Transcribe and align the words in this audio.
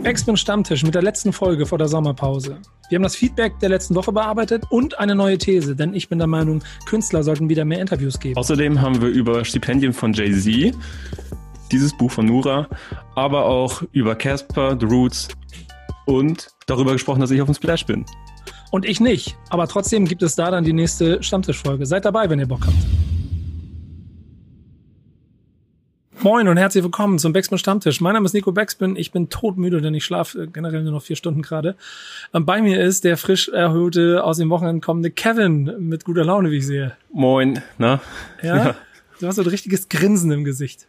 Backspin 0.00 0.36
Stammtisch 0.36 0.82
mit 0.84 0.94
der 0.94 1.02
letzten 1.02 1.32
Folge 1.32 1.66
vor 1.66 1.78
der 1.78 1.88
Sommerpause. 1.88 2.58
Wir 2.88 2.96
haben 2.96 3.02
das 3.02 3.14
Feedback 3.14 3.58
der 3.60 3.68
letzten 3.68 3.94
Woche 3.94 4.12
bearbeitet 4.12 4.64
und 4.70 4.98
eine 4.98 5.14
neue 5.14 5.38
These, 5.38 5.76
denn 5.76 5.94
ich 5.94 6.08
bin 6.08 6.18
der 6.18 6.26
Meinung, 6.26 6.62
Künstler 6.86 7.22
sollten 7.22 7.48
wieder 7.48 7.64
mehr 7.64 7.80
Interviews 7.80 8.18
geben. 8.18 8.36
Außerdem 8.36 8.80
haben 8.80 9.00
wir 9.00 9.08
über 9.08 9.44
Stipendien 9.44 9.92
von 9.92 10.12
Jay-Z, 10.12 10.74
dieses 11.70 11.96
Buch 11.96 12.10
von 12.10 12.26
Nura, 12.26 12.68
aber 13.14 13.46
auch 13.46 13.82
über 13.92 14.14
Casper, 14.14 14.76
The 14.78 14.86
Roots 14.86 15.28
und 16.06 16.48
darüber 16.66 16.92
gesprochen, 16.92 17.20
dass 17.20 17.30
ich 17.30 17.40
auf 17.40 17.48
dem 17.48 17.54
Splash 17.54 17.86
bin. 17.86 18.04
Und 18.70 18.86
ich 18.86 19.00
nicht, 19.00 19.36
aber 19.50 19.68
trotzdem 19.68 20.06
gibt 20.06 20.22
es 20.22 20.34
da 20.34 20.50
dann 20.50 20.64
die 20.64 20.72
nächste 20.72 21.22
Stammtischfolge. 21.22 21.86
Seid 21.86 22.04
dabei, 22.04 22.28
wenn 22.28 22.38
ihr 22.38 22.48
Bock 22.48 22.66
habt. 22.66 23.01
Moin 26.22 26.46
und 26.46 26.56
herzlich 26.56 26.84
willkommen 26.84 27.18
zum 27.18 27.32
Backspin 27.32 27.58
Stammtisch. 27.58 28.00
Mein 28.00 28.14
Name 28.14 28.26
ist 28.26 28.32
Nico 28.32 28.52
Backspin. 28.52 28.94
Ich 28.94 29.10
bin 29.10 29.28
todmüde, 29.28 29.80
denn 29.80 29.92
ich 29.92 30.04
schlafe 30.04 30.46
generell 30.46 30.84
nur 30.84 30.92
noch 30.92 31.02
vier 31.02 31.16
Stunden 31.16 31.42
gerade. 31.42 31.74
Bei 32.30 32.62
mir 32.62 32.80
ist 32.80 33.02
der 33.02 33.16
frisch 33.16 33.48
erhöhte, 33.48 34.22
aus 34.22 34.36
dem 34.38 34.48
Wochenende 34.48 34.80
kommende 34.80 35.10
Kevin 35.10 35.74
mit 35.80 36.04
guter 36.04 36.24
Laune, 36.24 36.52
wie 36.52 36.58
ich 36.58 36.66
sehe. 36.66 36.96
Moin, 37.12 37.60
na? 37.76 38.00
Ja? 38.40 38.56
ja. 38.56 38.74
Du 39.18 39.26
hast 39.26 39.34
so 39.34 39.42
ein 39.42 39.48
richtiges 39.48 39.88
Grinsen 39.88 40.30
im 40.30 40.44
Gesicht. 40.44 40.86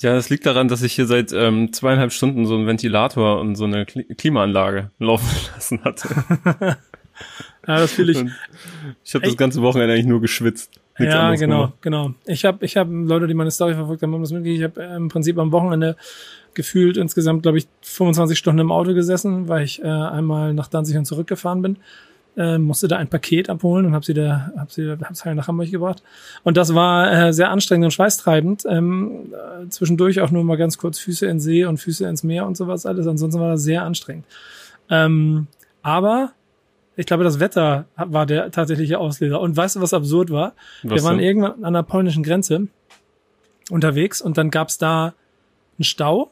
Ja, 0.00 0.14
das 0.14 0.30
liegt 0.30 0.46
daran, 0.46 0.66
dass 0.66 0.82
ich 0.82 0.94
hier 0.94 1.06
seit 1.06 1.32
ähm, 1.32 1.72
zweieinhalb 1.72 2.12
Stunden 2.12 2.44
so 2.44 2.56
einen 2.56 2.66
Ventilator 2.66 3.38
und 3.38 3.54
so 3.54 3.66
eine 3.66 3.86
Klimaanlage 3.86 4.90
laufen 4.98 5.30
lassen 5.54 5.84
hatte. 5.84 6.08
ja, 6.56 6.76
das 7.66 7.92
fühle 7.92 8.10
ich. 8.10 8.18
Und 8.18 8.32
ich 9.04 9.14
habe 9.14 9.24
das 9.26 9.36
ganze 9.36 9.62
Wochenende 9.62 9.94
eigentlich 9.94 10.06
nur 10.06 10.20
geschwitzt. 10.20 10.81
Nichts 10.98 11.14
ja, 11.14 11.34
genau, 11.34 11.56
gemacht. 11.56 11.72
genau. 11.80 12.14
Ich 12.26 12.44
habe 12.44 12.64
ich 12.64 12.76
hab, 12.76 12.88
Leute, 12.90 13.26
die 13.26 13.34
meine 13.34 13.50
Story 13.50 13.74
verfolgt 13.74 14.02
haben, 14.02 14.12
haben 14.12 14.20
das 14.20 14.32
mitgekriegt. 14.32 14.58
Ich 14.58 14.64
habe 14.64 14.82
äh, 14.82 14.96
im 14.96 15.08
Prinzip 15.08 15.38
am 15.38 15.50
Wochenende 15.52 15.96
gefühlt 16.54 16.98
insgesamt, 16.98 17.42
glaube 17.42 17.58
ich, 17.58 17.66
25 17.82 18.38
Stunden 18.38 18.60
im 18.60 18.70
Auto 18.70 18.92
gesessen, 18.92 19.48
weil 19.48 19.64
ich 19.64 19.82
äh, 19.82 19.86
einmal 19.86 20.52
nach 20.52 20.68
Danzig 20.68 20.96
und 20.96 21.06
zurückgefahren 21.06 21.62
bin. 21.62 21.76
Äh, 22.34 22.56
musste 22.56 22.88
da 22.88 22.96
ein 22.96 23.08
Paket 23.08 23.50
abholen 23.50 23.84
und 23.84 23.94
habe 23.94 24.04
sie 24.04 24.14
da, 24.14 24.52
hab 24.56 24.72
sie, 24.72 24.90
hab's 24.90 25.24
halt 25.24 25.36
nach 25.36 25.48
Hamburg 25.48 25.70
gebracht. 25.70 26.02
Und 26.44 26.56
das 26.56 26.74
war 26.74 27.12
äh, 27.12 27.32
sehr 27.32 27.50
anstrengend 27.50 27.86
und 27.86 27.90
schweißtreibend. 27.90 28.64
Ähm, 28.68 29.32
äh, 29.32 29.68
zwischendurch 29.68 30.20
auch 30.20 30.30
nur 30.30 30.42
mal 30.44 30.56
ganz 30.56 30.78
kurz 30.78 30.98
Füße 30.98 31.26
in 31.26 31.40
See 31.40 31.64
und 31.64 31.78
Füße 31.78 32.06
ins 32.06 32.22
Meer 32.22 32.46
und 32.46 32.56
sowas 32.56 32.86
alles. 32.86 33.06
Ansonsten 33.06 33.40
war 33.40 33.50
das 33.50 33.62
sehr 33.62 33.82
anstrengend. 33.82 34.24
Ähm, 34.88 35.46
aber 35.82 36.32
ich 36.96 37.06
glaube, 37.06 37.24
das 37.24 37.40
Wetter 37.40 37.86
war 37.96 38.26
der 38.26 38.50
tatsächliche 38.50 38.98
Auslöser. 38.98 39.40
Und 39.40 39.56
weißt 39.56 39.76
du, 39.76 39.80
was 39.80 39.94
absurd 39.94 40.30
war? 40.30 40.54
Was 40.82 40.96
Wir 40.96 41.04
waren 41.04 41.18
denn? 41.18 41.26
irgendwann 41.26 41.64
an 41.64 41.72
der 41.72 41.82
polnischen 41.82 42.22
Grenze 42.22 42.68
unterwegs 43.70 44.20
und 44.20 44.36
dann 44.36 44.50
gab's 44.50 44.78
da 44.78 45.14
einen 45.78 45.84
Stau. 45.84 46.30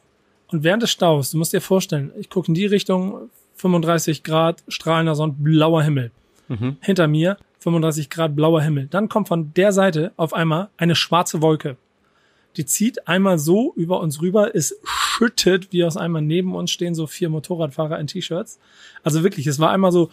Und 0.49 0.63
während 0.63 0.83
des 0.83 0.91
Staus, 0.91 1.31
du 1.31 1.37
musst 1.37 1.53
dir 1.53 1.61
vorstellen, 1.61 2.11
ich 2.17 2.29
gucke 2.29 2.49
in 2.49 2.53
die 2.53 2.65
Richtung, 2.65 3.29
35 3.55 4.23
Grad, 4.23 4.63
strahlender 4.67 5.15
Sonne, 5.15 5.35
blauer 5.37 5.83
Himmel. 5.83 6.11
Mhm. 6.47 6.77
Hinter 6.81 7.07
mir 7.07 7.37
35 7.59 8.09
Grad, 8.09 8.35
blauer 8.35 8.61
Himmel. 8.61 8.87
Dann 8.87 9.07
kommt 9.07 9.27
von 9.27 9.53
der 9.53 9.71
Seite 9.71 10.11
auf 10.17 10.33
einmal 10.33 10.69
eine 10.77 10.95
schwarze 10.95 11.41
Wolke. 11.41 11.77
Die 12.57 12.65
zieht 12.65 13.07
einmal 13.07 13.39
so 13.39 13.73
über 13.75 14.01
uns 14.01 14.21
rüber, 14.21 14.53
ist 14.53 14.75
schüttet, 14.83 15.71
wie 15.71 15.85
aus 15.85 15.95
einmal 15.95 16.21
neben 16.21 16.53
uns 16.53 16.71
stehen 16.71 16.95
so 16.95 17.07
vier 17.07 17.29
Motorradfahrer 17.29 17.97
in 17.99 18.07
T-Shirts. 18.07 18.59
Also 19.03 19.23
wirklich, 19.23 19.47
es 19.47 19.59
war 19.59 19.71
einmal 19.71 19.91
so 19.91 20.09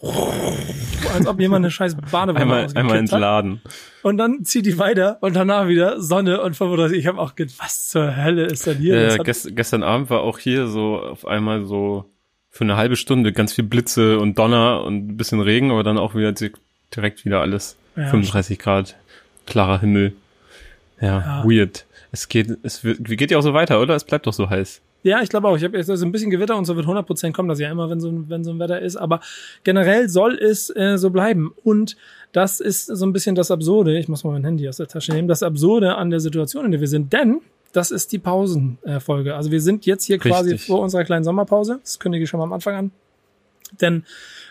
als 1.14 1.26
ob 1.26 1.40
jemand 1.40 1.64
eine 1.64 1.70
scheiß 1.70 1.96
Badewanne 1.96 2.40
einmal, 2.40 2.68
einmal 2.74 2.98
entladen. 2.98 3.60
Hat. 3.64 3.72
Und 4.02 4.18
dann 4.18 4.44
zieht 4.44 4.66
die 4.66 4.78
weiter 4.78 5.18
und 5.20 5.34
danach 5.34 5.68
wieder 5.68 6.00
Sonne 6.00 6.40
und 6.42 6.54
35. 6.54 6.98
Ich 6.98 7.06
habe 7.06 7.18
auch 7.18 7.34
gedacht, 7.34 7.56
was 7.58 7.88
zur 7.88 8.16
Hölle 8.16 8.44
ist 8.44 8.66
denn 8.66 8.78
hier? 8.78 9.14
Äh, 9.14 9.18
gest, 9.18 9.54
gestern 9.56 9.82
Abend 9.82 10.10
war 10.10 10.20
auch 10.20 10.38
hier 10.38 10.66
so 10.66 11.00
auf 11.00 11.26
einmal 11.26 11.64
so 11.64 12.04
für 12.50 12.64
eine 12.64 12.76
halbe 12.76 12.96
Stunde 12.96 13.32
ganz 13.32 13.52
viel 13.52 13.64
Blitze 13.64 14.18
und 14.18 14.38
Donner 14.38 14.82
und 14.84 15.08
ein 15.08 15.16
bisschen 15.16 15.40
Regen, 15.40 15.70
aber 15.70 15.82
dann 15.82 15.98
auch 15.98 16.14
wieder 16.14 16.32
direkt 16.94 17.24
wieder 17.24 17.40
alles. 17.40 17.76
Ja. 17.96 18.04
35 18.04 18.58
Grad, 18.58 18.96
klarer 19.46 19.80
Himmel. 19.80 20.14
Ja, 21.00 21.06
ja, 21.06 21.44
weird. 21.44 21.84
Es 22.12 22.28
geht, 22.28 22.56
es 22.62 22.80
geht 22.82 23.30
ja 23.30 23.38
auch 23.38 23.42
so 23.42 23.52
weiter, 23.52 23.80
oder? 23.80 23.94
Es 23.94 24.04
bleibt 24.04 24.26
doch 24.26 24.32
so 24.32 24.48
heiß. 24.48 24.80
Ja, 25.06 25.22
ich 25.22 25.28
glaube 25.28 25.46
auch. 25.46 25.56
Ich 25.56 25.62
habe 25.62 25.76
jetzt 25.78 25.88
also 25.88 26.04
ein 26.04 26.10
bisschen 26.10 26.30
Gewitter 26.30 26.56
und 26.56 26.64
so 26.64 26.74
wird 26.74 26.86
100% 26.86 27.32
kommen, 27.32 27.48
das 27.48 27.60
ja 27.60 27.70
immer, 27.70 27.88
wenn 27.88 28.00
so, 28.00 28.12
wenn 28.28 28.42
so 28.42 28.50
ein 28.50 28.58
Wetter 28.58 28.80
ist. 28.80 28.96
Aber 28.96 29.20
generell 29.62 30.08
soll 30.08 30.34
es 30.34 30.68
äh, 30.74 30.98
so 30.98 31.10
bleiben. 31.10 31.54
Und 31.62 31.96
das 32.32 32.58
ist 32.58 32.86
so 32.86 33.06
ein 33.06 33.12
bisschen 33.12 33.36
das 33.36 33.52
Absurde. 33.52 33.96
Ich 33.98 34.08
muss 34.08 34.24
mal 34.24 34.32
mein 34.32 34.44
Handy 34.44 34.68
aus 34.68 34.78
der 34.78 34.88
Tasche 34.88 35.12
nehmen. 35.12 35.28
Das 35.28 35.44
Absurde 35.44 35.94
an 35.94 36.10
der 36.10 36.18
Situation, 36.18 36.64
in 36.64 36.72
der 36.72 36.80
wir 36.80 36.88
sind. 36.88 37.12
Denn 37.12 37.40
das 37.72 37.92
ist 37.92 38.10
die 38.10 38.18
Pausenfolge. 38.18 39.36
also 39.36 39.50
wir 39.52 39.60
sind 39.60 39.86
jetzt 39.86 40.04
hier 40.04 40.16
Richtig. 40.16 40.32
quasi 40.32 40.58
vor 40.58 40.80
unserer 40.80 41.04
kleinen 41.04 41.24
Sommerpause. 41.24 41.78
Das 41.82 42.00
kündige 42.00 42.24
ich 42.24 42.30
schon 42.30 42.38
mal 42.38 42.44
am 42.44 42.52
Anfang 42.52 42.74
an. 42.74 42.90
Denn 43.80 44.04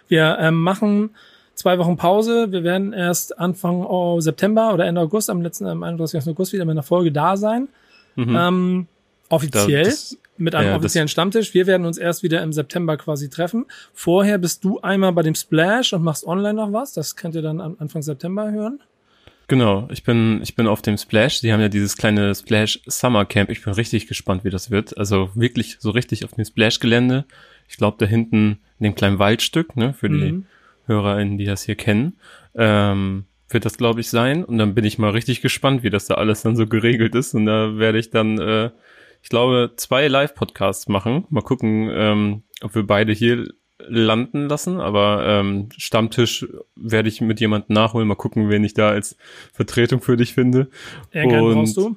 wir 0.08 0.38
ähm, 0.40 0.62
machen 0.62 1.10
zwei 1.54 1.78
Wochen 1.80 1.98
Pause. 1.98 2.52
Wir 2.52 2.64
werden 2.64 2.94
erst 2.94 3.38
Anfang 3.40 3.84
oh, 3.84 4.22
September 4.22 4.74
oder 4.74 4.86
Ende 4.86 5.02
August, 5.02 5.30
am 5.30 5.42
letzten, 5.42 5.66
am 5.66 5.84
31. 5.84 6.28
August 6.30 6.54
wieder 6.54 6.64
mit 6.64 6.74
einer 6.74 6.84
Folge 6.84 7.12
da 7.12 7.36
sein. 7.36 7.68
Mhm. 8.16 8.36
Ähm, 8.36 8.88
offiziell. 9.30 9.86
Das, 9.86 10.18
mit 10.38 10.56
einem 10.56 10.70
ja, 10.70 10.76
offiziellen 10.76 11.08
Stammtisch. 11.08 11.54
Wir 11.54 11.66
werden 11.68 11.86
uns 11.86 11.98
erst 11.98 12.24
wieder 12.24 12.44
im 12.44 12.52
September 12.52 12.98
quasi 12.98 13.30
treffen. 13.30 13.66
Vorher 13.94 14.38
bist 14.38 14.64
du 14.64 14.80
einmal 14.82 15.14
bei 15.14 15.24
dem 15.24 15.36
Splash 15.36 15.94
und 15.94 16.04
machst 16.04 16.26
online 16.26 16.56
noch 16.56 16.74
was. 16.74 16.94
Das 16.94 17.16
könnt 17.16 17.36
ihr 17.36 17.42
dann 17.42 17.62
Anfang 17.62 18.02
September 18.02 18.52
hören. 18.52 18.80
Genau, 19.48 19.88
ich 19.92 20.04
bin, 20.04 20.42
ich 20.42 20.56
bin 20.56 20.68
auf 20.68 20.82
dem 20.82 20.98
Splash. 20.98 21.42
Die 21.42 21.54
haben 21.54 21.62
ja 21.62 21.70
dieses 21.70 21.98
kleine 21.98 22.34
Splash 22.34 22.82
Summer 22.88 23.26
Camp. 23.26 23.50
Ich 23.52 23.64
bin 23.64 23.74
richtig 23.74 24.08
gespannt, 24.08 24.44
wie 24.44 24.50
das 24.50 24.72
wird. 24.72 24.98
Also 24.98 25.30
wirklich 25.36 25.78
so 25.80 25.92
richtig 25.92 26.26
auf 26.26 26.34
dem 26.34 26.46
Splash-Gelände. 26.46 27.26
Ich 27.70 27.78
glaube, 27.78 27.98
da 28.00 28.06
hinten 28.06 28.60
in 28.80 28.84
dem 28.84 28.96
kleinen 28.96 29.20
Waldstück, 29.20 29.76
ne, 29.76 29.94
für 29.94 30.10
die 30.10 30.32
mhm. 30.32 30.46
HörerInnen, 30.88 31.38
die 31.38 31.46
das 31.46 31.64
hier 31.64 31.76
kennen, 31.76 32.18
ähm, 32.56 33.26
wird 33.50 33.66
das, 33.66 33.78
glaube 33.78 34.02
ich, 34.02 34.10
sein. 34.10 34.44
Und 34.44 34.58
dann 34.58 34.74
bin 34.74 34.84
ich 34.84 34.98
mal 34.98 35.12
richtig 35.12 35.42
gespannt, 35.42 35.84
wie 35.84 35.92
das 35.92 36.08
da 36.08 36.16
alles 36.16 36.42
dann 36.42 36.56
so 36.56 36.66
geregelt 36.66 37.14
ist. 37.14 37.36
Und 37.36 37.46
da 37.46 37.78
werde 37.78 38.00
ich 38.00 38.10
dann 38.10 38.40
äh, 38.40 38.72
ich 39.26 39.30
glaube, 39.30 39.72
zwei 39.76 40.08
Live-Podcasts 40.08 40.88
machen. 40.88 41.26
Mal 41.32 41.42
gucken, 41.42 41.90
ähm, 41.92 42.44
ob 42.62 42.76
wir 42.76 42.86
beide 42.86 43.12
hier 43.12 43.48
landen 43.80 44.48
lassen, 44.48 44.80
aber 44.80 45.26
ähm, 45.26 45.70
Stammtisch 45.76 46.46
werde 46.76 47.10
ich 47.10 47.22
mit 47.22 47.40
jemandem 47.40 47.74
nachholen. 47.74 48.08
Mal 48.08 48.14
gucken, 48.14 48.52
wen 48.52 48.64
ich 48.64 48.76
da 48.76 48.90
als 48.90 49.18
Vertretung 49.52 50.02
für 50.02 50.16
dich 50.16 50.36
finde. 50.36 50.70
Irgendwann 51.12 51.42
und, 51.42 51.54
brauchst 51.56 51.76
du? 51.76 51.96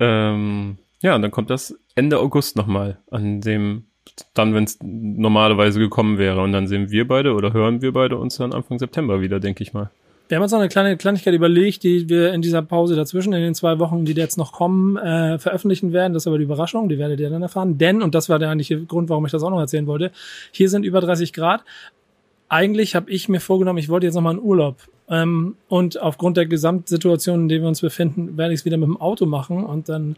Ähm, 0.00 0.76
ja, 1.00 1.14
und 1.14 1.22
dann 1.22 1.30
kommt 1.30 1.48
das 1.48 1.74
Ende 1.94 2.18
August 2.18 2.56
nochmal, 2.56 2.98
an 3.10 3.40
dem 3.40 3.86
dann, 4.34 4.52
wenn 4.52 4.64
es 4.64 4.78
normalerweise 4.82 5.80
gekommen 5.80 6.18
wäre. 6.18 6.42
Und 6.42 6.52
dann 6.52 6.66
sehen 6.66 6.90
wir 6.90 7.08
beide 7.08 7.32
oder 7.32 7.54
hören 7.54 7.80
wir 7.80 7.94
beide 7.94 8.18
uns 8.18 8.36
dann 8.36 8.52
Anfang 8.52 8.78
September 8.78 9.22
wieder, 9.22 9.40
denke 9.40 9.62
ich 9.62 9.72
mal. 9.72 9.90
Wir 10.30 10.36
haben 10.36 10.44
uns 10.44 10.52
noch 10.52 10.60
eine 10.60 10.68
kleine 10.68 10.96
Kleinigkeit 10.96 11.34
überlegt, 11.34 11.82
die 11.82 12.08
wir 12.08 12.32
in 12.32 12.40
dieser 12.40 12.62
Pause 12.62 12.94
dazwischen, 12.94 13.32
in 13.32 13.42
den 13.42 13.56
zwei 13.56 13.80
Wochen, 13.80 14.04
die 14.04 14.12
jetzt 14.12 14.38
noch 14.38 14.52
kommen, 14.52 14.96
äh, 14.96 15.40
veröffentlichen 15.40 15.92
werden. 15.92 16.12
Das 16.12 16.22
ist 16.22 16.26
aber 16.28 16.38
die 16.38 16.44
Überraschung, 16.44 16.88
die 16.88 16.98
werdet 16.98 17.18
ihr 17.18 17.30
dann 17.30 17.42
erfahren. 17.42 17.78
Denn, 17.78 18.00
und 18.00 18.14
das 18.14 18.28
war 18.28 18.38
der 18.38 18.48
eigentliche 18.48 18.80
Grund, 18.80 19.08
warum 19.08 19.26
ich 19.26 19.32
das 19.32 19.42
auch 19.42 19.50
noch 19.50 19.58
erzählen 19.58 19.88
wollte, 19.88 20.12
hier 20.52 20.70
sind 20.70 20.84
über 20.84 21.00
30 21.00 21.32
Grad. 21.32 21.64
Eigentlich 22.48 22.94
habe 22.94 23.10
ich 23.10 23.28
mir 23.28 23.40
vorgenommen, 23.40 23.80
ich 23.80 23.88
wollte 23.88 24.06
jetzt 24.06 24.14
noch 24.14 24.22
mal 24.22 24.30
einen 24.30 24.38
Urlaub. 24.38 24.76
Ähm, 25.08 25.56
und 25.66 26.00
aufgrund 26.00 26.36
der 26.36 26.46
Gesamtsituation, 26.46 27.40
in 27.40 27.48
der 27.48 27.62
wir 27.62 27.68
uns 27.68 27.80
befinden, 27.80 28.36
werde 28.36 28.54
ich 28.54 28.60
es 28.60 28.64
wieder 28.64 28.76
mit 28.76 28.86
dem 28.86 29.00
Auto 29.00 29.26
machen 29.26 29.64
und 29.64 29.88
dann 29.88 30.14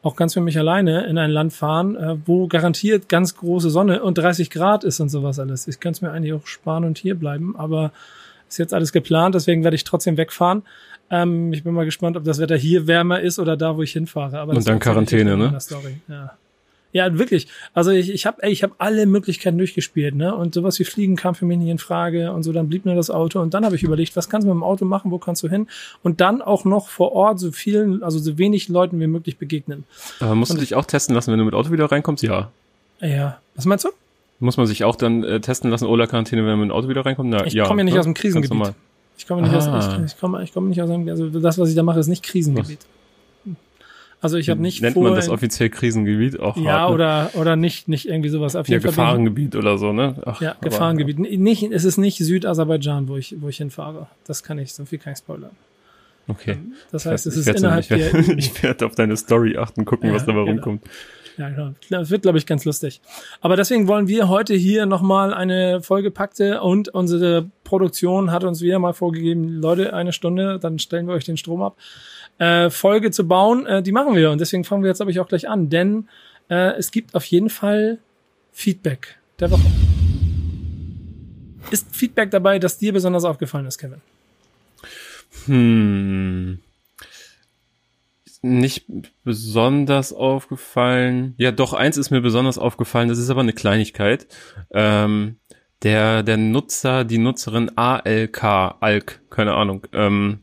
auch 0.00 0.16
ganz 0.16 0.32
für 0.32 0.40
mich 0.40 0.58
alleine 0.58 1.04
in 1.04 1.18
ein 1.18 1.30
Land 1.30 1.52
fahren, 1.52 1.94
äh, 1.96 2.16
wo 2.24 2.46
garantiert 2.46 3.10
ganz 3.10 3.36
große 3.36 3.68
Sonne 3.68 4.02
und 4.02 4.16
30 4.16 4.48
Grad 4.48 4.82
ist 4.82 4.98
und 5.00 5.10
sowas 5.10 5.38
alles. 5.38 5.68
Ich 5.68 5.78
könnte 5.78 5.98
es 5.98 6.00
mir 6.00 6.10
eigentlich 6.10 6.32
auch 6.32 6.46
sparen 6.46 6.84
und 6.84 6.96
hier 6.96 7.16
bleiben, 7.16 7.54
aber 7.54 7.92
ist 8.52 8.58
jetzt 8.58 8.74
alles 8.74 8.92
geplant, 8.92 9.34
deswegen 9.34 9.64
werde 9.64 9.74
ich 9.74 9.84
trotzdem 9.84 10.16
wegfahren. 10.16 10.62
Ähm, 11.10 11.52
ich 11.52 11.64
bin 11.64 11.74
mal 11.74 11.84
gespannt, 11.84 12.16
ob 12.16 12.24
das 12.24 12.38
Wetter 12.38 12.56
hier 12.56 12.86
wärmer 12.86 13.20
ist 13.20 13.38
oder 13.38 13.56
da, 13.56 13.76
wo 13.76 13.82
ich 13.82 13.92
hinfahre. 13.92 14.38
Aber 14.38 14.54
Und 14.54 14.66
dann 14.66 14.78
Quarantäne, 14.78 15.36
ne? 15.36 15.58
Ja. 16.08 16.36
Ja, 16.94 17.18
wirklich. 17.18 17.48
Also 17.72 17.90
ich, 17.90 18.10
ich 18.10 18.26
habe 18.26 18.46
ich 18.46 18.62
hab 18.62 18.72
alle 18.76 19.06
Möglichkeiten 19.06 19.56
durchgespielt, 19.56 20.14
ne? 20.14 20.34
Und 20.34 20.52
sowas 20.52 20.78
wie 20.78 20.84
Fliegen 20.84 21.16
kam 21.16 21.34
für 21.34 21.46
mich 21.46 21.56
nicht 21.58 21.70
in 21.70 21.78
Frage 21.78 22.32
und 22.32 22.42
so, 22.42 22.52
dann 22.52 22.68
blieb 22.68 22.84
nur 22.84 22.94
das 22.94 23.08
Auto 23.08 23.40
und 23.40 23.54
dann 23.54 23.64
habe 23.64 23.76
ich 23.76 23.82
überlegt, 23.82 24.14
was 24.14 24.28
kannst 24.28 24.46
du 24.46 24.52
mit 24.52 24.60
dem 24.60 24.62
Auto 24.62 24.84
machen, 24.84 25.10
wo 25.10 25.16
kannst 25.16 25.42
du 25.42 25.48
hin? 25.48 25.68
Und 26.02 26.20
dann 26.20 26.42
auch 26.42 26.66
noch 26.66 26.88
vor 26.88 27.12
Ort 27.12 27.40
so 27.40 27.50
vielen, 27.50 28.02
also 28.02 28.18
so 28.18 28.36
wenig 28.36 28.68
Leuten 28.68 29.00
wie 29.00 29.06
möglich 29.06 29.38
begegnen. 29.38 29.84
Aber 30.20 30.34
musst 30.34 30.50
und 30.50 30.58
du 30.58 30.60
dich 30.60 30.74
auch 30.74 30.84
testen 30.84 31.14
lassen, 31.14 31.32
wenn 31.32 31.38
du 31.38 31.46
mit 31.46 31.54
Auto 31.54 31.72
wieder 31.72 31.90
reinkommst? 31.90 32.22
Ja. 32.22 32.50
Ja. 33.00 33.38
Was 33.54 33.64
meinst 33.64 33.86
du? 33.86 33.90
Muss 34.42 34.56
man 34.56 34.66
sich 34.66 34.82
auch 34.84 34.96
dann 34.96 35.22
äh, 35.22 35.40
testen 35.40 35.70
lassen, 35.70 35.86
Ola-Quarantäne, 35.86 36.42
wenn 36.42 36.50
man 36.50 36.60
mit 36.60 36.68
dem 36.70 36.72
Auto 36.72 36.88
wieder 36.88 37.06
reinkommt? 37.06 37.30
Na, 37.30 37.46
ich 37.46 37.52
ja, 37.52 37.64
komme 37.64 37.82
ja 37.82 37.84
nicht 37.84 37.94
ne? 37.94 38.00
aus 38.00 38.06
dem 38.06 38.14
Krisengebiet. 38.14 38.74
Ich 39.16 39.26
komme 39.26 39.42
nicht 39.42 39.54
ah. 39.54 39.78
aus, 39.78 39.86
ich, 39.98 40.04
ich 40.04 40.18
komme, 40.18 40.42
ich 40.42 40.52
komme 40.52 40.68
nicht 40.68 40.82
aus 40.82 40.90
einem, 40.90 41.08
also 41.08 41.28
das, 41.28 41.58
was 41.58 41.68
ich 41.68 41.76
da 41.76 41.82
mache, 41.82 42.00
ist 42.00 42.08
nicht 42.08 42.24
Krisengebiet. 42.24 42.80
Also 44.20 44.36
ich 44.36 44.48
habe 44.50 44.60
nicht 44.60 44.82
Nennt 44.82 44.94
vor, 44.94 45.02
man 45.02 45.14
das 45.14 45.28
offiziell 45.28 45.68
Krisengebiet 45.68 46.38
auch? 46.38 46.56
Ja, 46.56 46.80
hart, 46.80 46.90
ne? 46.90 46.94
oder, 46.94 47.30
oder 47.34 47.56
nicht, 47.56 47.88
nicht 47.88 48.08
irgendwie 48.08 48.28
sowas. 48.28 48.54
Auf 48.54 48.68
jeden 48.68 48.80
ja, 48.80 48.82
Fall 48.82 48.90
Gefahrengebiet 48.90 49.56
oder 49.56 49.78
so, 49.78 49.92
ne? 49.92 50.14
Ach, 50.24 50.40
ja, 50.40 50.52
aber, 50.52 50.68
Gefahrengebiet. 50.68 51.18
Nicht, 51.18 51.64
es 51.64 51.84
ist 51.84 51.98
nicht 51.98 52.18
Südaserbaidschan, 52.18 53.08
wo 53.08 53.16
ich, 53.16 53.34
wo 53.40 53.48
ich 53.48 53.56
hinfahre. 53.56 54.06
Das 54.24 54.44
kann 54.44 54.58
ich, 54.58 54.74
so 54.74 54.84
viel 54.84 54.98
kann 54.98 55.12
ich 55.12 55.18
spoilern. 55.18 55.50
Okay. 56.28 56.58
Das 56.92 57.06
heißt, 57.06 57.26
es 57.26 57.36
ist 57.36 57.46
werde 57.46 57.58
innerhalb 57.58 57.84
ich 57.84 57.90
werd, 57.90 58.12
der. 58.12 58.28
ich 58.38 58.62
werd 58.62 58.82
auf 58.84 58.94
deine 58.94 59.16
Story 59.16 59.56
achten, 59.56 59.84
gucken, 59.84 60.08
Ja, 60.08 60.14
was 60.14 60.24
dabei 60.24 60.44
genau. 60.44 60.52
rumkommt. 60.52 60.82
Ja, 61.38 61.48
genau. 61.48 61.74
Das 61.90 62.10
wird, 62.10 62.22
glaube 62.22 62.38
ich, 62.38 62.46
ganz 62.46 62.64
lustig. 62.64 63.00
Aber 63.40 63.56
deswegen 63.56 63.88
wollen 63.88 64.08
wir 64.08 64.28
heute 64.28 64.54
hier 64.54 64.86
nochmal 64.86 65.32
eine 65.32 65.80
vollgepackte 65.80 66.60
und 66.60 66.88
unsere 66.88 67.50
Produktion 67.64 68.30
hat 68.30 68.44
uns 68.44 68.60
wieder 68.60 68.78
mal 68.78 68.92
vorgegeben, 68.92 69.60
Leute, 69.60 69.94
eine 69.94 70.12
Stunde, 70.12 70.58
dann 70.58 70.78
stellen 70.78 71.06
wir 71.06 71.14
euch 71.14 71.24
den 71.24 71.36
Strom 71.36 71.62
ab. 71.62 71.76
Äh, 72.38 72.70
Folge 72.70 73.10
zu 73.10 73.26
bauen, 73.26 73.66
äh, 73.66 73.82
die 73.82 73.92
machen 73.92 74.14
wir 74.14 74.30
und 74.30 74.40
deswegen 74.40 74.64
fangen 74.64 74.82
wir 74.82 74.88
jetzt, 74.88 74.98
glaube 74.98 75.12
ich, 75.12 75.20
auch 75.20 75.28
gleich 75.28 75.48
an, 75.48 75.70
denn 75.70 76.08
äh, 76.48 76.76
es 76.76 76.90
gibt 76.90 77.14
auf 77.14 77.24
jeden 77.26 77.50
Fall 77.50 77.98
Feedback 78.52 79.18
der 79.38 79.50
Woche. 79.50 79.62
Ist 81.70 81.94
Feedback 81.94 82.30
dabei, 82.30 82.58
das 82.58 82.78
dir 82.78 82.92
besonders 82.92 83.24
aufgefallen 83.24 83.66
ist, 83.66 83.78
Kevin? 83.78 84.00
Hm. 85.46 86.58
Nicht 88.42 88.86
besonders 89.24 90.12
aufgefallen. 90.12 91.34
Ja, 91.38 91.52
doch, 91.52 91.72
eins 91.72 91.96
ist 91.96 92.10
mir 92.10 92.20
besonders 92.20 92.58
aufgefallen, 92.58 93.08
das 93.08 93.18
ist 93.18 93.30
aber 93.30 93.40
eine 93.40 93.52
Kleinigkeit. 93.52 94.26
Ähm, 94.72 95.36
der, 95.82 96.22
der 96.22 96.36
Nutzer, 96.36 97.04
die 97.04 97.18
Nutzerin 97.18 97.70
ALK, 97.76 98.44
ALK, 98.44 99.20
keine 99.30 99.54
Ahnung. 99.54 99.86
Ähm, 99.92 100.40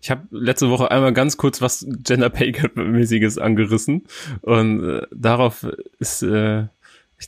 ich 0.00 0.10
habe 0.10 0.26
letzte 0.30 0.70
Woche 0.70 0.90
einmal 0.90 1.12
ganz 1.12 1.36
kurz 1.36 1.62
was 1.62 1.86
Gender 1.88 2.30
Pay 2.30 2.52
Gap 2.52 2.76
mäßiges 2.76 3.38
angerissen 3.38 4.04
und 4.42 4.88
äh, 4.88 5.06
darauf 5.10 5.66
ist 5.98 6.22
äh, 6.22 6.64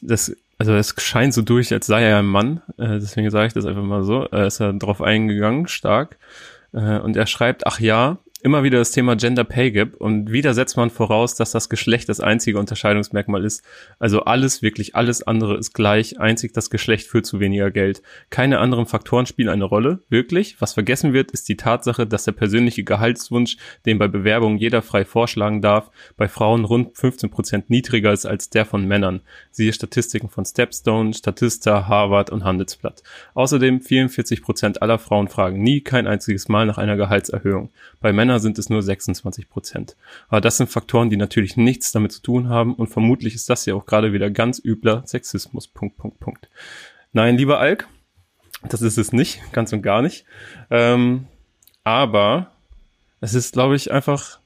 das 0.02 0.36
also 0.58 0.74
es 0.74 0.94
scheint 0.98 1.34
so 1.34 1.42
durch, 1.42 1.72
als 1.72 1.86
sei 1.86 2.02
er 2.02 2.18
ein 2.18 2.26
Mann, 2.26 2.62
äh, 2.78 2.98
deswegen 2.98 3.30
sage 3.30 3.46
ich 3.46 3.52
das 3.52 3.64
einfach 3.64 3.84
mal 3.84 4.02
so. 4.02 4.28
Äh, 4.30 4.48
ist 4.48 4.60
er 4.60 4.72
drauf 4.72 5.00
eingegangen, 5.00 5.68
stark. 5.68 6.18
Äh, 6.72 6.98
und 6.98 7.16
er 7.16 7.26
schreibt, 7.26 7.66
ach 7.66 7.78
ja, 7.78 8.18
immer 8.40 8.62
wieder 8.62 8.78
das 8.78 8.92
Thema 8.92 9.16
Gender 9.16 9.42
Pay 9.42 9.72
Gap 9.72 9.96
und 9.96 10.30
wieder 10.30 10.54
setzt 10.54 10.76
man 10.76 10.90
voraus, 10.90 11.34
dass 11.34 11.50
das 11.50 11.68
Geschlecht 11.68 12.08
das 12.08 12.20
einzige 12.20 12.58
Unterscheidungsmerkmal 12.58 13.44
ist. 13.44 13.64
Also 13.98 14.22
alles, 14.22 14.62
wirklich 14.62 14.94
alles 14.94 15.26
andere 15.26 15.56
ist 15.56 15.72
gleich, 15.72 16.20
einzig 16.20 16.52
das 16.52 16.70
Geschlecht 16.70 17.08
führt 17.08 17.26
zu 17.26 17.40
weniger 17.40 17.72
Geld. 17.72 18.00
Keine 18.30 18.60
anderen 18.60 18.86
Faktoren 18.86 19.26
spielen 19.26 19.48
eine 19.48 19.64
Rolle, 19.64 20.02
wirklich. 20.08 20.60
Was 20.60 20.74
vergessen 20.74 21.12
wird, 21.12 21.32
ist 21.32 21.48
die 21.48 21.56
Tatsache, 21.56 22.06
dass 22.06 22.24
der 22.24 22.32
persönliche 22.32 22.84
Gehaltswunsch, 22.84 23.56
den 23.86 23.98
bei 23.98 24.06
Bewerbungen 24.06 24.58
jeder 24.58 24.82
frei 24.82 25.04
vorschlagen 25.04 25.60
darf, 25.60 25.90
bei 26.16 26.28
Frauen 26.28 26.64
rund 26.64 26.96
15 26.96 27.30
Prozent 27.30 27.70
niedriger 27.70 28.12
ist 28.12 28.24
als 28.24 28.50
der 28.50 28.64
von 28.64 28.86
Männern. 28.86 29.20
Siehe 29.50 29.72
Statistiken 29.72 30.28
von 30.28 30.44
Stepstone, 30.44 31.12
Statista, 31.12 31.88
Harvard 31.88 32.30
und 32.30 32.44
Handelsblatt. 32.44 33.02
Außerdem 33.34 33.80
44 33.80 34.42
Prozent 34.42 34.80
aller 34.80 35.00
Frauen 35.00 35.26
fragen 35.26 35.60
nie 35.60 35.80
kein 35.80 36.06
einziges 36.06 36.48
Mal 36.48 36.66
nach 36.66 36.78
einer 36.78 36.96
Gehaltserhöhung. 36.96 37.70
Bei 38.00 38.12
Männern 38.12 38.27
sind 38.36 38.58
es 38.58 38.68
nur 38.68 38.82
26 38.82 39.48
Prozent. 39.48 39.96
Aber 40.28 40.40
das 40.40 40.58
sind 40.58 40.70
Faktoren, 40.70 41.10
die 41.10 41.16
natürlich 41.16 41.56
nichts 41.56 41.92
damit 41.92 42.12
zu 42.12 42.22
tun 42.22 42.48
haben 42.48 42.74
und 42.74 42.88
vermutlich 42.88 43.34
ist 43.34 43.48
das 43.48 43.64
ja 43.66 43.74
auch 43.74 43.86
gerade 43.86 44.12
wieder 44.12 44.30
ganz 44.30 44.60
übler 44.62 45.02
Sexismus. 45.06 45.68
Punkt, 45.68 45.96
Punkt, 45.96 46.20
Punkt. 46.20 46.48
Nein, 47.12 47.38
lieber 47.38 47.58
Alk, 47.58 47.88
das 48.68 48.82
ist 48.82 48.98
es 48.98 49.12
nicht, 49.12 49.40
ganz 49.52 49.72
und 49.72 49.82
gar 49.82 50.02
nicht. 50.02 50.24
Ähm, 50.70 51.26
aber 51.84 52.52
es 53.20 53.34
ist, 53.34 53.54
glaube 53.54 53.76
ich, 53.76 53.90
einfach, 53.90 54.40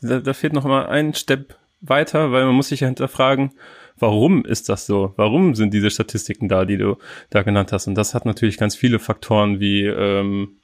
da, 0.00 0.20
da 0.20 0.32
fehlt 0.32 0.52
noch 0.52 0.64
mal 0.64 0.86
ein 0.86 1.14
Step 1.14 1.58
weiter, 1.80 2.32
weil 2.32 2.44
man 2.46 2.54
muss 2.54 2.68
sich 2.68 2.80
ja 2.80 2.86
hinterfragen, 2.86 3.52
warum 3.98 4.44
ist 4.44 4.68
das 4.68 4.86
so? 4.86 5.12
Warum 5.16 5.54
sind 5.54 5.74
diese 5.74 5.90
Statistiken 5.90 6.48
da, 6.48 6.64
die 6.64 6.78
du 6.78 6.96
da 7.30 7.42
genannt 7.42 7.72
hast? 7.72 7.86
Und 7.86 7.94
das 7.94 8.14
hat 8.14 8.26
natürlich 8.26 8.58
ganz 8.58 8.76
viele 8.76 8.98
Faktoren 8.98 9.60
wie 9.60 9.84
ähm, 9.84 10.56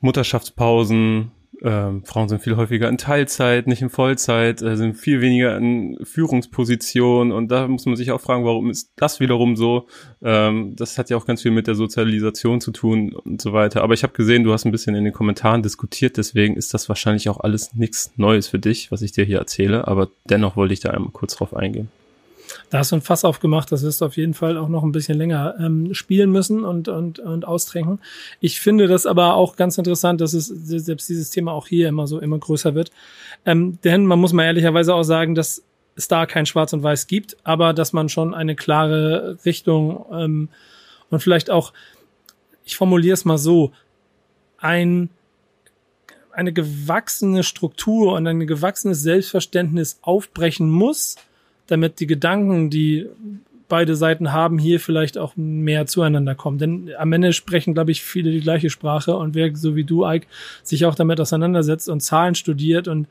Mutterschaftspausen, 0.00 1.32
ähm, 1.62 2.04
Frauen 2.04 2.28
sind 2.28 2.42
viel 2.42 2.56
häufiger 2.56 2.88
in 2.88 2.96
Teilzeit, 2.96 3.66
nicht 3.66 3.82
in 3.82 3.90
Vollzeit, 3.90 4.62
äh, 4.62 4.76
sind 4.76 4.94
viel 4.94 5.20
weniger 5.20 5.56
in 5.56 5.98
Führungspositionen 6.02 7.32
und 7.32 7.48
da 7.48 7.68
muss 7.68 7.84
man 7.86 7.96
sich 7.96 8.12
auch 8.12 8.20
fragen, 8.20 8.44
warum 8.44 8.70
ist 8.70 8.92
das 8.96 9.20
wiederum 9.20 9.56
so? 9.56 9.86
Ähm, 10.22 10.74
das 10.76 10.96
hat 10.96 11.10
ja 11.10 11.16
auch 11.16 11.26
ganz 11.26 11.42
viel 11.42 11.50
mit 11.50 11.66
der 11.66 11.74
Sozialisation 11.74 12.60
zu 12.60 12.70
tun 12.70 13.14
und 13.14 13.42
so 13.42 13.52
weiter. 13.52 13.82
Aber 13.82 13.94
ich 13.94 14.02
habe 14.02 14.14
gesehen, 14.14 14.44
du 14.44 14.52
hast 14.52 14.64
ein 14.64 14.72
bisschen 14.72 14.94
in 14.94 15.04
den 15.04 15.12
Kommentaren 15.12 15.62
diskutiert, 15.62 16.16
deswegen 16.16 16.56
ist 16.56 16.72
das 16.72 16.88
wahrscheinlich 16.88 17.28
auch 17.28 17.40
alles 17.40 17.74
nichts 17.74 18.12
Neues 18.16 18.48
für 18.48 18.58
dich, 18.58 18.90
was 18.90 19.02
ich 19.02 19.12
dir 19.12 19.24
hier 19.24 19.38
erzähle, 19.38 19.86
aber 19.86 20.08
dennoch 20.24 20.56
wollte 20.56 20.72
ich 20.72 20.80
da 20.80 20.90
einmal 20.90 21.12
kurz 21.12 21.36
drauf 21.36 21.54
eingehen. 21.54 21.88
Da 22.70 22.78
hast 22.78 22.92
du 22.92 22.96
ein 22.96 23.02
Fass 23.02 23.24
aufgemacht, 23.24 23.72
das 23.72 23.82
wirst 23.82 24.00
du 24.00 24.04
auf 24.04 24.16
jeden 24.16 24.32
Fall 24.32 24.56
auch 24.56 24.68
noch 24.68 24.84
ein 24.84 24.92
bisschen 24.92 25.18
länger 25.18 25.56
ähm, 25.58 25.92
spielen 25.92 26.30
müssen 26.30 26.64
und, 26.64 26.88
und, 26.88 27.18
und 27.18 27.44
austränken. 27.44 27.98
Ich 28.38 28.60
finde 28.60 28.86
das 28.86 29.06
aber 29.06 29.34
auch 29.34 29.56
ganz 29.56 29.76
interessant, 29.76 30.20
dass 30.20 30.34
es 30.34 30.46
selbst 30.46 31.08
dieses 31.08 31.30
Thema 31.30 31.52
auch 31.52 31.66
hier 31.66 31.88
immer 31.88 32.06
so 32.06 32.20
immer 32.20 32.38
größer 32.38 32.76
wird. 32.76 32.92
Ähm, 33.44 33.78
denn 33.82 34.06
man 34.06 34.20
muss 34.20 34.32
mal 34.32 34.44
ehrlicherweise 34.44 34.94
auch 34.94 35.02
sagen, 35.02 35.34
dass 35.34 35.64
es 35.96 36.06
da 36.06 36.26
kein 36.26 36.46
Schwarz 36.46 36.72
und 36.72 36.84
Weiß 36.84 37.08
gibt, 37.08 37.36
aber 37.42 37.74
dass 37.74 37.92
man 37.92 38.08
schon 38.08 38.34
eine 38.34 38.54
klare 38.54 39.38
Richtung 39.44 40.06
ähm, 40.12 40.48
und 41.10 41.20
vielleicht 41.20 41.50
auch, 41.50 41.72
ich 42.64 42.76
formuliere 42.76 43.14
es 43.14 43.24
mal 43.24 43.38
so, 43.38 43.72
ein 44.58 45.10
eine 46.32 46.52
gewachsene 46.52 47.42
Struktur 47.42 48.14
und 48.14 48.26
ein 48.26 48.46
gewachsenes 48.46 49.02
Selbstverständnis 49.02 49.98
aufbrechen 50.02 50.70
muss, 50.70 51.16
damit 51.70 52.00
die 52.00 52.06
Gedanken, 52.06 52.70
die 52.70 53.06
beide 53.70 53.96
Seiten 53.96 54.32
haben, 54.32 54.58
hier 54.58 54.80
vielleicht 54.80 55.16
auch 55.16 55.34
mehr 55.36 55.86
zueinander 55.86 56.34
kommen. 56.34 56.58
Denn 56.58 56.90
am 56.98 57.12
Ende 57.12 57.32
sprechen, 57.32 57.72
glaube 57.72 57.92
ich, 57.92 58.02
viele 58.02 58.30
die 58.32 58.40
gleiche 58.40 58.68
Sprache 58.68 59.16
und 59.16 59.34
wer 59.34 59.56
so 59.56 59.76
wie 59.76 59.84
du, 59.84 60.04
Ike, 60.06 60.26
sich 60.62 60.84
auch 60.84 60.94
damit 60.94 61.20
auseinandersetzt 61.20 61.88
und 61.88 62.00
Zahlen 62.00 62.34
studiert 62.34 62.88
und 62.88 63.06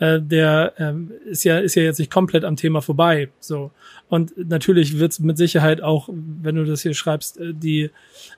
äh, 0.00 0.20
der 0.20 0.74
ähm, 0.78 1.12
ist 1.26 1.44
ja 1.44 1.58
ist 1.58 1.74
ja 1.74 1.82
jetzt 1.82 1.98
nicht 1.98 2.10
komplett 2.10 2.44
am 2.44 2.56
Thema 2.56 2.82
vorbei. 2.82 3.28
So 3.38 3.70
und 4.08 4.32
natürlich 4.36 4.98
wird 4.98 5.12
es 5.12 5.20
mit 5.20 5.38
Sicherheit 5.38 5.80
auch, 5.82 6.08
wenn 6.10 6.56
du 6.56 6.64
das 6.64 6.82
hier 6.82 6.94
schreibst, 6.94 7.38
äh, 7.38 7.54
die 7.54 7.90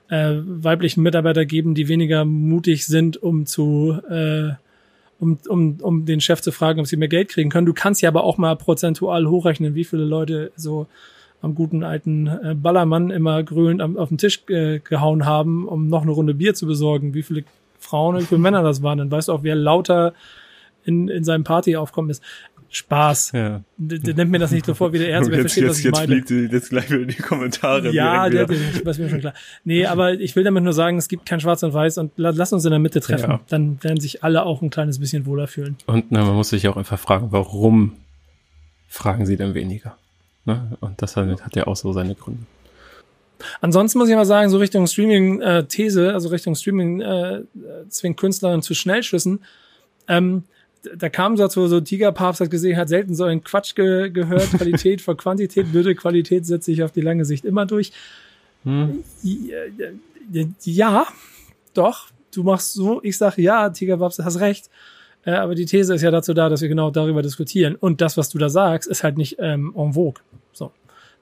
äh, 0.09 0.35
weiblichen 0.45 1.01
Mitarbeiter 1.01 1.45
geben, 1.45 1.73
die 1.73 1.87
weniger 1.87 2.23
mutig 2.23 2.85
sind, 2.85 3.17
um 3.21 3.45
zu 3.45 3.99
äh, 4.09 4.51
um, 5.23 5.37
um, 5.47 5.77
um 5.81 6.05
den 6.05 6.19
Chef 6.19 6.41
zu 6.41 6.51
fragen, 6.51 6.81
ob 6.81 6.87
sie 6.87 6.97
mehr 6.97 7.07
Geld 7.07 7.29
kriegen 7.29 7.49
können. 7.49 7.65
Du 7.65 7.73
kannst 7.73 8.01
ja 8.01 8.09
aber 8.09 8.25
auch 8.25 8.37
mal 8.37 8.55
prozentual 8.55 9.25
hochrechnen, 9.27 9.73
wie 9.73 9.85
viele 9.85 10.03
Leute 10.03 10.51
so 10.57 10.87
am 11.41 11.55
guten 11.55 11.83
alten 11.83 12.27
äh, 12.27 12.55
Ballermann 12.55 13.09
immer 13.09 13.41
grölend 13.43 13.81
auf 13.81 14.09
den 14.09 14.17
Tisch 14.17 14.41
äh, 14.49 14.79
gehauen 14.79 15.25
haben, 15.25 15.67
um 15.67 15.87
noch 15.87 16.01
eine 16.01 16.11
Runde 16.11 16.33
Bier 16.33 16.53
zu 16.53 16.67
besorgen. 16.67 17.13
Wie 17.13 17.23
viele 17.23 17.45
Frauen 17.79 18.15
und 18.15 18.21
wie 18.21 18.27
viele 18.27 18.41
Männer 18.41 18.63
das 18.63 18.83
waren. 18.83 18.97
Dann 18.97 19.11
weißt 19.11 19.29
du 19.29 19.33
auch, 19.33 19.43
wer 19.43 19.55
lauter 19.55 20.13
in, 20.85 21.07
in 21.07 21.23
seinem 21.23 21.43
Partyaufkommen 21.43 22.11
ist. 22.11 22.23
Spaß. 22.75 23.33
Ja. 23.33 23.61
D 23.77 23.99
d- 23.99 24.13
Nimmt 24.13 24.31
mir 24.31 24.39
das 24.39 24.49
nicht 24.51 24.65
so 24.65 24.73
vor, 24.73 24.91
wie 24.93 24.97
der 24.97 25.09
Ernst, 25.11 25.29
wer 25.29 25.37
jetzt, 25.37 25.53
versteht, 25.53 25.69
was 25.69 25.77
jetzt, 25.77 25.79
ich 25.79 25.85
jetzt 25.85 25.93
meine. 25.95 26.07
fliegt 26.07 26.29
die- 26.31 26.55
jetzt 26.55 26.69
gleich 26.69 26.89
wieder 26.89 27.01
in 27.03 27.07
die 27.07 27.15
Kommentare. 27.15 27.91
Ja, 27.93 28.27
der, 28.29 28.47
der, 28.47 28.57
ist 28.57 28.97
mir 28.99 29.09
schon 29.09 29.19
klar. 29.19 29.33
Nee, 29.63 29.85
aber 29.85 30.13
ich 30.13 30.35
will 30.35 30.43
damit 30.43 30.63
nur 30.63 30.73
sagen, 30.73 30.97
es 30.97 31.07
gibt 31.07 31.27
kein 31.27 31.39
Schwarz 31.39 31.61
und 31.61 31.73
Weiß 31.73 31.99
und 31.99 32.11
la- 32.17 32.31
lass 32.31 32.51
uns 32.51 32.65
in 32.65 32.71
der 32.71 32.79
Mitte 32.79 32.99
treffen. 32.99 33.29
Ja. 33.29 33.39
Dann 33.47 33.77
werden 33.83 33.99
sich 33.99 34.23
alle 34.23 34.43
auch 34.43 34.63
ein 34.63 34.71
kleines 34.71 34.99
bisschen 34.99 35.27
wohler 35.27 35.47
fühlen. 35.47 35.77
Und 35.85 36.05
na, 36.11 36.25
man 36.25 36.33
muss 36.33 36.49
sich 36.49 36.67
auch 36.67 36.75
einfach 36.75 36.97
fragen, 36.97 37.27
warum 37.31 37.93
fragen 38.89 39.25
sie 39.27 39.37
denn 39.37 39.53
weniger? 39.53 39.95
Ne? 40.45 40.75
Und 40.81 40.99
das 41.01 41.15
hat, 41.15 41.55
ja 41.55 41.67
auch 41.67 41.75
so 41.75 41.93
seine 41.93 42.15
Gründe. 42.15 42.41
Ansonsten 43.61 43.99
muss 43.99 44.09
ich 44.09 44.15
mal 44.15 44.25
sagen, 44.25 44.49
so 44.49 44.57
Richtung 44.57 44.87
Streaming-These, 44.87 46.13
also 46.13 46.29
Richtung 46.29 46.55
Streaming 46.55 47.01
äh, 47.01 47.41
zwingt 47.89 48.17
Künstlerinnen 48.17 48.61
zu 48.61 48.73
Schnellschüssen. 48.73 49.39
Ähm, 50.07 50.43
da 50.95 51.09
kam 51.09 51.37
so 51.37 51.47
so, 51.47 51.67
so 51.67 51.81
Tigerpapst 51.81 52.41
hat 52.41 52.49
gesehen, 52.49 52.77
hat 52.77 52.89
selten 52.89 53.15
so 53.15 53.23
einen 53.23 53.43
Quatsch 53.43 53.75
ge 53.75 54.09
gehört, 54.09 54.49
Qualität 54.57 55.01
vor 55.01 55.17
Quantität, 55.17 55.71
blöde 55.71 55.95
Qualität 55.95 56.45
setzt 56.45 56.65
sich 56.65 56.83
auf 56.83 56.91
die 56.91 57.01
lange 57.01 57.25
Sicht 57.25 57.45
immer 57.45 57.65
durch. 57.65 57.91
Hm? 58.63 59.03
Ja, 59.21 59.61
ja, 60.63 61.07
doch, 61.73 62.07
du 62.33 62.43
machst 62.43 62.73
so, 62.73 63.01
ich 63.03 63.17
sage 63.17 63.41
ja, 63.41 63.69
Tigerpapst, 63.69 64.19
hast 64.19 64.39
recht. 64.39 64.69
Äh, 65.25 65.31
aber 65.31 65.55
die 65.55 65.65
These 65.65 65.95
ist 65.95 66.01
ja 66.01 66.11
dazu 66.11 66.33
da, 66.33 66.49
dass 66.49 66.61
wir 66.61 66.69
genau 66.69 66.91
darüber 66.91 67.21
diskutieren. 67.21 67.75
Und 67.75 68.01
das, 68.01 68.17
was 68.17 68.29
du 68.29 68.37
da 68.37 68.49
sagst, 68.49 68.89
ist 68.89 69.03
halt 69.03 69.17
nicht 69.17 69.37
ähm, 69.39 69.73
en 69.75 69.93
vogue. 69.93 70.21
So. 70.51 70.71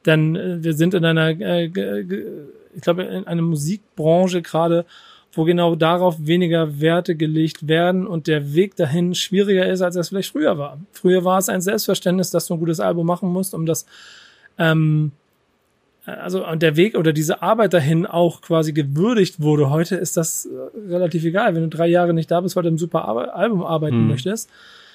Denn 0.05 0.35
äh, 0.35 0.63
wir 0.63 0.73
sind 0.73 0.93
in 0.93 1.05
einer, 1.05 1.29
äh, 1.39 1.65
ich 2.73 2.81
glaube, 2.81 3.03
in 3.03 3.27
einer 3.27 3.41
Musikbranche 3.41 4.41
gerade, 4.41 4.85
wo 5.33 5.43
genau 5.45 5.75
darauf 5.75 6.17
weniger 6.25 6.81
Werte 6.81 7.15
gelegt 7.15 7.67
werden 7.67 8.05
und 8.05 8.27
der 8.27 8.53
Weg 8.53 8.75
dahin 8.75 9.15
schwieriger 9.15 9.65
ist, 9.67 9.81
als 9.81 9.95
es 9.95 10.09
vielleicht 10.09 10.31
früher 10.31 10.57
war. 10.57 10.79
Früher 10.91 11.23
war 11.23 11.37
es 11.37 11.47
ein 11.49 11.61
Selbstverständnis, 11.61 12.31
dass 12.31 12.47
du 12.47 12.55
ein 12.55 12.59
gutes 12.59 12.79
Album 12.79 13.05
machen 13.07 13.29
musst, 13.31 13.53
um 13.53 13.65
das 13.65 13.85
ähm, 14.57 15.11
also 16.05 16.45
und 16.45 16.63
der 16.63 16.75
Weg 16.75 16.97
oder 16.97 17.13
diese 17.13 17.41
Arbeit 17.41 17.73
dahin 17.73 18.05
auch 18.05 18.41
quasi 18.41 18.73
gewürdigt 18.73 19.39
wurde. 19.41 19.69
Heute 19.69 19.95
ist 19.95 20.17
das 20.17 20.47
äh, 20.47 20.89
relativ 20.89 21.23
egal. 21.23 21.53
Wenn 21.55 21.61
du 21.63 21.69
drei 21.69 21.87
Jahre 21.87 22.13
nicht 22.13 22.31
da 22.31 22.41
bist, 22.41 22.55
weil 22.55 22.63
du 22.63 22.69
ein 22.69 22.77
super 22.77 23.05
Ar 23.05 23.35
Album 23.35 23.63
arbeiten 23.63 24.03
Mhm. 24.03 24.07
möchtest, 24.07 24.49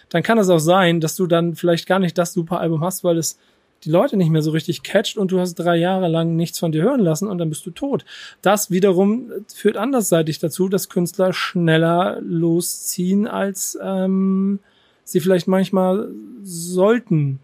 dann 0.09 0.23
kann 0.23 0.38
es 0.38 0.49
auch 0.49 0.59
sein, 0.59 1.00
dass 1.00 1.16
du 1.16 1.26
dann 1.26 1.55
vielleicht 1.55 1.87
gar 1.87 1.99
nicht 2.00 2.19
das 2.19 2.33
super 2.33 2.61
Album 2.61 2.81
hast, 2.81 3.05
weil 3.05 3.19
es 3.19 3.38
die 3.85 3.90
Leute 3.90 4.16
nicht 4.16 4.30
mehr 4.30 4.42
so 4.42 4.50
richtig 4.50 4.83
catcht 4.83 5.16
und 5.16 5.30
du 5.30 5.38
hast 5.38 5.54
drei 5.54 5.76
Jahre 5.76 6.09
lang 6.09 6.37
nichts 6.37 6.59
von 6.59 6.73
dir 6.73 6.83
hören 6.83 7.00
lassen 7.00 7.28
und 7.28 7.38
dann 7.38 7.49
bist 7.49 7.64
du 7.66 7.71
tot. 7.71 8.04
Das 8.42 8.71
wiederum 8.71 9.30
führt 9.52 9.76
andersseitig 9.76 10.38
dazu, 10.38 10.68
dass 10.68 10.88
Künstler 10.88 11.33
schneller 11.33 12.21
losziehen, 12.21 13.26
als 13.26 13.78
ähm, 13.83 14.59
sie 15.04 15.21
vielleicht 15.21 15.47
manchmal 15.47 16.09
sollten, 16.42 17.38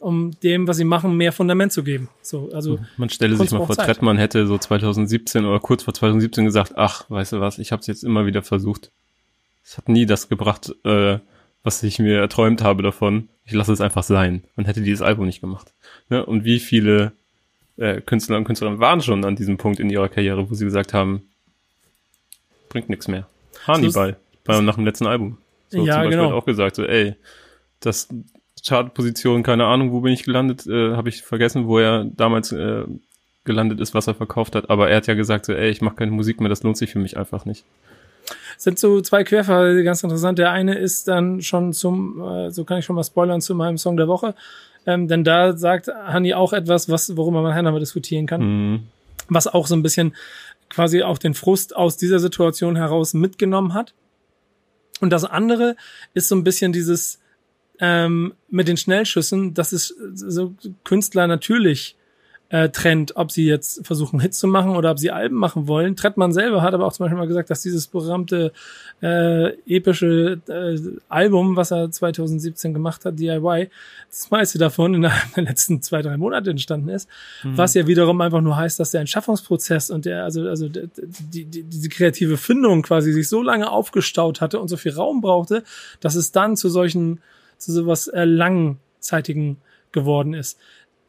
um 0.00 0.32
dem, 0.42 0.68
was 0.68 0.76
sie 0.76 0.84
machen, 0.84 1.16
mehr 1.16 1.32
Fundament 1.32 1.72
zu 1.72 1.82
geben. 1.82 2.08
So, 2.22 2.50
also 2.52 2.78
man 2.96 3.08
stelle 3.08 3.36
sich 3.36 3.50
mal 3.50 3.64
vor, 3.66 3.74
Zeit. 3.74 3.86
Trettmann 3.86 4.18
hätte 4.18 4.46
so 4.46 4.58
2017 4.58 5.44
oder 5.44 5.60
kurz 5.60 5.82
vor 5.82 5.94
2017 5.94 6.44
gesagt, 6.44 6.72
ach, 6.76 7.08
weißt 7.08 7.32
du 7.32 7.40
was, 7.40 7.58
ich 7.58 7.72
habe 7.72 7.80
es 7.80 7.86
jetzt 7.86 8.04
immer 8.04 8.26
wieder 8.26 8.42
versucht. 8.42 8.90
Es 9.64 9.76
hat 9.76 9.88
nie 9.88 10.06
das 10.06 10.28
gebracht, 10.28 10.74
äh, 10.84 11.18
was 11.62 11.82
ich 11.82 11.98
mir 11.98 12.18
erträumt 12.18 12.62
habe 12.62 12.82
davon. 12.82 13.28
Ich 13.44 13.52
lasse 13.52 13.72
es 13.72 13.80
einfach 13.80 14.02
sein 14.02 14.44
und 14.56 14.66
hätte 14.66 14.82
dieses 14.82 15.02
Album 15.02 15.26
nicht 15.26 15.40
gemacht. 15.40 15.72
Ne? 16.08 16.24
Und 16.24 16.44
wie 16.44 16.58
viele 16.58 17.12
äh, 17.76 18.00
Künstler 18.00 18.36
und 18.36 18.44
Künstlerinnen 18.44 18.80
waren 18.80 19.00
schon 19.00 19.24
an 19.24 19.36
diesem 19.36 19.56
Punkt 19.56 19.80
in 19.80 19.90
ihrer 19.90 20.08
Karriere, 20.08 20.50
wo 20.50 20.54
sie 20.54 20.64
gesagt 20.64 20.94
haben, 20.94 21.22
bringt 22.68 22.88
nichts 22.88 23.08
mehr. 23.08 23.26
Hannibal, 23.66 24.16
bei, 24.44 24.60
nach 24.60 24.74
dem 24.74 24.84
letzten 24.84 25.06
Album. 25.06 25.38
So 25.70 25.78
ja, 25.84 25.94
zum 25.94 26.02
Beispiel 26.02 26.18
genau. 26.18 26.32
auch 26.32 26.44
gesagt, 26.44 26.76
so, 26.76 26.84
ey, 26.84 27.14
das 27.80 28.08
Chartposition, 28.66 29.42
keine 29.42 29.66
Ahnung, 29.66 29.92
wo 29.92 30.00
bin 30.00 30.12
ich 30.12 30.24
gelandet, 30.24 30.66
äh, 30.66 30.94
habe 30.94 31.08
ich 31.08 31.22
vergessen, 31.22 31.66
wo 31.66 31.78
er 31.78 32.04
damals 32.04 32.52
äh, 32.52 32.84
gelandet 33.44 33.80
ist, 33.80 33.94
was 33.94 34.06
er 34.06 34.14
verkauft 34.14 34.54
hat. 34.54 34.68
Aber 34.70 34.90
er 34.90 34.96
hat 34.98 35.06
ja 35.06 35.14
gesagt, 35.14 35.46
so, 35.46 35.52
ey, 35.52 35.70
ich 35.70 35.80
mache 35.80 35.96
keine 35.96 36.10
Musik 36.10 36.40
mehr, 36.40 36.48
das 36.48 36.62
lohnt 36.62 36.76
sich 36.76 36.90
für 36.90 36.98
mich 36.98 37.16
einfach 37.16 37.44
nicht 37.44 37.64
sind 38.58 38.78
so 38.78 39.00
zwei 39.00 39.24
Querfälle 39.24 39.82
ganz 39.84 40.02
interessant. 40.02 40.38
Der 40.38 40.50
eine 40.50 40.76
ist 40.76 41.08
dann 41.08 41.40
schon 41.40 41.72
zum, 41.72 42.20
äh, 42.20 42.50
so 42.50 42.64
kann 42.64 42.78
ich 42.78 42.84
schon 42.84 42.96
mal 42.96 43.04
spoilern, 43.04 43.40
zu 43.40 43.54
meinem 43.54 43.78
Song 43.78 43.96
der 43.96 44.08
Woche. 44.08 44.34
Ähm, 44.84 45.06
denn 45.08 45.24
da 45.24 45.56
sagt 45.56 45.88
Hani 45.88 46.34
auch 46.34 46.52
etwas, 46.52 46.88
was, 46.88 47.16
worüber 47.16 47.40
man 47.40 47.50
nachher 47.50 47.62
mal 47.62 47.78
diskutieren 47.78 48.26
kann. 48.26 48.40
Mhm. 48.40 48.80
Was 49.28 49.46
auch 49.46 49.66
so 49.66 49.76
ein 49.76 49.82
bisschen 49.82 50.14
quasi 50.68 51.02
auch 51.02 51.18
den 51.18 51.34
Frust 51.34 51.76
aus 51.76 51.96
dieser 51.96 52.18
Situation 52.18 52.76
heraus 52.76 53.14
mitgenommen 53.14 53.74
hat. 53.74 53.94
Und 55.00 55.10
das 55.10 55.24
andere 55.24 55.76
ist 56.14 56.28
so 56.28 56.34
ein 56.34 56.44
bisschen 56.44 56.72
dieses 56.72 57.20
ähm, 57.80 58.34
mit 58.48 58.66
den 58.66 58.76
Schnellschüssen, 58.76 59.54
das 59.54 59.72
ist 59.72 59.94
so 60.14 60.54
Künstler 60.82 61.28
natürlich 61.28 61.96
äh, 62.50 62.70
Trend, 62.70 63.16
ob 63.16 63.30
sie 63.30 63.44
jetzt 63.44 63.86
versuchen, 63.86 64.20
Hits 64.20 64.38
zu 64.38 64.46
machen 64.46 64.74
oder 64.74 64.90
ob 64.90 64.98
sie 64.98 65.10
Alben 65.10 65.36
machen 65.36 65.68
wollen. 65.68 65.96
Trettmann 65.96 66.32
selber 66.32 66.62
hat 66.62 66.72
aber 66.72 66.86
auch 66.86 66.92
zum 66.92 67.04
Beispiel 67.04 67.18
mal 67.18 67.28
gesagt, 67.28 67.50
dass 67.50 67.60
dieses 67.60 67.86
berühmte 67.86 68.52
äh, 69.02 69.48
epische 69.66 70.40
äh, 70.48 70.78
Album, 71.10 71.56
was 71.56 71.72
er 71.72 71.90
2017 71.90 72.72
gemacht 72.72 73.04
hat, 73.04 73.18
DIY, 73.18 73.68
das 74.08 74.30
meiste 74.30 74.58
davon 74.58 74.94
in 74.94 75.02
den 75.02 75.44
letzten 75.44 75.82
zwei, 75.82 76.00
drei 76.00 76.16
Monaten 76.16 76.48
entstanden 76.48 76.88
ist, 76.88 77.08
mhm. 77.44 77.58
was 77.58 77.74
ja 77.74 77.86
wiederum 77.86 78.18
einfach 78.22 78.40
nur 78.40 78.56
heißt, 78.56 78.80
dass 78.80 78.92
der 78.92 79.00
Entschaffungsprozess 79.00 79.90
und 79.90 80.06
der, 80.06 80.24
also, 80.24 80.48
also 80.48 80.68
die, 80.68 81.44
die, 81.44 81.62
diese 81.64 81.90
kreative 81.90 82.38
Findung 82.38 82.80
quasi 82.80 83.12
sich 83.12 83.28
so 83.28 83.42
lange 83.42 83.70
aufgestaut 83.70 84.40
hatte 84.40 84.58
und 84.58 84.68
so 84.68 84.78
viel 84.78 84.92
Raum 84.92 85.20
brauchte, 85.20 85.64
dass 86.00 86.14
es 86.14 86.32
dann 86.32 86.56
zu 86.56 86.70
solchen, 86.70 87.20
zu 87.58 87.72
sowas 87.72 88.08
äh, 88.08 88.24
langzeitigen 88.24 89.58
geworden 89.92 90.32
ist. 90.32 90.58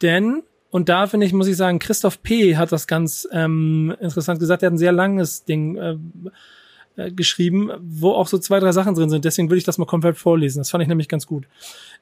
Denn 0.02 0.44
und 0.72 0.90
da 0.90 1.08
finde 1.08 1.26
ich, 1.26 1.34
muss 1.34 1.48
ich 1.48 1.58
sagen, 1.58 1.80
Christoph 1.80 2.22
P. 2.22 2.56
hat 2.58 2.72
das 2.72 2.86
ganz 2.88 3.28
ähm, 3.32 3.96
interessant 4.00 4.40
gesagt. 4.40 4.62
Er 4.62 4.68
hat 4.68 4.74
ein 4.74 4.78
sehr 4.78 4.92
langes 4.92 5.44
Ding 5.44 5.76
äh, 5.78 5.98
äh, 6.96 7.12
geschrieben, 7.12 7.72
wo 7.82 8.12
auch 8.12 8.28
so 8.28 8.38
zwei, 8.38 8.60
drei 8.60 8.72
Sachen 8.72 8.94
drin 8.94 9.10
sind. 9.10 9.26
Deswegen 9.26 9.50
würde 9.50 9.58
ich 9.58 9.64
das 9.64 9.78
mal 9.78 9.86
komplett 9.86 10.18
vorlesen. 10.18 10.60
Das 10.60 10.70
fand 10.70 10.82
ich 10.84 10.88
nämlich 10.88 11.08
ganz 11.08 11.26
gut. 11.26 11.48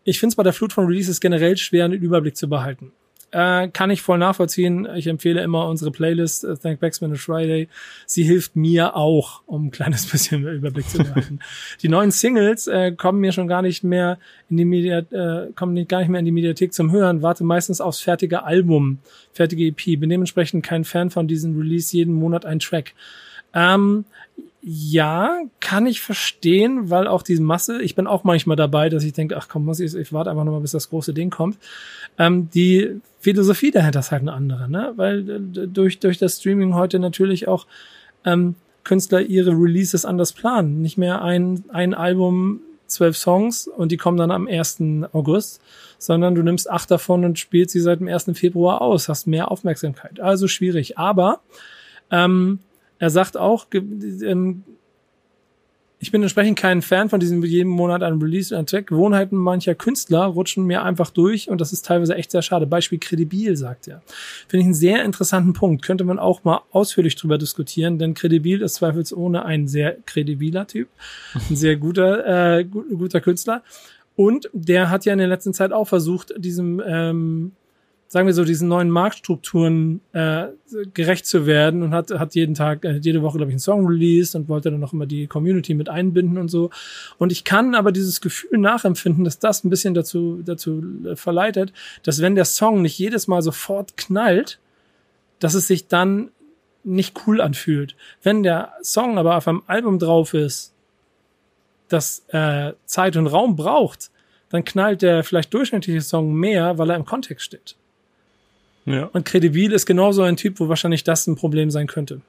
Ich 0.04 0.20
finde 0.20 0.32
es 0.32 0.36
bei 0.36 0.44
der 0.44 0.54
Flut 0.54 0.74
von 0.74 0.86
Releases 0.86 1.22
generell 1.22 1.56
schwer, 1.56 1.86
einen 1.86 1.94
Überblick 1.94 2.36
zu 2.36 2.50
behalten. 2.50 2.92
Äh, 3.32 3.68
kann 3.68 3.90
ich 3.90 4.02
voll 4.02 4.20
nachvollziehen. 4.20 4.88
Ich 4.96 5.08
empfehle 5.08 5.42
immer 5.42 5.68
unsere 5.68 5.92
Playlist 5.92 6.46
uh, 6.46 6.56
Thank 6.56 6.80
Backsman 6.80 7.12
and 7.12 7.20
Friday. 7.20 7.68
Sie 8.06 8.24
hilft 8.24 8.56
mir 8.56 8.96
auch, 8.96 9.42
um 9.46 9.66
ein 9.66 9.72
kleines 9.72 10.06
bisschen 10.12 10.48
Überblick 10.48 10.88
zu 10.90 11.00
behalten. 11.00 11.40
die 11.82 11.90
neuen 11.90 12.12
Singles 12.12 12.68
äh, 12.68 12.94
kommen 12.94 13.20
mir 13.20 13.34
schon 13.34 13.50
gar 13.50 13.62
nicht 13.62 13.84
mehr 13.84 14.18
in 14.50 14.56
die 14.56 14.66
Media, 14.66 15.00
äh, 15.00 15.52
kommen 15.54 15.74
nicht, 15.74 15.90
gar 15.90 16.00
nicht 16.00 16.08
mehr 16.08 16.20
in 16.20 16.26
die 16.26 16.32
Mediathek 16.32 16.74
zum 16.74 16.92
Hören. 16.92 17.22
Warte 17.22 17.44
meistens 17.44 17.82
aufs 17.82 18.00
fertige 18.00 18.44
Album, 18.44 19.00
fertige 19.34 19.66
EP. 19.66 20.00
Bin 20.00 20.10
dementsprechend 20.10 20.66
kein 20.66 20.86
Fan 20.86 21.10
von 21.10 21.28
diesem 21.28 21.58
Release 21.58 21.96
jeden 21.96 22.14
Monat 22.14 22.46
ein 22.46 22.60
Track. 22.60 22.94
Ähm, 23.54 24.06
ja, 24.70 25.44
kann 25.62 25.86
ich 25.86 26.02
verstehen, 26.02 26.90
weil 26.90 27.08
auch 27.08 27.22
diese 27.22 27.42
Masse, 27.42 27.82
ich 27.82 27.96
bin 27.96 28.06
auch 28.06 28.26
manchmal 28.26 28.58
dabei, 28.58 28.90
dass 28.90 29.06
ich 29.06 29.14
denke, 29.14 29.38
ach 29.38 29.48
komm, 29.48 29.64
muss 29.64 29.80
ich, 29.80 29.96
ich 29.96 30.12
warte 30.12 30.30
einfach 30.30 30.44
nochmal, 30.44 30.60
bis 30.60 30.72
das 30.72 30.90
große 30.90 31.14
Ding 31.14 31.30
kommt. 31.30 31.58
Ähm, 32.18 32.50
die 32.54 33.00
Philosophie 33.22 33.72
dahinter 33.72 34.02
ist 34.02 34.12
halt 34.12 34.24
eine 34.24 34.34
andere, 34.34 34.70
ne? 34.70 34.92
Weil 34.98 35.30
äh, 35.30 35.68
durch, 35.68 36.00
durch 36.00 36.18
das 36.18 36.40
Streaming 36.40 36.74
heute 36.74 37.00
natürlich 37.00 37.48
auch 37.48 37.66
ähm, 38.26 38.56
Künstler 38.84 39.22
ihre 39.22 39.52
Releases 39.52 40.04
anders 40.04 40.34
planen. 40.34 40.82
Nicht 40.82 40.98
mehr 40.98 41.22
ein, 41.22 41.64
ein 41.70 41.94
Album, 41.94 42.60
zwölf 42.88 43.16
Songs 43.16 43.70
und 43.70 43.94
die 43.94 43.98
kommen 43.98 44.18
dann 44.18 44.32
am 44.32 44.48
1. 44.48 44.80
August, 45.14 45.62
sondern 45.98 46.36
du 46.36 46.44
nimmst 46.44 46.70
acht 46.70 46.92
davon 46.92 47.24
und 47.24 47.40
spielst 47.40 47.72
sie 47.72 47.80
seit 47.80 48.02
dem 48.02 48.10
1. 48.10 48.32
Februar 48.34 48.82
aus, 48.82 49.08
hast 49.08 49.28
mehr 49.28 49.50
Aufmerksamkeit. 49.50 50.20
Also 50.20 50.50
schwierig. 50.50 50.98
Aber 50.98 51.40
ähm, 52.12 52.60
er 53.00 53.10
sagt 53.10 53.38
auch, 53.38 53.68
ähm, 53.74 54.64
ich 56.00 56.12
bin 56.12 56.22
entsprechend 56.22 56.60
kein 56.60 56.84
Fan 56.84 57.10
von 57.10 57.20
diesem 57.20 57.44
jeden 57.44 57.70
Monat 57.70 58.04
ein 58.04 58.22
Release 58.22 58.54
und 58.54 58.60
ein 58.60 58.66
Track. 58.68 58.88
Gewohnheiten 58.88 59.36
mancher 59.36 59.74
Künstler 59.74 60.26
rutschen 60.26 60.66
mir 60.66 60.84
einfach 60.84 61.10
durch 61.10 61.50
und 61.50 61.60
das 61.60 61.74
ist 61.74 61.86
teilweise 61.86 62.14
echt 62.16 62.30
sehr 62.30 62.44
schade. 62.44 62.68
Beispiel 62.68 63.00
Credibil, 63.00 63.58
sagt 63.58 63.88
er. 63.88 64.04
Finde 64.48 64.62
ich 64.62 64.66
einen 64.66 64.74
sehr 64.76 65.04
interessanten 65.04 65.54
Punkt. 65.54 65.84
Könnte 65.84 66.04
man 66.04 66.20
auch 66.20 66.44
mal 66.44 66.62
ausführlich 66.72 67.16
drüber 67.16 67.40
diskutieren, 67.40 67.98
denn 67.98 68.14
Credibil 68.14 68.62
ist 68.62 68.76
zweifelsohne 68.76 69.44
ein 69.44 69.68
sehr 69.68 69.98
kredibiler 70.06 70.68
Typ. 70.68 70.88
Ein 71.50 71.56
sehr 71.56 71.78
guter, 71.78 72.58
äh, 72.58 72.64
guter 72.64 73.22
Künstler. 73.22 73.64
Und 74.16 74.50
der 74.54 74.92
hat 74.92 75.06
ja 75.06 75.14
in 75.14 75.20
der 75.20 75.28
letzten 75.28 75.54
Zeit 75.54 75.72
auch 75.72 75.88
versucht, 75.88 76.34
diesem 76.38 76.82
ähm, 76.86 77.54
sagen 78.08 78.26
wir 78.26 78.34
so, 78.34 78.46
diesen 78.46 78.70
neuen 78.70 78.90
Marktstrukturen 78.90 80.02
äh, 80.14 80.48
gerecht 80.94 81.26
zu 81.26 81.46
werden 81.46 81.84
und 81.84 81.94
hat, 81.94 82.12
hat 82.12 82.36
jeden 82.36 82.56
Tag, 82.56 82.86
äh, 82.86 82.98
jede 82.98 83.22
Woche, 83.22 83.38
glaube 83.38 83.52
ich, 83.52 83.56
einen 83.56 83.60
Song 83.60 83.86
released 83.86 84.36
und 84.36 84.48
wollte 84.48 84.72
dann 84.72 84.80
noch 84.80 84.94
immer 84.94 85.06
die 85.06 85.28
Community 85.28 85.74
mit 85.74 85.90
einbinden 85.90 86.38
und 86.38 86.50
so. 86.50 86.70
Und 87.18 87.32
ich 87.32 87.44
kann 87.44 87.76
aber 87.76 87.92
dieses 87.92 88.22
Gefühl 88.22 88.60
nachempfinden, 88.60 89.24
dass 89.24 89.40
das 89.40 89.64
ein 89.64 89.70
bisschen 89.70 89.94
dazu, 89.94 90.42
dazu 90.44 90.84
äh, 91.06 91.16
verleitet, 91.16 91.74
dass 92.04 92.22
wenn 92.22 92.36
der 92.36 92.46
Song 92.46 92.82
nicht 92.82 92.98
jedes 92.98 93.28
Mal 93.28 93.42
sofort 93.42 93.98
knallt, 93.98 94.60
dass 95.40 95.54
es 95.54 95.68
sich 95.68 95.88
dann 95.88 96.32
nicht 96.84 97.28
cool 97.28 97.42
anfühlt. 97.42 97.96
Wenn 98.24 98.44
der 98.44 98.74
Song 98.82 99.18
aber 99.18 99.36
auf 99.36 99.48
einem 99.48 99.64
Album 99.68 100.00
drauf 100.00 100.34
ist, 100.34 100.74
das 101.90 102.26
äh, 102.30 102.74
Zeit 102.86 103.18
und 103.18 103.28
Raum 103.28 103.56
braucht, 103.56 104.12
dann 104.50 104.64
knallt 104.64 105.02
der 105.02 105.24
vielleicht 105.24 105.54
durchschnittliche 105.54 106.02
Song 106.02 106.34
mehr, 106.34 106.78
weil 106.78 106.90
er 106.90 106.96
im 106.96 107.06
Kontext 107.06 107.46
steht. 107.46 107.76
Ja. 108.88 109.10
Und 109.12 109.26
Credibil 109.26 109.74
ist 109.74 109.86
genauso 109.86 110.24
ein 110.24 110.38
Typ, 110.38 110.60
wo 110.60 110.70
wahrscheinlich 110.70 111.04
das 111.04 111.28
ein 111.28 111.36
Problem 111.36 111.70
sein 111.70 111.88
könnte. 111.88 112.22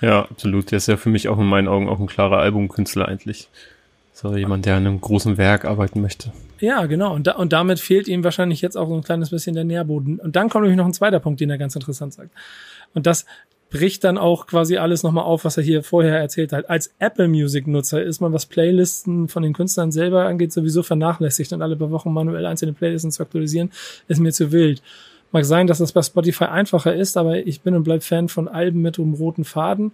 Ja, 0.00 0.22
absolut. 0.22 0.70
Der 0.70 0.78
ist 0.78 0.88
ja 0.88 0.96
für 0.96 1.08
mich 1.08 1.28
auch 1.28 1.38
in 1.38 1.46
meinen 1.46 1.68
Augen 1.68 1.88
auch 1.88 2.00
ein 2.00 2.08
klarer 2.08 2.38
Albumkünstler 2.38 3.06
eigentlich. 3.06 3.48
So 4.12 4.36
jemand, 4.36 4.66
der 4.66 4.76
an 4.76 4.86
einem 4.86 5.00
großen 5.00 5.38
Werk 5.38 5.64
arbeiten 5.64 6.00
möchte. 6.00 6.32
Ja, 6.58 6.86
genau. 6.86 7.14
Und, 7.14 7.26
da, 7.26 7.36
und 7.36 7.52
damit 7.52 7.78
fehlt 7.78 8.08
ihm 8.08 8.24
wahrscheinlich 8.24 8.62
jetzt 8.62 8.76
auch 8.76 8.88
so 8.88 8.94
ein 8.94 9.02
kleines 9.02 9.30
bisschen 9.30 9.54
der 9.54 9.64
Nährboden. 9.64 10.18
Und 10.18 10.34
dann 10.36 10.48
kommt 10.48 10.64
nämlich 10.64 10.78
noch 10.78 10.86
ein 10.86 10.94
zweiter 10.94 11.20
Punkt, 11.20 11.40
den 11.40 11.50
er 11.50 11.58
ganz 11.58 11.76
interessant 11.76 12.14
sagt. 12.14 12.30
Und 12.94 13.06
das 13.06 13.26
bricht 13.70 14.04
dann 14.04 14.16
auch 14.16 14.46
quasi 14.46 14.76
alles 14.76 15.02
nochmal 15.02 15.24
auf, 15.24 15.44
was 15.44 15.56
er 15.56 15.62
hier 15.62 15.82
vorher 15.82 16.18
erzählt 16.18 16.52
hat. 16.52 16.70
Als 16.70 16.92
Apple 16.98 17.28
Music 17.28 17.66
Nutzer 17.66 18.02
ist 18.02 18.20
man, 18.20 18.32
was 18.32 18.46
Playlisten 18.46 19.28
von 19.28 19.42
den 19.42 19.52
Künstlern 19.52 19.90
selber 19.90 20.24
angeht, 20.26 20.52
sowieso 20.52 20.82
vernachlässigt 20.82 21.52
und 21.52 21.62
alle 21.62 21.76
paar 21.76 21.90
Wochen 21.90 22.12
manuell 22.12 22.46
einzelne 22.46 22.72
Playlisten 22.72 23.10
zu 23.10 23.22
aktualisieren, 23.22 23.72
ist 24.08 24.20
mir 24.20 24.32
zu 24.32 24.52
wild. 24.52 24.82
Mag 25.32 25.44
sein, 25.44 25.66
dass 25.66 25.78
das 25.78 25.92
bei 25.92 26.02
Spotify 26.02 26.44
einfacher 26.44 26.94
ist, 26.94 27.16
aber 27.16 27.38
ich 27.38 27.60
bin 27.60 27.74
und 27.74 27.82
bleib 27.82 28.04
Fan 28.04 28.28
von 28.28 28.46
Alben 28.46 28.82
mit 28.82 28.98
einem 28.98 29.14
roten 29.14 29.44
Faden, 29.44 29.92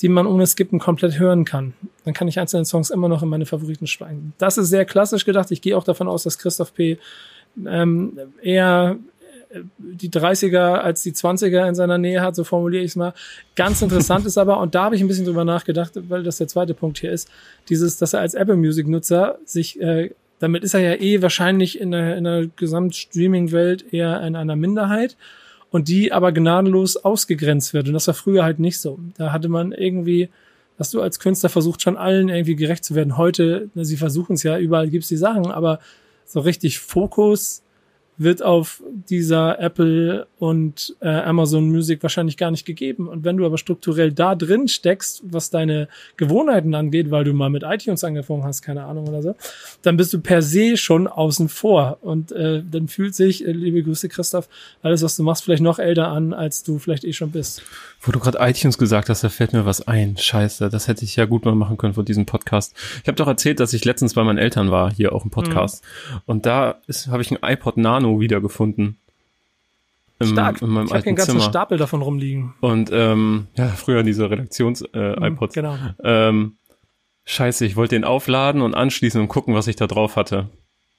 die 0.00 0.08
man 0.08 0.26
ohne 0.26 0.46
Skippen 0.46 0.78
komplett 0.78 1.18
hören 1.18 1.44
kann. 1.44 1.74
Dann 2.04 2.14
kann 2.14 2.28
ich 2.28 2.40
einzelne 2.40 2.64
Songs 2.64 2.88
immer 2.88 3.08
noch 3.08 3.22
in 3.22 3.28
meine 3.28 3.44
Favoriten 3.44 3.86
schweigen. 3.86 4.32
Das 4.38 4.56
ist 4.56 4.70
sehr 4.70 4.86
klassisch 4.86 5.26
gedacht. 5.26 5.50
Ich 5.50 5.60
gehe 5.60 5.76
auch 5.76 5.84
davon 5.84 6.08
aus, 6.08 6.22
dass 6.22 6.38
Christoph 6.38 6.72
P. 6.74 6.98
Ähm, 7.66 8.18
eher 8.40 8.96
die 9.78 10.10
30er 10.10 10.74
als 10.74 11.02
die 11.02 11.12
20er 11.12 11.68
in 11.68 11.74
seiner 11.74 11.98
Nähe 11.98 12.20
hat, 12.20 12.36
so 12.36 12.44
formuliere 12.44 12.84
ich 12.84 12.92
es 12.92 12.96
mal. 12.96 13.14
Ganz 13.56 13.82
interessant 13.82 14.26
ist 14.26 14.38
aber, 14.38 14.60
und 14.60 14.74
da 14.74 14.84
habe 14.84 14.96
ich 14.96 15.02
ein 15.02 15.08
bisschen 15.08 15.24
drüber 15.24 15.44
nachgedacht, 15.44 15.92
weil 16.08 16.22
das 16.22 16.38
der 16.38 16.48
zweite 16.48 16.74
Punkt 16.74 16.98
hier 16.98 17.10
ist, 17.10 17.28
dieses, 17.68 17.98
dass 17.98 18.12
er 18.12 18.20
als 18.20 18.34
Apple 18.34 18.56
Music 18.56 18.86
Nutzer 18.86 19.38
sich, 19.44 19.80
äh, 19.80 20.10
damit 20.38 20.62
ist 20.62 20.74
er 20.74 20.80
ja 20.80 20.94
eh 20.94 21.20
wahrscheinlich 21.20 21.80
in 21.80 21.90
der, 21.90 22.16
in 22.16 22.24
der 22.24 22.46
Gesamtstreaming-Welt 22.56 23.92
eher 23.92 24.22
in 24.22 24.36
einer 24.36 24.56
Minderheit 24.56 25.16
und 25.70 25.88
die 25.88 26.12
aber 26.12 26.32
gnadenlos 26.32 26.96
ausgegrenzt 26.96 27.74
wird. 27.74 27.88
Und 27.88 27.94
das 27.94 28.06
war 28.06 28.14
früher 28.14 28.44
halt 28.44 28.60
nicht 28.60 28.78
so. 28.78 28.98
Da 29.16 29.32
hatte 29.32 29.48
man 29.48 29.72
irgendwie, 29.72 30.28
dass 30.78 30.90
du 30.90 31.02
als 31.02 31.18
Künstler 31.18 31.48
versucht 31.48 31.82
schon 31.82 31.96
allen 31.96 32.28
irgendwie 32.28 32.56
gerecht 32.56 32.84
zu 32.84 32.94
werden. 32.94 33.16
Heute, 33.16 33.68
sie 33.74 33.96
versuchen 33.96 34.34
es 34.34 34.44
ja, 34.44 34.58
überall 34.58 34.88
gibt's 34.88 35.08
die 35.08 35.16
Sachen, 35.16 35.50
aber 35.50 35.80
so 36.24 36.40
richtig 36.40 36.78
Fokus 36.78 37.62
wird 38.20 38.42
auf 38.42 38.82
dieser 39.08 39.58
Apple 39.58 40.26
und 40.38 40.94
äh, 41.00 41.08
Amazon 41.08 41.70
Music 41.70 42.02
wahrscheinlich 42.02 42.36
gar 42.36 42.50
nicht 42.50 42.66
gegeben. 42.66 43.08
Und 43.08 43.24
wenn 43.24 43.38
du 43.38 43.46
aber 43.46 43.56
strukturell 43.56 44.12
da 44.12 44.34
drin 44.34 44.68
steckst, 44.68 45.22
was 45.24 45.48
deine 45.48 45.88
Gewohnheiten 46.18 46.74
angeht, 46.74 47.10
weil 47.10 47.24
du 47.24 47.32
mal 47.32 47.48
mit 47.48 47.62
iTunes 47.62 48.04
angefangen 48.04 48.44
hast, 48.44 48.60
keine 48.60 48.84
Ahnung 48.84 49.08
oder 49.08 49.22
so, 49.22 49.36
dann 49.80 49.96
bist 49.96 50.12
du 50.12 50.20
per 50.20 50.42
se 50.42 50.76
schon 50.76 51.06
außen 51.06 51.48
vor. 51.48 51.96
Und 52.02 52.30
äh, 52.32 52.62
dann 52.62 52.88
fühlt 52.88 53.14
sich, 53.14 53.46
äh, 53.46 53.52
liebe 53.52 53.82
Grüße 53.82 54.10
Christoph, 54.10 54.50
alles, 54.82 55.02
was 55.02 55.16
du 55.16 55.22
machst, 55.22 55.44
vielleicht 55.44 55.62
noch 55.62 55.78
älter 55.78 56.08
an, 56.08 56.34
als 56.34 56.62
du 56.62 56.78
vielleicht 56.78 57.04
eh 57.04 57.14
schon 57.14 57.30
bist. 57.30 57.62
Wo 58.02 58.12
du 58.12 58.20
gerade 58.20 58.38
iTunes 58.40 58.76
gesagt 58.76 59.08
hast, 59.08 59.24
da 59.24 59.30
fällt 59.30 59.54
mir 59.54 59.64
was 59.64 59.88
ein. 59.88 60.18
Scheiße, 60.18 60.68
das 60.68 60.88
hätte 60.88 61.06
ich 61.06 61.16
ja 61.16 61.24
gut 61.24 61.46
mal 61.46 61.54
machen 61.54 61.78
können 61.78 61.94
von 61.94 62.04
diesem 62.04 62.26
Podcast. 62.26 62.74
Ich 63.02 63.08
habe 63.08 63.16
doch 63.16 63.28
erzählt, 63.28 63.60
dass 63.60 63.72
ich 63.72 63.86
letztens 63.86 64.12
bei 64.12 64.24
meinen 64.24 64.38
Eltern 64.38 64.70
war, 64.70 64.92
hier 64.92 65.14
auch 65.14 65.24
im 65.24 65.30
Podcast. 65.30 65.84
Mhm. 65.84 66.20
Und 66.26 66.46
da 66.46 66.80
habe 67.10 67.22
ich 67.22 67.30
ein 67.30 67.38
iPod 67.42 67.78
Nano 67.78 68.09
wiedergefunden. 68.18 68.96
Im, 70.18 70.28
Stark. 70.28 70.60
In 70.60 70.68
meinem 70.68 70.86
ich 70.86 70.92
habe 70.92 71.06
einen 71.06 71.16
ganzen 71.16 71.32
Zimmer. 71.32 71.44
Stapel 71.44 71.78
davon 71.78 72.02
rumliegen. 72.02 72.54
Und 72.60 72.90
ähm, 72.92 73.46
ja, 73.56 73.68
früher 73.68 74.02
diese 74.02 74.30
Redaktions-iPods. 74.30 75.56
Äh, 75.56 75.62
mhm, 75.62 75.66
genau. 75.66 75.78
Ähm, 76.02 76.56
scheiße, 77.24 77.64
ich 77.64 77.76
wollte 77.76 77.94
den 77.94 78.04
aufladen 78.04 78.60
und 78.60 78.74
anschließen 78.74 79.20
und 79.20 79.28
gucken, 79.28 79.54
was 79.54 79.66
ich 79.66 79.76
da 79.76 79.86
drauf 79.86 80.16
hatte. 80.16 80.48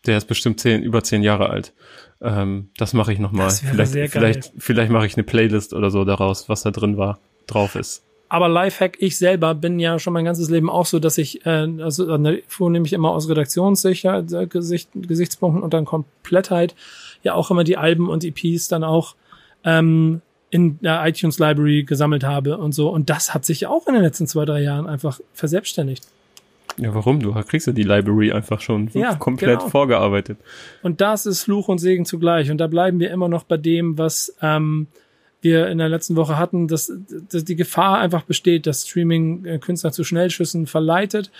Der 0.08 0.18
ist 0.18 0.26
bestimmt 0.26 0.60
zehn, 0.60 0.82
über 0.82 1.04
zehn 1.04 1.22
Jahre 1.22 1.50
alt. 1.50 1.74
Ähm, 2.22 2.70
das 2.78 2.94
mache 2.94 3.14
ich 3.14 3.20
nochmal. 3.20 3.52
Vielleicht, 3.52 4.12
vielleicht, 4.12 4.52
vielleicht 4.58 4.92
mache 4.92 5.06
ich 5.06 5.16
eine 5.16 5.24
Playlist 5.24 5.74
oder 5.74 5.92
so 5.92 6.06
daraus, 6.06 6.50
was 6.50 6.64
da 6.64 6.72
drin 6.72 6.98
war, 6.98 7.20
drauf 7.46 7.76
ist. 7.76 8.04
Aber 8.32 8.48
Lifehack, 8.48 8.96
ich 9.02 9.18
selber 9.18 9.54
bin 9.54 9.78
ja 9.78 10.00
schon 10.00 10.14
mein 10.14 10.24
ganzes 10.24 10.50
Leben 10.50 10.70
auch 10.70 10.86
so, 10.86 11.00
dass 11.00 11.18
ich, 11.18 11.46
äh, 11.46 11.68
also 11.82 12.16
äh, 12.16 12.42
vornehmlich 12.48 12.94
immer 12.94 13.12
aus 13.12 13.28
Redaktionssicher, 13.28 14.24
äh, 14.32 14.48
Gesicht, 14.48 14.88
Gesichtspunkten 14.96 15.62
und 15.62 15.74
dann 15.74 15.84
Komplettheit 15.84 16.74
ja 17.24 17.34
auch 17.34 17.52
immer 17.52 17.66
die 17.66 17.76
Alben 17.76 18.10
und 18.10 18.24
EPs 18.24 18.70
dann 18.70 18.86
auch 18.86 19.16
ähm, 19.66 20.22
in 20.50 20.80
der 20.80 21.06
iTunes 21.06 21.40
Library 21.40 21.84
gesammelt 21.84 22.24
habe 22.24 22.58
und 22.58 22.72
so. 22.74 22.88
Und 22.88 23.10
das 23.10 23.34
hat 23.34 23.44
sich 23.44 23.68
auch 23.68 23.86
in 23.88 23.96
den 23.96 24.04
letzten 24.04 24.28
zwei, 24.28 24.46
drei 24.46 24.62
Jahren 24.62 24.88
einfach 24.88 25.20
verselbstständigt. 25.34 26.08
Ja, 26.78 26.96
warum? 26.96 27.20
Du 27.20 27.34
kriegst 27.34 27.68
ja 27.68 27.74
die 27.74 27.84
Library 27.84 28.32
einfach 28.32 28.62
schon 28.62 28.90
ja, 28.94 29.14
komplett 29.16 29.60
genau. 29.60 29.70
vorgearbeitet. 29.70 30.38
Und 30.84 31.02
das 31.02 31.26
ist 31.26 31.44
Fluch 31.44 31.68
und 31.68 31.80
Segen 31.80 32.06
zugleich. 32.06 32.50
Und 32.50 32.60
da 32.60 32.68
bleiben 32.68 33.02
wir 33.02 33.12
immer 33.12 33.28
noch 33.28 33.44
bei 33.44 33.58
dem, 33.58 33.98
was 33.98 34.34
ähm, 34.42 34.88
wir 35.42 35.68
in 35.68 35.80
der 35.80 35.90
letzten 35.90 36.16
Woche 36.16 36.38
hatten, 36.38 36.68
dass, 36.68 36.92
dass 37.30 37.44
die 37.44 37.56
Gefahr 37.56 38.00
einfach 38.00 38.24
besteht, 38.24 38.68
dass 38.68 38.88
Streaming 38.88 39.46
äh, 39.46 39.60
Künstler 39.60 39.92
zu 39.92 40.04
Schnellschüssen 40.04 40.68
verleitet 40.68 41.32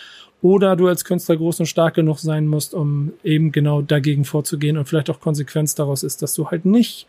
oder 0.42 0.74
du 0.76 0.88
als 0.88 1.04
Künstler 1.04 1.36
groß 1.36 1.60
und 1.60 1.66
stark 1.66 1.94
genug 1.94 2.18
sein 2.18 2.48
musst, 2.48 2.74
um 2.74 3.12
eben 3.22 3.52
genau 3.52 3.80
dagegen 3.80 4.24
vorzugehen 4.24 4.76
und 4.76 4.86
vielleicht 4.86 5.08
auch 5.08 5.20
Konsequenz 5.20 5.74
daraus 5.74 6.02
ist, 6.02 6.20
dass 6.22 6.34
du 6.34 6.50
halt 6.50 6.64
nicht 6.64 7.06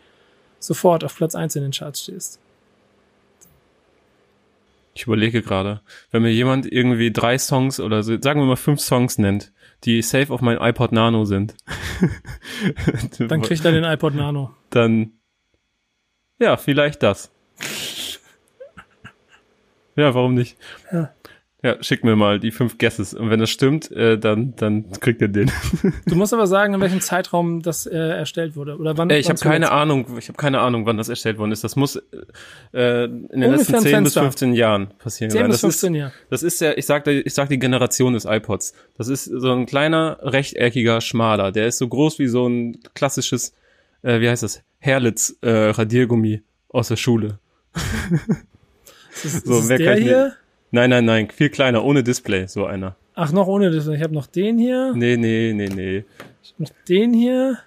sofort 0.60 1.04
auf 1.04 1.16
Platz 1.16 1.34
eins 1.34 1.56
in 1.56 1.62
den 1.62 1.72
Charts 1.72 2.02
stehst. 2.02 2.38
Ich 4.96 5.06
überlege 5.08 5.42
gerade, 5.42 5.80
wenn 6.12 6.22
mir 6.22 6.32
jemand 6.32 6.70
irgendwie 6.70 7.10
drei 7.10 7.36
Songs 7.36 7.80
oder 7.80 8.04
so, 8.04 8.16
sagen 8.20 8.40
wir 8.40 8.46
mal 8.46 8.54
fünf 8.54 8.80
Songs 8.80 9.18
nennt, 9.18 9.52
die 9.82 10.00
safe 10.02 10.32
auf 10.32 10.40
meinem 10.40 10.62
iPod 10.62 10.92
Nano 10.92 11.24
sind. 11.24 11.56
dann 13.18 13.42
kriegt 13.42 13.64
er 13.64 13.72
den 13.72 13.82
iPod 13.82 14.14
Nano. 14.14 14.54
Dann 14.70 15.14
ja, 16.38 16.56
vielleicht 16.56 17.02
das. 17.02 17.30
ja, 19.96 20.14
warum 20.14 20.34
nicht? 20.34 20.56
Ja. 20.92 21.12
Ja, 21.64 21.82
schick 21.82 22.04
mir 22.04 22.14
mal 22.14 22.38
die 22.38 22.50
fünf 22.50 22.76
Guesses. 22.76 23.14
Und 23.14 23.30
wenn 23.30 23.40
das 23.40 23.48
stimmt, 23.48 23.90
äh, 23.90 24.18
dann, 24.18 24.54
dann 24.56 24.90
kriegt 25.00 25.22
ihr 25.22 25.28
den. 25.28 25.50
du 26.06 26.14
musst 26.14 26.34
aber 26.34 26.46
sagen, 26.46 26.74
in 26.74 26.80
welchem 26.82 27.00
Zeitraum 27.00 27.62
das 27.62 27.86
äh, 27.86 27.96
erstellt 27.96 28.54
wurde. 28.54 28.76
Oder 28.76 28.98
wann, 28.98 29.08
äh, 29.08 29.16
ich 29.16 29.30
habe 29.30 29.40
keine 29.40 29.72
Ahnung, 29.72 30.18
ich 30.18 30.28
habe 30.28 30.36
keine 30.36 30.60
Ahnung, 30.60 30.84
wann 30.84 30.98
das 30.98 31.08
erstellt 31.08 31.38
worden 31.38 31.52
ist. 31.52 31.64
Das 31.64 31.74
muss 31.74 31.96
äh, 31.96 32.02
in 33.04 33.28
den 33.30 33.44
Ungefähr 33.44 33.76
letzten 33.76 33.80
10 33.80 34.04
bis 34.04 34.12
15 34.12 34.52
Jahren 34.52 34.88
passieren. 34.98 35.30
10 35.30 35.48
bis 35.48 35.60
15 35.60 35.94
Jahre. 35.94 36.12
Das 36.28 36.42
ist 36.42 36.60
ja, 36.60 36.72
ich 36.76 36.84
sag, 36.84 37.06
ich 37.06 37.32
sag 37.32 37.48
die 37.48 37.58
Generation 37.58 38.12
des 38.12 38.26
iPods. 38.26 38.74
Das 38.98 39.08
ist 39.08 39.24
so 39.24 39.50
ein 39.50 39.64
kleiner, 39.64 40.18
rechteckiger 40.20 41.00
Schmaler. 41.00 41.50
Der 41.50 41.66
ist 41.66 41.78
so 41.78 41.88
groß 41.88 42.18
wie 42.18 42.28
so 42.28 42.46
ein 42.46 42.78
klassisches, 42.92 43.54
äh, 44.04 44.20
wie 44.20 44.28
heißt 44.28 44.42
das? 44.42 44.62
Herlitz 44.78 45.36
äh, 45.40 45.50
Radiergummi 45.50 46.42
aus 46.68 46.88
der 46.88 46.96
Schule. 46.96 47.38
Ist, 49.22 49.46
so, 49.46 49.60
ist 49.60 49.68
der 49.70 49.94
hier? 49.94 50.32
Nein, 50.72 50.90
nein, 50.90 51.04
nein, 51.04 51.28
viel 51.30 51.48
kleiner, 51.48 51.84
ohne 51.84 52.02
Display, 52.02 52.48
so 52.48 52.66
einer. 52.66 52.96
Ach, 53.14 53.30
noch 53.30 53.46
ohne 53.46 53.70
Display. 53.70 53.96
Ich 53.96 54.02
habe 54.02 54.12
noch 54.12 54.26
den 54.26 54.58
hier. 54.58 54.92
Nee, 54.94 55.16
nee, 55.16 55.52
nee, 55.54 55.68
nee. 55.72 56.04
Ich 56.42 56.50
hab 56.50 56.60
noch 56.60 56.70
den 56.88 57.14
hier. 57.14 57.58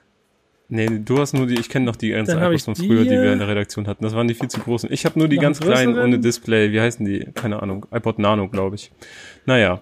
Nee, 0.67 0.99
du 1.03 1.17
hast 1.17 1.33
nur 1.33 1.47
die, 1.47 1.57
ich 1.57 1.69
kenne 1.69 1.85
noch 1.85 1.95
die 1.95 2.09
ganzen 2.09 2.37
iPods 2.37 2.65
von 2.65 2.75
früher, 2.75 3.03
die 3.03 3.11
wir 3.11 3.31
in 3.31 3.39
der 3.39 3.47
Redaktion 3.47 3.87
hatten. 3.87 4.03
Das 4.03 4.13
waren 4.13 4.27
die 4.27 4.33
viel 4.33 4.49
zu 4.49 4.59
großen. 4.59 4.91
Ich 4.91 5.05
habe 5.05 5.17
nur 5.17 5.29
die 5.29 5.37
ganz 5.37 5.61
kleinen 5.61 5.97
ohne 5.97 6.19
Display. 6.19 6.73
Wie 6.73 6.81
heißen 6.81 7.05
die? 7.05 7.29
Keine 7.33 7.61
Ahnung. 7.63 7.85
iPod 7.93 8.19
Nano, 8.19 8.49
glaube 8.49 8.75
ich. 8.75 8.91
Naja. 9.45 9.81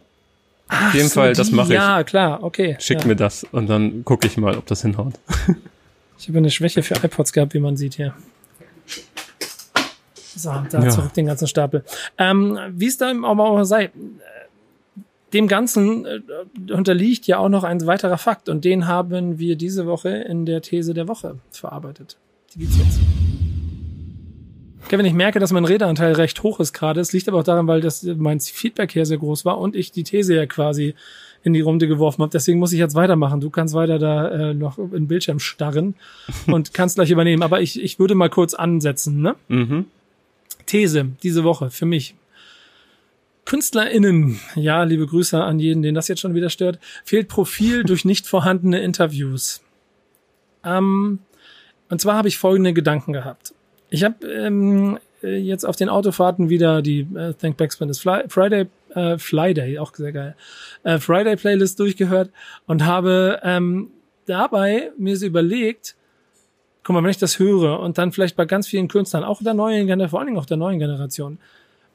Ach, 0.67 0.89
Auf 0.89 0.93
jeden 0.93 1.08
so 1.08 1.19
Fall, 1.19 1.34
die, 1.34 1.38
das 1.38 1.51
mache 1.51 1.69
ich. 1.69 1.73
Ja, 1.73 2.03
klar, 2.03 2.43
okay. 2.43 2.77
Schick 2.79 3.01
ja. 3.01 3.08
mir 3.08 3.15
das 3.15 3.43
und 3.43 3.67
dann 3.67 4.06
gucke 4.06 4.27
ich 4.27 4.38
mal, 4.38 4.56
ob 4.56 4.67
das 4.67 4.84
hinhaut. 4.84 5.15
Ich 6.17 6.28
habe 6.28 6.38
eine 6.38 6.51
Schwäche 6.51 6.84
für 6.84 6.95
iPods 6.95 7.34
gehabt, 7.34 7.54
wie 7.54 7.60
man 7.60 7.78
sieht 7.78 7.95
hier. 7.95 8.13
So, 10.36 10.51
da 10.69 10.84
ja. 10.84 10.89
zurück 10.89 11.13
den 11.13 11.28
ganzen 11.28 11.47
Stapel. 11.47 11.84
Ähm, 12.17 12.58
wie 12.71 12.88
es 12.88 12.97
da 12.97 13.12
auch 13.12 13.63
sei, 13.63 13.91
dem 15.34 15.47
Ganzen 15.47 16.06
äh, 16.06 16.21
unterliegt 16.71 17.28
ja 17.28 17.38
auch 17.38 17.49
noch 17.49 17.63
ein 17.63 17.86
weiterer 17.86 18.17
Fakt 18.17 18.49
und 18.49 18.65
den 18.65 18.88
haben 18.88 19.39
wir 19.39 19.56
diese 19.56 19.86
Woche 19.86 20.10
in 20.10 20.45
der 20.45 20.62
These 20.62 20.93
der 20.93 21.08
Woche 21.08 21.38
verarbeitet. 21.51 22.17
Die 22.54 22.60
gibt's 22.60 22.78
jetzt. 22.78 22.99
Kevin, 24.88 25.06
ich 25.06 25.13
merke, 25.13 25.39
dass 25.39 25.51
mein 25.51 25.65
Redeanteil 25.65 26.13
recht 26.13 26.43
hoch 26.43 26.60
ist 26.60 26.73
gerade. 26.73 27.01
Es 27.01 27.12
liegt 27.12 27.28
aber 27.28 27.39
auch 27.39 27.43
daran, 27.43 27.67
weil 27.67 27.82
das 27.82 28.04
mein 28.04 28.39
Feedback 28.39 28.91
hier 28.91 29.06
sehr 29.06 29.17
groß 29.17 29.43
war 29.43 29.58
und 29.58 29.75
ich 29.75 29.91
die 29.91 30.04
These 30.04 30.36
ja 30.36 30.45
quasi 30.45 30.93
in 31.45 31.53
die 31.53 31.62
Runde 31.62 31.88
geworfen 31.88 32.23
habe. 32.23 32.31
Deswegen 32.31 32.58
muss 32.58 32.73
ich 32.73 32.79
jetzt 32.79 32.95
weitermachen. 32.95 33.39
Du 33.39 33.51
kannst 33.51 33.75
weiter 33.75 33.99
da 33.99 34.29
äh, 34.29 34.53
noch 34.55 34.79
in 34.79 34.91
den 34.91 35.08
Bildschirm 35.08 35.39
starren 35.39 35.93
und 36.47 36.73
kannst 36.73 36.95
gleich 36.95 37.12
übernehmen. 37.12 37.43
Aber 37.43 37.62
ich, 37.62 37.81
ich 37.81 37.99
würde 37.99 38.15
mal 38.15 38.29
kurz 38.29 38.55
ansetzen. 38.55 39.21
Ne? 39.21 39.36
Mhm. 39.47 39.86
These 40.65 41.10
diese 41.21 41.43
Woche 41.43 41.69
für 41.69 41.86
mich. 41.86 42.15
KünstlerInnen, 43.45 44.39
ja, 44.55 44.81
liebe 44.84 45.05
Grüße 45.05 45.41
an 45.41 45.60
jeden, 45.60 45.84
den 45.84 45.93
das 45.93 46.08
jetzt 46.08 46.19
schon 46.19 46.34
wieder 46.34 46.49
stört, 46.49 46.79
fehlt 47.03 47.27
Profil 47.27 47.84
durch 47.86 48.03
nicht 48.03 48.27
vorhandene 48.27 48.79
Interviews. 48.79 49.62
Ähm, 50.63 51.19
und 51.89 52.01
zwar 52.01 52.15
habe 52.15 52.27
ich 52.27 52.39
folgende 52.39 52.73
Gedanken 52.73 53.13
gehabt. 53.13 53.53
Ich 53.91 54.03
habe 54.03 54.25
ähm, 54.25 54.97
jetzt 55.21 55.63
auf 55.63 55.75
den 55.75 55.89
Autofahrten 55.89 56.49
wieder 56.49 56.81
die 56.81 57.01
äh, 57.15 57.34
Thank 57.34 57.58
Backspin 57.58 57.89
is 57.89 57.99
Friday 57.99 58.65
äh, 58.95 59.17
Friday, 59.17 59.77
auch 59.79 59.93
sehr 59.93 60.12
geil, 60.12 60.36
äh, 60.84 60.97
Friday 60.97 61.36
Playlist 61.36 61.79
durchgehört 61.79 62.31
und 62.65 62.86
habe 62.86 63.39
ähm, 63.43 63.91
dabei 64.25 64.91
mir 64.97 65.17
so 65.17 65.25
überlegt, 65.25 65.95
guck 66.84 66.93
mal, 66.93 67.03
wenn 67.03 67.12
ich 67.12 67.17
das 67.17 67.39
höre 67.39 67.79
und 67.79 67.97
dann 67.97 68.12
vielleicht 68.12 68.36
bei 68.36 68.45
ganz 68.45 68.67
vielen 68.67 68.88
Künstlern, 68.88 69.23
auch 69.23 69.41
der 69.41 69.53
neuen 69.53 69.88
Generation, 69.88 70.10
vor 70.10 70.19
allen 70.19 70.27
Dingen 70.27 70.39
auch 70.39 70.45
der 70.45 70.58
neuen 70.58 70.79
Generation, 70.79 71.39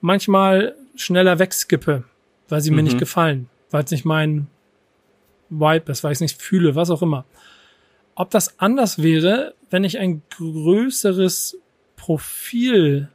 manchmal 0.00 0.74
schneller 0.96 1.38
wegskippe, 1.38 2.04
weil 2.48 2.60
sie 2.60 2.70
mhm. 2.70 2.76
mir 2.76 2.82
nicht 2.82 2.94
mhm. 2.94 3.00
gefallen, 3.00 3.48
weil 3.70 3.84
es 3.84 3.90
nicht 3.90 4.04
mein 4.04 4.48
Vibe 5.48 5.92
ist, 5.92 6.04
weil 6.04 6.12
ich 6.12 6.16
es 6.16 6.22
nicht 6.22 6.42
fühle, 6.42 6.74
was 6.74 6.90
auch 6.90 7.02
immer. 7.02 7.24
Ob 8.14 8.30
das 8.30 8.58
anders 8.58 9.02
wäre, 9.02 9.54
wenn 9.70 9.84
ich 9.84 9.98
ein 9.98 10.22
größeres 10.36 11.58
Profil 11.96 13.08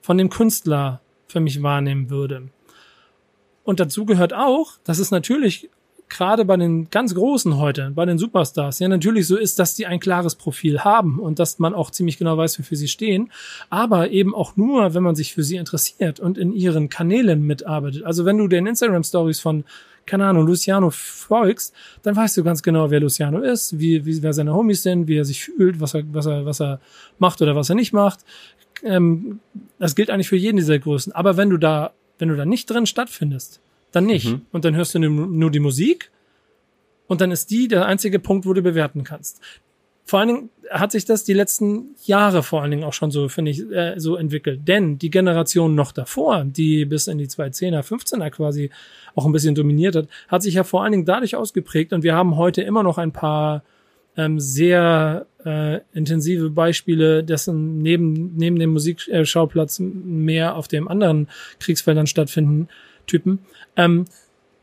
von 0.00 0.18
dem 0.18 0.28
Künstler 0.28 1.00
für 1.28 1.40
mich 1.40 1.62
wahrnehmen 1.62 2.10
würde. 2.10 2.48
Und 3.64 3.80
dazu 3.80 4.04
gehört 4.04 4.32
auch, 4.32 4.72
dass 4.84 4.98
es 4.98 5.10
natürlich 5.10 5.68
gerade 6.08 6.44
bei 6.44 6.56
den 6.56 6.90
ganz 6.90 7.14
Großen 7.14 7.56
heute, 7.56 7.90
bei 7.94 8.04
den 8.04 8.18
Superstars, 8.18 8.78
ja 8.78 8.88
natürlich 8.88 9.26
so 9.26 9.36
ist, 9.36 9.58
dass 9.58 9.74
die 9.74 9.86
ein 9.86 10.00
klares 10.00 10.34
Profil 10.34 10.80
haben 10.80 11.18
und 11.18 11.38
dass 11.38 11.58
man 11.58 11.74
auch 11.74 11.90
ziemlich 11.90 12.18
genau 12.18 12.36
weiß, 12.36 12.58
wofür 12.58 12.76
sie 12.76 12.88
stehen, 12.88 13.32
aber 13.70 14.10
eben 14.10 14.34
auch 14.34 14.56
nur, 14.56 14.94
wenn 14.94 15.02
man 15.02 15.16
sich 15.16 15.34
für 15.34 15.42
sie 15.42 15.56
interessiert 15.56 16.20
und 16.20 16.38
in 16.38 16.52
ihren 16.52 16.88
Kanälen 16.88 17.42
mitarbeitet. 17.42 18.04
Also 18.04 18.24
wenn 18.24 18.38
du 18.38 18.48
den 18.48 18.66
Instagram 18.66 19.02
Stories 19.02 19.40
von 19.40 19.64
keine 20.06 20.26
Ahnung, 20.26 20.46
Luciano 20.46 20.90
folgst, 20.90 21.74
dann 22.02 22.14
weißt 22.14 22.36
du 22.36 22.44
ganz 22.44 22.62
genau, 22.62 22.90
wer 22.90 23.00
Luciano 23.00 23.40
ist, 23.40 23.78
wie, 23.78 24.04
wie 24.04 24.22
wer 24.22 24.34
seine 24.34 24.52
Homies 24.54 24.82
sind, 24.82 25.08
wie 25.08 25.16
er 25.16 25.24
sich 25.24 25.44
fühlt, 25.44 25.80
was 25.80 25.94
er, 25.94 26.04
was 26.12 26.26
er, 26.26 26.44
was 26.44 26.60
er 26.60 26.78
macht 27.18 27.40
oder 27.40 27.56
was 27.56 27.70
er 27.70 27.74
nicht 27.74 27.94
macht. 27.94 28.20
Ähm, 28.82 29.40
das 29.78 29.94
gilt 29.94 30.10
eigentlich 30.10 30.28
für 30.28 30.36
jeden 30.36 30.58
dieser 30.58 30.78
Größen. 30.78 31.12
Aber 31.14 31.38
wenn 31.38 31.48
du 31.48 31.56
da 31.56 31.92
wenn 32.18 32.28
du 32.28 32.36
da 32.36 32.44
nicht 32.44 32.70
drin 32.70 32.86
stattfindest, 32.86 33.60
dann 33.92 34.06
nicht. 34.06 34.26
Mhm. 34.26 34.42
Und 34.52 34.64
dann 34.64 34.76
hörst 34.76 34.94
du 34.94 34.98
nur 34.98 35.50
die 35.50 35.60
Musik 35.60 36.10
und 37.06 37.20
dann 37.20 37.30
ist 37.30 37.50
die 37.50 37.68
der 37.68 37.86
einzige 37.86 38.18
Punkt, 38.18 38.46
wo 38.46 38.52
du 38.52 38.62
bewerten 38.62 39.04
kannst. 39.04 39.40
Vor 40.06 40.18
allen 40.18 40.28
Dingen 40.28 40.50
hat 40.70 40.92
sich 40.92 41.06
das 41.06 41.24
die 41.24 41.32
letzten 41.32 41.94
Jahre 42.04 42.42
vor 42.42 42.60
allen 42.60 42.70
Dingen 42.70 42.84
auch 42.84 42.92
schon 42.92 43.10
so, 43.10 43.28
finde 43.28 43.50
ich, 43.50 43.70
äh, 43.70 43.98
so 43.98 44.16
entwickelt. 44.16 44.68
Denn 44.68 44.98
die 44.98 45.10
Generation 45.10 45.74
noch 45.74 45.92
davor, 45.92 46.44
die 46.44 46.84
bis 46.84 47.06
in 47.06 47.16
die 47.16 47.26
2010er, 47.26 47.82
15er 47.82 48.28
quasi 48.30 48.70
auch 49.14 49.24
ein 49.24 49.32
bisschen 49.32 49.54
dominiert 49.54 49.96
hat, 49.96 50.08
hat 50.28 50.42
sich 50.42 50.54
ja 50.54 50.64
vor 50.64 50.82
allen 50.82 50.92
Dingen 50.92 51.04
dadurch 51.06 51.36
ausgeprägt 51.36 51.92
und 51.94 52.02
wir 52.02 52.14
haben 52.14 52.36
heute 52.36 52.60
immer 52.62 52.82
noch 52.82 52.98
ein 52.98 53.12
paar 53.12 53.62
ähm, 54.16 54.40
sehr 54.40 55.26
äh, 55.44 55.80
intensive 55.92 56.50
Beispiele, 56.50 57.24
dessen 57.24 57.78
neben, 57.82 58.34
neben 58.36 58.58
dem 58.58 58.72
Musikschauplatz 58.72 59.78
mehr 59.80 60.56
auf 60.56 60.68
dem 60.68 60.88
anderen 60.88 61.28
Kriegsfeldern 61.60 62.06
stattfinden, 62.06 62.68
Typen, 63.06 63.40
ähm, 63.76 64.06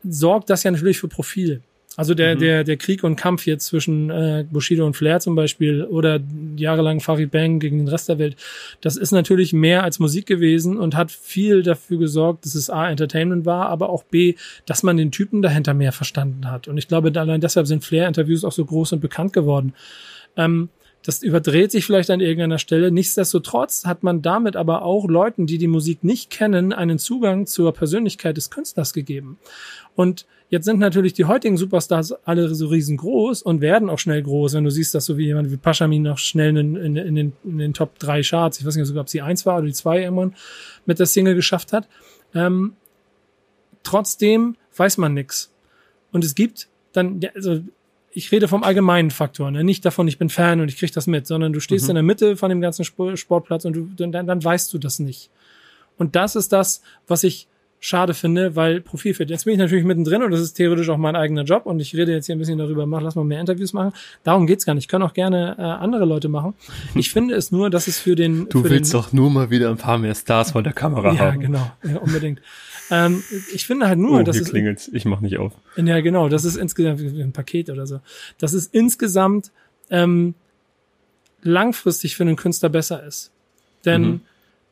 sorgt 0.02 0.50
das 0.50 0.64
ja 0.64 0.70
natürlich 0.70 0.98
für 0.98 1.08
Profil. 1.08 1.62
Also 1.96 2.14
der, 2.14 2.36
mhm. 2.36 2.40
der, 2.40 2.64
der 2.64 2.76
Krieg 2.76 3.04
und 3.04 3.16
Kampf 3.16 3.46
jetzt 3.46 3.66
zwischen 3.66 4.08
äh, 4.10 4.46
Bushido 4.50 4.86
und 4.86 4.96
Flair 4.96 5.20
zum 5.20 5.34
Beispiel 5.34 5.84
oder 5.84 6.20
jahrelang 6.56 7.00
Farid 7.00 7.30
Bang 7.30 7.58
gegen 7.58 7.78
den 7.78 7.88
Rest 7.88 8.08
der 8.08 8.18
Welt, 8.18 8.36
das 8.80 8.96
ist 8.96 9.12
natürlich 9.12 9.52
mehr 9.52 9.82
als 9.82 9.98
Musik 9.98 10.26
gewesen 10.26 10.78
und 10.78 10.96
hat 10.96 11.10
viel 11.10 11.62
dafür 11.62 11.98
gesorgt, 11.98 12.46
dass 12.46 12.54
es 12.54 12.70
A, 12.70 12.88
Entertainment 12.88 13.44
war, 13.44 13.68
aber 13.68 13.90
auch 13.90 14.04
B, 14.04 14.36
dass 14.64 14.82
man 14.82 14.96
den 14.96 15.10
Typen 15.10 15.42
dahinter 15.42 15.74
mehr 15.74 15.92
verstanden 15.92 16.50
hat. 16.50 16.66
Und 16.66 16.78
ich 16.78 16.88
glaube, 16.88 17.12
allein 17.14 17.40
deshalb 17.40 17.66
sind 17.66 17.84
Flair-Interviews 17.84 18.44
auch 18.44 18.52
so 18.52 18.64
groß 18.64 18.92
und 18.92 19.00
bekannt 19.00 19.32
geworden. 19.32 19.74
Ähm, 20.36 20.70
das 21.04 21.22
überdreht 21.22 21.72
sich 21.72 21.84
vielleicht 21.84 22.10
an 22.10 22.20
irgendeiner 22.20 22.58
Stelle. 22.58 22.92
Nichtsdestotrotz 22.92 23.84
hat 23.84 24.02
man 24.02 24.22
damit 24.22 24.56
aber 24.56 24.82
auch 24.82 25.08
Leuten, 25.08 25.46
die 25.46 25.58
die 25.58 25.66
Musik 25.66 26.04
nicht 26.04 26.30
kennen, 26.30 26.72
einen 26.72 26.98
Zugang 26.98 27.46
zur 27.46 27.74
Persönlichkeit 27.74 28.36
des 28.36 28.50
Künstlers 28.50 28.92
gegeben. 28.92 29.38
Und 29.96 30.26
jetzt 30.52 30.66
sind 30.66 30.78
natürlich 30.78 31.14
die 31.14 31.24
heutigen 31.24 31.56
Superstars 31.56 32.12
alle 32.26 32.54
so 32.54 32.66
riesengroß 32.66 33.40
und 33.40 33.62
werden 33.62 33.88
auch 33.88 33.98
schnell 33.98 34.22
groß. 34.22 34.52
Wenn 34.52 34.64
du 34.64 34.70
siehst, 34.70 34.94
dass 34.94 35.06
so 35.06 35.16
wie 35.16 35.24
jemand 35.24 35.50
wie 35.50 35.56
Paschamin 35.56 36.02
noch 36.02 36.18
schnell 36.18 36.54
in, 36.54 36.76
in, 36.76 36.96
in, 36.96 37.14
den, 37.14 37.32
in 37.42 37.56
den 37.56 37.72
Top 37.72 37.98
3 37.98 38.20
Charts, 38.20 38.60
ich 38.60 38.66
weiß 38.66 38.76
nicht 38.76 38.86
sogar, 38.86 39.00
ob 39.00 39.08
sie 39.08 39.22
eins 39.22 39.46
war 39.46 39.56
oder 39.56 39.66
die 39.66 39.72
zwei 39.72 40.02
irgendwann 40.02 40.34
mit 40.84 40.98
der 40.98 41.06
Single 41.06 41.34
geschafft 41.34 41.72
hat. 41.72 41.88
Ähm, 42.34 42.74
trotzdem 43.82 44.56
weiß 44.76 44.98
man 44.98 45.14
nix. 45.14 45.50
Und 46.12 46.22
es 46.22 46.34
gibt 46.34 46.68
dann, 46.92 47.18
also 47.34 47.60
ich 48.10 48.30
rede 48.30 48.46
vom 48.46 48.62
allgemeinen 48.62 49.10
Faktor, 49.10 49.50
ne? 49.50 49.64
nicht 49.64 49.86
davon, 49.86 50.06
ich 50.06 50.18
bin 50.18 50.28
Fan 50.28 50.60
und 50.60 50.68
ich 50.68 50.76
krieg 50.76 50.92
das 50.92 51.06
mit, 51.06 51.26
sondern 51.26 51.54
du 51.54 51.60
stehst 51.60 51.84
mhm. 51.84 51.92
in 51.92 51.94
der 51.94 52.02
Mitte 52.02 52.36
von 52.36 52.50
dem 52.50 52.60
ganzen 52.60 52.84
Sportplatz 52.84 53.64
und 53.64 53.72
du, 53.72 53.88
dann, 53.96 54.26
dann 54.26 54.44
weißt 54.44 54.70
du 54.74 54.76
das 54.76 54.98
nicht. 54.98 55.30
Und 55.96 56.14
das 56.14 56.36
ist 56.36 56.52
das, 56.52 56.82
was 57.06 57.24
ich 57.24 57.48
schade 57.82 58.14
finde, 58.14 58.54
weil 58.54 58.80
Profilfit. 58.80 59.28
Jetzt 59.28 59.44
bin 59.44 59.54
ich 59.54 59.58
natürlich 59.58 59.84
mittendrin 59.84 60.22
und 60.22 60.30
das 60.30 60.40
ist 60.40 60.54
theoretisch 60.54 60.88
auch 60.88 60.96
mein 60.96 61.16
eigener 61.16 61.42
Job 61.42 61.66
und 61.66 61.80
ich 61.80 61.94
rede 61.96 62.12
jetzt 62.12 62.26
hier 62.26 62.36
ein 62.36 62.38
bisschen 62.38 62.56
darüber, 62.56 62.86
mach, 62.86 63.02
lass 63.02 63.16
mal 63.16 63.24
mehr 63.24 63.40
Interviews 63.40 63.72
machen. 63.72 63.92
Darum 64.22 64.46
geht's 64.46 64.64
gar 64.64 64.74
nicht. 64.74 64.84
Ich 64.84 64.88
kann 64.88 65.02
auch 65.02 65.14
gerne 65.14 65.56
äh, 65.58 65.62
andere 65.62 66.04
Leute 66.04 66.28
machen. 66.28 66.54
Ich 66.94 67.10
finde 67.10 67.34
es 67.34 67.50
nur, 67.50 67.70
dass 67.70 67.88
es 67.88 67.98
für 67.98 68.14
den. 68.14 68.48
Du 68.48 68.62
für 68.62 68.70
willst 68.70 68.92
den, 68.92 69.00
doch 69.00 69.12
nur 69.12 69.30
mal 69.30 69.50
wieder 69.50 69.68
ein 69.68 69.78
paar 69.78 69.98
mehr 69.98 70.14
Stars 70.14 70.52
vor 70.52 70.62
der 70.62 70.72
Kamera 70.72 71.12
ja, 71.12 71.18
haben. 71.18 71.40
Ja, 71.40 71.46
genau, 71.46 71.72
ja, 71.82 71.96
unbedingt. 71.98 72.40
ähm, 72.92 73.20
ich 73.52 73.66
finde 73.66 73.88
halt 73.88 73.98
nur, 73.98 74.20
oh, 74.20 74.22
dass 74.22 74.36
hier 74.36 74.44
es. 74.44 74.50
klingelt's. 74.50 74.88
Ich 74.92 75.04
mach 75.04 75.20
nicht 75.20 75.38
auf. 75.38 75.52
Ja, 75.76 76.00
genau. 76.00 76.28
Das 76.28 76.44
ist 76.44 76.56
insgesamt 76.56 77.00
ein 77.00 77.32
Paket 77.32 77.68
oder 77.68 77.88
so. 77.88 77.98
Das 78.38 78.54
ist 78.54 78.72
insgesamt 78.72 79.50
ähm, 79.90 80.34
langfristig 81.42 82.14
für 82.14 82.22
einen 82.22 82.36
Künstler 82.36 82.68
besser 82.68 83.04
ist. 83.04 83.32
Denn 83.84 84.02
mhm 84.02 84.20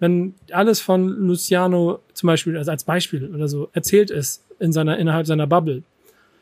wenn 0.01 0.35
alles 0.51 0.81
von 0.81 1.09
Luciano 1.09 2.01
zum 2.15 2.27
Beispiel, 2.27 2.57
also 2.57 2.71
als 2.71 2.85
Beispiel 2.85 3.33
oder 3.33 3.47
so, 3.49 3.69
erzählt 3.73 4.11
ist 4.11 4.45
in 4.59 4.73
seiner, 4.73 4.99
innerhalb 4.99 5.27
seiner 5.27 5.47
Bubble, 5.47 5.83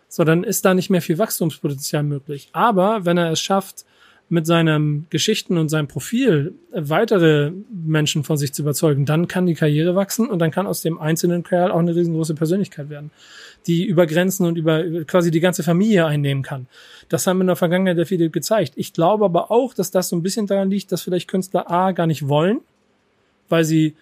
so, 0.08 0.24
dann 0.24 0.42
ist 0.42 0.64
da 0.64 0.72
nicht 0.72 0.88
mehr 0.88 1.02
viel 1.02 1.18
Wachstumspotenzial 1.18 2.02
möglich. 2.02 2.48
Aber 2.52 3.04
wenn 3.04 3.18
er 3.18 3.30
es 3.30 3.40
schafft, 3.40 3.84
mit 4.30 4.46
seinen 4.46 5.06
Geschichten 5.08 5.56
und 5.56 5.70
seinem 5.70 5.88
Profil 5.88 6.54
weitere 6.72 7.52
Menschen 7.70 8.24
von 8.24 8.36
sich 8.36 8.52
zu 8.52 8.62
überzeugen, 8.62 9.06
dann 9.06 9.26
kann 9.26 9.46
die 9.46 9.54
Karriere 9.54 9.94
wachsen 9.94 10.28
und 10.28 10.38
dann 10.38 10.50
kann 10.50 10.66
aus 10.66 10.82
dem 10.82 10.98
einzelnen 10.98 11.42
Kerl 11.42 11.70
auch 11.70 11.78
eine 11.78 11.96
riesengroße 11.96 12.34
Persönlichkeit 12.34 12.90
werden, 12.90 13.10
die 13.66 13.84
über 13.84 14.06
Grenzen 14.06 14.44
und 14.44 14.58
über 14.58 14.84
quasi 15.04 15.30
die 15.30 15.40
ganze 15.40 15.62
Familie 15.62 16.04
einnehmen 16.04 16.42
kann. 16.42 16.66
Das 17.08 17.26
haben 17.26 17.40
in 17.40 17.46
der 17.46 17.56
Vergangenheit 17.56 17.96
der 17.96 18.04
viele 18.04 18.28
gezeigt. 18.28 18.74
Ich 18.76 18.92
glaube 18.92 19.24
aber 19.24 19.50
auch, 19.50 19.72
dass 19.72 19.90
das 19.90 20.10
so 20.10 20.16
ein 20.16 20.22
bisschen 20.22 20.46
daran 20.46 20.70
liegt, 20.70 20.92
dass 20.92 21.02
vielleicht 21.02 21.28
Künstler 21.28 21.70
A 21.70 21.92
gar 21.92 22.06
nicht 22.06 22.28
wollen, 22.28 22.60
weil 23.48 23.64
sie 23.64 23.94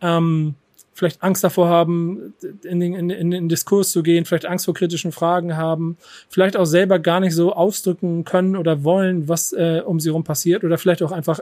ähm, 0.00 0.54
vielleicht 0.94 1.22
Angst 1.22 1.42
davor 1.42 1.68
haben, 1.68 2.34
in 2.62 2.80
den, 2.80 2.94
in, 2.94 3.10
in 3.10 3.30
den 3.30 3.48
Diskurs 3.48 3.90
zu 3.92 4.02
gehen, 4.02 4.24
vielleicht 4.24 4.46
Angst 4.46 4.66
vor 4.66 4.74
kritischen 4.74 5.12
Fragen 5.12 5.56
haben, 5.56 5.96
vielleicht 6.28 6.56
auch 6.56 6.66
selber 6.66 6.98
gar 6.98 7.20
nicht 7.20 7.34
so 7.34 7.52
ausdrücken 7.54 8.24
können 8.24 8.56
oder 8.56 8.84
wollen, 8.84 9.28
was 9.28 9.52
äh, 9.52 9.82
um 9.84 10.00
sie 10.00 10.10
rum 10.10 10.24
passiert 10.24 10.64
oder 10.64 10.78
vielleicht 10.78 11.02
auch 11.02 11.12
einfach 11.12 11.40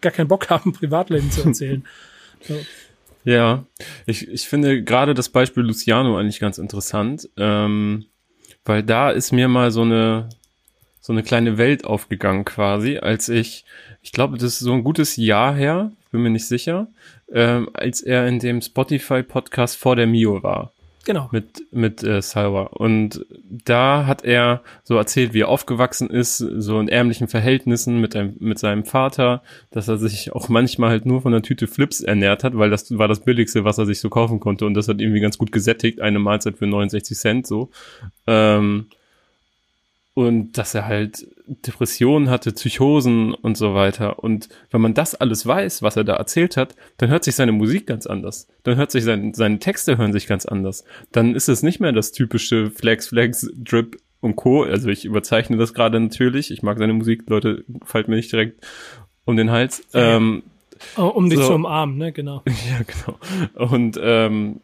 gar 0.00 0.12
keinen 0.12 0.28
Bock 0.28 0.48
haben, 0.50 0.72
Privatleben 0.78 1.30
zu 1.30 1.42
erzählen. 1.42 1.84
so. 2.40 2.54
Ja, 3.24 3.64
ich, 4.06 4.28
ich 4.28 4.48
finde 4.48 4.82
gerade 4.82 5.12
das 5.12 5.28
Beispiel 5.28 5.64
Luciano 5.64 6.16
eigentlich 6.16 6.40
ganz 6.40 6.56
interessant, 6.56 7.28
ähm, 7.36 8.06
weil 8.64 8.82
da 8.82 9.10
ist 9.10 9.32
mir 9.32 9.48
mal 9.48 9.70
so 9.70 9.82
eine 9.82 10.28
so 11.08 11.14
eine 11.14 11.22
kleine 11.22 11.56
Welt 11.56 11.86
aufgegangen 11.86 12.44
quasi, 12.44 12.98
als 12.98 13.30
ich, 13.30 13.64
ich 14.02 14.12
glaube, 14.12 14.36
das 14.36 14.52
ist 14.52 14.58
so 14.58 14.74
ein 14.74 14.84
gutes 14.84 15.16
Jahr 15.16 15.54
her, 15.54 15.90
bin 16.12 16.20
mir 16.20 16.28
nicht 16.28 16.46
sicher, 16.46 16.88
ähm, 17.32 17.70
als 17.72 18.02
er 18.02 18.28
in 18.28 18.40
dem 18.40 18.60
Spotify-Podcast 18.60 19.78
vor 19.78 19.96
der 19.96 20.06
Mio 20.06 20.42
war. 20.42 20.70
Genau. 21.06 21.30
Mit, 21.32 21.62
mit 21.70 22.02
äh, 22.02 22.20
Salwa. 22.20 22.64
Und 22.64 23.24
da 23.48 24.04
hat 24.04 24.22
er 24.22 24.60
so 24.84 24.96
erzählt, 24.98 25.32
wie 25.32 25.40
er 25.40 25.48
aufgewachsen 25.48 26.10
ist, 26.10 26.36
so 26.36 26.78
in 26.78 26.88
ärmlichen 26.88 27.26
Verhältnissen 27.26 28.02
mit, 28.02 28.14
einem, 28.14 28.36
mit 28.38 28.58
seinem 28.58 28.84
Vater, 28.84 29.42
dass 29.70 29.88
er 29.88 29.96
sich 29.96 30.32
auch 30.32 30.50
manchmal 30.50 30.90
halt 30.90 31.06
nur 31.06 31.22
von 31.22 31.32
einer 31.32 31.42
Tüte 31.42 31.68
Flips 31.68 32.02
ernährt 32.02 32.44
hat, 32.44 32.58
weil 32.58 32.68
das 32.68 32.98
war 32.98 33.08
das 33.08 33.20
Billigste, 33.20 33.64
was 33.64 33.78
er 33.78 33.86
sich 33.86 34.00
so 34.00 34.10
kaufen 34.10 34.40
konnte. 34.40 34.66
Und 34.66 34.74
das 34.74 34.88
hat 34.88 35.00
irgendwie 35.00 35.20
ganz 35.20 35.38
gut 35.38 35.52
gesättigt, 35.52 36.02
eine 36.02 36.18
Mahlzeit 36.18 36.58
für 36.58 36.66
69 36.66 37.16
Cent 37.16 37.46
so. 37.46 37.70
Ähm, 38.26 38.88
und 40.18 40.58
dass 40.58 40.74
er 40.74 40.86
halt 40.86 41.28
Depressionen 41.46 42.28
hatte, 42.28 42.50
Psychosen 42.50 43.34
und 43.34 43.56
so 43.56 43.74
weiter. 43.74 44.18
Und 44.18 44.48
wenn 44.72 44.80
man 44.80 44.92
das 44.92 45.14
alles 45.14 45.46
weiß, 45.46 45.80
was 45.82 45.96
er 45.96 46.02
da 46.02 46.14
erzählt 46.14 46.56
hat, 46.56 46.74
dann 46.96 47.08
hört 47.08 47.22
sich 47.22 47.36
seine 47.36 47.52
Musik 47.52 47.86
ganz 47.86 48.04
anders. 48.04 48.48
Dann 48.64 48.74
hört 48.74 48.90
sich 48.90 49.04
sein, 49.04 49.32
seine 49.34 49.60
Texte 49.60 49.96
hören 49.96 50.12
sich 50.12 50.26
ganz 50.26 50.44
anders. 50.44 50.82
Dann 51.12 51.36
ist 51.36 51.48
es 51.48 51.62
nicht 51.62 51.78
mehr 51.78 51.92
das 51.92 52.10
typische 52.10 52.72
Flex, 52.72 53.06
Flex, 53.06 53.48
Drip 53.54 54.00
und 54.20 54.34
Co. 54.34 54.64
Also 54.64 54.88
ich 54.88 55.04
überzeichne 55.04 55.56
das 55.56 55.72
gerade 55.72 56.00
natürlich. 56.00 56.50
Ich 56.50 56.64
mag 56.64 56.78
seine 56.78 56.94
Musik, 56.94 57.22
Leute, 57.28 57.64
fällt 57.84 58.08
mir 58.08 58.16
nicht 58.16 58.32
direkt 58.32 58.66
um 59.24 59.36
den 59.36 59.52
Hals. 59.52 59.84
Ja. 59.92 60.16
Ähm, 60.16 60.42
oh, 60.96 61.02
um 61.02 61.30
dich 61.30 61.38
so, 61.38 61.46
zu 61.46 61.54
umarmen, 61.54 61.96
ne, 61.96 62.10
genau. 62.10 62.42
Ja, 62.46 62.80
genau. 62.84 63.70
Und 63.72 64.00
ähm, 64.02 64.62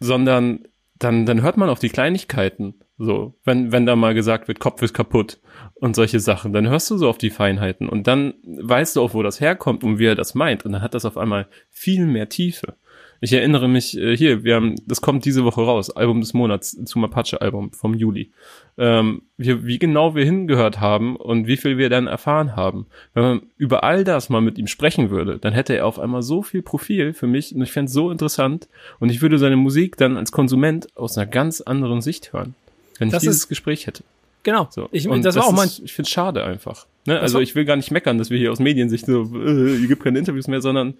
sondern 0.00 0.60
dann, 0.98 1.26
dann 1.26 1.42
hört 1.42 1.58
man 1.58 1.68
auf 1.68 1.80
die 1.80 1.90
Kleinigkeiten. 1.90 2.76
So, 3.04 3.34
wenn, 3.42 3.72
wenn 3.72 3.84
da 3.84 3.96
mal 3.96 4.14
gesagt 4.14 4.46
wird, 4.46 4.60
Kopf 4.60 4.80
ist 4.80 4.94
kaputt 4.94 5.40
und 5.74 5.96
solche 5.96 6.20
Sachen, 6.20 6.52
dann 6.52 6.68
hörst 6.68 6.88
du 6.88 6.96
so 6.96 7.08
auf 7.08 7.18
die 7.18 7.30
Feinheiten 7.30 7.88
und 7.88 8.06
dann 8.06 8.34
weißt 8.44 8.94
du 8.94 9.02
auch, 9.02 9.12
wo 9.12 9.24
das 9.24 9.40
herkommt 9.40 9.82
und 9.82 9.98
wie 9.98 10.06
er 10.06 10.14
das 10.14 10.36
meint 10.36 10.64
und 10.64 10.70
dann 10.70 10.82
hat 10.82 10.94
das 10.94 11.04
auf 11.04 11.18
einmal 11.18 11.48
viel 11.68 12.06
mehr 12.06 12.28
Tiefe. 12.28 12.76
Ich 13.20 13.32
erinnere 13.32 13.68
mich 13.68 13.98
äh, 13.98 14.16
hier, 14.16 14.44
wir 14.44 14.54
haben, 14.54 14.76
das 14.86 15.00
kommt 15.00 15.24
diese 15.24 15.42
Woche 15.44 15.62
raus, 15.62 15.90
Album 15.90 16.20
des 16.20 16.32
Monats 16.32 16.78
zum 16.84 17.02
Apache-Album 17.04 17.72
vom 17.72 17.94
Juli. 17.94 18.30
Ähm, 18.78 19.22
wie, 19.36 19.66
wie 19.66 19.80
genau 19.80 20.14
wir 20.14 20.24
hingehört 20.24 20.78
haben 20.78 21.16
und 21.16 21.48
wie 21.48 21.56
viel 21.56 21.78
wir 21.78 21.90
dann 21.90 22.06
erfahren 22.06 22.54
haben. 22.54 22.86
Wenn 23.14 23.22
man 23.24 23.42
über 23.56 23.82
all 23.82 24.04
das 24.04 24.28
mal 24.28 24.42
mit 24.42 24.58
ihm 24.58 24.68
sprechen 24.68 25.10
würde, 25.10 25.40
dann 25.40 25.54
hätte 25.54 25.74
er 25.74 25.86
auf 25.86 25.98
einmal 25.98 26.22
so 26.22 26.42
viel 26.42 26.62
Profil 26.62 27.14
für 27.14 27.26
mich 27.26 27.52
und 27.52 27.62
ich 27.62 27.72
fände 27.72 27.88
es 27.88 27.94
so 27.94 28.12
interessant 28.12 28.68
und 29.00 29.10
ich 29.10 29.22
würde 29.22 29.38
seine 29.38 29.56
Musik 29.56 29.96
dann 29.96 30.16
als 30.16 30.30
Konsument 30.30 30.96
aus 30.96 31.18
einer 31.18 31.26
ganz 31.26 31.60
anderen 31.60 32.00
Sicht 32.00 32.32
hören 32.32 32.54
wenn 33.02 33.08
ich 33.08 33.12
das 33.12 33.22
dieses 33.22 33.38
ist, 33.38 33.48
Gespräch 33.48 33.86
hätte. 33.86 34.04
Genau. 34.42 34.68
So. 34.70 34.88
Ich, 34.92 35.04
das, 35.04 35.20
das 35.20 35.36
war 35.36 35.46
auch 35.46 35.52
mein. 35.52 35.68
ich 35.68 35.92
finde 35.92 36.06
es 36.06 36.10
schade 36.10 36.44
einfach. 36.44 36.86
Ne? 37.06 37.18
Also 37.20 37.40
ich 37.40 37.54
will 37.54 37.64
gar 37.64 37.76
nicht 37.76 37.90
meckern, 37.90 38.18
dass 38.18 38.30
wir 38.30 38.38
hier 38.38 38.50
aus 38.50 38.58
Mediensicht 38.58 39.06
so, 39.06 39.30
äh, 39.34 39.76
ihr 39.76 39.88
gibt 39.88 40.02
keine 40.02 40.18
Interviews 40.18 40.48
mehr, 40.48 40.60
sondern 40.60 40.94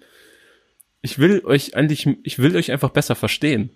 ich 1.01 1.19
will 1.19 1.43
euch 1.45 1.75
eigentlich, 1.75 2.07
ich 2.23 2.39
will 2.39 2.55
euch 2.55 2.71
einfach 2.71 2.89
besser 2.89 3.15
verstehen. 3.15 3.69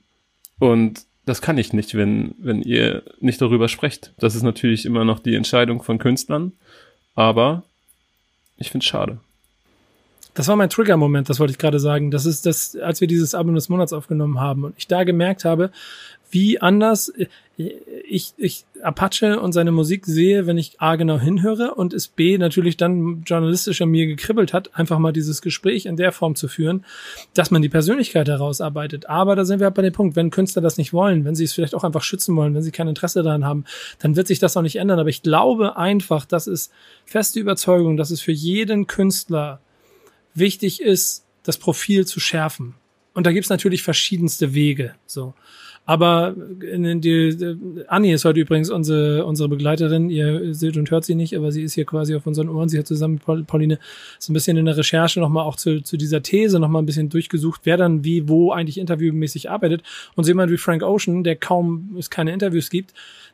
Und 0.59 1.01
das 1.25 1.41
kann 1.41 1.57
ich 1.57 1.73
nicht, 1.73 1.95
wenn, 1.95 2.35
wenn 2.39 2.61
ihr 2.61 3.03
nicht 3.19 3.41
darüber 3.41 3.67
sprecht. 3.67 4.13
Das 4.17 4.35
ist 4.35 4.43
natürlich 4.43 4.85
immer 4.85 5.03
noch 5.03 5.19
die 5.19 5.35
Entscheidung 5.35 5.83
von 5.83 5.97
Künstlern, 5.97 6.53
aber 7.15 7.63
ich 8.55 8.71
finde 8.71 8.83
es 8.83 8.87
schade. 8.87 9.19
Das 10.33 10.47
war 10.47 10.55
mein 10.55 10.69
Trigger-Moment, 10.69 11.29
das 11.29 11.39
wollte 11.39 11.51
ich 11.51 11.57
gerade 11.57 11.79
sagen. 11.79 12.11
Das 12.11 12.25
ist 12.25 12.45
das, 12.45 12.75
als 12.75 13.01
wir 13.01 13.07
dieses 13.07 13.33
Album 13.33 13.55
des 13.55 13.69
Monats 13.69 13.91
aufgenommen 13.91 14.39
haben 14.39 14.63
und 14.63 14.75
ich 14.77 14.87
da 14.87 15.03
gemerkt 15.03 15.45
habe, 15.45 15.71
wie 16.29 16.59
anders 16.59 17.11
ich, 17.57 18.33
ich 18.37 18.65
Apache 18.83 19.39
und 19.39 19.51
seine 19.51 19.71
Musik 19.71 20.05
sehe, 20.05 20.45
wenn 20.45 20.59
ich 20.59 20.79
A 20.79 20.95
genau 20.95 21.19
hinhöre 21.19 21.73
und 21.73 21.91
es 21.91 22.07
B 22.07 22.37
natürlich 22.37 22.77
dann 22.77 23.23
journalistisch 23.25 23.81
an 23.81 23.89
mir 23.89 24.05
gekribbelt 24.05 24.53
hat, 24.53 24.75
einfach 24.75 24.99
mal 24.99 25.11
dieses 25.11 25.41
Gespräch 25.41 25.87
in 25.87 25.97
der 25.97 26.11
Form 26.11 26.35
zu 26.35 26.47
führen, 26.47 26.85
dass 27.33 27.49
man 27.49 27.63
die 27.63 27.69
Persönlichkeit 27.69 28.27
herausarbeitet. 28.27 29.07
Aber 29.07 29.35
da 29.35 29.43
sind 29.43 29.59
wir 29.59 29.71
bei 29.71 29.81
dem 29.81 29.93
Punkt, 29.93 30.15
wenn 30.15 30.29
Künstler 30.29 30.61
das 30.61 30.77
nicht 30.77 30.93
wollen, 30.93 31.25
wenn 31.25 31.33
sie 31.33 31.45
es 31.45 31.53
vielleicht 31.53 31.73
auch 31.73 31.83
einfach 31.83 32.03
schützen 32.03 32.35
wollen, 32.35 32.53
wenn 32.53 32.61
sie 32.61 32.71
kein 32.71 32.87
Interesse 32.87 33.23
daran 33.23 33.43
haben, 33.43 33.65
dann 33.99 34.15
wird 34.15 34.27
sich 34.27 34.37
das 34.37 34.55
auch 34.55 34.61
nicht 34.61 34.75
ändern. 34.75 34.99
Aber 34.99 35.09
ich 35.09 35.23
glaube 35.23 35.77
einfach, 35.77 36.25
das 36.25 36.45
ist 36.45 36.71
feste 37.05 37.39
Überzeugung, 37.39 37.97
dass 37.97 38.11
es 38.11 38.21
für 38.21 38.31
jeden 38.31 38.85
Künstler 38.85 39.61
wichtig 40.35 40.79
ist, 40.79 41.25
das 41.41 41.57
Profil 41.57 42.05
zu 42.05 42.19
schärfen. 42.19 42.75
Und 43.15 43.25
da 43.25 43.31
gibt's 43.31 43.49
natürlich 43.49 43.81
verschiedenste 43.81 44.53
Wege. 44.53 44.93
So. 45.07 45.33
Aber 45.89 46.35
in 46.69 46.99
die, 46.99 47.35
die, 47.37 47.57
Anni 47.87 48.11
ist 48.11 48.25
heute 48.25 48.41
übrigens 48.41 48.69
unsere, 48.69 49.25
unsere 49.25 49.47
Begleiterin. 49.47 50.09
Ihr 50.09 50.53
seht 50.53 50.75
und 50.75 50.91
hört 50.91 51.05
sie 51.05 51.15
nicht, 51.15 51.33
aber 51.33 51.53
sie 51.53 51.63
ist 51.63 51.75
hier 51.75 51.85
quasi 51.85 52.13
auf 52.13 52.27
unseren 52.27 52.49
Ohren. 52.49 52.67
Sie 52.67 52.77
hat 52.77 52.85
zusammen 52.85 53.21
mit 53.25 53.47
Pauline 53.47 53.79
so 54.19 54.31
ein 54.31 54.33
bisschen 54.33 54.57
in 54.57 54.65
der 54.65 54.75
Recherche 54.75 55.21
nochmal 55.21 55.45
auch 55.45 55.55
zu, 55.55 55.81
zu 55.81 55.95
dieser 55.95 56.21
These 56.21 56.59
nochmal 56.59 56.81
ein 56.81 56.85
bisschen 56.85 57.07
durchgesucht, 57.07 57.61
wer 57.63 57.77
dann 57.77 58.03
wie, 58.03 58.27
wo 58.27 58.51
eigentlich 58.51 58.79
interviewmäßig 58.79 59.49
arbeitet. 59.49 59.81
Und 60.15 60.25
so 60.25 60.29
jemand 60.29 60.51
wie 60.51 60.57
Frank 60.57 60.83
Ocean, 60.83 61.23
der 61.23 61.37
kaum 61.37 61.95
es 61.97 62.09
keine 62.09 62.33
Interviews 62.33 62.69
gibt, 62.69 62.93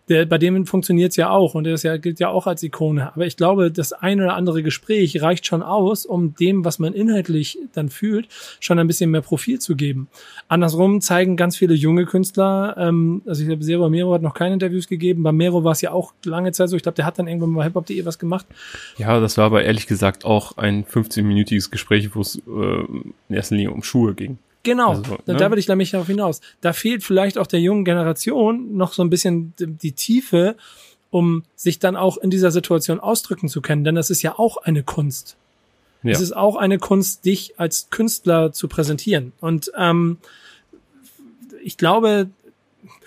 der, 0.10 0.26
bei 0.26 0.38
dem 0.38 0.66
funktioniert's 0.66 1.16
ja 1.16 1.30
auch 1.30 1.56
und 1.56 1.64
der 1.64 1.76
ist 1.76 1.84
ja, 1.84 1.98
gilt 1.98 2.20
ja 2.20 2.30
auch 2.30 2.46
als 2.46 2.62
Ikone. 2.62 3.14
Aber 3.14 3.26
ich 3.26 3.38
glaube, 3.38 3.72
das 3.72 3.94
ein 3.94 4.22
oder 4.22 4.36
andere 4.36 4.62
Gespräch 4.62 5.22
reicht 5.22 5.46
schon 5.46 5.64
aus, 5.64 6.06
um 6.06 6.36
dem, 6.36 6.66
was 6.66 6.80
man 6.80 6.94
inhaltlich 6.94 7.58
dann 7.74 7.90
fühlt, 7.90 8.28
schon 8.60 8.80
ein 8.80 8.88
bisschen 8.88 9.12
mehr 9.12 9.22
Profil 9.22 9.60
zu 9.60 9.76
geben. 9.76 10.10
Andersrum 10.48 11.00
zeigen 11.00 11.38
ganz 11.38 11.56
viele 11.56 11.74
junge 11.74 12.06
Künstler, 12.06 12.76
ähm, 12.78 13.22
also 13.26 13.42
ich 13.42 13.48
glaube, 13.48 13.64
Zero 13.64 13.90
Mero 13.90 14.14
hat 14.14 14.22
noch 14.22 14.34
keine 14.34 14.56
Interviews 14.56 14.88
gegeben, 14.88 15.24
bei 15.24 15.32
Mero 15.32 15.64
war 15.64 15.72
es 15.72 15.82
ja 15.82 15.92
auch 15.92 16.14
lange 16.26 16.52
Zeit 16.52 16.70
so, 16.70 16.76
ich 16.76 16.84
glaube, 16.84 16.96
der 16.96 17.06
hat 17.06 17.18
dann 17.18 17.28
irgendwann 17.28 17.52
mal 17.52 17.64
hiphop.de 17.64 18.06
was 18.06 18.20
gemacht. 18.20 18.46
Ja, 18.98 19.20
das 19.20 19.38
war 19.38 19.46
aber 19.46 19.64
ehrlich 19.64 19.88
gesagt 19.88 20.26
auch 20.26 20.58
ein 20.58 20.84
15-minütiges 20.84 21.72
Gespräch, 21.72 22.14
wo 22.14 22.22
es 22.22 22.36
äh, 22.36 22.40
in 22.50 23.14
erster 23.30 23.56
Linie 23.56 23.72
um 23.72 23.84
Schuhe 23.84 24.14
ging. 24.14 24.38
Genau, 24.64 24.92
also, 24.92 25.18
ne? 25.26 25.36
da 25.36 25.52
will 25.52 25.60
ich 25.60 25.68
nämlich 25.68 25.92
darauf 25.92 26.08
hinaus. 26.08 26.40
Da 26.62 26.72
fehlt 26.72 27.04
vielleicht 27.04 27.38
auch 27.38 27.48
der 27.48 27.60
jungen 27.60 27.84
Generation 27.84 28.76
noch 28.76 28.94
so 28.94 29.04
ein 29.04 29.10
bisschen 29.10 29.54
die 29.60 29.92
Tiefe, 29.92 30.56
um 31.12 31.44
sich 31.56 31.80
dann 31.80 31.96
auch 31.96 32.18
in 32.18 32.30
dieser 32.30 32.50
Situation 32.50 33.00
ausdrücken 33.00 33.50
zu 33.50 33.62
können, 33.62 33.84
denn 33.84 33.96
das 33.96 34.10
ist 34.10 34.22
ja 34.22 34.40
auch 34.40 34.58
eine 34.58 34.84
Kunst. 34.84 35.36
Ja. 36.02 36.12
Es 36.12 36.22
ist 36.22 36.36
auch 36.36 36.56
eine 36.56 36.80
Kunst, 36.80 37.26
dich 37.26 37.60
als 37.60 37.90
Künstler 37.90 38.52
zu 38.52 38.68
präsentieren. 38.68 39.32
Und 39.40 39.72
ähm, 39.78 40.18
ich 41.64 41.78
glaube, 41.78 42.30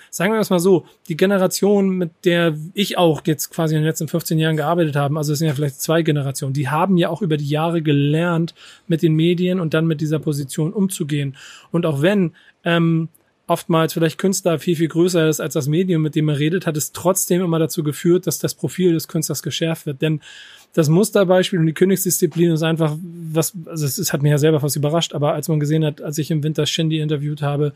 sagen 0.09 0.33
wir 0.33 0.39
es 0.39 0.49
mal 0.49 0.59
so, 0.59 0.85
die 1.09 1.17
Generation, 1.17 1.89
mit 1.89 2.11
der 2.25 2.55
ich 2.73 2.97
auch 2.97 3.21
jetzt 3.25 3.49
quasi 3.49 3.75
in 3.75 3.81
den 3.81 3.87
letzten 3.87 4.07
15 4.07 4.39
Jahren 4.39 4.57
gearbeitet 4.57 4.95
habe, 4.95 5.17
also 5.17 5.33
es 5.33 5.39
sind 5.39 5.47
ja 5.47 5.53
vielleicht 5.53 5.81
zwei 5.81 6.01
Generationen, 6.01 6.53
die 6.53 6.69
haben 6.69 6.97
ja 6.97 7.09
auch 7.09 7.21
über 7.21 7.37
die 7.37 7.47
Jahre 7.47 7.81
gelernt, 7.81 8.53
mit 8.87 9.01
den 9.01 9.15
Medien 9.15 9.59
und 9.59 9.73
dann 9.73 9.87
mit 9.87 10.01
dieser 10.01 10.19
Position 10.19 10.73
umzugehen. 10.73 11.35
Und 11.71 11.85
auch 11.85 12.01
wenn 12.01 12.33
ähm, 12.63 13.09
oftmals 13.47 13.93
vielleicht 13.93 14.17
Künstler 14.17 14.59
viel, 14.59 14.75
viel 14.75 14.89
größer 14.89 15.27
ist 15.27 15.39
als 15.39 15.53
das 15.53 15.67
Medium, 15.67 16.01
mit 16.01 16.15
dem 16.15 16.27
er 16.29 16.37
redet, 16.37 16.67
hat 16.67 16.75
es 16.75 16.91
trotzdem 16.91 17.41
immer 17.41 17.59
dazu 17.59 17.81
geführt, 17.81 18.27
dass 18.27 18.39
das 18.39 18.53
Profil 18.53 18.93
des 18.93 19.07
Künstlers 19.07 19.41
geschärft 19.41 19.85
wird. 19.85 20.01
Denn 20.01 20.21
das 20.73 20.89
Musterbeispiel 20.89 21.59
und 21.59 21.65
die 21.65 21.73
Königsdisziplin 21.73 22.51
ist 22.51 22.61
einfach 22.61 22.95
was, 23.01 23.53
also 23.65 23.85
es, 23.85 23.97
es 23.97 24.11
hat 24.11 24.21
mich 24.21 24.31
ja 24.31 24.37
selber 24.37 24.59
fast 24.59 24.75
überrascht, 24.75 25.15
aber 25.15 25.33
als 25.33 25.47
man 25.47 25.61
gesehen 25.61 25.85
hat, 25.85 26.01
als 26.01 26.17
ich 26.17 26.29
im 26.29 26.43
Winter 26.43 26.65
Shindy 26.65 26.99
interviewt 26.99 27.41
habe, 27.41 27.73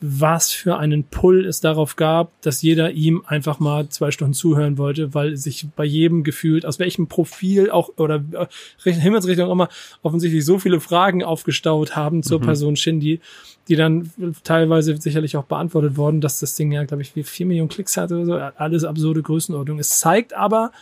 was 0.00 0.52
für 0.52 0.76
einen 0.76 1.04
Pull 1.04 1.46
es 1.46 1.60
darauf 1.60 1.96
gab, 1.96 2.30
dass 2.42 2.62
jeder 2.62 2.90
ihm 2.90 3.22
einfach 3.26 3.58
mal 3.58 3.88
zwei 3.88 4.10
Stunden 4.10 4.34
zuhören 4.34 4.76
wollte, 4.76 5.14
weil 5.14 5.36
sich 5.36 5.66
bei 5.76 5.84
jedem 5.84 6.24
gefühlt, 6.24 6.66
aus 6.66 6.78
welchem 6.78 7.06
Profil 7.06 7.70
auch 7.70 7.90
oder 7.96 8.22
äh, 8.32 8.92
Himmelsrichtung 8.92 9.50
immer 9.50 9.68
offensichtlich 10.02 10.44
so 10.44 10.58
viele 10.58 10.80
Fragen 10.80 11.24
aufgestaut 11.24 11.96
haben 11.96 12.22
zur 12.22 12.40
mhm. 12.40 12.44
Person 12.44 12.76
Shindy, 12.76 13.20
die 13.68 13.76
dann 13.76 14.10
teilweise 14.42 14.96
sicherlich 14.96 15.36
auch 15.36 15.44
beantwortet 15.44 15.96
wurden, 15.96 16.20
dass 16.20 16.40
das 16.40 16.54
Ding 16.54 16.72
ja, 16.72 16.84
glaube 16.84 17.02
ich, 17.02 17.16
wie 17.16 17.22
vier 17.22 17.46
Millionen 17.46 17.70
Klicks 17.70 17.96
hatte 17.96 18.16
oder 18.16 18.26
so, 18.26 18.34
alles 18.34 18.84
absurde 18.84 19.22
Größenordnung. 19.22 19.78
Es 19.78 20.00
zeigt 20.00 20.34
aber, 20.34 20.72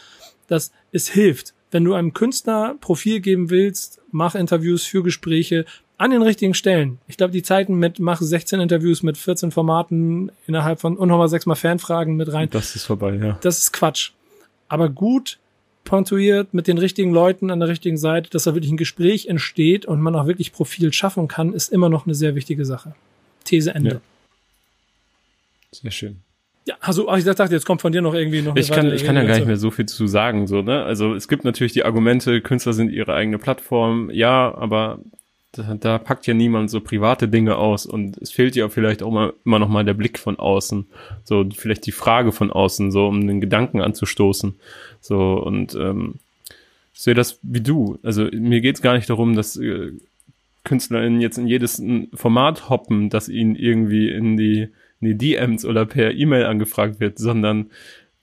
dass 0.49 0.73
es 0.91 1.09
hilft. 1.09 1.55
Wenn 1.71 1.85
du 1.85 1.95
einem 1.95 2.13
Künstler 2.13 2.77
Profil 2.81 3.21
geben 3.21 3.51
willst, 3.51 4.01
mach 4.11 4.35
Interviews 4.35 4.85
für 4.85 5.03
Gespräche, 5.03 5.65
an 5.99 6.11
den 6.11 6.23
richtigen 6.23 6.55
Stellen. 6.55 6.99
Ich 7.07 7.17
glaube, 7.17 7.33
die 7.33 7.43
Zeiten 7.43 7.77
mit 7.77 8.01
mach 8.01 8.21
16 8.21 8.61
Interviews 8.61 9.03
mit 9.03 9.17
14 9.17 9.51
Formaten 9.51 10.33
innerhalb 10.47 10.81
von 10.81 10.97
und 10.97 11.09
nochmal 11.09 11.29
sechsmal 11.29 11.57
Fanfragen 11.57 12.17
mit 12.17 12.33
rein. 12.33 12.49
Das 12.51 12.75
ist 12.75 12.85
vorbei, 12.85 13.15
ja. 13.15 13.39
Das 13.41 13.59
ist 13.59 13.73
Quatsch. 13.73 14.11
Aber 14.69 14.89
gut 14.89 15.39
pontuiert 15.85 16.55
mit 16.55 16.67
den 16.67 16.79
richtigen 16.79 17.13
Leuten 17.13 17.51
an 17.51 17.61
der 17.61 17.69
richtigen 17.69 17.99
Seite, 17.99 18.31
dass 18.31 18.45
da 18.45 18.55
wirklich 18.55 18.73
ein 18.73 18.77
Gespräch 18.77 19.27
entsteht 19.27 19.85
und 19.87 20.01
man 20.01 20.15
auch 20.15 20.27
wirklich 20.27 20.53
Profil 20.53 20.93
schaffen 20.93 21.29
kann, 21.29 21.53
ist 21.53 21.73
immer 21.73 21.89
noch 21.89 22.07
eine 22.07 22.15
sehr 22.15 22.35
wichtige 22.35 22.65
Sache. 22.65 22.95
These 23.45 23.75
Ende. 23.75 23.91
Ja. 23.91 24.01
Sehr 25.73 25.91
schön. 25.91 26.21
Ja, 26.65 26.77
also 26.81 27.13
ich 27.17 27.25
dachte, 27.25 27.43
jetzt 27.53 27.67
kommt 27.67 27.81
von 27.81 27.91
dir 27.91 28.03
noch 28.03 28.15
irgendwie 28.15 28.41
noch. 28.41 28.55
Ich 28.55 28.71
kann, 28.71 28.93
ich 28.93 29.05
kann 29.05 29.17
ja 29.17 29.25
gar 29.25 29.37
nicht 29.37 29.49
mehr 29.49 29.57
so 29.57 29.73
viel 29.73 29.87
zu 29.87 30.07
sagen, 30.07 30.47
so 30.47 30.63
ne. 30.63 30.85
Also 30.85 31.15
es 31.15 31.27
gibt 31.27 31.45
natürlich 31.45 31.73
die 31.73 31.85
Argumente, 31.85 32.41
Künstler 32.41 32.73
sind 32.73 32.91
ihre 32.91 33.15
eigene 33.15 33.39
Plattform, 33.39 34.11
ja, 34.11 34.55
aber 34.55 35.01
da, 35.53 35.75
da 35.75 35.99
packt 35.99 36.27
ja 36.27 36.35
niemand 36.35 36.71
so 36.71 36.81
private 36.81 37.29
Dinge 37.29 37.57
aus 37.57 37.87
und 37.87 38.17
es 38.19 38.33
fehlt 38.33 38.57
ja 38.57 38.69
vielleicht 38.69 39.03
auch 39.03 39.11
mal, 39.11 39.33
immer 39.45 39.59
noch 39.59 39.69
mal 39.69 39.85
der 39.85 39.95
Blick 39.95 40.19
von 40.19 40.39
außen, 40.39 40.87
so 41.25 41.45
vielleicht 41.55 41.87
die 41.87 41.93
Frage 41.93 42.33
von 42.33 42.51
außen, 42.51 42.91
so 42.91 43.07
um 43.07 43.27
den 43.27 43.41
Gedanken 43.41 43.81
anzustoßen, 43.81 44.55
so 45.01 45.35
und 45.35 45.75
ähm, 45.75 46.15
ich 46.95 47.01
sehe 47.01 47.15
das 47.15 47.39
wie 47.43 47.61
du. 47.61 47.99
Also 48.03 48.25
mir 48.33 48.61
geht 48.61 48.77
es 48.77 48.83
gar 48.83 48.95
nicht 48.95 49.09
darum, 49.09 49.35
dass 49.35 49.57
äh, 49.57 49.93
KünstlerInnen 50.65 51.21
jetzt 51.21 51.39
in 51.39 51.47
jedes 51.47 51.83
Format 52.15 52.69
hoppen, 52.69 53.11
dass 53.11 53.29
ihnen 53.29 53.57
irgendwie 53.57 54.11
in 54.11 54.37
die, 54.37 54.69
in 55.01 55.09
die 55.09 55.19
DMs 55.19 55.65
oder 55.65 55.87
per 55.87 56.13
E-Mail 56.13 56.45
angefragt 56.45 57.01
wird, 57.01 57.19
sondern 57.19 57.71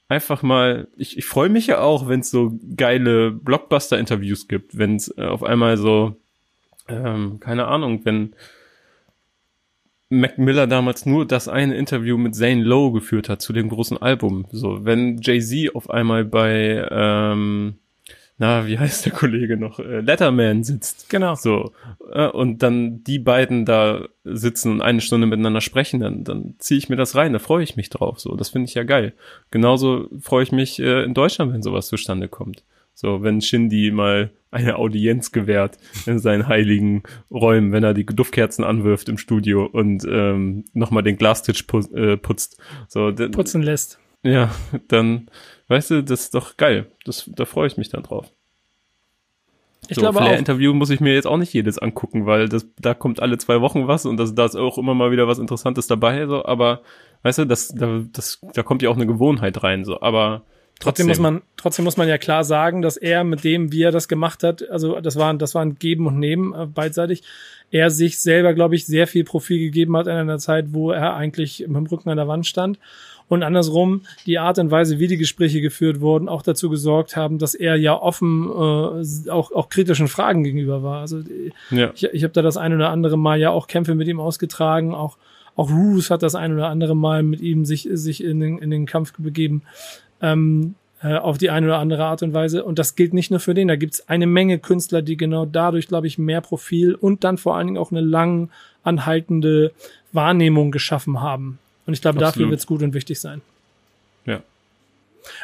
einfach 0.08 0.42
mal, 0.42 0.88
ich, 0.98 1.18
ich 1.18 1.26
freue 1.26 1.50
mich 1.50 1.68
ja 1.68 1.82
auch, 1.82 2.08
wenn 2.08 2.22
es 2.22 2.32
so 2.32 2.58
geile 2.76 3.32
Blockbuster-Interviews 3.32 4.48
gibt, 4.48 4.78
wenn 4.78 4.96
es 4.96 5.16
äh, 5.18 5.24
auf 5.24 5.44
einmal 5.44 5.78
so 5.78 6.16
ähm, 6.90 7.40
keine 7.40 7.68
Ahnung, 7.68 8.02
wenn 8.06 8.34
Mac 10.10 10.40
Miller 10.40 10.66
damals 10.66 11.06
nur 11.06 11.26
das 11.26 11.48
eine 11.48 11.76
Interview 11.76 12.18
mit 12.18 12.36
Zane 12.36 12.64
Lowe 12.64 12.94
geführt 12.94 13.30
hat 13.30 13.42
zu 13.42 13.54
dem 13.54 13.70
großen 13.70 13.98
Album. 13.98 14.46
So, 14.52 14.84
wenn 14.84 15.20
Jay-Z 15.22 15.76
auf 15.76 15.90
einmal 15.92 16.26
bei, 16.26 16.88
ähm, 16.90 17.76
na, 18.40 18.66
wie 18.66 18.80
heißt 18.80 19.06
der 19.06 19.14
Kollege 19.14 19.56
noch, 19.56 19.80
äh, 19.80 20.00
Letterman 20.00 20.64
sitzt. 20.64 21.10
Genau. 21.10 21.36
So, 21.36 21.74
äh, 22.12 22.28
und 22.28 22.64
dann 22.64 23.04
die 23.04 23.20
beiden 23.20 23.66
da 23.66 24.08
sitzen 24.24 24.72
und 24.72 24.82
eine 24.82 25.02
Stunde 25.02 25.28
miteinander 25.28 25.62
sprechen, 25.62 26.00
dann, 26.00 26.24
dann 26.24 26.56
ziehe 26.58 26.80
ich 26.80 26.90
mir 26.90 26.96
das 26.96 27.16
rein, 27.16 27.34
da 27.34 27.40
freue 27.40 27.64
ich 27.64 27.76
mich 27.76 27.90
drauf. 27.90 28.20
So, 28.20 28.36
das 28.36 28.50
finde 28.50 28.68
ich 28.68 28.74
ja 28.74 28.84
geil. 28.84 29.14
Genauso 29.52 30.10
freue 30.20 30.44
ich 30.44 30.52
mich 30.52 30.80
äh, 30.80 31.04
in 31.04 31.14
Deutschland, 31.14 31.54
wenn 31.54 31.62
sowas 31.62 31.88
zustande 31.88 32.30
kommt. 32.30 32.64
So, 33.00 33.24
wenn 33.24 33.40
Shindy 33.40 33.92
mal 33.92 34.30
eine 34.52 34.76
Audienz 34.76 35.32
gewährt 35.32 35.78
in 36.06 36.20
seinen 36.20 36.50
heiligen 36.50 37.04
Räumen, 37.32 37.72
wenn 37.72 37.82
er 37.82 37.94
die 37.94 38.06
Duftkerzen 38.06 38.66
anwirft 38.66 39.08
im 39.08 39.18
Studio 39.18 39.66
und 39.72 40.04
ähm, 40.04 40.66
nochmal 40.74 41.04
den 41.04 41.16
Glastisch 41.16 41.64
pu 41.64 41.80
äh, 41.96 42.18
putzt. 42.18 42.62
So, 42.90 43.14
Putzen 43.14 43.62
lässt. 43.62 44.00
Ja, 44.22 44.54
dann, 44.90 45.30
weißt 45.70 45.92
du, 45.92 46.04
das 46.04 46.24
ist 46.24 46.36
doch 46.36 46.58
geil. 46.58 46.88
Das, 47.06 47.30
da 47.34 47.46
freue 47.46 47.68
ich 47.68 47.78
mich 47.78 47.88
dann 47.88 48.04
drauf. 48.04 48.30
Ich 49.88 49.96
so, 49.96 50.02
glaube 50.02 50.18
Flair-Interview 50.18 50.74
muss 50.74 50.90
ich 50.90 51.00
mir 51.00 51.14
jetzt 51.14 51.26
auch 51.26 51.38
nicht 51.38 51.54
jedes 51.54 51.80
angucken, 51.80 52.26
weil 52.26 52.50
das, 52.50 52.68
da 52.82 52.94
kommt 52.94 53.22
alle 53.22 53.38
zwei 53.38 53.62
Wochen 53.62 53.88
was 53.88 54.06
und 54.06 54.18
das, 54.18 54.36
da 54.36 54.44
ist 54.44 54.58
auch 54.58 54.78
immer 54.78 54.94
mal 54.94 55.12
wieder 55.12 55.26
was 55.26 55.40
Interessantes 55.40 55.88
dabei, 55.88 56.28
so, 56.28 56.44
aber, 56.44 56.82
weißt 57.24 57.40
du, 57.40 57.46
das, 57.46 57.70
da, 57.70 58.02
das, 58.12 58.42
da 58.54 58.62
kommt 58.62 58.82
ja 58.82 58.90
auch 58.90 58.98
eine 58.98 59.08
Gewohnheit 59.08 59.64
rein, 59.64 59.86
so, 59.86 60.02
aber 60.02 60.44
Trotzdem, 60.80 61.08
trotzdem 61.08 61.08
muss 61.08 61.20
man, 61.20 61.42
trotzdem 61.58 61.86
muss 61.86 61.98
man 61.98 62.08
ja 62.08 62.18
klar 62.18 62.46
sagen, 62.46 62.82
dass 62.82 62.96
er 62.96 63.26
mit 63.26 63.44
dem, 63.44 63.74
wie 63.74 63.84
er 63.84 63.92
das 63.92 64.08
gemacht 64.08 64.44
hat, 64.44 64.68
also 64.70 65.02
das 65.02 65.18
war, 65.18 65.34
das 65.34 65.54
war 65.54 65.62
ein 65.62 65.76
Geben 65.76 66.08
und 66.08 66.20
Nehmen 66.20 66.54
äh, 66.54 66.66
beidseitig, 66.68 67.24
er 67.70 67.90
sich 67.90 68.20
selber, 68.20 68.54
glaube 68.54 68.76
ich, 68.76 68.86
sehr 68.86 69.06
viel 69.06 69.26
Profil 69.26 69.60
gegeben 69.60 69.98
hat 69.98 70.08
in 70.08 70.14
einer 70.14 70.40
Zeit, 70.40 70.68
wo 70.72 70.92
er 70.92 71.16
eigentlich 71.16 71.60
mit 71.68 71.76
dem 71.76 71.86
Rücken 71.86 72.10
an 72.10 72.18
der 72.18 72.30
Wand 72.30 72.48
stand. 72.48 72.80
Und 73.28 73.44
andersrum, 73.44 74.02
die 74.26 74.40
Art 74.40 74.58
und 74.58 74.72
Weise, 74.72 74.98
wie 74.98 75.08
die 75.08 75.18
Gespräche 75.18 75.62
geführt 75.62 76.02
wurden, 76.02 76.28
auch 76.30 76.42
dazu 76.42 76.70
gesorgt 76.70 77.16
haben, 77.16 77.38
dass 77.38 77.54
er 77.54 77.76
ja 77.76 77.94
offen 77.94 78.50
äh, 78.50 79.30
auch, 79.30 79.52
auch 79.52 79.70
kritischen 79.70 80.08
Fragen 80.08 80.44
gegenüber 80.44 80.82
war. 80.82 81.02
Also 81.02 81.22
ja. 81.70 81.92
ich, 81.94 82.06
ich 82.06 82.24
habe 82.24 82.34
da 82.34 82.42
das 82.42 82.58
ein 82.58 82.74
oder 82.74 82.90
andere 82.90 83.18
Mal 83.18 83.40
ja 83.40 83.52
auch 83.52 83.68
Kämpfe 83.68 83.96
mit 83.96 84.08
ihm 84.08 84.20
ausgetragen, 84.20 84.96
auch 84.96 85.18
auch 85.56 85.72
Roos 85.72 86.10
hat 86.10 86.24
das 86.24 86.36
ein 86.36 86.54
oder 86.54 86.70
andere 86.70 86.96
Mal 86.96 87.22
mit 87.22 87.42
ihm 87.42 87.66
sich, 87.66 87.90
sich 87.92 88.24
in, 88.24 88.40
den, 88.40 88.60
in 88.60 88.72
den 88.72 88.86
Kampf 88.86 89.12
begeben 89.18 89.64
ähm, 90.22 90.76
äh, 91.02 91.16
auf 91.16 91.38
die 91.38 91.50
eine 91.50 91.68
oder 91.68 91.78
andere 91.80 92.06
Art 92.06 92.24
und 92.24 92.34
Weise. 92.34 92.64
Und 92.64 92.80
das 92.80 92.96
gilt 92.96 93.14
nicht 93.14 93.32
nur 93.32 93.40
für 93.40 93.54
den. 93.54 93.68
Da 93.68 93.76
gibt 93.76 93.94
es 93.94 94.10
eine 94.10 94.28
Menge 94.28 94.60
Künstler, 94.60 95.02
die 95.02 95.18
genau 95.18 95.46
dadurch, 95.46 95.88
glaube 95.88 96.08
ich, 96.08 96.18
mehr 96.18 96.42
Profil 96.42 96.96
und 96.96 97.24
dann 97.24 97.38
vor 97.38 97.56
allen 97.56 97.68
Dingen 97.68 97.78
auch 97.78 97.92
eine 97.92 98.02
lang 98.02 98.50
anhaltende 98.84 99.72
Wahrnehmung 100.12 100.72
geschaffen 100.72 101.22
haben. 101.22 101.60
Und 101.86 101.94
ich 101.94 102.02
glaube, 102.02 102.18
Absolut. 102.18 102.36
dafür 102.36 102.50
wird 102.50 102.60
es 102.60 102.68
gut 102.68 102.82
und 102.82 102.94
wichtig 102.94 103.20
sein. 103.20 103.42
Ja. 104.26 104.42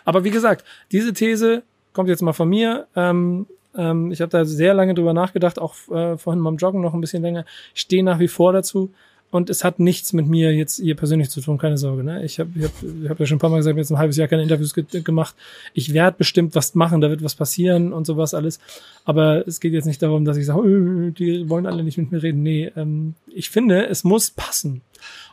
Aber 0.03 0.23
wie 0.23 0.31
gesagt, 0.31 0.65
diese 0.91 1.13
These 1.13 1.63
kommt 1.93 2.09
jetzt 2.09 2.21
mal 2.21 2.33
von 2.33 2.49
mir. 2.49 2.87
Ähm, 2.95 3.47
ähm, 3.75 4.11
ich 4.11 4.21
habe 4.21 4.29
da 4.29 4.45
sehr 4.45 4.73
lange 4.73 4.93
drüber 4.93 5.13
nachgedacht, 5.13 5.59
auch 5.59 5.75
äh, 5.89 6.17
vorhin 6.17 6.43
beim 6.43 6.57
Joggen 6.57 6.81
noch 6.81 6.93
ein 6.93 7.01
bisschen 7.01 7.23
länger. 7.23 7.45
Ich 7.73 7.81
stehe 7.81 8.03
nach 8.03 8.19
wie 8.19 8.27
vor 8.27 8.53
dazu. 8.53 8.91
Und 9.35 9.49
es 9.49 9.65
hat 9.65 9.79
nichts 9.79 10.13
mit 10.13 10.27
mir 10.27 10.55
jetzt 10.55 10.79
hier 10.79 10.95
persönlich 10.95 11.29
zu 11.29 11.41
tun, 11.41 11.57
keine 11.57 11.77
Sorge. 11.77 12.05
Ne? 12.05 12.23
Ich 12.23 12.39
habe 12.39 12.51
ich 12.55 12.63
hab, 12.63 12.71
ich 13.03 13.09
hab 13.09 13.19
ja 13.19 13.25
schon 13.25 13.35
ein 13.35 13.39
paar 13.39 13.49
Mal 13.49 13.57
gesagt, 13.57 13.73
ich 13.73 13.75
habe 13.75 13.81
jetzt 13.81 13.91
ein 13.91 13.97
halbes 13.97 14.15
Jahr 14.15 14.29
keine 14.29 14.43
Interviews 14.43 14.73
ge 14.73 14.85
gemacht. 15.01 15.35
Ich 15.73 15.93
werde 15.93 16.17
bestimmt 16.17 16.55
was 16.55 16.73
machen, 16.73 17.01
da 17.01 17.09
wird 17.09 17.21
was 17.21 17.35
passieren 17.35 17.91
und 17.91 18.07
sowas 18.07 18.33
alles. 18.33 18.61
Aber 19.03 19.45
es 19.45 19.59
geht 19.59 19.73
jetzt 19.73 19.87
nicht 19.87 20.01
darum, 20.01 20.23
dass 20.23 20.37
ich 20.37 20.45
sage, 20.45 20.59
oh, 20.59 21.09
die 21.09 21.49
wollen 21.49 21.65
alle 21.65 21.83
nicht 21.83 21.97
mit 21.97 22.13
mir 22.13 22.23
reden. 22.23 22.43
Nee, 22.43 22.71
ähm, 22.77 23.15
ich 23.27 23.49
finde, 23.49 23.87
es 23.87 24.05
muss 24.05 24.31
passen. 24.31 24.79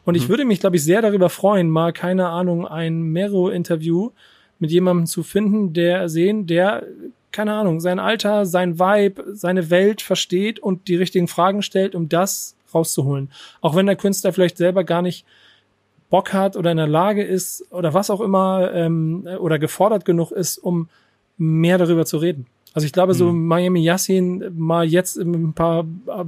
Und 0.05 0.17
ich 0.17 0.25
mhm. 0.25 0.31
würde 0.31 0.45
mich, 0.47 0.59
glaube 0.59 0.75
ich, 0.75 0.83
sehr 0.83 1.01
darüber 1.01 1.31
freuen, 1.31 1.71
mal, 1.71 1.93
keine 1.93 2.27
Ahnung, 2.27 2.67
ein 2.67 3.03
Mero-Interview 3.03 4.11
mit 4.59 4.73
jemandem 4.73 5.07
zu 5.07 5.23
finden, 5.23 5.75
der 5.75 6.09
sehen, 6.09 6.49
der 6.49 6.83
keine 7.31 7.55
Ahnung, 7.55 7.79
sein 7.79 8.01
Alter, 8.01 8.47
sein 8.47 8.81
Vibe, 8.81 9.25
seine 9.33 9.71
Welt 9.71 10.03
versteht 10.03 10.59
und 10.59 10.89
die 10.89 10.97
richtigen 10.97 11.29
Fragen 11.29 11.63
stellt, 11.63 11.95
um 11.95 12.09
das 12.09 12.57
rauszuholen. 12.75 13.31
Auch 13.61 13.75
wenn 13.75 13.87
der 13.87 13.97
Künstler 13.97 14.33
vielleicht 14.33 14.57
selber 14.57 14.85
gar 14.85 15.03
nicht 15.03 15.25
Bock 16.11 16.33
hat 16.33 16.57
oder 16.57 16.71
in 16.71 16.77
der 16.77 16.87
Lage 16.87 17.23
ist 17.23 17.65
oder 17.71 17.95
was 17.95 18.11
auch 18.11 18.21
immer 18.21 18.71
ähm, 18.75 19.27
oder 19.39 19.59
gefordert 19.59 20.05
genug 20.05 20.31
ist, 20.31 20.59
um 20.59 20.89
mehr 21.39 21.79
darüber 21.79 22.05
zu 22.05 22.19
reden. 22.19 22.47
Also 22.75 22.87
ich 22.87 22.93
glaube, 22.93 23.15
so 23.15 23.33
mhm. 23.33 23.47
Miami 23.47 23.83
Yassin 23.83 24.53
mal 24.57 24.87
jetzt 24.87 25.17
in 25.17 25.33
ein 25.33 25.53
paar 25.53 25.85
äh, 26.07 26.25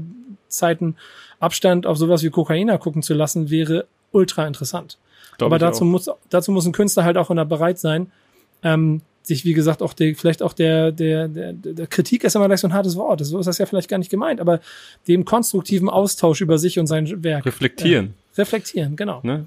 Zeiten 0.49 0.97
Abstand 1.39 1.87
auf 1.87 1.99
sowas 1.99 2.23
wie 2.23 2.31
Kokaina 2.31 2.79
gucken 2.79 3.03
zu 3.03 3.15
lassen, 3.15 3.51
wäre 3.51 3.87
ultra 4.13 4.47
interessant. 4.47 4.99
Glaub 5.37 5.49
Aber 5.49 5.59
dazu 5.59 5.85
auch. 5.85 5.89
muss, 5.89 6.11
dazu 6.31 6.53
muss 6.53 6.67
ein 6.67 6.73
Künstler 6.73 7.05
halt 7.05 7.17
auch 7.17 7.31
in 7.31 7.37
der 7.37 7.45
bereit 7.45 7.79
sein, 7.79 8.11
ähm, 8.63 9.03
sich, 9.27 9.45
wie 9.45 9.55
gesagt, 9.55 9.83
auch 9.83 9.95
der, 9.95 10.15
vielleicht 10.15 10.43
auch 10.43 10.53
der, 10.53 10.93
der, 10.93 11.29
der, 11.29 11.53
der 11.53 11.87
Kritik 11.87 12.25
ist 12.25 12.37
immer 12.37 12.47
gleich 12.47 12.61
so 12.61 12.69
ein 12.69 12.75
hartes 12.75 12.97
Wort. 12.97 13.25
So 13.25 13.39
ist 13.39 13.47
das 13.47 13.59
ja 13.59 13.67
vielleicht 13.67 13.89
gar 13.89 13.99
nicht 13.99 14.11
gemeint, 14.11 14.41
aber 14.41 14.61
dem 15.09 15.25
konstruktiven 15.25 15.89
Austausch 15.89 16.41
über 16.41 16.59
sich 16.59 16.79
und 16.79 16.87
sein 16.87 17.25
Werk. 17.25 17.47
Reflektieren. 17.47 18.15
Äh, 18.37 18.41
reflektieren, 18.41 18.97
genau. 18.97 19.21
Ne? 19.23 19.47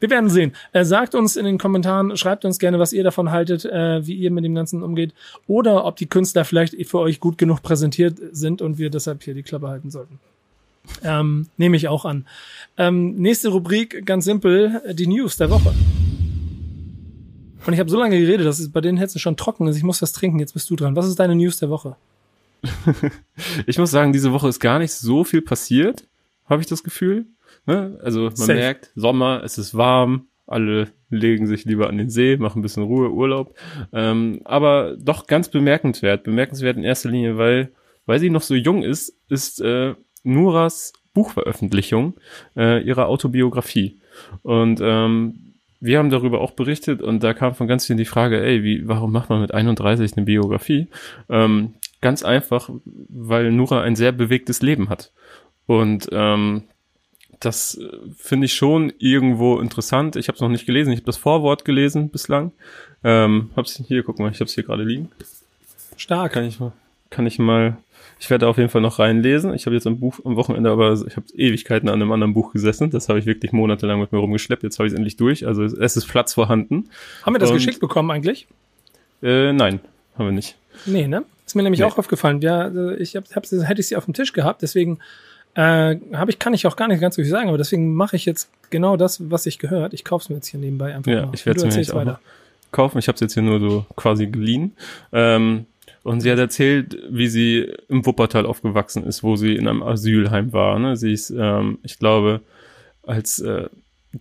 Wir 0.00 0.10
werden 0.10 0.30
sehen. 0.30 0.52
Äh, 0.72 0.84
sagt 0.84 1.16
uns 1.16 1.36
in 1.36 1.44
den 1.44 1.58
Kommentaren, 1.58 2.16
schreibt 2.16 2.44
uns 2.44 2.60
gerne, 2.60 2.78
was 2.78 2.92
ihr 2.92 3.02
davon 3.02 3.32
haltet, 3.32 3.64
äh, 3.64 4.06
wie 4.06 4.14
ihr 4.14 4.30
mit 4.30 4.44
dem 4.44 4.54
Ganzen 4.54 4.82
umgeht. 4.82 5.12
Oder 5.48 5.84
ob 5.84 5.96
die 5.96 6.06
Künstler 6.06 6.44
vielleicht 6.44 6.74
für 6.86 7.00
euch 7.00 7.18
gut 7.18 7.36
genug 7.36 7.62
präsentiert 7.62 8.16
sind 8.30 8.62
und 8.62 8.78
wir 8.78 8.90
deshalb 8.90 9.24
hier 9.24 9.34
die 9.34 9.42
Klappe 9.42 9.68
halten 9.68 9.90
sollten. 9.90 10.20
Ähm, 11.02 11.48
nehme 11.56 11.76
ich 11.76 11.88
auch 11.88 12.04
an. 12.04 12.26
Ähm, 12.76 13.16
nächste 13.16 13.48
Rubrik, 13.48 14.06
ganz 14.06 14.24
simpel, 14.24 14.80
die 14.94 15.08
News 15.08 15.36
der 15.36 15.50
Woche. 15.50 15.74
Und 17.66 17.72
ich 17.72 17.80
habe 17.80 17.90
so 17.90 17.98
lange 17.98 18.18
geredet, 18.18 18.46
dass 18.46 18.58
es 18.58 18.70
bei 18.70 18.80
den 18.80 18.96
Hetzen 18.96 19.18
schon 19.18 19.36
trocken 19.36 19.66
ist. 19.66 19.76
Ich 19.76 19.82
muss 19.82 20.00
was 20.02 20.12
trinken. 20.12 20.38
Jetzt 20.38 20.54
bist 20.54 20.70
du 20.70 20.76
dran. 20.76 20.96
Was 20.96 21.06
ist 21.06 21.18
deine 21.18 21.34
News 21.34 21.58
der 21.58 21.70
Woche? 21.70 21.96
ich 23.66 23.78
muss 23.78 23.90
sagen, 23.90 24.12
diese 24.12 24.32
Woche 24.32 24.48
ist 24.48 24.60
gar 24.60 24.78
nicht 24.78 24.92
so 24.92 25.24
viel 25.24 25.42
passiert, 25.42 26.04
habe 26.46 26.60
ich 26.60 26.66
das 26.66 26.82
Gefühl. 26.82 27.26
Ne? 27.66 27.98
Also 28.02 28.22
man 28.24 28.36
Safe. 28.36 28.54
merkt, 28.54 28.90
Sommer, 28.94 29.42
es 29.44 29.58
ist 29.58 29.76
warm, 29.76 30.26
alle 30.46 30.88
legen 31.10 31.46
sich 31.46 31.64
lieber 31.64 31.88
an 31.88 31.98
den 31.98 32.10
See, 32.10 32.36
machen 32.36 32.60
ein 32.60 32.62
bisschen 32.62 32.82
Ruhe, 32.82 33.10
Urlaub. 33.10 33.56
Ähm, 33.92 34.40
aber 34.44 34.96
doch 34.98 35.26
ganz 35.26 35.48
bemerkenswert. 35.48 36.24
Bemerkenswert 36.24 36.76
in 36.76 36.84
erster 36.84 37.10
Linie, 37.10 37.38
weil, 37.38 37.70
weil 38.06 38.18
sie 38.18 38.30
noch 38.30 38.42
so 38.42 38.54
jung 38.54 38.82
ist, 38.82 39.14
ist 39.28 39.60
äh, 39.60 39.94
Nuras 40.24 40.92
Buchveröffentlichung 41.14 42.14
äh, 42.56 42.82
ihrer 42.82 43.06
Autobiografie. 43.06 43.98
Und 44.42 44.80
ähm, 44.82 45.47
wir 45.80 45.98
haben 45.98 46.10
darüber 46.10 46.40
auch 46.40 46.52
berichtet 46.52 47.02
und 47.02 47.22
da 47.22 47.34
kam 47.34 47.54
von 47.54 47.68
ganz 47.68 47.86
vielen 47.86 47.98
die 47.98 48.04
Frage, 48.04 48.42
ey, 48.42 48.62
wie, 48.62 48.88
warum 48.88 49.12
macht 49.12 49.30
man 49.30 49.40
mit 49.40 49.54
31 49.54 50.16
eine 50.16 50.26
Biografie? 50.26 50.88
Ähm, 51.28 51.74
ganz 52.00 52.22
einfach, 52.22 52.70
weil 52.84 53.52
Nura 53.52 53.82
ein 53.82 53.96
sehr 53.96 54.12
bewegtes 54.12 54.62
Leben 54.62 54.88
hat. 54.88 55.12
Und 55.66 56.08
ähm, 56.12 56.64
das 57.40 57.78
äh, 57.78 57.88
finde 58.16 58.46
ich 58.46 58.54
schon 58.54 58.92
irgendwo 58.98 59.58
interessant. 59.60 60.16
Ich 60.16 60.28
habe 60.28 60.36
es 60.36 60.40
noch 60.40 60.48
nicht 60.48 60.66
gelesen. 60.66 60.92
Ich 60.92 60.98
habe 60.98 61.06
das 61.06 61.16
Vorwort 61.16 61.64
gelesen 61.64 62.10
bislang. 62.10 62.52
Ähm, 63.04 63.50
hab's 63.54 63.80
hier, 63.86 64.02
guck 64.02 64.18
mal, 64.18 64.30
ich 64.30 64.40
habe 64.40 64.46
es 64.46 64.54
hier 64.54 64.64
gerade 64.64 64.82
liegen. 64.82 65.10
Stark. 65.96 66.32
Kann 66.32 66.44
ich 66.44 66.58
mal, 66.58 66.72
kann 67.10 67.26
ich 67.26 67.38
mal 67.38 67.76
ich 68.20 68.30
werde 68.30 68.48
auf 68.48 68.56
jeden 68.56 68.68
Fall 68.68 68.80
noch 68.80 68.98
reinlesen. 68.98 69.54
Ich 69.54 69.66
habe 69.66 69.74
jetzt 69.74 69.86
am 69.86 70.00
Buch 70.00 70.18
am 70.24 70.36
Wochenende, 70.36 70.70
aber 70.70 70.92
ich 71.06 71.16
habe 71.16 71.26
Ewigkeiten 71.34 71.88
an 71.88 72.00
einem 72.02 72.10
anderen 72.10 72.34
Buch 72.34 72.52
gesessen. 72.52 72.90
Das 72.90 73.08
habe 73.08 73.18
ich 73.18 73.26
wirklich 73.26 73.52
monatelang 73.52 74.00
mit 74.00 74.12
mir 74.12 74.18
rumgeschleppt. 74.18 74.62
Jetzt 74.62 74.78
habe 74.78 74.86
ich 74.86 74.92
es 74.92 74.96
endlich 74.96 75.16
durch. 75.16 75.46
Also 75.46 75.62
es 75.62 75.96
ist 75.96 76.06
Platz 76.06 76.34
vorhanden. 76.34 76.90
Haben 77.22 77.34
wir 77.34 77.38
das 77.38 77.50
Und, 77.50 77.56
geschickt 77.56 77.80
bekommen 77.80 78.10
eigentlich? 78.10 78.48
Äh, 79.22 79.52
nein, 79.52 79.80
haben 80.16 80.26
wir 80.26 80.32
nicht. 80.32 80.56
Nee, 80.86 81.06
ne? 81.06 81.24
Ist 81.46 81.54
mir 81.54 81.62
nämlich 81.62 81.80
nee. 81.80 81.86
auch 81.86 81.96
aufgefallen. 81.96 82.40
Ja, 82.40 82.62
also 82.62 82.90
ich 82.90 83.16
hab, 83.16 83.24
hab, 83.34 83.44
hätte 83.44 83.80
ich 83.80 83.88
sie 83.88 83.96
auf 83.96 84.04
dem 84.04 84.14
Tisch 84.14 84.32
gehabt, 84.32 84.62
deswegen 84.62 84.98
äh, 85.54 85.96
habe 86.12 86.30
ich, 86.30 86.38
kann 86.38 86.54
ich 86.54 86.66
auch 86.66 86.76
gar 86.76 86.88
nicht 86.88 87.00
ganz 87.00 87.16
so 87.16 87.22
viel 87.22 87.30
sagen, 87.30 87.48
aber 87.48 87.58
deswegen 87.58 87.94
mache 87.94 88.16
ich 88.16 88.26
jetzt 88.26 88.50
genau 88.70 88.96
das, 88.96 89.30
was 89.30 89.46
ich 89.46 89.58
gehört. 89.58 89.94
Ich 89.94 90.04
kaufe 90.04 90.24
es 90.24 90.28
mir 90.28 90.36
jetzt 90.36 90.48
hier 90.48 90.60
nebenbei 90.60 90.94
einfach 90.94 91.10
ja, 91.10 91.26
mal. 91.26 91.34
Ich 91.34 91.46
werde 91.46 91.66
es 91.66 91.76
mir 91.76 91.94
weiter. 91.94 92.20
kaufen. 92.70 92.98
Ich 92.98 93.08
habe 93.08 93.14
es 93.14 93.20
jetzt 93.20 93.34
hier 93.34 93.42
nur 93.42 93.60
so 93.60 93.86
quasi 93.96 94.26
geliehen. 94.26 94.72
Ähm, 95.12 95.66
und 96.02 96.20
sie 96.20 96.30
hat 96.30 96.38
erzählt, 96.38 96.96
wie 97.10 97.28
sie 97.28 97.72
im 97.88 98.04
Wuppertal 98.06 98.46
aufgewachsen 98.46 99.04
ist, 99.04 99.22
wo 99.22 99.36
sie 99.36 99.56
in 99.56 99.68
einem 99.68 99.82
Asylheim 99.82 100.52
war. 100.52 100.78
Ne? 100.78 100.96
Sie 100.96 101.12
ist, 101.12 101.30
ähm, 101.30 101.78
ich 101.82 101.98
glaube, 101.98 102.40
als 103.02 103.40
äh, 103.40 103.68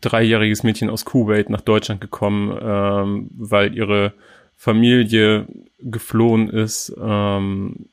dreijähriges 0.02 0.64
Mädchen 0.64 0.90
aus 0.90 1.06
Kuwait 1.06 1.50
nach 1.50 1.62
Deutschland 1.62 2.02
gekommen, 2.02 2.58
ähm, 2.62 3.30
weil 3.38 3.76
ihre 3.76 4.14
Familie 4.56 5.48
geflohen 5.80 6.50
ist. 6.50 6.94
Ähm, 7.02 7.88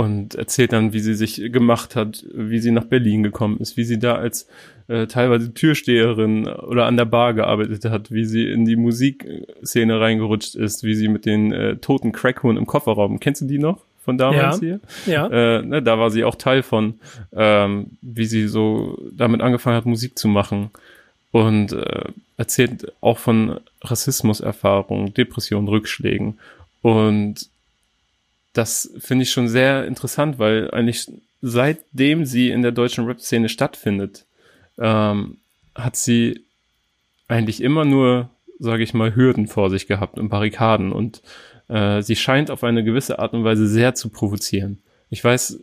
und 0.00 0.34
erzählt 0.34 0.72
dann, 0.72 0.94
wie 0.94 1.00
sie 1.00 1.12
sich 1.12 1.52
gemacht 1.52 1.94
hat, 1.94 2.24
wie 2.32 2.58
sie 2.58 2.70
nach 2.70 2.84
Berlin 2.84 3.22
gekommen 3.22 3.58
ist, 3.58 3.76
wie 3.76 3.84
sie 3.84 3.98
da 3.98 4.14
als 4.14 4.48
äh, 4.88 5.06
teilweise 5.06 5.52
Türsteherin 5.52 6.48
oder 6.48 6.86
an 6.86 6.96
der 6.96 7.04
Bar 7.04 7.34
gearbeitet 7.34 7.84
hat, 7.84 8.10
wie 8.10 8.24
sie 8.24 8.50
in 8.50 8.64
die 8.64 8.76
Musikszene 8.76 10.00
reingerutscht 10.00 10.54
ist, 10.54 10.84
wie 10.84 10.94
sie 10.94 11.08
mit 11.08 11.26
den 11.26 11.52
äh, 11.52 11.76
toten 11.76 12.12
Crackhuhn 12.12 12.56
im 12.56 12.64
Kofferraum, 12.64 13.20
kennst 13.20 13.42
du 13.42 13.44
die 13.44 13.58
noch? 13.58 13.80
Von 14.02 14.16
damals 14.16 14.62
ja, 14.62 14.78
hier. 15.04 15.12
Ja. 15.12 15.26
Äh, 15.58 15.62
ne, 15.64 15.82
da 15.82 15.98
war 15.98 16.10
sie 16.10 16.24
auch 16.24 16.36
Teil 16.36 16.62
von, 16.62 16.94
ähm, 17.36 17.88
wie 18.00 18.24
sie 18.24 18.48
so 18.48 18.98
damit 19.12 19.42
angefangen 19.42 19.76
hat, 19.76 19.84
Musik 19.84 20.18
zu 20.18 20.28
machen. 20.28 20.70
Und 21.30 21.74
äh, 21.74 22.04
erzählt 22.38 22.90
auch 23.02 23.18
von 23.18 23.60
Rassismuserfahrungen, 23.82 25.12
Depressionen, 25.12 25.68
Rückschlägen. 25.68 26.38
Und 26.80 27.49
das 28.52 28.92
finde 28.98 29.22
ich 29.22 29.30
schon 29.30 29.48
sehr 29.48 29.86
interessant, 29.86 30.38
weil 30.38 30.70
eigentlich 30.70 31.06
seitdem 31.40 32.24
sie 32.24 32.50
in 32.50 32.62
der 32.62 32.72
deutschen 32.72 33.06
Rap-Szene 33.06 33.48
stattfindet, 33.48 34.24
ähm, 34.78 35.38
hat 35.74 35.96
sie 35.96 36.44
eigentlich 37.28 37.62
immer 37.62 37.84
nur, 37.84 38.28
sage 38.58 38.82
ich 38.82 38.92
mal, 38.92 39.14
Hürden 39.14 39.46
vor 39.46 39.70
sich 39.70 39.86
gehabt 39.86 40.18
und 40.18 40.28
Barrikaden 40.28 40.92
und 40.92 41.22
äh, 41.68 42.02
sie 42.02 42.16
scheint 42.16 42.50
auf 42.50 42.64
eine 42.64 42.82
gewisse 42.82 43.18
Art 43.18 43.32
und 43.32 43.44
Weise 43.44 43.68
sehr 43.68 43.94
zu 43.94 44.08
provozieren. 44.08 44.78
Ich 45.10 45.22
weiß, 45.22 45.60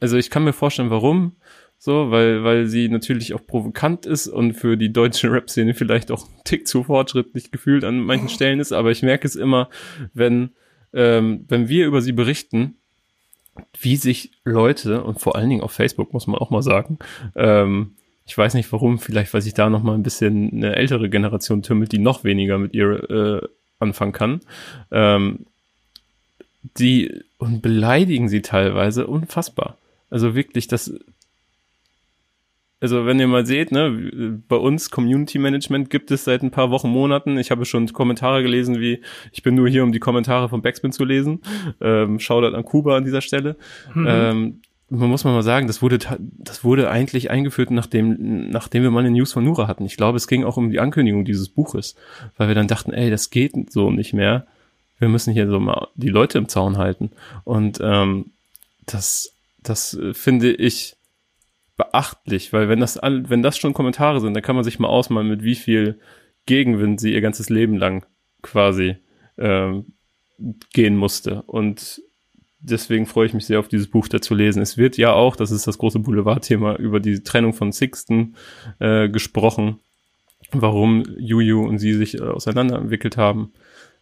also 0.00 0.16
ich 0.16 0.30
kann 0.30 0.44
mir 0.44 0.52
vorstellen, 0.52 0.90
warum, 0.90 1.32
so, 1.78 2.10
weil, 2.10 2.42
weil 2.44 2.66
sie 2.66 2.88
natürlich 2.88 3.34
auch 3.34 3.46
provokant 3.46 4.06
ist 4.06 4.26
und 4.26 4.54
für 4.54 4.76
die 4.76 4.92
deutsche 4.92 5.30
Rap-Szene 5.30 5.74
vielleicht 5.74 6.10
auch 6.10 6.26
ein 6.26 6.44
Tick 6.44 6.66
zu 6.66 6.84
fortschrittlich 6.84 7.50
gefühlt 7.50 7.84
an 7.84 8.00
manchen 8.00 8.28
Stellen 8.28 8.58
ist, 8.58 8.72
aber 8.72 8.90
ich 8.90 9.02
merke 9.02 9.26
es 9.26 9.36
immer, 9.36 9.68
wenn 10.12 10.50
ähm, 10.94 11.44
wenn 11.48 11.68
wir 11.68 11.86
über 11.86 12.00
sie 12.00 12.12
berichten, 12.12 12.76
wie 13.80 13.96
sich 13.96 14.32
Leute 14.44 15.02
und 15.04 15.20
vor 15.20 15.36
allen 15.36 15.48
Dingen 15.48 15.62
auf 15.62 15.72
Facebook 15.72 16.12
muss 16.12 16.26
man 16.26 16.40
auch 16.40 16.50
mal 16.50 16.62
sagen, 16.62 16.98
ähm, 17.36 17.92
ich 18.26 18.36
weiß 18.36 18.54
nicht 18.54 18.72
warum, 18.72 18.98
vielleicht 18.98 19.34
weil 19.34 19.42
sich 19.42 19.54
da 19.54 19.68
noch 19.68 19.82
mal 19.82 19.94
ein 19.94 20.02
bisschen 20.02 20.50
eine 20.52 20.76
ältere 20.76 21.10
Generation 21.10 21.62
tümmelt, 21.62 21.92
die 21.92 21.98
noch 21.98 22.24
weniger 22.24 22.58
mit 22.58 22.74
ihr 22.74 23.10
äh, 23.10 23.48
anfangen 23.78 24.12
kann, 24.12 24.40
ähm, 24.90 25.46
die 26.78 27.22
und 27.38 27.60
beleidigen 27.60 28.28
sie 28.28 28.40
teilweise 28.40 29.06
unfassbar. 29.06 29.76
Also 30.10 30.34
wirklich, 30.34 30.68
das 30.68 30.94
also 32.84 33.06
wenn 33.06 33.18
ihr 33.18 33.26
mal 33.26 33.46
seht, 33.46 33.72
ne, 33.72 34.38
bei 34.46 34.56
uns 34.56 34.90
Community 34.90 35.38
Management 35.38 35.88
gibt 35.88 36.10
es 36.10 36.24
seit 36.24 36.42
ein 36.42 36.50
paar 36.50 36.70
Wochen, 36.70 36.90
Monaten. 36.90 37.38
Ich 37.38 37.50
habe 37.50 37.64
schon 37.64 37.90
Kommentare 37.94 38.42
gelesen, 38.42 38.78
wie 38.78 39.00
ich 39.32 39.42
bin 39.42 39.54
nur 39.54 39.70
hier, 39.70 39.84
um 39.84 39.90
die 39.90 40.00
Kommentare 40.00 40.50
von 40.50 40.60
Backspin 40.60 40.92
zu 40.92 41.02
lesen. 41.06 41.40
Ähm, 41.80 42.20
Shoutout 42.20 42.54
an 42.54 42.62
Kuba 42.62 42.98
an 42.98 43.04
dieser 43.04 43.22
Stelle. 43.22 43.56
Mhm. 43.94 44.06
Ähm, 44.06 44.60
man 44.90 45.08
muss 45.08 45.24
mal 45.24 45.42
sagen, 45.42 45.66
das 45.66 45.80
wurde, 45.80 45.98
das 46.18 46.62
wurde 46.62 46.90
eigentlich 46.90 47.30
eingeführt, 47.30 47.70
nachdem, 47.70 48.50
nachdem 48.50 48.82
wir 48.82 48.90
mal 48.90 49.00
eine 49.00 49.12
News 49.12 49.32
von 49.32 49.42
Nura 49.42 49.66
hatten. 49.66 49.86
Ich 49.86 49.96
glaube, 49.96 50.18
es 50.18 50.28
ging 50.28 50.44
auch 50.44 50.58
um 50.58 50.68
die 50.68 50.78
Ankündigung 50.78 51.24
dieses 51.24 51.48
Buches, 51.48 51.96
weil 52.36 52.48
wir 52.48 52.54
dann 52.54 52.68
dachten, 52.68 52.92
ey, 52.92 53.08
das 53.08 53.30
geht 53.30 53.54
so 53.72 53.90
nicht 53.90 54.12
mehr. 54.12 54.46
Wir 54.98 55.08
müssen 55.08 55.32
hier 55.32 55.48
so 55.48 55.58
mal 55.58 55.88
die 55.94 56.10
Leute 56.10 56.36
im 56.36 56.48
Zaun 56.48 56.76
halten. 56.76 57.12
Und 57.44 57.78
ähm, 57.82 58.26
das, 58.84 59.32
das 59.62 59.94
äh, 59.94 60.12
finde 60.12 60.52
ich 60.52 60.93
beachtlich, 61.76 62.52
weil 62.52 62.68
wenn 62.68 62.80
das, 62.80 62.98
wenn 63.02 63.42
das 63.42 63.58
schon 63.58 63.74
Kommentare 63.74 64.20
sind, 64.20 64.34
dann 64.34 64.42
kann 64.42 64.56
man 64.56 64.64
sich 64.64 64.78
mal 64.78 64.88
ausmalen, 64.88 65.28
mit 65.28 65.42
wie 65.42 65.56
viel 65.56 65.98
Gegenwind 66.46 67.00
sie 67.00 67.12
ihr 67.12 67.20
ganzes 67.20 67.50
Leben 67.50 67.76
lang 67.76 68.06
quasi 68.42 68.96
ähm, 69.38 69.86
gehen 70.72 70.96
musste. 70.96 71.42
Und 71.42 72.02
deswegen 72.60 73.06
freue 73.06 73.26
ich 73.26 73.34
mich 73.34 73.46
sehr 73.46 73.58
auf 73.58 73.68
dieses 73.68 73.88
Buch 73.88 74.08
dazu 74.08 74.34
lesen. 74.34 74.62
Es 74.62 74.76
wird 74.76 74.96
ja 74.96 75.12
auch, 75.12 75.36
das 75.36 75.50
ist 75.50 75.66
das 75.66 75.78
große 75.78 75.98
Boulevardthema, 75.98 76.76
über 76.76 77.00
die 77.00 77.20
Trennung 77.20 77.54
von 77.54 77.72
Sixten 77.72 78.36
äh, 78.78 79.08
gesprochen, 79.08 79.80
warum 80.52 81.04
Juju 81.18 81.66
und 81.66 81.78
sie 81.78 81.94
sich 81.94 82.18
äh, 82.18 82.22
auseinanderentwickelt 82.22 83.16
haben. 83.16 83.52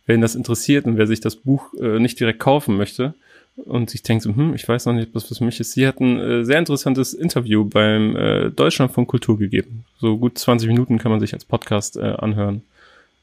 Wen 0.04 0.20
das 0.20 0.34
interessiert 0.34 0.86
und 0.86 0.96
wer 0.96 1.06
sich 1.06 1.20
das 1.20 1.36
Buch 1.36 1.72
äh, 1.80 2.00
nicht 2.00 2.18
direkt 2.18 2.40
kaufen 2.40 2.76
möchte 2.76 3.14
und 3.56 3.90
sich 3.90 4.02
denkt, 4.02 4.22
so, 4.22 4.34
hm, 4.34 4.54
ich 4.54 4.66
weiß 4.66 4.86
noch 4.86 4.94
nicht, 4.94 5.14
was 5.14 5.26
für 5.26 5.44
mich 5.44 5.60
ist. 5.60 5.72
Sie 5.72 5.86
hatten 5.86 6.18
äh, 6.18 6.44
sehr 6.44 6.58
interessantes 6.58 7.14
Interview 7.14 7.64
beim 7.64 8.16
äh, 8.16 8.50
Deutschland 8.50 8.92
von 8.92 9.06
Kultur 9.06 9.38
gegeben. 9.38 9.84
So 10.00 10.16
gut 10.16 10.38
20 10.38 10.68
Minuten 10.68 10.98
kann 10.98 11.10
man 11.10 11.20
sich 11.20 11.34
als 11.34 11.44
Podcast 11.44 11.96
äh, 11.96 12.00
anhören. 12.00 12.62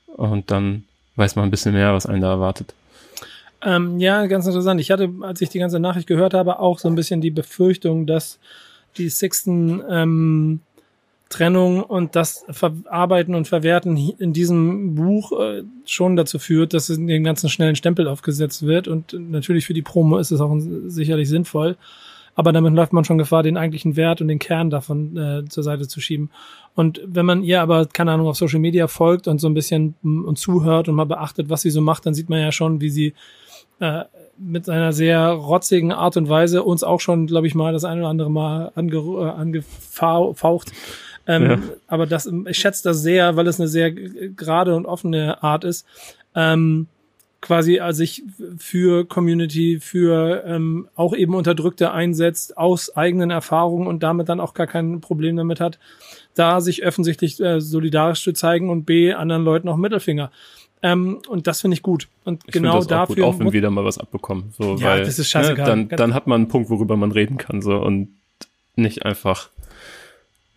Und 0.08 0.52
dann 0.52 0.84
weiß 1.16 1.36
man 1.36 1.46
ein 1.46 1.52
bisschen 1.52 1.74
mehr, 1.74 1.94
was 1.94 2.06
einen 2.06 2.22
da 2.22 2.32
erwartet. 2.32 2.74
Ähm, 3.62 4.00
ja, 4.00 4.26
ganz 4.28 4.46
interessant. 4.46 4.80
Ich 4.80 4.92
hatte, 4.92 5.10
als 5.22 5.42
ich 5.42 5.50
die 5.50 5.60
ganze 5.60 5.80
Nachricht 5.80 6.08
gehört 6.08 6.34
habe, 6.34 6.60
auch 6.60 6.80
so 6.80 6.88
ein 6.88 6.96
bisschen 6.96 7.22
die 7.22 7.32
Befürchtung, 7.32 8.06
dass 8.06 8.40
die 8.98 9.10
Sixten 9.10 9.82
ähm, 9.90 10.60
Trennung 11.30 11.84
und 11.84 12.16
das 12.16 12.44
Verarbeiten 12.50 13.36
und 13.36 13.48
Verwerten 13.48 13.96
in 14.18 14.34
diesem 14.34 14.96
Buch 14.96 15.32
äh, 15.40 15.64
schon 15.86 16.16
dazu 16.16 16.40
führt, 16.40 16.74
dass 16.74 16.88
den 16.88 17.24
ganzen 17.24 17.50
schnellen 17.50 17.76
Stempel 17.76 18.08
aufgesetzt 18.08 18.66
wird. 18.66 18.88
Und 18.88 19.14
natürlich 19.14 19.66
für 19.68 19.76
die 19.76 19.84
Promo 19.84 20.18
ist 20.18 20.32
es 20.32 20.42
auch 20.42 20.56
sicherlich 20.88 21.30
sinnvoll. 21.30 21.78
Aber 22.34 22.52
damit 22.52 22.74
läuft 22.74 22.94
man 22.94 23.04
schon 23.04 23.18
Gefahr, 23.18 23.44
den 23.44 23.58
eigentlichen 23.58 23.96
Wert 23.96 24.22
und 24.22 24.28
den 24.28 24.40
Kern 24.40 24.70
davon 24.70 25.18
äh, 25.18 25.46
zur 25.50 25.62
Seite 25.62 25.88
zu 25.88 26.00
schieben. 26.00 26.32
Und 26.74 27.02
wenn 27.06 27.26
man 27.26 27.44
ihr 27.44 27.62
aber, 27.62 27.86
keine 27.86 28.14
Ahnung, 28.14 28.28
auf 28.28 28.38
Social 28.38 28.60
Media 28.60 28.88
folgt 28.88 29.28
und 29.28 29.40
so 29.40 29.48
ein 29.48 29.54
bisschen 29.54 29.96
mm, 30.02 30.24
und 30.26 30.40
zuhört 30.40 30.88
und 30.88 30.96
mal 30.96 31.06
beachtet, 31.06 31.50
was 31.50 31.62
sie 31.62 31.70
so 31.70 31.82
macht, 31.82 32.06
dann 32.06 32.14
sieht 32.14 32.30
man 32.30 32.40
ja 32.40 32.52
schon, 32.52 32.82
wie 32.82 32.90
sie 32.90 33.14
äh, 33.80 34.06
mit 34.38 34.70
einer 34.70 34.94
sehr 34.94 35.32
rotzigen 35.32 35.92
Art 35.92 36.16
und 36.16 36.30
Weise 36.30 36.64
uns 36.64 36.84
auch 36.84 37.02
schon, 37.02 37.28
glaube 37.28 37.46
ich 37.46 37.56
mal, 37.56 37.74
das 37.74 37.84
eine 37.84 38.02
oder 38.02 38.10
andere 38.10 38.32
Mal 38.32 38.72
ange, 38.74 38.96
äh, 38.96 39.30
angefaucht. 39.30 40.72
Ähm, 41.30 41.44
ja. 41.44 41.60
Aber 41.86 42.08
das, 42.08 42.28
ich 42.48 42.58
schätze 42.58 42.84
das 42.84 43.04
sehr, 43.04 43.36
weil 43.36 43.48
es 43.48 43.60
eine 43.60 43.70
sehr 43.70 43.92
gerade 43.92 44.76
und 44.76 44.88
offene 44.88 45.44
Art 45.44 45.64
ist. 45.64 45.86
Ähm, 46.34 46.88
quasi 47.40 47.80
also 47.80 48.00
sich 48.00 48.24
für 48.58 49.06
Community, 49.06 49.80
für 49.80 50.44
ähm, 50.46 50.90
auch 50.96 51.16
eben 51.16 51.36
Unterdrückte 51.36 51.92
einsetzt, 51.92 52.58
aus 52.58 52.96
eigenen 52.96 53.30
Erfahrungen 53.30 53.86
und 53.86 54.02
damit 54.02 54.28
dann 54.28 54.40
auch 54.40 54.56
gar 54.56 54.66
kein 54.66 55.02
Problem 55.02 55.38
damit 55.38 55.60
hat, 55.60 55.78
da 56.34 56.62
sich 56.62 56.84
offensichtlich 56.84 57.40
äh, 57.40 57.62
solidarisch 57.62 58.24
zu 58.24 58.34
zeigen 58.34 58.72
und 58.72 58.86
B, 58.86 59.14
anderen 59.14 59.44
Leuten 59.44 59.70
auch 59.70 59.78
Mittelfinger. 59.78 60.32
Ähm, 60.82 61.20
und 61.28 61.46
das 61.46 61.62
finde 61.62 61.76
ich 61.76 61.84
gut. 61.84 62.08
Und 62.26 62.42
ich 62.48 62.54
genau 62.54 62.78
das 62.78 62.88
dafür. 62.88 63.16
Gut, 63.16 63.24
auch 63.24 63.40
wenn 63.40 63.54
wir 63.54 63.62
da 63.62 63.70
mal 63.70 63.86
was 63.86 64.00
abbekommen. 64.00 64.52
So, 64.58 64.78
ja, 64.78 64.96
weil, 64.96 65.04
das 65.04 65.20
ist 65.20 65.30
scheißegal. 65.30 65.76
Ne, 65.76 65.86
dann, 65.86 65.98
dann 65.98 66.14
hat 66.16 66.26
man 66.26 66.42
einen 66.42 66.48
Punkt, 66.48 66.72
worüber 66.72 66.98
man 66.98 67.12
reden 67.12 67.38
kann. 67.38 67.62
So, 67.62 67.76
und 67.78 68.10
nicht 68.76 69.06
einfach 69.06 69.50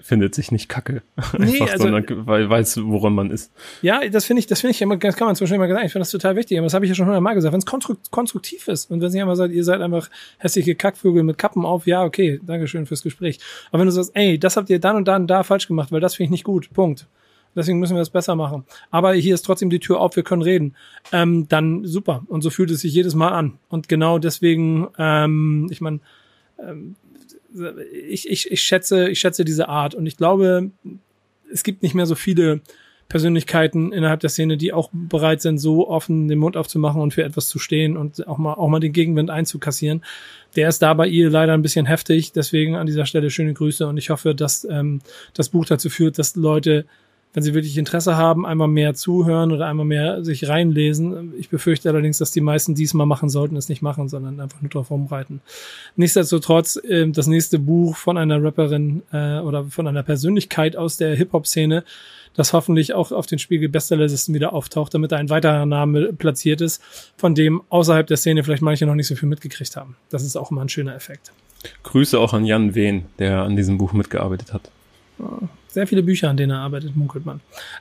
findet 0.02 0.34
sich 0.34 0.52
nicht 0.52 0.68
kacke. 0.68 1.02
Nee, 1.38 1.60
Einfach, 1.60 1.72
also, 1.72 1.84
sondern 1.84 2.26
weil 2.26 2.48
weiß, 2.48 2.80
woran 2.84 3.14
man 3.14 3.30
ist. 3.30 3.52
Ja, 3.80 4.06
das 4.08 4.24
finde 4.24 4.40
ich, 4.40 4.46
das 4.46 4.60
finde 4.60 4.72
ich 4.72 4.82
immer, 4.82 4.96
das 4.96 5.16
kann 5.16 5.26
man 5.26 5.34
Beispiel 5.34 5.56
immer 5.56 5.66
gesagt, 5.66 5.86
ich 5.86 5.92
finde 5.92 6.02
das 6.02 6.10
total 6.10 6.36
wichtig, 6.36 6.58
aber 6.58 6.66
das 6.66 6.74
habe 6.74 6.84
ich 6.84 6.90
ja 6.90 6.94
schon 6.94 7.06
hundertmal 7.06 7.34
gesagt. 7.34 7.52
Wenn 7.52 7.60
es 7.60 8.10
konstruktiv 8.10 8.68
ist 8.68 8.90
und 8.90 9.00
wenn 9.00 9.10
sie 9.10 9.18
immer 9.18 9.36
sagt, 9.36 9.52
ihr 9.52 9.64
seid 9.64 9.80
einfach 9.80 10.10
hässliche 10.38 10.74
Kackvögel 10.74 11.22
mit 11.22 11.38
Kappen 11.38 11.64
auf, 11.64 11.86
ja, 11.86 12.04
okay, 12.04 12.40
Dankeschön 12.44 12.86
fürs 12.86 13.02
Gespräch. 13.02 13.38
Aber 13.70 13.80
wenn 13.80 13.86
du 13.86 13.92
sagst, 13.92 14.12
ey, 14.14 14.38
das 14.38 14.56
habt 14.56 14.70
ihr 14.70 14.78
dann 14.78 14.96
und 14.96 15.08
dann 15.08 15.26
da 15.26 15.42
falsch 15.42 15.68
gemacht, 15.68 15.92
weil 15.92 16.00
das 16.00 16.16
finde 16.16 16.26
ich 16.26 16.30
nicht 16.30 16.44
gut, 16.44 16.72
Punkt. 16.72 17.06
Deswegen 17.54 17.78
müssen 17.78 17.94
wir 17.94 18.00
das 18.00 18.10
besser 18.10 18.34
machen. 18.34 18.64
Aber 18.90 19.12
hier 19.12 19.34
ist 19.34 19.42
trotzdem 19.42 19.70
die 19.70 19.80
Tür 19.80 20.00
auf, 20.00 20.16
wir 20.16 20.22
können 20.22 20.42
reden. 20.42 20.74
Ähm, 21.12 21.48
dann 21.48 21.84
super. 21.84 22.24
Und 22.28 22.42
so 22.42 22.50
fühlt 22.50 22.70
es 22.70 22.80
sich 22.80 22.94
jedes 22.94 23.14
Mal 23.14 23.28
an. 23.28 23.58
Und 23.68 23.88
genau 23.88 24.18
deswegen, 24.18 24.88
ähm, 24.98 25.68
ich 25.70 25.80
meine, 25.80 26.00
ähm, 26.58 26.96
ich, 28.08 28.28
ich, 28.28 28.50
ich 28.50 28.62
schätze, 28.62 29.08
ich 29.08 29.20
schätze 29.20 29.44
diese 29.44 29.68
Art 29.68 29.94
und 29.94 30.06
ich 30.06 30.16
glaube, 30.16 30.70
es 31.52 31.62
gibt 31.62 31.82
nicht 31.82 31.94
mehr 31.94 32.06
so 32.06 32.14
viele 32.14 32.60
Persönlichkeiten 33.08 33.92
innerhalb 33.92 34.20
der 34.20 34.30
Szene, 34.30 34.56
die 34.56 34.72
auch 34.72 34.88
bereit 34.90 35.42
sind, 35.42 35.58
so 35.58 35.86
offen 35.86 36.28
den 36.28 36.38
Mund 36.38 36.56
aufzumachen 36.56 37.02
und 37.02 37.12
für 37.12 37.24
etwas 37.24 37.46
zu 37.46 37.58
stehen 37.58 37.98
und 37.98 38.26
auch 38.26 38.38
mal, 38.38 38.54
auch 38.54 38.68
mal 38.68 38.80
den 38.80 38.94
Gegenwind 38.94 39.28
einzukassieren. 39.28 40.02
Der 40.56 40.68
ist 40.68 40.80
da 40.80 40.94
bei 40.94 41.06
ihr 41.06 41.28
leider 41.28 41.52
ein 41.52 41.60
bisschen 41.60 41.84
heftig. 41.84 42.32
Deswegen 42.32 42.74
an 42.74 42.86
dieser 42.86 43.04
Stelle 43.04 43.28
schöne 43.28 43.52
Grüße 43.52 43.86
und 43.86 43.98
ich 43.98 44.08
hoffe, 44.08 44.34
dass 44.34 44.64
ähm, 44.64 45.02
das 45.34 45.50
Buch 45.50 45.66
dazu 45.66 45.90
führt, 45.90 46.18
dass 46.18 46.36
Leute 46.36 46.86
wenn 47.34 47.42
sie 47.42 47.54
wirklich 47.54 47.78
Interesse 47.78 48.16
haben, 48.16 48.44
einmal 48.44 48.68
mehr 48.68 48.94
zuhören 48.94 49.52
oder 49.52 49.66
einmal 49.66 49.86
mehr 49.86 50.22
sich 50.24 50.48
reinlesen. 50.48 51.32
Ich 51.38 51.48
befürchte 51.48 51.88
allerdings, 51.88 52.18
dass 52.18 52.30
die 52.30 52.42
meisten 52.42 52.74
diesmal 52.74 53.06
machen 53.06 53.30
sollten, 53.30 53.56
es 53.56 53.68
nicht 53.68 53.80
machen, 53.80 54.08
sondern 54.08 54.38
einfach 54.40 54.60
nur 54.60 54.68
drauf 54.68 54.90
rumreiten. 54.90 55.40
Nichtsdestotrotz, 55.96 56.76
äh, 56.76 57.08
das 57.08 57.26
nächste 57.26 57.58
Buch 57.58 57.96
von 57.96 58.18
einer 58.18 58.42
Rapperin 58.42 59.02
äh, 59.12 59.38
oder 59.38 59.64
von 59.64 59.86
einer 59.86 60.02
Persönlichkeit 60.02 60.76
aus 60.76 60.98
der 60.98 61.14
Hip-Hop-Szene, 61.16 61.84
das 62.34 62.52
hoffentlich 62.52 62.94
auch 62.94 63.12
auf 63.12 63.26
den 63.26 63.38
Spiegel 63.38 63.68
Bestsellerlisten 63.68 64.34
wieder 64.34 64.52
auftaucht, 64.52 64.94
damit 64.94 65.12
ein 65.12 65.30
weiterer 65.30 65.66
Name 65.66 66.12
platziert 66.12 66.60
ist, 66.60 66.82
von 67.16 67.34
dem 67.34 67.62
außerhalb 67.68 68.06
der 68.06 68.16
Szene 68.16 68.44
vielleicht 68.44 68.62
manche 68.62 68.86
noch 68.86 68.94
nicht 68.94 69.06
so 69.06 69.16
viel 69.16 69.28
mitgekriegt 69.28 69.76
haben. 69.76 69.96
Das 70.10 70.22
ist 70.22 70.36
auch 70.36 70.50
immer 70.50 70.62
ein 70.62 70.68
schöner 70.68 70.94
Effekt. 70.94 71.32
Grüße 71.82 72.18
auch 72.18 72.32
an 72.32 72.44
Jan 72.44 72.74
Wehn, 72.74 73.04
der 73.18 73.42
an 73.42 73.56
diesem 73.56 73.78
Buch 73.78 73.92
mitgearbeitet 73.92 74.52
hat. 74.52 74.70
Sehr 75.72 75.86
viele 75.86 76.02
Bücher, 76.02 76.28
an 76.28 76.36
denen 76.36 76.52
er 76.52 76.58
arbeitet, 76.58 76.94
munkelt 76.94 77.24
man. 77.24 77.40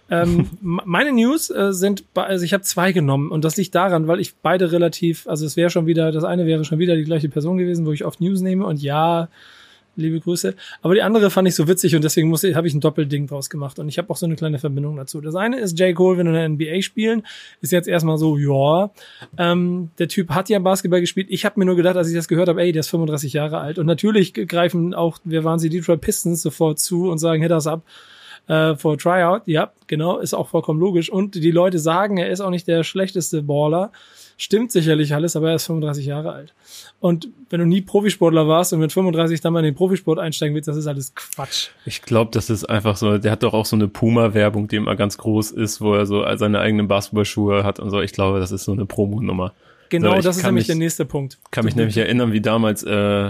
Ähm, 0.10 0.50
meine 0.62 1.12
News 1.12 1.50
äh, 1.50 1.74
sind, 1.74 2.06
also 2.16 2.46
ich 2.46 2.54
habe 2.54 2.64
zwei 2.64 2.94
genommen 2.94 3.32
und 3.32 3.44
das 3.44 3.58
liegt 3.58 3.76
daran, 3.76 4.08
weil 4.08 4.22
ich 4.22 4.34
beide 4.36 4.72
relativ, 4.72 5.28
also 5.28 5.46
es 5.46 5.58
wäre 5.58 5.70
schon 5.70 5.88
wieder, 5.88 6.14
das 6.14 6.24
eine 6.24 6.46
wäre 6.46 6.64
schon 6.64 6.80
wieder 6.80 6.96
die 6.96 7.04
gleiche 7.04 7.28
Person 7.28 7.58
gewesen, 7.58 7.86
wo 7.86 7.92
ich 7.92 8.06
oft 8.06 8.22
News 8.22 8.40
nehme 8.40 8.66
und 8.66 8.82
ja, 8.82 9.28
liebe 9.96 10.20
Grüße. 10.20 10.56
Aber 10.82 10.94
die 10.94 11.02
andere 11.02 11.30
fand 11.30 11.48
ich 11.48 11.56
so 11.56 11.68
witzig 11.68 11.96
und 11.96 12.04
deswegen 12.04 12.30
musste, 12.30 12.56
habe 12.56 12.68
ich 12.68 12.74
ein 12.74 12.80
Doppelding 12.80 13.28
draus 13.28 13.50
gemacht. 13.50 13.80
Und 13.80 13.90
ich 13.90 13.98
habe 13.98 14.10
auch 14.10 14.18
so 14.18 14.26
eine 14.26 14.36
kleine 14.36 14.60
Verbindung 14.60 14.96
dazu. 14.96 15.22
Das 15.22 15.36
eine 15.36 15.60
ist 15.60 15.78
J. 15.80 15.96
Cole, 15.96 16.18
wenn 16.18 16.32
wir 16.32 16.46
in 16.46 16.58
der 16.58 16.68
NBA 16.70 16.82
spielen, 16.82 17.24
ist 17.62 17.72
jetzt 17.72 17.88
erstmal 17.88 18.18
so, 18.18 18.38
ja, 18.38 18.92
ähm, 19.38 19.92
der 20.00 20.08
Typ 20.08 20.30
hat 20.30 20.50
ja 20.50 20.60
Basketball 20.60 21.02
gespielt. 21.02 21.28
Ich 21.30 21.46
habe 21.46 21.60
mir 21.60 21.66
nur 21.66 21.76
gedacht, 21.76 21.98
als 21.98 22.10
ich 22.10 22.16
das 22.16 22.28
gehört 22.28 22.50
habe, 22.50 22.62
ey, 22.62 22.72
der 22.72 22.82
ist 22.82 22.90
35 22.90 23.34
Jahre 23.34 23.60
alt. 23.60 23.80
Und 23.80 23.86
natürlich 23.86 24.34
greifen 24.34 24.94
auch, 24.94 25.20
wir 25.24 25.44
waren 25.44 25.60
sie 25.60 25.70
Detroit 25.70 26.02
Pistons 26.02 26.42
sofort 26.42 26.80
zu 26.80 27.10
und 27.10 27.18
sagen, 27.18 27.42
hit 27.42 27.52
das 27.52 27.68
ab 27.68 27.84
äh, 28.48 28.76
vor 28.76 28.98
Tryout. 28.98 29.44
Ja, 29.46 29.72
genau, 29.88 30.20
ist 30.20 30.34
auch 30.34 30.50
vollkommen 30.50 30.80
logisch. 30.80 31.10
Und 31.10 31.36
die 31.36 31.52
Leute 31.52 31.80
sagen, 31.80 32.18
er 32.18 32.30
ist 32.30 32.42
auch 32.42 32.50
nicht 32.50 32.68
der 32.68 32.84
schlechteste 32.84 33.44
Baller. 33.44 33.92
Stimmt 34.42 34.72
sicherlich 34.72 35.14
alles, 35.14 35.36
aber 35.36 35.50
er 35.50 35.58
ist 35.58 35.68
35 35.68 36.04
Jahre 36.04 36.32
alt. 36.32 36.56
Und 37.00 37.30
wenn 37.52 37.60
du 37.60 37.68
nie 37.68 37.82
Profisportler 37.82 38.48
warst 38.48 38.74
und 38.74 38.80
mit 38.80 38.92
35 38.92 39.40
dann 39.40 39.54
mal 39.54 39.60
in 39.60 39.66
den 39.66 39.76
Profisport 39.76 40.18
einsteigen 40.18 40.56
willst, 40.56 40.68
das 40.68 40.78
ist 40.78 40.88
alles 40.88 41.14
Quatsch. 41.14 41.68
Ich 41.86 42.02
glaube, 42.02 42.32
das 42.34 42.50
ist 42.50 42.66
einfach 42.66 42.98
so, 42.98 43.20
der 43.20 43.34
hat 43.34 43.44
doch 43.44 43.54
auch 43.54 43.68
so 43.68 43.76
eine 43.76 43.88
Puma-Werbung, 43.88 44.68
die 44.68 44.78
immer 44.78 44.96
ganz 44.96 45.20
groß 45.20 45.52
ist, 45.52 45.80
wo 45.80 45.94
er 45.94 46.08
so 46.08 46.26
seine 46.38 46.60
eigenen 46.60 46.88
Basketballschuhe 46.88 47.64
hat 47.64 47.80
und 47.80 47.92
so. 47.92 48.02
Ich 48.02 48.14
glaube, 48.14 48.40
das 48.40 48.52
ist 48.52 48.64
so 48.64 48.72
eine 48.72 48.88
Promo-Nummer. 48.88 49.54
Genau, 49.90 50.16
so, 50.16 50.22
das 50.24 50.38
ist 50.38 50.44
nämlich 50.44 50.62
mich, 50.62 50.68
der 50.68 50.76
nächste 50.78 51.06
Punkt. 51.06 51.38
Kann 51.52 51.64
mich 51.64 51.76
nämlich 51.76 51.98
erinnern, 51.98 52.34
wie 52.34 52.42
damals 52.42 52.82
äh, 52.82 53.30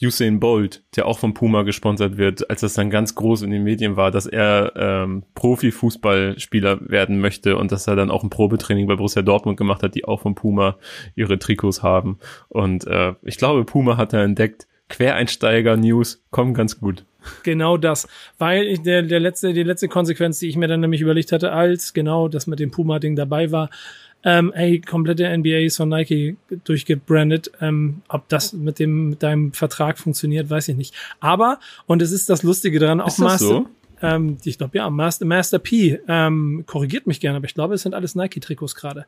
Usain 0.00 0.38
Bolt, 0.38 0.84
der 0.94 1.06
auch 1.06 1.18
von 1.18 1.34
Puma 1.34 1.62
gesponsert 1.62 2.16
wird, 2.16 2.48
als 2.50 2.60
das 2.60 2.74
dann 2.74 2.90
ganz 2.90 3.14
groß 3.14 3.42
in 3.42 3.50
den 3.50 3.64
Medien 3.64 3.96
war, 3.96 4.10
dass 4.10 4.26
er 4.26 4.72
ähm, 4.76 5.24
Profi-Fußballspieler 5.34 6.88
werden 6.88 7.20
möchte 7.20 7.56
und 7.56 7.72
dass 7.72 7.86
er 7.86 7.96
dann 7.96 8.10
auch 8.10 8.22
ein 8.22 8.30
Probetraining 8.30 8.86
bei 8.86 8.94
Borussia 8.94 9.22
Dortmund 9.22 9.56
gemacht 9.58 9.82
hat, 9.82 9.94
die 9.94 10.04
auch 10.04 10.20
von 10.20 10.34
Puma 10.34 10.76
ihre 11.16 11.38
Trikots 11.38 11.82
haben. 11.82 12.18
Und 12.48 12.86
äh, 12.86 13.14
ich 13.22 13.38
glaube, 13.38 13.64
Puma 13.64 13.96
hat 13.96 14.12
er 14.12 14.22
entdeckt, 14.22 14.68
Quereinsteiger-News 14.88 16.24
kommen 16.30 16.54
ganz 16.54 16.80
gut. 16.80 17.04
Genau 17.42 17.76
das, 17.76 18.08
weil 18.38 18.78
der, 18.78 19.02
der 19.02 19.20
letzte, 19.20 19.52
die 19.52 19.62
letzte 19.62 19.88
Konsequenz, 19.88 20.38
die 20.38 20.48
ich 20.48 20.56
mir 20.56 20.68
dann 20.68 20.80
nämlich 20.80 21.00
überlegt 21.00 21.32
hatte, 21.32 21.52
als 21.52 21.92
genau 21.92 22.28
das 22.28 22.46
mit 22.46 22.58
dem 22.58 22.70
Puma-Ding 22.70 23.16
dabei 23.16 23.50
war, 23.52 23.70
ähm, 24.24 24.52
ey, 24.52 24.80
komplette 24.80 25.36
NBA 25.36 25.58
ist 25.66 25.76
von 25.76 25.88
Nike 25.88 26.36
durchgebrandet. 26.64 27.52
Ähm, 27.60 28.02
ob 28.08 28.28
das 28.28 28.52
mit 28.52 28.78
dem 28.78 29.10
mit 29.10 29.22
deinem 29.22 29.52
Vertrag 29.52 29.98
funktioniert, 29.98 30.50
weiß 30.50 30.68
ich 30.68 30.76
nicht. 30.76 30.94
Aber 31.20 31.60
und 31.86 32.02
es 32.02 32.10
ist 32.10 32.28
das 32.28 32.42
Lustige 32.42 32.78
daran, 32.80 33.00
auch 33.00 33.16
Master. 33.18 33.46
So? 33.46 33.66
Ähm, 34.02 34.38
ich 34.44 34.58
glaube 34.58 34.78
ja, 34.78 34.88
Master, 34.90 35.24
Master 35.26 35.58
P 35.58 35.98
ähm, 36.08 36.64
korrigiert 36.66 37.06
mich 37.06 37.20
gerne, 37.20 37.36
aber 37.36 37.46
ich 37.46 37.54
glaube, 37.54 37.74
es 37.74 37.82
sind 37.82 37.94
alles 37.94 38.14
Nike-Trikots 38.14 38.74
gerade. 38.74 39.06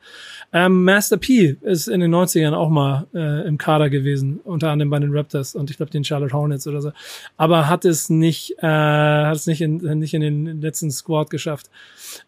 Ähm, 0.53 0.83
Master 0.83 1.17
P 1.17 1.57
ist 1.61 1.87
in 1.87 1.99
den 1.99 2.13
90ern 2.13 2.53
auch 2.53 2.69
mal 2.69 3.07
äh, 3.13 3.47
im 3.47 3.57
Kader 3.57 3.89
gewesen, 3.89 4.39
unter 4.43 4.69
anderem 4.69 4.89
bei 4.89 4.99
den 4.99 5.15
Raptors 5.15 5.55
und 5.55 5.69
ich 5.69 5.77
glaube 5.77 5.91
den 5.91 6.03
Charlotte 6.03 6.33
Hornets 6.33 6.67
oder 6.67 6.81
so. 6.81 6.91
Aber 7.37 7.69
hat 7.69 7.85
es 7.85 8.09
nicht, 8.09 8.55
äh, 8.59 8.67
hat 8.67 9.35
es 9.35 9.47
nicht 9.47 9.61
in, 9.61 9.77
nicht 9.99 10.13
in 10.13 10.21
den 10.21 10.61
letzten 10.61 10.91
Squad 10.91 11.29
geschafft. 11.29 11.69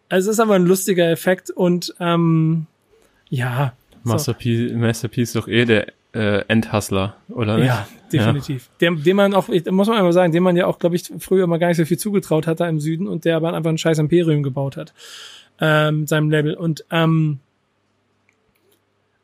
Also 0.09 0.29
es 0.29 0.37
ist 0.37 0.39
aber 0.39 0.55
ein 0.55 0.65
lustiger 0.65 1.09
Effekt 1.09 1.49
und 1.49 1.93
ähm, 1.99 2.67
ja. 3.29 3.73
Masterpiece, 4.03 4.71
so. 4.71 4.77
Masterpiece 4.77 5.29
ist 5.29 5.35
doch 5.35 5.47
eh 5.47 5.65
der 5.65 5.87
äh, 6.13 6.45
Endhustler, 6.47 7.15
oder 7.29 7.57
nicht? 7.57 7.67
Ja, 7.67 7.87
definitiv. 8.11 8.69
Ja. 8.79 8.89
Dem, 8.89 9.03
dem 9.03 9.17
man 9.17 9.33
auch, 9.33 9.47
muss 9.47 9.87
man 9.87 9.97
einmal 9.97 10.13
sagen, 10.13 10.31
dem 10.31 10.43
man 10.43 10.55
ja 10.55 10.67
auch, 10.67 10.79
glaube 10.79 10.95
ich, 10.95 11.11
früher 11.19 11.47
mal 11.47 11.57
gar 11.57 11.67
nicht 11.67 11.77
so 11.77 11.85
viel 11.85 11.97
zugetraut 11.97 12.47
hat 12.47 12.59
da 12.59 12.67
im 12.67 12.79
Süden 12.79 13.07
und 13.07 13.25
der 13.25 13.35
aber 13.35 13.53
einfach 13.53 13.69
ein 13.69 13.77
scheiß 13.77 13.99
Imperium 13.99 14.43
gebaut 14.43 14.77
hat. 14.77 14.93
Ähm, 15.59 16.07
seinem 16.07 16.29
Label. 16.29 16.55
Und 16.55 16.85
ähm, 16.91 17.39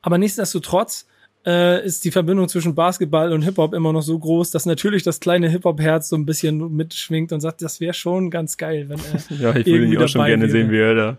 aber 0.02 0.18
nichtsdestotrotz 0.18 1.08
äh, 1.46 1.84
ist 1.86 2.06
die 2.06 2.12
Verbindung 2.12 2.48
zwischen 2.48 2.76
Basketball 2.76 3.34
und 3.34 3.42
Hip-Hop 3.42 3.74
immer 3.74 3.92
noch 3.94 4.02
so 4.02 4.18
groß, 4.18 4.52
dass 4.52 4.66
natürlich 4.66 5.04
das 5.04 5.20
kleine 5.20 5.50
Hip-Hop-Herz 5.50 6.10
so 6.10 6.16
ein 6.16 6.26
bisschen 6.26 6.76
mitschwingt 6.76 7.32
und 7.32 7.42
sagt, 7.42 7.62
das 7.62 7.80
wäre 7.80 7.94
schon 7.94 8.30
ganz 8.30 8.58
geil, 8.58 8.90
wenn 8.90 9.00
er 9.00 9.38
Ja, 9.40 9.56
ich 9.56 9.66
würde 9.66 9.86
ihn 9.86 9.98
auch 9.98 10.08
schon 10.08 10.26
gerne 10.26 10.44
wäre. 10.44 10.52
sehen, 10.52 10.72
wie 10.72 10.78
er 10.78 10.96
da 10.96 11.18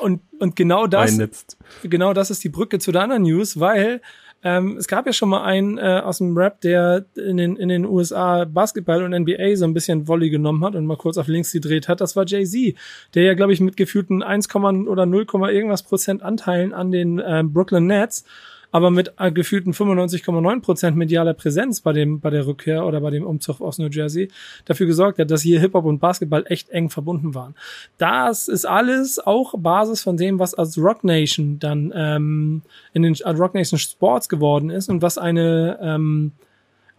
und, 0.00 0.22
und 0.38 0.56
genau 0.56 0.86
das, 0.86 1.12
einnetzt. 1.12 1.56
genau 1.82 2.12
das 2.12 2.30
ist 2.30 2.42
die 2.42 2.48
Brücke 2.48 2.78
zu 2.78 2.92
der 2.92 3.02
anderen 3.02 3.22
News, 3.22 3.60
weil 3.60 4.00
ähm, 4.42 4.76
es 4.78 4.88
gab 4.88 5.06
ja 5.06 5.12
schon 5.12 5.28
mal 5.28 5.42
einen 5.42 5.76
äh, 5.76 6.00
aus 6.02 6.18
dem 6.18 6.36
Rap, 6.36 6.60
der 6.62 7.04
in 7.14 7.36
den, 7.36 7.56
in 7.56 7.68
den 7.68 7.84
USA 7.84 8.44
Basketball 8.46 9.02
und 9.02 9.12
NBA 9.12 9.56
so 9.56 9.66
ein 9.66 9.74
bisschen 9.74 10.08
Volley 10.08 10.30
genommen 10.30 10.64
hat 10.64 10.74
und 10.74 10.86
mal 10.86 10.96
kurz 10.96 11.18
auf 11.18 11.28
links 11.28 11.52
gedreht 11.52 11.88
hat. 11.88 12.00
Das 12.00 12.16
war 12.16 12.24
Jay-Z, 12.26 12.74
der 13.14 13.22
ja, 13.24 13.34
glaube 13.34 13.52
ich, 13.52 13.60
mit 13.60 13.76
gefühlten 13.76 14.22
1, 14.22 14.48
oder 14.54 15.04
0, 15.04 15.26
irgendwas 15.50 15.82
Prozent 15.82 16.22
Anteilen 16.22 16.72
an 16.72 16.90
den 16.90 17.18
äh, 17.18 17.42
Brooklyn 17.44 17.86
Nets 17.86 18.24
aber 18.72 18.90
mit 18.90 19.12
äh, 19.18 19.32
gefühlten 19.32 19.72
95,9 19.72 20.60
Prozent 20.60 20.96
medialer 20.96 21.34
Präsenz 21.34 21.80
bei 21.80 21.92
dem, 21.92 22.20
bei 22.20 22.30
der 22.30 22.46
Rückkehr 22.46 22.86
oder 22.86 23.00
bei 23.00 23.10
dem 23.10 23.26
Umzug 23.26 23.60
aus 23.60 23.78
New 23.78 23.88
Jersey 23.88 24.28
dafür 24.64 24.86
gesorgt 24.86 25.18
hat, 25.18 25.30
dass 25.30 25.42
hier 25.42 25.60
Hip-Hop 25.60 25.84
und 25.84 25.98
Basketball 25.98 26.44
echt 26.46 26.70
eng 26.70 26.90
verbunden 26.90 27.34
waren. 27.34 27.54
Das 27.98 28.48
ist 28.48 28.64
alles 28.64 29.18
auch 29.18 29.54
Basis 29.58 30.02
von 30.02 30.16
dem, 30.16 30.38
was 30.38 30.54
als 30.54 30.78
Rock 30.78 31.04
Nation 31.04 31.58
dann 31.58 31.92
ähm, 31.94 32.62
in 32.92 33.02
den 33.02 33.14
Rock 33.14 33.54
Nation 33.54 33.78
Sports 33.78 34.28
geworden 34.28 34.70
ist 34.70 34.88
und 34.88 35.02
was 35.02 35.18
eine 35.18 35.78
ähm, 35.82 36.32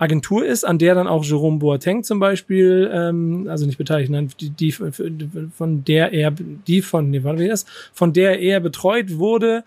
Agentur 0.01 0.43
ist, 0.43 0.63
an 0.63 0.80
der 0.80 0.95
dann 0.95 1.07
auch 1.07 1.24
Jerome 1.24 1.59
Boateng 1.59 2.03
zum 2.03 2.19
Beispiel, 2.19 2.89
ähm, 2.91 3.45
also 3.47 3.67
nicht 3.67 3.78
beteiligt, 3.78 4.09
nein, 4.09 4.32
die, 4.39 4.49
die 4.49 4.72
von 4.72 5.84
der 5.86 6.11
er, 6.11 6.32
die 6.32 6.82
von, 6.82 7.11
nee, 7.11 7.24
wie 7.24 7.47
das, 7.47 7.67
von 7.93 8.11
der 8.11 8.39
er 8.39 8.59
betreut 8.61 9.19
wurde. 9.19 9.63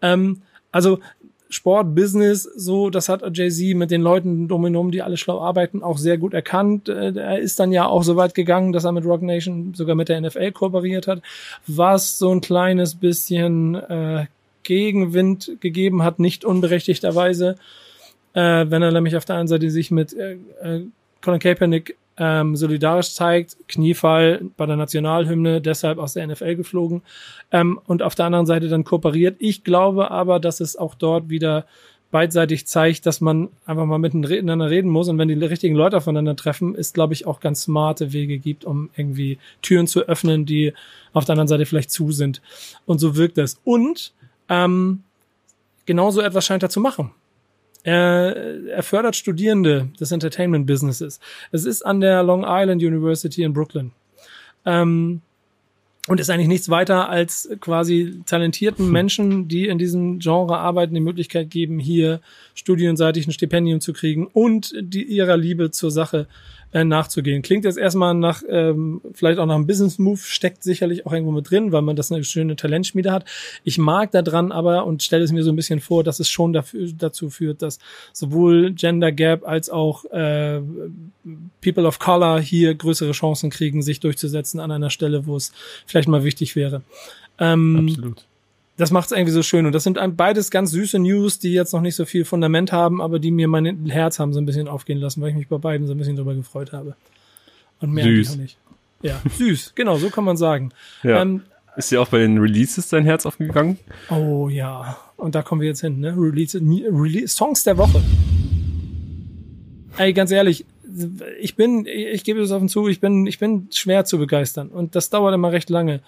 Ähm, 0.00 0.40
also 0.72 1.00
Sport, 1.50 1.94
Business, 1.94 2.42
so, 2.42 2.90
das 2.90 3.08
hat 3.08 3.22
Jay-Z 3.36 3.76
mit 3.76 3.90
den 3.90 4.00
Leuten 4.00 4.48
herum, 4.48 4.90
die 4.90 5.02
alle 5.02 5.16
schlau 5.16 5.40
arbeiten, 5.40 5.82
auch 5.82 5.98
sehr 5.98 6.18
gut 6.18 6.34
erkannt. 6.34 6.88
Äh, 6.88 7.14
er 7.16 7.38
ist 7.38 7.60
dann 7.60 7.70
ja 7.70 7.86
auch 7.86 8.02
so 8.02 8.16
weit 8.16 8.34
gegangen, 8.34 8.72
dass 8.72 8.84
er 8.84 8.92
mit 8.92 9.04
Rock 9.04 9.22
Nation 9.22 9.74
sogar 9.74 9.94
mit 9.94 10.08
der 10.08 10.20
NFL 10.20 10.52
kooperiert 10.52 11.06
hat, 11.06 11.22
was 11.66 12.18
so 12.18 12.30
ein 12.32 12.40
kleines 12.40 12.94
bisschen 12.94 13.74
äh, 13.74 14.26
Gegenwind 14.62 15.52
gegeben 15.60 16.02
hat, 16.02 16.18
nicht 16.18 16.44
unberechtigterweise, 16.44 17.56
äh, 18.32 18.66
wenn 18.68 18.82
er 18.82 18.92
nämlich 18.92 19.16
auf 19.16 19.24
der 19.24 19.36
einen 19.36 19.48
Seite 19.48 19.70
sich 19.70 19.90
mit 19.90 20.12
äh, 20.14 20.38
äh 20.62 20.86
Colin 21.20 21.40
Kaepernick 21.40 21.96
ähm, 22.16 22.56
solidarisch 22.56 23.12
zeigt, 23.14 23.56
Kniefall 23.68 24.42
bei 24.56 24.66
der 24.66 24.76
Nationalhymne, 24.76 25.60
deshalb 25.60 25.98
aus 25.98 26.14
der 26.14 26.26
NFL 26.26 26.56
geflogen 26.56 27.02
ähm, 27.50 27.80
und 27.86 28.02
auf 28.02 28.14
der 28.14 28.26
anderen 28.26 28.46
Seite 28.46 28.68
dann 28.68 28.84
kooperiert. 28.84 29.36
Ich 29.38 29.64
glaube 29.64 30.10
aber, 30.10 30.38
dass 30.38 30.60
es 30.60 30.76
auch 30.76 30.94
dort 30.94 31.28
wieder 31.28 31.66
beidseitig 32.14 32.66
zeigt, 32.66 33.06
dass 33.06 33.20
man 33.20 33.48
einfach 33.66 33.86
mal 33.86 33.98
miteinander 33.98 34.70
reden 34.70 34.88
muss 34.88 35.08
und 35.08 35.18
wenn 35.18 35.26
die 35.26 35.34
richtigen 35.34 35.74
Leute 35.74 35.96
aufeinander 35.96 36.36
treffen, 36.36 36.76
ist, 36.76 36.94
glaube 36.94 37.12
ich, 37.12 37.26
auch 37.26 37.40
ganz 37.40 37.62
smarte 37.62 38.12
Wege 38.12 38.38
gibt, 38.38 38.64
um 38.64 38.88
irgendwie 38.94 39.38
Türen 39.62 39.88
zu 39.88 40.02
öffnen, 40.02 40.46
die 40.46 40.72
auf 41.12 41.24
der 41.24 41.32
anderen 41.32 41.48
Seite 41.48 41.66
vielleicht 41.66 41.90
zu 41.90 42.12
sind. 42.12 42.40
Und 42.86 43.00
so 43.00 43.16
wirkt 43.16 43.36
es. 43.38 43.60
Und 43.64 44.12
ähm, 44.48 45.02
genauso 45.86 46.20
etwas 46.20 46.46
scheint 46.46 46.62
er 46.62 46.70
zu 46.70 46.78
machen. 46.78 47.10
Er, 47.84 48.66
er 48.66 48.82
fördert 48.82 49.14
Studierende 49.14 49.90
des 50.00 50.10
Entertainment 50.10 50.66
Businesses. 50.66 51.20
Es 51.52 51.64
ist 51.64 51.82
an 51.82 52.00
der 52.00 52.22
Long 52.22 52.44
Island 52.46 52.82
University 52.82 53.42
in 53.42 53.52
Brooklyn. 53.52 53.92
Ähm, 54.64 55.20
und 56.06 56.20
ist 56.20 56.28
eigentlich 56.28 56.48
nichts 56.48 56.68
weiter 56.68 57.08
als 57.08 57.48
quasi 57.60 58.20
talentierten 58.26 58.90
Menschen, 58.90 59.48
die 59.48 59.68
in 59.68 59.78
diesem 59.78 60.18
Genre 60.18 60.58
arbeiten, 60.58 60.94
die 60.94 61.00
Möglichkeit 61.00 61.50
geben, 61.50 61.78
hier 61.78 62.20
studienseitig 62.54 63.26
ein 63.26 63.32
Stipendium 63.32 63.80
zu 63.80 63.94
kriegen 63.94 64.26
und 64.26 64.74
die 64.78 65.04
ihrer 65.04 65.38
Liebe 65.38 65.70
zur 65.70 65.90
Sache 65.90 66.26
äh, 66.74 66.84
nachzugehen. 66.84 67.42
Klingt 67.42 67.64
jetzt 67.64 67.78
erstmal 67.78 68.14
nach, 68.14 68.42
ähm, 68.48 69.00
vielleicht 69.12 69.38
auch 69.38 69.46
nach 69.46 69.54
einem 69.54 69.66
Business 69.66 69.98
Move, 69.98 70.18
steckt 70.18 70.64
sicherlich 70.64 71.06
auch 71.06 71.12
irgendwo 71.12 71.30
mit 71.30 71.48
drin, 71.48 71.70
weil 71.70 71.82
man 71.82 71.94
das 71.94 72.10
eine 72.10 72.24
schöne 72.24 72.56
Talentschmiede 72.56 73.12
hat. 73.12 73.24
Ich 73.62 73.78
mag 73.78 74.10
da 74.10 74.22
dran 74.22 74.50
aber 74.50 74.84
und 74.84 75.02
stelle 75.02 75.22
es 75.22 75.30
mir 75.30 75.44
so 75.44 75.52
ein 75.52 75.56
bisschen 75.56 75.80
vor, 75.80 76.02
dass 76.02 76.18
es 76.18 76.28
schon 76.28 76.52
dafür, 76.52 76.88
dazu 76.98 77.30
führt, 77.30 77.62
dass 77.62 77.78
sowohl 78.12 78.72
Gender 78.72 79.12
Gap 79.12 79.46
als 79.46 79.70
auch 79.70 80.04
äh, 80.06 80.60
People 81.62 81.86
of 81.86 82.00
Color 82.00 82.40
hier 82.40 82.74
größere 82.74 83.12
Chancen 83.12 83.50
kriegen, 83.50 83.80
sich 83.80 84.00
durchzusetzen 84.00 84.58
an 84.58 84.72
einer 84.72 84.90
Stelle, 84.90 85.26
wo 85.26 85.36
es 85.36 85.52
vielleicht 85.86 86.08
mal 86.08 86.24
wichtig 86.24 86.56
wäre. 86.56 86.82
Ähm, 87.38 87.86
Absolut 87.88 88.26
das 88.76 88.90
macht 88.90 89.06
es 89.06 89.12
irgendwie 89.12 89.32
so 89.32 89.42
schön. 89.42 89.66
Und 89.66 89.72
das 89.72 89.84
sind 89.84 89.98
beides 90.16 90.50
ganz 90.50 90.70
süße 90.72 90.98
News, 90.98 91.38
die 91.38 91.52
jetzt 91.52 91.72
noch 91.72 91.80
nicht 91.80 91.94
so 91.94 92.04
viel 92.04 92.24
Fundament 92.24 92.72
haben, 92.72 93.00
aber 93.00 93.18
die 93.18 93.30
mir 93.30 93.48
mein 93.48 93.86
Herz 93.86 94.18
haben 94.18 94.32
so 94.32 94.40
ein 94.40 94.46
bisschen 94.46 94.68
aufgehen 94.68 94.98
lassen, 94.98 95.20
weil 95.20 95.30
ich 95.30 95.36
mich 95.36 95.48
bei 95.48 95.58
beiden 95.58 95.86
so 95.86 95.94
ein 95.94 95.98
bisschen 95.98 96.16
drüber 96.16 96.34
gefreut 96.34 96.72
habe. 96.72 96.96
Und 97.80 97.92
mehr 97.92 98.04
süß. 98.04 98.32
auch 98.32 98.36
nicht. 98.36 98.58
Ja, 99.02 99.20
süß, 99.36 99.72
genau, 99.74 99.96
so 99.96 100.10
kann 100.10 100.24
man 100.24 100.36
sagen. 100.36 100.70
Ja. 101.02 101.20
Ähm, 101.20 101.42
ist 101.76 101.90
dir 101.90 102.00
auch 102.00 102.08
bei 102.08 102.18
den 102.18 102.38
Releases 102.38 102.88
dein 102.88 103.04
Herz 103.04 103.26
aufgegangen? 103.26 103.78
Oh 104.08 104.48
ja. 104.48 104.96
Und 105.16 105.34
da 105.34 105.42
kommen 105.42 105.60
wir 105.60 105.68
jetzt 105.68 105.80
hin, 105.80 106.00
ne? 106.00 106.14
Release, 106.16 106.58
Release, 106.58 107.34
Songs 107.34 107.64
der 107.64 107.76
Woche. 107.76 108.00
Ey, 109.96 110.12
ganz 110.12 110.30
ehrlich, 110.30 110.64
ich 111.40 111.56
bin, 111.56 111.86
ich 111.86 112.24
gebe 112.24 112.40
es 112.40 112.50
offen 112.50 112.68
zu, 112.68 112.88
ich 112.88 113.00
bin, 113.00 113.26
ich 113.26 113.38
bin 113.38 113.68
schwer 113.70 114.04
zu 114.04 114.18
begeistern. 114.18 114.68
Und 114.68 114.94
das 114.94 115.10
dauert 115.10 115.34
immer 115.34 115.52
recht 115.52 115.70
lange 115.70 116.00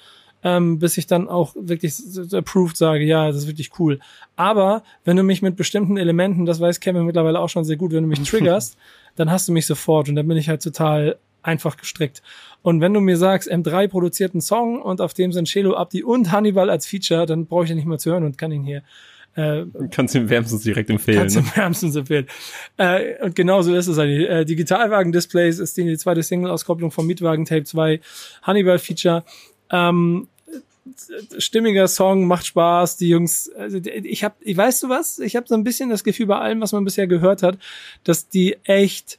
ähm, 0.46 0.78
bis 0.78 0.96
ich 0.96 1.08
dann 1.08 1.26
auch 1.26 1.56
wirklich 1.58 1.92
approved 2.32 2.76
sage, 2.76 3.02
ja, 3.02 3.26
das 3.26 3.38
ist 3.38 3.46
wirklich 3.48 3.80
cool. 3.80 3.98
Aber 4.36 4.84
wenn 5.04 5.16
du 5.16 5.24
mich 5.24 5.42
mit 5.42 5.56
bestimmten 5.56 5.96
Elementen, 5.96 6.46
das 6.46 6.60
weiß 6.60 6.78
Kevin 6.78 7.04
mittlerweile 7.04 7.40
auch 7.40 7.48
schon 7.48 7.64
sehr 7.64 7.76
gut, 7.76 7.90
wenn 7.90 8.04
du 8.04 8.08
mich 8.08 8.22
triggerst, 8.30 8.76
dann 9.16 9.28
hast 9.28 9.48
du 9.48 9.52
mich 9.52 9.66
sofort 9.66 10.08
und 10.08 10.14
dann 10.14 10.28
bin 10.28 10.36
ich 10.36 10.48
halt 10.48 10.62
total 10.62 11.18
einfach 11.42 11.76
gestrickt. 11.76 12.22
Und 12.62 12.80
wenn 12.80 12.94
du 12.94 13.00
mir 13.00 13.16
sagst, 13.16 13.50
M3 13.50 13.88
produziert 13.88 14.34
einen 14.34 14.40
Song 14.40 14.80
und 14.80 15.00
auf 15.00 15.14
dem 15.14 15.32
sind 15.32 15.48
Shelo 15.48 15.74
Abdi 15.74 16.04
und 16.04 16.30
Hannibal 16.30 16.70
als 16.70 16.86
Feature, 16.86 17.26
dann 17.26 17.46
brauche 17.46 17.64
ich 17.64 17.70
ja 17.70 17.74
nicht 17.74 17.88
mehr 17.88 17.98
zu 17.98 18.12
hören 18.12 18.22
und 18.22 18.38
kann 18.38 18.52
ihn 18.52 18.62
hier 18.62 18.84
äh, 19.34 19.64
kannst 19.90 20.14
du 20.14 20.20
ihm 20.20 20.30
wärmstens 20.30 20.62
direkt 20.62 20.90
empfehlen. 20.90 21.18
Kannst 21.18 21.36
du 21.36 21.40
ne? 21.40 21.46
wärmstens 21.56 21.96
empfehlen. 21.96 22.26
Äh, 22.76 23.22
und 23.22 23.34
genauso 23.34 23.74
ist 23.74 23.88
es 23.88 23.98
eigentlich. 23.98 24.30
Äh, 24.30 24.44
Digitalwagen-Displays 24.44 25.58
ist 25.58 25.76
die 25.76 25.98
zweite 25.98 26.22
Single-Auskopplung 26.22 26.90
vom 26.92 27.06
Mietwagen 27.06 27.44
Tape 27.44 27.64
2 27.64 28.00
Hannibal-Feature. 28.42 29.24
Ähm, 29.70 30.28
stimmiger 31.38 31.88
Song, 31.88 32.26
macht 32.26 32.46
Spaß, 32.46 32.96
die 32.96 33.08
Jungs, 33.08 33.50
also 33.56 33.78
ich 33.78 34.24
habe, 34.24 34.36
ich 34.40 34.56
weißt 34.56 34.82
du 34.82 34.88
was, 34.88 35.18
ich 35.18 35.36
habe 35.36 35.46
so 35.48 35.54
ein 35.54 35.64
bisschen 35.64 35.90
das 35.90 36.04
Gefühl 36.04 36.26
bei 36.26 36.38
allem, 36.38 36.60
was 36.60 36.72
man 36.72 36.84
bisher 36.84 37.06
gehört 37.06 37.42
hat, 37.42 37.58
dass 38.04 38.28
die 38.28 38.56
echt 38.64 39.18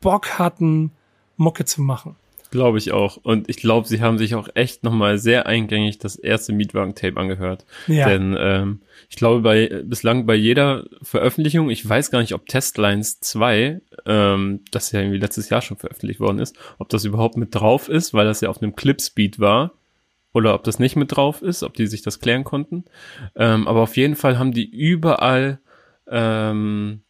Bock 0.00 0.38
hatten, 0.38 0.92
Mucke 1.36 1.64
zu 1.64 1.82
machen. 1.82 2.16
Glaube 2.50 2.78
ich 2.78 2.92
auch. 2.92 3.18
Und 3.22 3.48
ich 3.48 3.56
glaube, 3.56 3.88
sie 3.88 4.00
haben 4.00 4.18
sich 4.18 4.34
auch 4.34 4.48
echt 4.54 4.84
nochmal 4.84 5.18
sehr 5.18 5.46
eingängig 5.46 5.98
das 5.98 6.16
erste 6.16 6.52
Mietwagen-Tape 6.52 7.18
angehört. 7.18 7.64
Ja. 7.88 8.08
Denn 8.08 8.36
ähm, 8.38 8.80
ich 9.08 9.16
glaube, 9.16 9.40
bei 9.40 9.82
bislang 9.84 10.26
bei 10.26 10.34
jeder 10.34 10.84
Veröffentlichung, 11.02 11.70
ich 11.70 11.86
weiß 11.86 12.10
gar 12.10 12.20
nicht, 12.20 12.34
ob 12.34 12.46
Testlines 12.46 13.20
2, 13.20 13.80
ähm, 14.06 14.60
das 14.70 14.92
ja 14.92 15.00
irgendwie 15.00 15.18
letztes 15.18 15.48
Jahr 15.48 15.60
schon 15.60 15.76
veröffentlicht 15.76 16.20
worden 16.20 16.38
ist, 16.38 16.56
ob 16.78 16.88
das 16.88 17.04
überhaupt 17.04 17.36
mit 17.36 17.54
drauf 17.54 17.88
ist, 17.88 18.14
weil 18.14 18.26
das 18.26 18.40
ja 18.40 18.48
auf 18.48 18.62
einem 18.62 18.76
Clipspeed 18.76 19.40
war 19.40 19.72
oder 20.36 20.52
ob 20.52 20.64
das 20.64 20.78
nicht 20.78 20.96
mit 20.96 21.16
drauf 21.16 21.40
ist, 21.40 21.62
ob 21.62 21.72
die 21.72 21.86
sich 21.86 22.02
das 22.02 22.20
klären 22.20 22.44
konnten. 22.44 22.84
Ähm, 23.36 23.66
aber 23.66 23.80
auf 23.80 23.96
jeden 23.96 24.16
Fall 24.16 24.38
haben 24.38 24.52
die 24.52 24.68
überall 24.68 25.60
ähm, 26.06 27.00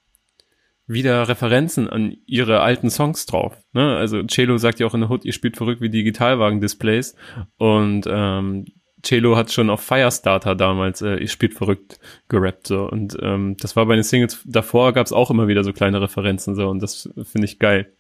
wieder 0.87 1.29
Referenzen 1.29 1.91
an 1.91 2.17
ihre 2.27 2.61
alten 2.61 2.89
Songs 2.89 3.27
drauf. 3.27 3.61
Ne? 3.73 3.97
Also 3.97 4.23
Cello 4.23 4.59
sagt 4.59 4.79
ja 4.79 4.87
auch 4.87 4.95
in 4.95 5.01
der 5.01 5.11
Hood, 5.11 5.25
ihr 5.25 5.33
spielt 5.33 5.57
verrückt 5.57 5.81
wie 5.81 5.91
Digitalwagen-Displays 5.91 7.17
und 7.59 8.07
ähm, 8.09 8.67
Cello 9.03 9.37
hat 9.37 9.51
schon 9.51 9.71
auf 9.71 9.81
Firestarter 9.81 10.55
damals, 10.55 11.03
äh, 11.03 11.17
ihr 11.17 11.29
spielt 11.29 11.55
verrückt 11.55 11.99
gerappt 12.29 12.69
so 12.69 12.89
und 12.89 13.17
ähm, 13.23 13.57
das 13.59 13.75
war 13.75 13.87
bei 13.87 13.97
den 13.97 14.05
Singles 14.05 14.41
davor 14.47 14.93
gab 14.93 15.05
es 15.05 15.13
auch 15.13 15.33
immer 15.33 15.49
wieder 15.49 15.65
so 15.65 15.73
kleine 15.73 16.01
Referenzen 16.01 16.55
so 16.55 16.69
und 16.69 16.81
das 16.81 17.11
finde 17.25 17.47
ich 17.47 17.59
geil. 17.59 17.93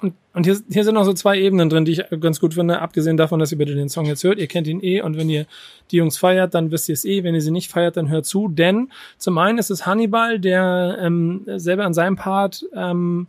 Und, 0.00 0.14
und 0.34 0.44
hier, 0.44 0.58
hier 0.70 0.84
sind 0.84 0.94
noch 0.94 1.04
so 1.04 1.14
zwei 1.14 1.38
Ebenen 1.38 1.70
drin, 1.70 1.84
die 1.84 1.92
ich 1.92 2.02
ganz 2.20 2.38
gut 2.38 2.54
finde, 2.54 2.80
abgesehen 2.80 3.16
davon, 3.16 3.40
dass 3.40 3.52
ihr 3.52 3.58
bitte 3.58 3.74
den 3.74 3.88
Song 3.88 4.06
jetzt 4.06 4.24
hört. 4.24 4.38
Ihr 4.38 4.46
kennt 4.46 4.66
ihn 4.66 4.82
eh 4.82 5.00
und 5.00 5.16
wenn 5.16 5.30
ihr 5.30 5.46
die 5.90 5.96
Jungs 5.96 6.18
feiert, 6.18 6.54
dann 6.54 6.70
wisst 6.70 6.88
ihr 6.88 6.92
es 6.92 7.04
eh. 7.04 7.24
Wenn 7.24 7.34
ihr 7.34 7.40
sie 7.40 7.50
nicht 7.50 7.70
feiert, 7.70 7.96
dann 7.96 8.10
hört 8.10 8.26
zu. 8.26 8.48
Denn 8.48 8.90
zum 9.16 9.38
einen 9.38 9.58
ist 9.58 9.70
es 9.70 9.86
Hannibal, 9.86 10.38
der 10.38 10.98
ähm, 11.00 11.46
selber 11.56 11.86
an 11.86 11.94
seinem 11.94 12.16
Part 12.16 12.66
ähm, 12.74 13.28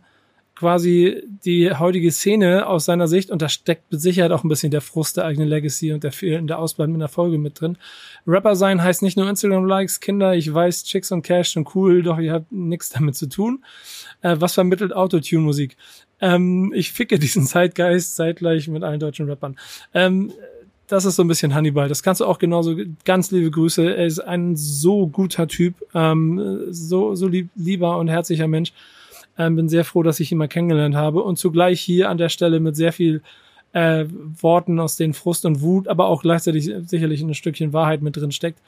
quasi 0.58 1.22
die 1.44 1.72
heutige 1.72 2.10
Szene 2.10 2.66
aus 2.66 2.84
seiner 2.84 3.06
Sicht, 3.06 3.30
und 3.30 3.40
da 3.42 3.48
steckt 3.48 3.92
mit 3.92 4.00
Sicherheit 4.00 4.32
auch 4.32 4.42
ein 4.42 4.48
bisschen 4.48 4.72
der 4.72 4.80
Frust 4.80 5.16
der 5.16 5.24
eigenen 5.24 5.48
Legacy 5.48 5.92
und 5.92 6.02
der 6.02 6.10
fehlende 6.10 6.58
Ausbleiben 6.58 6.94
in 6.94 6.98
der 6.98 7.08
Folge 7.08 7.38
mit 7.38 7.60
drin. 7.60 7.78
Rapper 8.26 8.56
sein 8.56 8.82
heißt 8.82 9.02
nicht 9.02 9.16
nur 9.16 9.28
Instagram-Likes, 9.28 10.00
Kinder, 10.00 10.34
ich 10.34 10.52
weiß, 10.52 10.82
Chicks 10.82 11.12
und 11.12 11.22
Cash 11.22 11.52
sind 11.52 11.76
cool, 11.76 12.02
doch 12.02 12.18
ihr 12.18 12.32
habt 12.32 12.50
nichts 12.50 12.88
damit 12.90 13.14
zu 13.14 13.28
tun. 13.28 13.64
Äh, 14.20 14.36
was 14.40 14.54
vermittelt 14.54 14.92
Autotune-Musik? 14.92 15.76
Ähm, 16.20 16.72
ich 16.74 16.92
ficke 16.92 17.18
diesen 17.18 17.46
Zeitgeist 17.46 18.16
zeitgleich 18.16 18.68
mit 18.68 18.82
allen 18.82 19.00
deutschen 19.00 19.28
Rappern. 19.28 19.56
Ähm, 19.94 20.32
das 20.88 21.04
ist 21.04 21.16
so 21.16 21.22
ein 21.22 21.28
bisschen 21.28 21.54
Hannibal. 21.54 21.88
Das 21.88 22.02
kannst 22.02 22.20
du 22.20 22.24
auch 22.24 22.38
genauso, 22.38 22.74
ganz 23.04 23.30
liebe 23.30 23.50
Grüße. 23.50 23.94
Er 23.94 24.06
ist 24.06 24.20
ein 24.20 24.56
so 24.56 25.06
guter 25.06 25.46
Typ, 25.46 25.74
ähm, 25.94 26.66
so, 26.70 27.14
so 27.14 27.28
lieb, 27.28 27.50
lieber 27.54 27.98
und 27.98 28.08
herzlicher 28.08 28.48
Mensch. 28.48 28.72
Ähm, 29.36 29.54
bin 29.54 29.68
sehr 29.68 29.84
froh, 29.84 30.02
dass 30.02 30.18
ich 30.18 30.32
ihn 30.32 30.38
mal 30.38 30.48
kennengelernt 30.48 30.96
habe 30.96 31.22
und 31.22 31.36
zugleich 31.36 31.80
hier 31.80 32.08
an 32.08 32.18
der 32.18 32.30
Stelle 32.30 32.58
mit 32.58 32.74
sehr 32.74 32.92
viel 32.92 33.22
äh, 33.72 34.06
Worten, 34.40 34.80
aus 34.80 34.96
denen 34.96 35.14
Frust 35.14 35.44
und 35.44 35.60
Wut, 35.60 35.88
aber 35.88 36.06
auch 36.06 36.22
gleichzeitig 36.22 36.72
sicherlich 36.86 37.20
ein 37.20 37.34
Stückchen 37.34 37.72
Wahrheit 37.72 38.02
mit 38.02 38.16
drin 38.16 38.32
steckt. 38.32 38.60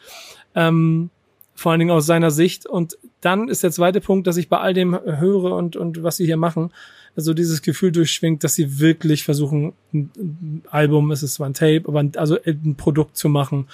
Ähm, 0.54 1.10
vor 1.54 1.72
allen 1.72 1.80
Dingen 1.80 1.90
aus 1.90 2.06
seiner 2.06 2.30
Sicht. 2.30 2.66
Und 2.66 2.98
dann 3.20 3.48
ist 3.48 3.62
der 3.62 3.70
zweite 3.70 4.00
Punkt, 4.00 4.26
dass 4.26 4.36
ich 4.36 4.48
bei 4.48 4.58
all 4.58 4.74
dem 4.74 4.94
höre 4.94 5.54
und, 5.56 5.76
und 5.76 6.02
was 6.02 6.16
sie 6.16 6.26
hier 6.26 6.36
machen, 6.36 6.70
also 7.16 7.34
dieses 7.34 7.62
Gefühl 7.62 7.92
durchschwingt, 7.92 8.44
dass 8.44 8.54
sie 8.54 8.78
wirklich 8.78 9.24
versuchen, 9.24 9.72
ein, 9.92 10.62
Album, 10.70 11.10
es 11.10 11.22
ist 11.22 11.34
zwar 11.34 11.48
ein 11.48 11.54
Tape, 11.54 11.82
aber 11.86 12.00
ein, 12.00 12.12
also 12.16 12.38
ein 12.44 12.76
Produkt 12.76 13.16
zu 13.16 13.28
machen 13.28 13.66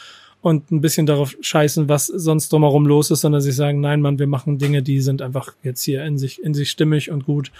und 0.42 0.70
ein 0.70 0.80
bisschen 0.80 1.06
darauf 1.06 1.36
scheißen, 1.40 1.88
was 1.88 2.06
sonst 2.06 2.52
drumherum 2.52 2.86
los 2.86 3.10
ist, 3.10 3.22
sondern 3.22 3.40
sie 3.40 3.52
sagen, 3.52 3.80
nein, 3.80 4.00
Mann, 4.00 4.18
wir 4.18 4.26
machen 4.26 4.58
Dinge, 4.58 4.82
die 4.82 5.00
sind 5.00 5.22
einfach 5.22 5.52
jetzt 5.62 5.82
hier 5.82 6.04
in 6.04 6.18
sich, 6.18 6.42
in 6.42 6.54
sich 6.54 6.70
stimmig 6.70 7.10
und 7.10 7.24
gut. 7.24 7.50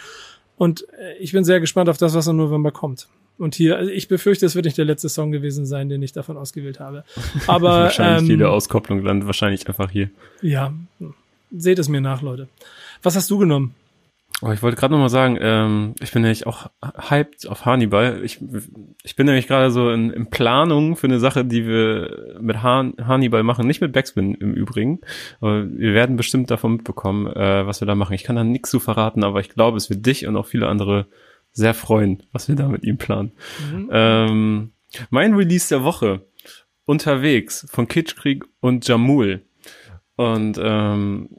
Und 0.57 0.87
äh, 0.99 1.17
ich 1.19 1.33
bin 1.33 1.45
sehr 1.45 1.61
gespannt 1.61 1.89
auf 1.89 1.99
das, 1.99 2.15
was 2.15 2.27
im 2.27 2.37
November 2.37 2.71
kommt. 2.71 3.09
Und 3.39 3.55
hier, 3.55 3.77
also 3.77 3.91
ich 3.91 4.09
befürchte, 4.09 4.47
es 4.47 4.55
wird 4.55 4.65
nicht 4.65 4.79
der 4.79 4.87
letzte 4.87 5.09
Song 5.09 5.31
gewesen 5.31 5.67
sein, 5.67 5.89
den 5.89 6.03
ich 6.03 6.13
davon 6.13 6.37
ausgewählt 6.37 6.81
habe. 6.81 7.05
Aber 7.47 7.83
wahrscheinlich 7.83 8.23
ähm, 8.23 8.31
jede 8.31 8.51
Auskopplung 8.51 9.03
landet 9.03 9.27
wahrscheinlich 9.27 9.67
einfach 9.69 9.91
hier. 9.91 10.11
Ja, 10.41 10.73
seht 11.51 11.79
es 11.79 11.89
mir 11.89 12.01
nach, 12.01 12.23
Leute. 12.23 12.49
Was 13.03 13.17
hast 13.17 13.31
du 13.31 13.39
genommen? 13.39 13.75
Oh, 14.43 14.53
ich 14.53 14.63
wollte 14.63 14.77
gerade 14.77 14.93
noch 14.93 15.01
mal 15.01 15.09
sagen, 15.09 15.39
ähm, 15.41 15.95
ich 15.99 16.13
bin 16.13 16.21
nämlich 16.21 16.47
auch 16.47 16.71
hyped 16.83 17.49
auf 17.49 17.65
Hannibal. 17.65 18.23
Ich, 18.23 18.39
ich 19.03 19.17
bin 19.17 19.25
nämlich 19.25 19.47
gerade 19.47 19.71
so 19.71 19.91
in, 19.91 20.11
in 20.11 20.29
Planung 20.29 20.97
für 20.97 21.07
eine 21.07 21.21
Sache, 21.21 21.43
die 21.45 21.67
wir 21.67 22.37
mit 22.41 22.63
Han, 22.63 22.95
Hannibal 23.03 23.43
machen, 23.43 23.67
nicht 23.67 23.81
mit 23.81 23.93
Backspin 23.93 24.35
im 24.35 24.53
Übrigen. 24.53 25.01
Aber 25.41 25.67
wir 25.67 25.95
werden 25.95 26.17
bestimmt 26.17 26.51
davon 26.51 26.73
mitbekommen, 26.73 27.29
äh, 27.29 27.67
was 27.67 27.81
wir 27.81 27.87
da 27.87 27.95
machen. 27.95 28.13
Ich 28.13 28.25
kann 28.25 28.37
da 28.37 28.45
nichts 28.45 28.69
zu 28.71 28.79
verraten, 28.79 29.25
aber 29.25 29.41
ich 29.41 29.49
glaube, 29.49 29.79
es 29.79 29.89
wird 29.89 30.05
dich 30.05 30.27
und 30.27 30.37
auch 30.37 30.47
viele 30.47 30.69
andere 30.69 31.07
sehr 31.53 31.73
freuen, 31.73 32.23
was 32.33 32.49
wir 32.49 32.57
da 32.57 32.69
mit 32.69 32.85
ihm 32.85 32.99
planen. 32.99 33.33
Mhm. 33.73 33.89
Ähm, 33.91 34.73
mein 35.09 35.35
Release 35.35 35.71
der 35.71 35.83
Woche 35.83 36.27
unterwegs 36.85 37.67
von 37.71 37.89
Kitschkrieg 37.89 38.45
und 38.61 38.87
Jamul. 38.87 39.47
Und 40.17 40.61
ähm, 40.63 41.31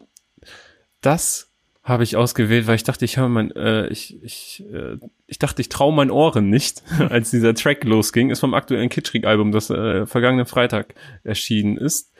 das 1.01 1.46
habe 1.87 2.03
ich 2.03 2.17
ausgewählt, 2.17 2.67
weil 2.67 2.75
ich 2.75 2.83
dachte, 2.83 3.05
ich 3.05 3.15
höre 3.15 3.29
mein, 3.29 3.51
äh, 3.55 3.87
ich, 3.87 4.21
ich, 4.21 4.65
äh, 4.73 4.97
ich 5.25 5.39
dachte, 5.39 5.61
ich 5.61 5.69
traue 5.69 5.93
meinen 5.93 6.11
Ohren 6.11 6.49
nicht, 6.49 6.83
als 7.09 7.31
dieser 7.31 7.55
Track 7.55 7.85
losging. 7.85 8.29
Ist 8.29 8.41
vom 8.41 8.53
aktuellen 8.53 8.89
Kitschkrieg-Album, 8.89 9.53
das 9.53 9.69
äh, 9.69 10.05
vergangenen 10.05 10.45
Freitag 10.45 10.95
erschienen 11.23 11.77
ist. 11.77 12.11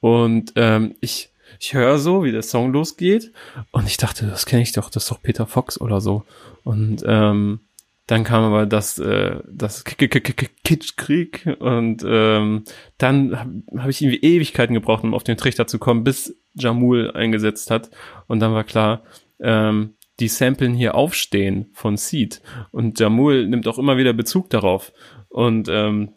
Und 0.00 0.52
ähm, 0.56 0.94
ich, 1.00 1.30
ich 1.58 1.72
höre 1.72 1.98
so, 1.98 2.22
wie 2.22 2.32
der 2.32 2.42
Song 2.42 2.70
losgeht, 2.70 3.32
und 3.72 3.86
ich 3.86 3.96
dachte, 3.96 4.26
das 4.26 4.44
kenne 4.44 4.62
ich 4.62 4.72
doch, 4.72 4.90
das 4.90 5.04
ist 5.04 5.10
doch 5.10 5.22
Peter 5.22 5.46
Fox 5.46 5.80
oder 5.80 6.02
so. 6.02 6.24
Und 6.62 7.02
ähm, 7.06 7.60
dann 8.06 8.24
kam 8.24 8.44
aber 8.44 8.66
das, 8.66 8.98
äh, 8.98 9.40
das 9.50 9.84
Kitschkrieg 9.84 11.56
und 11.58 12.04
ähm, 12.06 12.64
dann 12.98 13.38
habe 13.38 13.62
hab 13.78 13.88
ich 13.88 14.02
irgendwie 14.02 14.22
Ewigkeiten 14.22 14.74
gebraucht, 14.74 15.04
um 15.04 15.14
auf 15.14 15.24
den 15.24 15.38
Trichter 15.38 15.66
zu 15.66 15.78
kommen, 15.78 16.04
bis 16.04 16.38
Jamul 16.54 17.12
eingesetzt 17.12 17.70
hat. 17.70 17.90
Und 18.26 18.40
dann 18.40 18.52
war 18.52 18.64
klar, 18.64 19.04
ähm, 19.40 19.94
die 20.20 20.28
Samplen 20.28 20.74
hier 20.74 20.94
aufstehen 20.94 21.70
von 21.72 21.96
Seed. 21.96 22.42
Und 22.70 23.00
Jamul 23.00 23.48
nimmt 23.48 23.66
auch 23.66 23.78
immer 23.78 23.96
wieder 23.96 24.12
Bezug 24.12 24.50
darauf. 24.50 24.92
Und 25.28 25.68
ähm, 25.70 26.12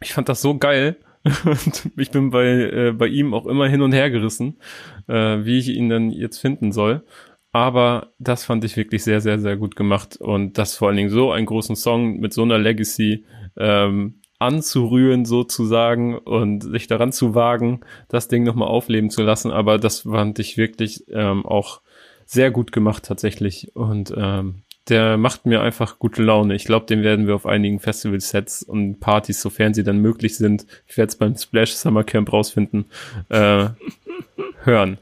ich 0.00 0.12
fand 0.12 0.28
das 0.28 0.40
so 0.40 0.58
geil. 0.58 0.96
und 1.44 1.90
ich 1.98 2.10
bin 2.10 2.30
bei, 2.30 2.46
äh, 2.46 2.92
bei 2.92 3.06
ihm 3.06 3.34
auch 3.34 3.46
immer 3.46 3.68
hin 3.68 3.82
und 3.82 3.92
her 3.92 4.10
gerissen, 4.10 4.58
äh, 5.06 5.44
wie 5.44 5.58
ich 5.58 5.68
ihn 5.68 5.90
dann 5.90 6.10
jetzt 6.10 6.38
finden 6.38 6.72
soll. 6.72 7.04
Aber 7.52 8.12
das 8.18 8.44
fand 8.44 8.64
ich 8.64 8.76
wirklich 8.76 9.02
sehr, 9.02 9.20
sehr, 9.20 9.38
sehr 9.38 9.56
gut 9.56 9.74
gemacht. 9.74 10.16
Und 10.16 10.56
das 10.58 10.76
vor 10.76 10.88
allen 10.88 10.96
Dingen 10.96 11.10
so 11.10 11.32
einen 11.32 11.46
großen 11.46 11.76
Song 11.76 12.18
mit 12.18 12.32
so 12.32 12.42
einer 12.42 12.58
Legacy 12.58 13.24
ähm, 13.56 14.20
anzurühren 14.38 15.24
sozusagen 15.24 16.16
und 16.16 16.62
sich 16.62 16.86
daran 16.86 17.12
zu 17.12 17.34
wagen, 17.34 17.80
das 18.08 18.28
Ding 18.28 18.44
nochmal 18.44 18.68
aufleben 18.68 19.10
zu 19.10 19.22
lassen. 19.22 19.50
Aber 19.50 19.78
das 19.78 20.00
fand 20.00 20.38
ich 20.38 20.56
wirklich 20.56 21.04
ähm, 21.10 21.44
auch 21.44 21.80
sehr 22.24 22.50
gut 22.50 22.70
gemacht 22.72 23.04
tatsächlich. 23.04 23.74
Und 23.74 24.14
ähm, 24.16 24.62
der 24.88 25.16
macht 25.16 25.44
mir 25.44 25.60
einfach 25.60 25.98
gute 25.98 26.22
Laune. 26.22 26.54
Ich 26.54 26.64
glaube, 26.64 26.86
den 26.86 27.02
werden 27.02 27.26
wir 27.26 27.34
auf 27.34 27.46
einigen 27.46 27.80
Festival-Sets 27.80 28.62
und 28.62 28.98
Partys, 28.98 29.42
sofern 29.42 29.74
sie 29.74 29.84
dann 29.84 29.98
möglich 29.98 30.36
sind, 30.36 30.66
ich 30.86 30.96
werde 30.96 31.10
es 31.10 31.16
beim 31.16 31.36
Splash 31.36 31.72
Summer 31.72 32.04
Camp 32.04 32.32
rausfinden, 32.32 32.86
äh, 33.28 33.68
hören. 34.64 34.98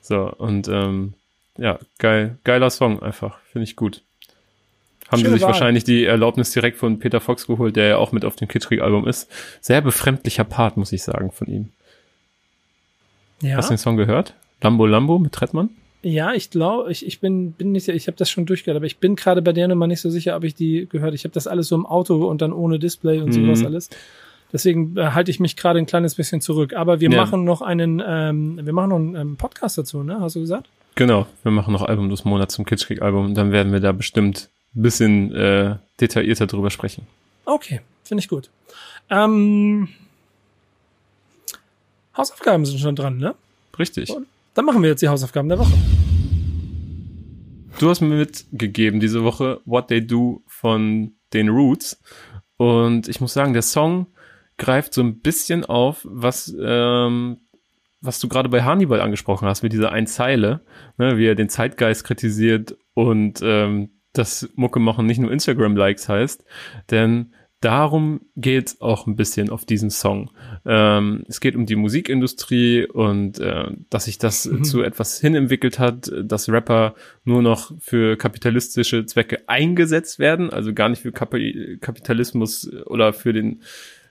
So, 0.00 0.32
und 0.32 0.68
ähm, 0.68 1.14
ja, 1.58 1.78
geil, 1.98 2.38
geiler 2.44 2.70
Song 2.70 3.02
einfach. 3.02 3.38
Finde 3.52 3.64
ich 3.64 3.76
gut. 3.76 4.02
Haben 5.08 5.20
Schöne 5.20 5.30
sie 5.30 5.34
sich 5.34 5.42
Wahl. 5.42 5.52
wahrscheinlich 5.52 5.84
die 5.84 6.04
Erlaubnis 6.04 6.52
direkt 6.52 6.76
von 6.76 6.98
Peter 6.98 7.20
Fox 7.20 7.46
geholt, 7.46 7.76
der 7.76 7.86
ja 7.88 7.96
auch 7.96 8.12
mit 8.12 8.24
auf 8.24 8.36
dem 8.36 8.46
Kitschkrieg-Album 8.48 9.08
ist. 9.08 9.30
Sehr 9.60 9.80
befremdlicher 9.80 10.44
Part, 10.44 10.76
muss 10.76 10.92
ich 10.92 11.02
sagen, 11.02 11.32
von 11.32 11.46
ihm. 11.46 11.68
Ja. 13.42 13.56
Hast 13.56 13.70
du 13.70 13.74
den 13.74 13.78
Song 13.78 13.96
gehört? 13.96 14.34
Lambo 14.60 14.86
Lambo 14.86 15.18
mit 15.18 15.32
Trettmann? 15.32 15.70
Ja, 16.02 16.32
ich 16.32 16.50
glaube, 16.50 16.92
ich, 16.92 17.04
ich 17.06 17.20
bin, 17.20 17.52
bin 17.52 17.72
nicht, 17.72 17.88
ich 17.88 18.06
habe 18.06 18.16
das 18.16 18.30
schon 18.30 18.46
durchgehört, 18.46 18.76
aber 18.76 18.86
ich 18.86 18.98
bin 18.98 19.16
gerade 19.16 19.42
bei 19.42 19.52
der 19.52 19.66
Nummer 19.66 19.86
nicht 19.86 20.00
so 20.00 20.10
sicher, 20.10 20.36
ob 20.36 20.44
ich 20.44 20.54
die 20.54 20.86
gehört. 20.88 21.14
Ich 21.14 21.24
habe 21.24 21.34
das 21.34 21.46
alles 21.46 21.68
so 21.68 21.74
im 21.74 21.86
Auto 21.86 22.28
und 22.28 22.40
dann 22.40 22.52
ohne 22.52 22.78
Display 22.78 23.20
und 23.20 23.30
mhm. 23.30 23.46
sowas 23.46 23.64
alles. 23.64 23.90
Deswegen 24.52 24.96
äh, 24.96 25.10
halte 25.10 25.30
ich 25.30 25.40
mich 25.40 25.56
gerade 25.56 25.78
ein 25.78 25.86
kleines 25.86 26.14
bisschen 26.14 26.40
zurück. 26.40 26.74
Aber 26.74 27.00
wir 27.00 27.10
ja. 27.10 27.16
machen 27.16 27.44
noch 27.44 27.62
einen, 27.62 28.02
ähm, 28.06 28.60
wir 28.62 28.72
machen 28.72 28.90
noch 28.90 28.96
einen 28.96 29.14
ähm, 29.16 29.36
Podcast 29.36 29.78
dazu, 29.78 30.02
ne? 30.02 30.20
Hast 30.20 30.36
du 30.36 30.40
gesagt? 30.40 30.68
Genau, 30.98 31.28
wir 31.44 31.52
machen 31.52 31.72
noch 31.72 31.82
Album 31.82 32.10
des 32.10 32.24
Monats 32.24 32.56
zum 32.56 32.64
Kitschkrieg-Album 32.64 33.26
und 33.26 33.34
dann 33.36 33.52
werden 33.52 33.72
wir 33.72 33.78
da 33.78 33.92
bestimmt 33.92 34.50
ein 34.74 34.82
bisschen 34.82 35.32
äh, 35.32 35.76
detaillierter 36.00 36.48
drüber 36.48 36.70
sprechen. 36.70 37.06
Okay, 37.44 37.82
finde 38.02 38.20
ich 38.20 38.28
gut. 38.28 38.50
Ähm, 39.08 39.90
Hausaufgaben 42.16 42.66
sind 42.66 42.80
schon 42.80 42.96
dran, 42.96 43.16
ne? 43.16 43.36
Richtig. 43.78 44.10
Und 44.10 44.26
dann 44.54 44.64
machen 44.64 44.82
wir 44.82 44.90
jetzt 44.90 45.00
die 45.00 45.06
Hausaufgaben 45.06 45.48
der 45.48 45.60
Woche. 45.60 45.72
Du 47.78 47.88
hast 47.88 48.00
mir 48.00 48.08
mitgegeben 48.08 48.98
diese 48.98 49.22
Woche 49.22 49.60
What 49.66 49.86
They 49.86 50.04
Do 50.04 50.42
von 50.48 51.12
den 51.32 51.48
Roots. 51.48 52.02
Und 52.56 53.06
ich 53.06 53.20
muss 53.20 53.34
sagen, 53.34 53.52
der 53.52 53.62
Song 53.62 54.08
greift 54.56 54.94
so 54.94 55.02
ein 55.02 55.20
bisschen 55.20 55.64
auf, 55.64 56.04
was 56.10 56.52
ähm, 56.60 57.38
was 58.00 58.20
du 58.20 58.28
gerade 58.28 58.48
bei 58.48 58.62
Hannibal 58.62 59.00
angesprochen 59.00 59.48
hast, 59.48 59.62
mit 59.62 59.72
dieser 59.72 59.92
Einzeile, 59.92 60.60
ne, 60.96 61.18
wie 61.18 61.26
er 61.26 61.34
den 61.34 61.48
Zeitgeist 61.48 62.04
kritisiert 62.04 62.76
und 62.94 63.40
ähm, 63.42 63.90
das 64.12 64.48
Mucke 64.54 64.80
machen 64.80 65.06
nicht 65.06 65.20
nur 65.20 65.32
Instagram-Likes 65.32 66.08
heißt, 66.08 66.44
denn 66.90 67.32
darum 67.60 68.20
geht 68.36 68.76
auch 68.80 69.06
ein 69.06 69.16
bisschen 69.16 69.50
auf 69.50 69.64
diesen 69.64 69.90
Song. 69.90 70.30
Ähm, 70.64 71.24
es 71.28 71.40
geht 71.40 71.56
um 71.56 71.66
die 71.66 71.76
Musikindustrie 71.76 72.86
und 72.86 73.40
äh, 73.40 73.70
dass 73.90 74.04
sich 74.04 74.18
das 74.18 74.46
mhm. 74.46 74.64
zu 74.64 74.82
etwas 74.82 75.18
hinentwickelt 75.18 75.78
hat, 75.78 76.10
dass 76.22 76.48
Rapper 76.48 76.94
nur 77.24 77.42
noch 77.42 77.72
für 77.80 78.16
kapitalistische 78.16 79.06
Zwecke 79.06 79.48
eingesetzt 79.48 80.18
werden, 80.18 80.50
also 80.50 80.72
gar 80.72 80.88
nicht 80.88 81.02
für 81.02 81.12
Kapitalismus 81.12 82.70
oder 82.86 83.12
für 83.12 83.32
den 83.32 83.62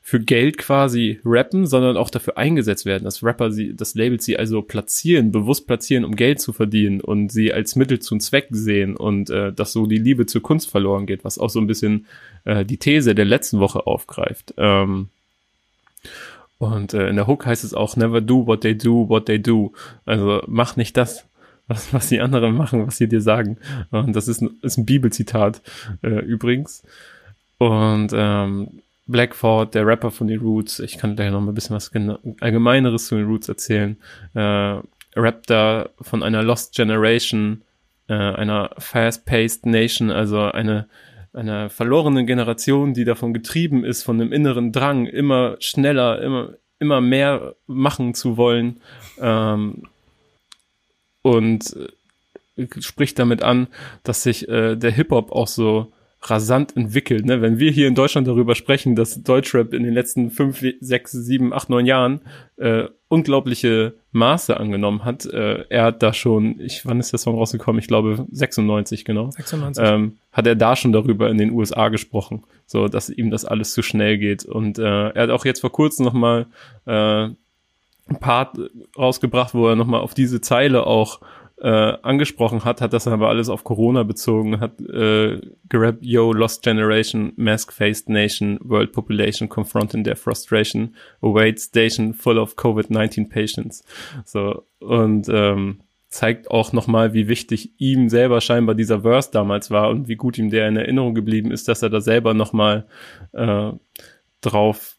für 0.07 0.21
Geld 0.21 0.57
quasi 0.57 1.19
rappen, 1.25 1.67
sondern 1.67 1.97
auch 1.97 2.09
dafür 2.09 2.37
eingesetzt 2.37 2.85
werden, 2.85 3.03
dass 3.03 3.23
Rapper 3.23 3.51
sie, 3.51 3.75
das 3.75 3.93
Label 3.93 4.21
sie 4.21 4.39
also 4.39 4.61
platzieren, 4.61 5.33
bewusst 5.33 5.67
platzieren, 5.67 6.05
um 6.05 6.15
Geld 6.15 6.39
zu 6.39 6.53
verdienen 6.53 7.01
und 7.01 7.29
sie 7.29 7.51
als 7.51 7.75
Mittel 7.75 7.99
zum 7.99 8.21
Zweck 8.21 8.47
sehen 8.51 8.95
und 8.95 9.29
äh, 9.29 9.51
dass 9.51 9.73
so 9.73 9.85
die 9.85 9.97
Liebe 9.97 10.25
zur 10.25 10.41
Kunst 10.41 10.71
verloren 10.71 11.07
geht, 11.07 11.25
was 11.25 11.37
auch 11.37 11.49
so 11.49 11.59
ein 11.59 11.67
bisschen 11.67 12.05
äh, 12.45 12.63
die 12.63 12.77
These 12.77 13.15
der 13.15 13.25
letzten 13.25 13.59
Woche 13.59 13.85
aufgreift. 13.85 14.53
Ähm, 14.55 15.09
und 16.57 16.93
äh, 16.93 17.09
in 17.09 17.17
der 17.17 17.27
Hook 17.27 17.45
heißt 17.45 17.65
es 17.65 17.73
auch 17.73 17.97
Never 17.97 18.21
do 18.21 18.47
what 18.47 18.61
they 18.61 18.77
do, 18.77 19.09
what 19.09 19.25
they 19.25 19.41
do. 19.41 19.73
Also 20.05 20.41
mach 20.47 20.77
nicht 20.77 20.95
das, 20.95 21.25
was, 21.67 21.93
was 21.93 22.07
die 22.07 22.21
anderen 22.21 22.55
machen, 22.55 22.87
was 22.87 22.95
sie 22.95 23.09
dir 23.09 23.19
sagen. 23.19 23.57
Und 23.91 24.15
das 24.15 24.29
ist 24.29 24.39
ein, 24.39 24.51
ist 24.61 24.77
ein 24.77 24.85
Bibelzitat 24.85 25.61
äh, 26.01 26.21
übrigens. 26.21 26.83
Und 27.57 28.11
ähm, 28.13 28.83
Blackford, 29.07 29.73
der 29.73 29.85
Rapper 29.87 30.11
von 30.11 30.27
den 30.27 30.39
Roots, 30.39 30.79
ich 30.79 30.97
kann 30.97 31.15
gleich 31.15 31.31
noch 31.31 31.41
mal 31.41 31.51
ein 31.51 31.55
bisschen 31.55 31.75
was 31.75 31.91
Allgemeineres 32.41 33.07
zu 33.07 33.15
den 33.15 33.25
Roots 33.25 33.47
erzählen, 33.47 33.97
äh, 34.33 34.79
rappt 35.15 35.49
da 35.49 35.89
von 36.01 36.23
einer 36.23 36.43
Lost 36.43 36.75
Generation, 36.75 37.63
äh, 38.07 38.13
einer 38.13 38.71
Fast-Paced 38.77 39.65
Nation, 39.65 40.11
also 40.11 40.41
eine, 40.41 40.87
einer 41.33 41.69
verlorenen 41.69 42.25
Generation, 42.27 42.93
die 42.93 43.05
davon 43.05 43.33
getrieben 43.33 43.83
ist, 43.83 44.03
von 44.03 44.19
einem 44.19 44.31
inneren 44.31 44.71
Drang, 44.71 45.05
immer 45.05 45.55
schneller, 45.59 46.21
immer, 46.21 46.53
immer 46.79 47.01
mehr 47.01 47.55
machen 47.65 48.13
zu 48.13 48.37
wollen. 48.37 48.81
Ähm, 49.19 49.83
und 51.21 51.75
äh, 52.57 52.67
spricht 52.79 53.19
damit 53.19 53.43
an, 53.43 53.67
dass 54.03 54.23
sich 54.23 54.47
äh, 54.47 54.75
der 54.75 54.91
Hip-Hop 54.91 55.31
auch 55.31 55.47
so 55.47 55.91
rasant 56.21 56.75
entwickelt. 56.75 57.25
Ne? 57.25 57.41
Wenn 57.41 57.59
wir 57.59 57.71
hier 57.71 57.87
in 57.87 57.95
Deutschland 57.95 58.27
darüber 58.27 58.55
sprechen, 58.55 58.95
dass 58.95 59.21
Deutschrap 59.23 59.73
in 59.73 59.83
den 59.83 59.93
letzten 59.93 60.31
fünf, 60.31 60.63
sechs, 60.81 61.11
sieben, 61.11 61.53
acht, 61.53 61.69
neun 61.69 61.85
Jahren 61.85 62.21
äh, 62.57 62.85
unglaubliche 63.07 63.93
Maße 64.11 64.57
angenommen 64.57 65.05
hat, 65.05 65.25
äh, 65.25 65.65
er 65.69 65.83
hat 65.83 66.03
da 66.03 66.13
schon, 66.13 66.59
ich, 66.59 66.85
wann 66.85 66.99
ist 66.99 67.11
der 67.11 67.19
Song 67.19 67.35
rausgekommen? 67.35 67.79
Ich 67.79 67.87
glaube 67.87 68.25
96, 68.31 69.05
genau. 69.05 69.29
96. 69.31 69.83
Ähm, 69.85 70.17
hat 70.31 70.47
er 70.47 70.55
da 70.55 70.75
schon 70.75 70.91
darüber 70.91 71.29
in 71.29 71.37
den 71.37 71.51
USA 71.51 71.89
gesprochen, 71.89 72.43
so 72.65 72.87
dass 72.87 73.09
ihm 73.09 73.29
das 73.29 73.45
alles 73.45 73.73
zu 73.73 73.83
schnell 73.83 74.17
geht. 74.17 74.43
Und 74.43 74.79
äh, 74.79 75.09
er 75.09 75.23
hat 75.23 75.29
auch 75.29 75.45
jetzt 75.45 75.61
vor 75.61 75.71
kurzem 75.71 76.05
noch 76.05 76.13
mal 76.13 76.47
äh, 76.85 77.29
ein 78.09 78.19
Part 78.19 78.57
rausgebracht, 78.97 79.53
wo 79.53 79.67
er 79.67 79.75
noch 79.75 79.87
mal 79.87 79.99
auf 79.99 80.13
diese 80.13 80.41
Zeile 80.41 80.87
auch 80.87 81.19
äh, 81.59 81.67
angesprochen 81.67 82.65
hat, 82.65 82.81
hat 82.81 82.93
das 82.93 83.07
aber 83.07 83.29
alles 83.29 83.49
auf 83.49 83.63
Corona 83.63 84.03
bezogen, 84.03 84.59
hat 84.59 84.79
äh, 84.79 85.41
gerappt, 85.69 86.05
yo, 86.05 86.31
Lost 86.31 86.63
Generation, 86.63 87.33
Mask-Faced 87.35 88.09
Nation, 88.09 88.59
World 88.61 88.91
Population 88.91 89.49
confronting 89.49 90.03
their 90.03 90.15
frustration, 90.15 90.95
await 91.21 91.59
station 91.59 92.13
full 92.13 92.37
of 92.37 92.55
COVID-19 92.55 93.29
patients. 93.29 93.83
So, 94.23 94.65
und 94.79 95.29
ähm, 95.29 95.79
zeigt 96.09 96.51
auch 96.51 96.73
nochmal, 96.73 97.13
wie 97.13 97.27
wichtig 97.27 97.71
ihm 97.79 98.09
selber 98.09 98.39
scheinbar 98.39 98.75
dieser 98.75 99.01
Verse 99.01 99.29
damals 99.31 99.71
war 99.71 99.89
und 99.89 100.07
wie 100.07 100.15
gut 100.15 100.37
ihm 100.37 100.49
der 100.49 100.67
in 100.67 100.77
Erinnerung 100.77 101.15
geblieben 101.15 101.51
ist, 101.51 101.67
dass 101.67 101.81
er 101.81 101.89
da 101.89 102.01
selber 102.01 102.33
nochmal 102.33 102.85
äh, 103.33 103.71
drauf, 104.41 104.95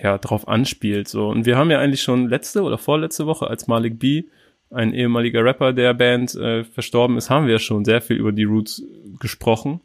ja, 0.00 0.18
drauf 0.18 0.46
anspielt. 0.46 1.08
So. 1.08 1.28
Und 1.28 1.46
wir 1.46 1.56
haben 1.56 1.70
ja 1.70 1.80
eigentlich 1.80 2.02
schon 2.02 2.28
letzte 2.28 2.62
oder 2.62 2.78
vorletzte 2.78 3.26
Woche 3.26 3.48
als 3.48 3.66
Malik 3.66 3.98
B 3.98 4.24
ein 4.72 4.94
ehemaliger 4.94 5.44
Rapper 5.44 5.72
der 5.72 5.94
Band 5.94 6.34
äh, 6.34 6.64
verstorben 6.64 7.16
ist, 7.16 7.30
haben 7.30 7.46
wir 7.46 7.58
schon 7.58 7.84
sehr 7.84 8.00
viel 8.00 8.16
über 8.16 8.32
die 8.32 8.44
Roots 8.44 8.82
gesprochen. 9.20 9.80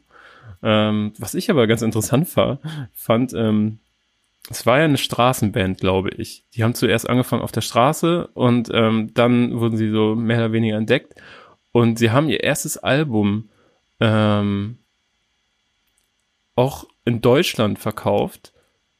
Ähm, 0.62 1.12
was 1.18 1.34
ich 1.34 1.50
aber 1.50 1.66
ganz 1.66 1.82
interessant 1.82 2.36
war, 2.36 2.58
fand, 2.92 3.32
ähm, 3.34 3.78
es 4.50 4.64
war 4.66 4.78
ja 4.78 4.84
eine 4.84 4.98
Straßenband, 4.98 5.78
glaube 5.78 6.10
ich. 6.10 6.44
Die 6.54 6.64
haben 6.64 6.74
zuerst 6.74 7.08
angefangen 7.08 7.42
auf 7.42 7.52
der 7.52 7.60
Straße 7.60 8.28
und 8.28 8.70
ähm, 8.72 9.12
dann 9.14 9.60
wurden 9.60 9.76
sie 9.76 9.90
so 9.90 10.14
mehr 10.14 10.38
oder 10.38 10.52
weniger 10.52 10.76
entdeckt. 10.76 11.14
Und 11.72 11.98
sie 11.98 12.10
haben 12.10 12.28
ihr 12.28 12.42
erstes 12.42 12.78
Album 12.78 13.50
ähm, 14.00 14.78
auch 16.54 16.86
in 17.04 17.20
Deutschland 17.20 17.78
verkauft 17.78 18.52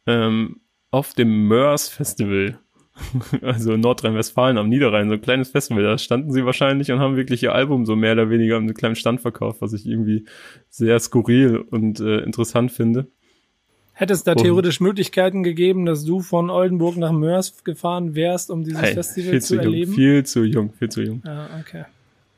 ähm, 0.06 0.60
auf 0.90 1.14
dem 1.14 1.48
Mörs 1.48 1.88
Festival. 1.88 2.58
also 3.42 3.72
in 3.72 3.80
Nordrhein-Westfalen 3.80 4.58
am 4.58 4.68
Niederrhein, 4.68 5.08
so 5.08 5.14
ein 5.14 5.20
kleines 5.20 5.50
Festival, 5.50 5.82
da 5.82 5.98
standen 5.98 6.32
sie 6.32 6.44
wahrscheinlich 6.44 6.90
und 6.92 6.98
haben 6.98 7.16
wirklich 7.16 7.42
ihr 7.42 7.54
Album 7.54 7.86
so 7.86 7.96
mehr 7.96 8.12
oder 8.12 8.30
weniger 8.30 8.56
an 8.56 8.64
einem 8.64 8.74
kleinen 8.74 8.96
Stand 8.96 9.20
verkauft, 9.20 9.60
was 9.60 9.72
ich 9.72 9.86
irgendwie 9.86 10.24
sehr 10.68 10.98
skurril 11.00 11.58
und 11.58 12.00
äh, 12.00 12.18
interessant 12.18 12.72
finde. 12.72 13.06
Hätte 13.92 14.14
es 14.14 14.22
da 14.22 14.36
theoretisch 14.36 14.80
Möglichkeiten 14.80 15.42
gegeben, 15.42 15.84
dass 15.84 16.04
du 16.04 16.20
von 16.20 16.50
Oldenburg 16.50 16.96
nach 16.96 17.10
Mörs 17.10 17.64
gefahren 17.64 18.14
wärst, 18.14 18.48
um 18.48 18.62
dieses 18.62 18.80
hey, 18.80 18.94
Festival 18.94 19.40
zu, 19.40 19.56
zu 19.56 19.60
erleben? 19.60 19.92
Viel 19.92 20.24
zu 20.24 20.44
jung, 20.44 20.72
viel 20.72 20.88
zu 20.88 21.02
jung. 21.02 21.20
Ja, 21.26 21.48
okay. 21.60 21.84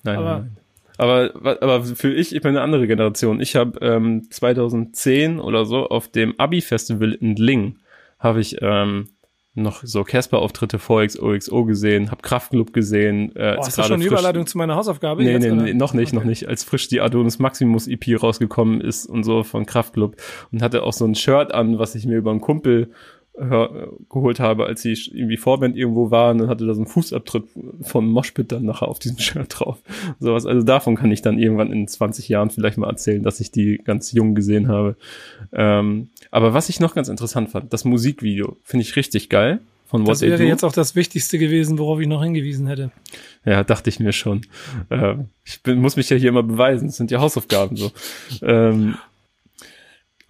Nein, 0.02 0.16
aber, 0.16 0.38
nein. 0.38 0.56
Aber, 0.96 1.62
aber 1.62 1.84
für 1.84 2.14
ich, 2.14 2.34
ich 2.34 2.40
bin 2.40 2.50
eine 2.50 2.62
andere 2.62 2.86
Generation. 2.86 3.42
Ich 3.42 3.56
habe 3.56 3.78
ähm, 3.82 4.30
2010 4.30 5.38
oder 5.38 5.66
so 5.66 5.86
auf 5.88 6.08
dem 6.08 6.38
Abi-Festival 6.38 7.12
in 7.12 7.36
Ling 7.36 7.76
habe 8.18 8.40
ich 8.40 8.56
ähm, 8.60 9.08
noch 9.54 9.82
so 9.82 10.04
Casper-Auftritte 10.04 10.78
vor 10.78 11.04
XOXO 11.04 11.64
gesehen, 11.64 12.10
hab 12.10 12.22
Kraftclub 12.22 12.72
gesehen. 12.72 13.34
Äh, 13.34 13.56
oh, 13.58 13.66
ist 13.66 13.76
das 13.76 13.86
schon 13.86 14.00
eine 14.00 14.04
Überleitung 14.04 14.46
zu 14.46 14.58
meiner 14.58 14.76
Hausaufgabe? 14.76 15.24
Nee, 15.24 15.38
nee, 15.38 15.50
nee, 15.50 15.74
noch 15.74 15.92
nicht, 15.92 16.08
okay. 16.08 16.16
noch 16.16 16.24
nicht. 16.24 16.48
Als 16.48 16.62
frisch 16.62 16.88
die 16.88 17.00
Adonis 17.00 17.38
Maximus 17.38 17.88
EP 17.88 18.22
rausgekommen 18.22 18.80
ist 18.80 19.06
und 19.06 19.24
so 19.24 19.42
von 19.42 19.66
Kraftclub 19.66 20.16
und 20.52 20.62
hatte 20.62 20.84
auch 20.84 20.92
so 20.92 21.04
ein 21.04 21.14
Shirt 21.14 21.52
an, 21.52 21.78
was 21.78 21.94
ich 21.94 22.06
mir 22.06 22.16
über 22.16 22.30
einen 22.30 22.40
Kumpel 22.40 22.92
geholt 24.08 24.40
habe, 24.40 24.66
als 24.66 24.84
ich 24.84 25.14
irgendwie 25.14 25.36
Vorband 25.36 25.76
irgendwo 25.76 26.10
war, 26.10 26.32
und 26.32 26.38
dann 26.38 26.48
hatte 26.48 26.66
da 26.66 26.74
so 26.74 26.82
ein 26.82 26.86
Fußabtritt 26.86 27.44
von 27.82 28.06
Moshpit 28.06 28.52
dann 28.52 28.64
nachher 28.64 28.88
auf 28.88 28.98
diesem 28.98 29.18
Shirt 29.20 29.46
drauf. 29.58 29.78
Sowas, 30.18 30.46
also 30.46 30.62
davon 30.62 30.96
kann 30.96 31.10
ich 31.10 31.22
dann 31.22 31.38
irgendwann 31.38 31.72
in 31.72 31.88
20 31.88 32.28
Jahren 32.28 32.50
vielleicht 32.50 32.78
mal 32.78 32.88
erzählen, 32.88 33.22
dass 33.22 33.40
ich 33.40 33.50
die 33.50 33.78
ganz 33.78 34.12
jung 34.12 34.34
gesehen 34.34 34.68
habe. 34.68 34.96
Ähm, 35.52 36.08
aber 36.30 36.54
was 36.54 36.68
ich 36.68 36.80
noch 36.80 36.94
ganz 36.94 37.08
interessant 37.08 37.50
fand, 37.50 37.72
das 37.72 37.84
Musikvideo 37.84 38.56
finde 38.62 38.82
ich 38.82 38.96
richtig 38.96 39.28
geil. 39.28 39.60
Von 39.86 40.02
What 40.02 40.12
das 40.12 40.20
wäre 40.20 40.44
jetzt 40.44 40.62
auch 40.62 40.72
das 40.72 40.94
Wichtigste 40.94 41.36
gewesen, 41.36 41.76
worauf 41.78 41.98
ich 41.98 42.06
noch 42.06 42.22
hingewiesen 42.22 42.68
hätte. 42.68 42.92
Ja, 43.44 43.64
dachte 43.64 43.90
ich 43.90 43.98
mir 43.98 44.12
schon. 44.12 44.42
Äh, 44.88 45.16
ich 45.44 45.64
bin, 45.64 45.80
muss 45.80 45.96
mich 45.96 46.08
ja 46.10 46.16
hier 46.16 46.28
immer 46.28 46.44
beweisen. 46.44 46.86
Das 46.86 46.96
sind 46.96 47.10
ja 47.10 47.20
Hausaufgaben 47.20 47.76
so. 47.76 47.90
Ähm, 48.40 48.94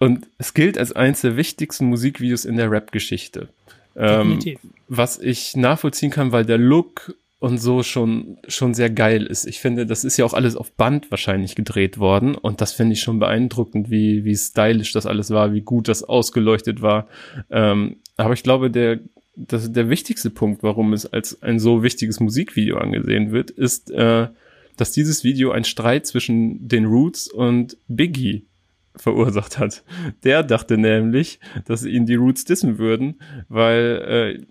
und 0.01 0.25
es 0.39 0.55
gilt 0.55 0.79
als 0.79 0.93
eines 0.93 1.21
der 1.21 1.37
wichtigsten 1.37 1.85
Musikvideos 1.85 2.45
in 2.45 2.57
der 2.57 2.71
Rap-Geschichte. 2.71 3.49
Ähm, 3.95 4.39
was 4.87 5.19
ich 5.19 5.55
nachvollziehen 5.55 6.09
kann, 6.09 6.31
weil 6.31 6.43
der 6.43 6.57
Look 6.57 7.13
und 7.37 7.59
so 7.59 7.83
schon, 7.83 8.39
schon 8.47 8.73
sehr 8.73 8.89
geil 8.89 9.27
ist. 9.27 9.45
Ich 9.45 9.59
finde, 9.59 9.85
das 9.85 10.03
ist 10.03 10.17
ja 10.17 10.25
auch 10.25 10.33
alles 10.33 10.55
auf 10.55 10.71
Band 10.71 11.11
wahrscheinlich 11.11 11.53
gedreht 11.53 11.99
worden 11.99 12.33
und 12.33 12.61
das 12.61 12.73
finde 12.73 12.93
ich 12.93 13.01
schon 13.01 13.19
beeindruckend, 13.19 13.91
wie, 13.91 14.25
wie 14.25 14.35
stylisch 14.35 14.91
das 14.91 15.05
alles 15.05 15.29
war, 15.29 15.53
wie 15.53 15.61
gut 15.61 15.87
das 15.87 16.01
ausgeleuchtet 16.01 16.81
war. 16.81 17.07
Ähm, 17.51 17.97
aber 18.17 18.33
ich 18.33 18.41
glaube, 18.41 18.71
der, 18.71 18.97
das, 19.35 19.71
der 19.71 19.91
wichtigste 19.91 20.31
Punkt, 20.31 20.63
warum 20.63 20.93
es 20.93 21.05
als 21.05 21.43
ein 21.43 21.59
so 21.59 21.83
wichtiges 21.83 22.19
Musikvideo 22.19 22.77
angesehen 22.77 23.31
wird, 23.31 23.51
ist, 23.51 23.91
äh, 23.91 24.29
dass 24.77 24.93
dieses 24.93 25.23
Video 25.23 25.51
ein 25.51 25.63
Streit 25.63 26.07
zwischen 26.07 26.67
den 26.67 26.85
Roots 26.85 27.27
und 27.27 27.77
Biggie 27.87 28.47
verursacht 28.95 29.57
hat. 29.57 29.83
Der 30.23 30.43
dachte 30.43 30.77
nämlich, 30.77 31.39
dass 31.65 31.85
ihn 31.85 32.05
die 32.05 32.15
Roots 32.15 32.45
dissen 32.45 32.77
würden, 32.77 33.21
weil 33.47 34.37
äh, 34.39 34.45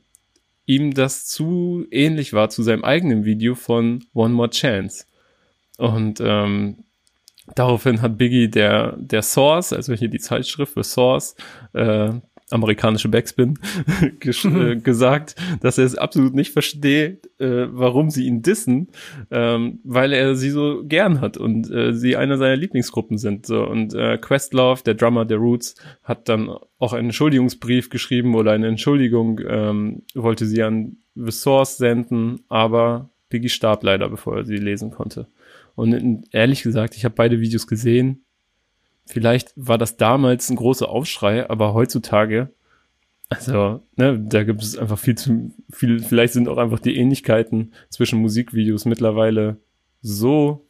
ihm 0.67 0.95
das 0.95 1.27
zu 1.27 1.87
ähnlich 1.91 2.33
war 2.33 2.49
zu 2.49 2.63
seinem 2.63 2.85
eigenen 2.85 3.25
Video 3.25 3.55
von 3.55 4.05
One 4.15 4.35
More 4.35 4.51
Chance. 4.51 5.05
Und 5.79 6.21
ähm, 6.21 6.85
daraufhin 7.55 8.03
hat 8.03 8.19
Biggie 8.19 8.49
der, 8.49 8.97
der 8.99 9.23
Source, 9.23 9.73
also 9.73 9.95
hier 9.95 10.09
die 10.09 10.19
Zeitschrift 10.19 10.75
für 10.75 10.85
Source, 10.85 11.35
äh, 11.73 12.13
amerikanische 12.51 13.09
Backspin 13.09 13.59
äh, 14.45 14.77
gesagt, 14.77 15.37
dass 15.61 15.79
er 15.79 15.85
es 15.85 15.97
absolut 15.97 16.35
nicht 16.35 16.53
versteht, 16.53 17.31
äh, 17.39 17.67
warum 17.71 18.11
sie 18.11 18.27
ihn 18.27 18.43
dissen, 18.43 18.89
ähm, 19.31 19.81
weil 19.85 20.13
er 20.13 20.35
sie 20.35 20.51
so 20.51 20.83
gern 20.85 21.21
hat 21.21 21.37
und 21.37 21.71
äh, 21.71 21.95
sie 21.95 22.17
einer 22.17 22.39
seiner 22.39 22.57
Lieblingsgruppen 22.57 23.19
sind. 23.19 23.47
So. 23.47 23.67
Und 23.67 23.95
äh, 23.95 24.19
Questlove, 24.19 24.83
der 24.83 24.95
Drummer 24.95 25.25
der 25.25 25.39
Roots, 25.39 25.77
hat 26.03 26.29
dann 26.29 26.51
auch 26.79 26.93
einen 26.93 27.09
Entschuldigungsbrief 27.09 27.89
geschrieben 27.89 28.35
oder 28.35 28.53
eine 28.53 28.69
Entschuldigung 28.69 29.41
ähm, 29.47 30.03
wollte 30.15 30.47
sie 30.47 30.63
an 30.63 30.97
The 31.15 31.31
Source 31.31 31.77
senden, 31.77 32.41
aber 32.49 33.11
Biggie 33.29 33.49
starb 33.49 33.85
leider, 33.85 34.09
bevor 34.09 34.39
er 34.39 34.45
sie 34.45 34.57
lesen 34.57 34.91
konnte. 34.91 35.29
Und 35.77 36.25
ehrlich 36.33 36.63
gesagt, 36.63 36.97
ich 36.97 37.05
habe 37.05 37.15
beide 37.15 37.41
Videos 37.41 37.67
gesehen 37.67 38.25
Vielleicht 39.11 39.53
war 39.57 39.77
das 39.77 39.97
damals 39.97 40.51
ein 40.51 40.57
großer 40.57 40.89
Aufschrei, 40.89 41.51
aber 41.51 41.75
heutzutage, 41.75 42.51
also, 43.29 43.83
ne, 43.97 44.19
da 44.19 44.45
gibt 44.45 44.63
es 44.63 44.79
einfach 44.79 44.99
viel 44.99 45.17
zu 45.17 45.53
viel, 45.69 45.99
vielleicht 46.01 46.33
sind 46.33 46.49
auch 46.49 46.59
einfach 46.59 46.79
die 46.79 46.97
Ähnlichkeiten 46.97 47.73
zwischen 47.89 48.21
Musikvideos 48.21 48.85
mittlerweile 48.85 49.57
so 50.01 50.65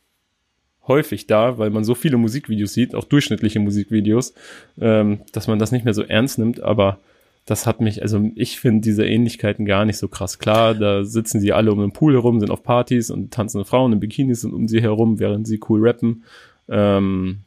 häufig 0.88 1.26
da, 1.26 1.58
weil 1.58 1.68
man 1.68 1.84
so 1.84 1.94
viele 1.94 2.16
Musikvideos 2.16 2.72
sieht, 2.72 2.94
auch 2.94 3.04
durchschnittliche 3.04 3.60
Musikvideos, 3.60 4.32
ähm, 4.80 5.20
dass 5.32 5.46
man 5.46 5.58
das 5.58 5.70
nicht 5.70 5.84
mehr 5.84 5.94
so 5.94 6.02
ernst 6.02 6.38
nimmt, 6.38 6.62
aber 6.62 6.98
das 7.44 7.66
hat 7.66 7.82
mich, 7.82 8.00
also 8.00 8.30
ich 8.36 8.58
finde 8.58 8.80
diese 8.80 9.04
Ähnlichkeiten 9.04 9.66
gar 9.66 9.84
nicht 9.84 9.98
so 9.98 10.08
krass. 10.08 10.38
Klar, 10.38 10.74
da 10.74 11.04
sitzen 11.04 11.40
sie 11.40 11.52
alle 11.52 11.72
um 11.72 11.80
den 11.80 11.92
Pool 11.92 12.14
herum, 12.14 12.40
sind 12.40 12.50
auf 12.50 12.62
Partys 12.62 13.10
und 13.10 13.32
tanzende 13.32 13.66
Frauen 13.66 13.92
in 13.92 14.00
Bikinis 14.00 14.40
sind 14.40 14.54
um 14.54 14.66
sie 14.66 14.80
herum, 14.80 15.18
während 15.18 15.46
sie 15.46 15.60
cool 15.68 15.86
rappen. 15.86 16.24
Ähm, 16.68 17.40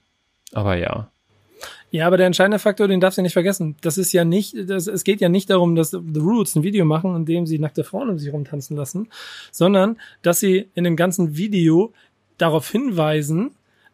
aber 0.54 0.78
ja. 0.78 1.10
Ja, 1.92 2.08
aber 2.08 2.18
der 2.18 2.26
entscheidende 2.26 2.58
Faktor, 2.58 2.88
den 2.88 3.00
darfst 3.00 3.20
du 3.20 3.22
nicht 3.22 3.34
vergessen. 3.34 3.76
Das 3.82 4.00
ist 4.00 4.12
ja 4.14 4.26
nicht, 4.26 4.56
das, 4.68 4.88
es 4.88 5.04
geht 5.04 5.22
ja 5.22 5.30
nicht 5.30 5.52
darum, 5.52 5.76
dass 5.76 5.92
The 5.92 6.20
Roots 6.20 6.56
ein 6.56 6.64
Video 6.64 6.86
machen, 6.86 7.16
in 7.16 7.26
dem 7.26 7.46
sie 7.46 7.60
nackte 7.60 7.84
Frauen 7.84 8.10
um 8.10 8.18
sich 8.18 8.34
rumtanzen 8.34 8.76
lassen, 8.76 9.10
sondern 9.52 9.98
dass 10.24 10.40
sie 10.40 10.70
in 10.74 10.86
dem 10.86 10.96
ganzen 10.96 11.38
Video 11.38 11.94
darauf 12.40 12.70
hinweisen, 12.72 13.52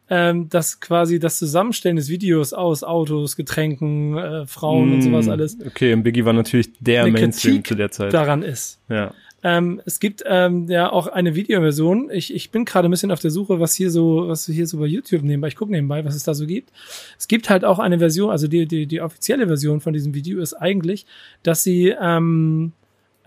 ähm, 0.10 0.48
dass 0.48 0.80
quasi 0.80 1.20
das 1.20 1.38
Zusammenstellen 1.38 1.98
des 1.98 2.08
Videos 2.08 2.54
aus 2.54 2.84
Autos, 2.84 3.36
Getränken, 3.36 4.18
äh, 4.18 4.46
Frauen 4.48 4.90
mm, 4.90 4.94
und 4.94 5.02
sowas 5.02 5.28
alles. 5.28 5.58
Okay, 5.60 5.94
und 5.94 6.04
Biggie 6.04 6.24
war 6.24 6.34
natürlich 6.34 6.72
der 6.80 7.06
Mainstream 7.06 7.56
Kritik 7.56 7.68
zu 7.68 7.76
der 7.76 7.92
Zeit. 7.92 8.14
Daran 8.14 8.44
ist. 8.44 8.80
Ja. 8.88 9.14
Ähm, 9.44 9.82
es 9.86 10.00
gibt 10.00 10.24
ähm, 10.26 10.68
ja 10.68 10.92
auch 10.92 11.08
eine 11.08 11.36
Videoversion. 11.36 12.10
Ich, 12.12 12.34
ich 12.34 12.52
bin 12.52 12.66
gerade 12.66 12.88
ein 12.88 12.92
bisschen 12.92 13.12
auf 13.12 13.20
der 13.20 13.32
Suche, 13.32 13.60
was 13.60 13.74
hier 13.74 13.92
so, 13.92 14.28
was 14.28 14.46
hier 14.46 14.68
so 14.68 14.80
bei 14.80 14.86
YouTube 14.86 15.24
nebenbei. 15.24 15.48
Ich 15.48 15.56
gucke 15.56 15.72
nebenbei, 15.72 16.04
was 16.06 16.16
es 16.16 16.24
da 16.24 16.34
so 16.34 16.46
gibt. 16.46 16.72
Es 17.18 17.28
gibt 17.28 17.50
halt 17.50 17.64
auch 17.66 17.80
eine 17.80 18.00
Version, 18.00 18.32
also 18.32 18.48
die, 18.48 18.66
die, 18.66 18.86
die 18.86 19.02
offizielle 19.02 19.48
Version 19.48 19.82
von 19.82 19.94
diesem 19.94 20.14
Video 20.14 20.40
ist 20.42 20.54
eigentlich, 20.54 21.06
dass 21.44 21.64
sie 21.64 21.96
ähm, 22.00 22.74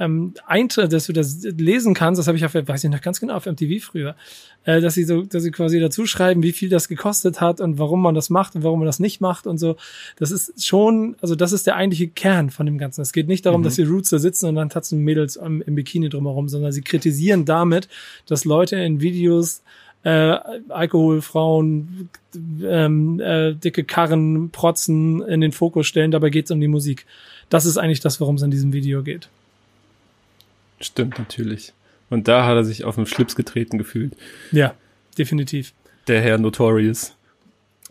ähm, 0.02 0.34
Eintritt, 0.46 0.92
dass 0.92 1.06
du 1.06 1.12
das 1.12 1.42
lesen 1.42 1.94
kannst, 1.94 2.18
das 2.18 2.26
habe 2.26 2.36
ich 2.36 2.44
auf, 2.44 2.54
weiß 2.54 2.84
ich 2.84 2.90
noch 2.90 3.00
ganz 3.00 3.20
genau, 3.20 3.34
auf 3.34 3.46
MTV 3.46 3.84
früher, 3.84 4.16
äh, 4.64 4.80
dass 4.80 4.94
sie 4.94 5.04
so, 5.04 5.22
dass 5.22 5.44
sie 5.44 5.52
quasi 5.52 5.78
dazu 5.78 6.06
schreiben, 6.06 6.42
wie 6.42 6.52
viel 6.52 6.68
das 6.68 6.88
gekostet 6.88 7.40
hat 7.40 7.60
und 7.60 7.78
warum 7.78 8.02
man 8.02 8.14
das 8.14 8.28
macht 8.28 8.56
und 8.56 8.64
warum 8.64 8.80
man 8.80 8.86
das 8.86 8.98
nicht 8.98 9.20
macht 9.20 9.46
und 9.46 9.58
so. 9.58 9.76
Das 10.18 10.32
ist 10.32 10.66
schon, 10.66 11.16
also 11.22 11.36
das 11.36 11.52
ist 11.52 11.66
der 11.66 11.76
eigentliche 11.76 12.08
Kern 12.08 12.50
von 12.50 12.66
dem 12.66 12.78
Ganzen. 12.78 13.00
Es 13.00 13.12
geht 13.12 13.28
nicht 13.28 13.46
darum, 13.46 13.60
mhm. 13.60 13.64
dass 13.64 13.76
die 13.76 13.84
Roots 13.84 14.10
da 14.10 14.18
sitzen 14.18 14.46
und 14.46 14.56
dann 14.56 14.70
tanzen 14.70 14.98
Mädels 15.00 15.36
im, 15.36 15.62
im 15.62 15.76
Bikini 15.76 16.08
drumherum, 16.08 16.48
sondern 16.48 16.72
sie 16.72 16.82
kritisieren 16.82 17.44
damit, 17.44 17.88
dass 18.26 18.44
Leute 18.44 18.76
in 18.76 19.00
Videos 19.00 19.62
äh, 20.02 20.36
Alkohol, 20.68 21.22
Frauen, 21.22 22.08
ähm, 22.64 23.20
äh, 23.20 23.54
dicke 23.54 23.84
Karren, 23.84 24.50
Protzen 24.50 25.22
in 25.22 25.40
den 25.40 25.52
Fokus 25.52 25.86
stellen. 25.86 26.10
Dabei 26.10 26.30
geht's 26.30 26.50
um 26.50 26.60
die 26.60 26.66
Musik. 26.66 27.06
Das 27.50 27.66
ist 27.66 27.78
eigentlich 27.78 28.00
das, 28.00 28.20
worum 28.20 28.34
es 28.34 28.42
in 28.42 28.50
diesem 28.50 28.72
Video 28.72 29.04
geht. 29.04 29.28
Stimmt 30.82 31.18
natürlich. 31.18 31.72
Und 32.10 32.28
da 32.28 32.44
hat 32.44 32.56
er 32.56 32.64
sich 32.64 32.84
auf 32.84 32.96
den 32.96 33.06
Schlips 33.06 33.36
getreten 33.36 33.78
gefühlt. 33.78 34.14
Ja, 34.50 34.74
definitiv. 35.16 35.72
Der 36.08 36.20
Herr 36.20 36.38
Notorious. 36.38 37.14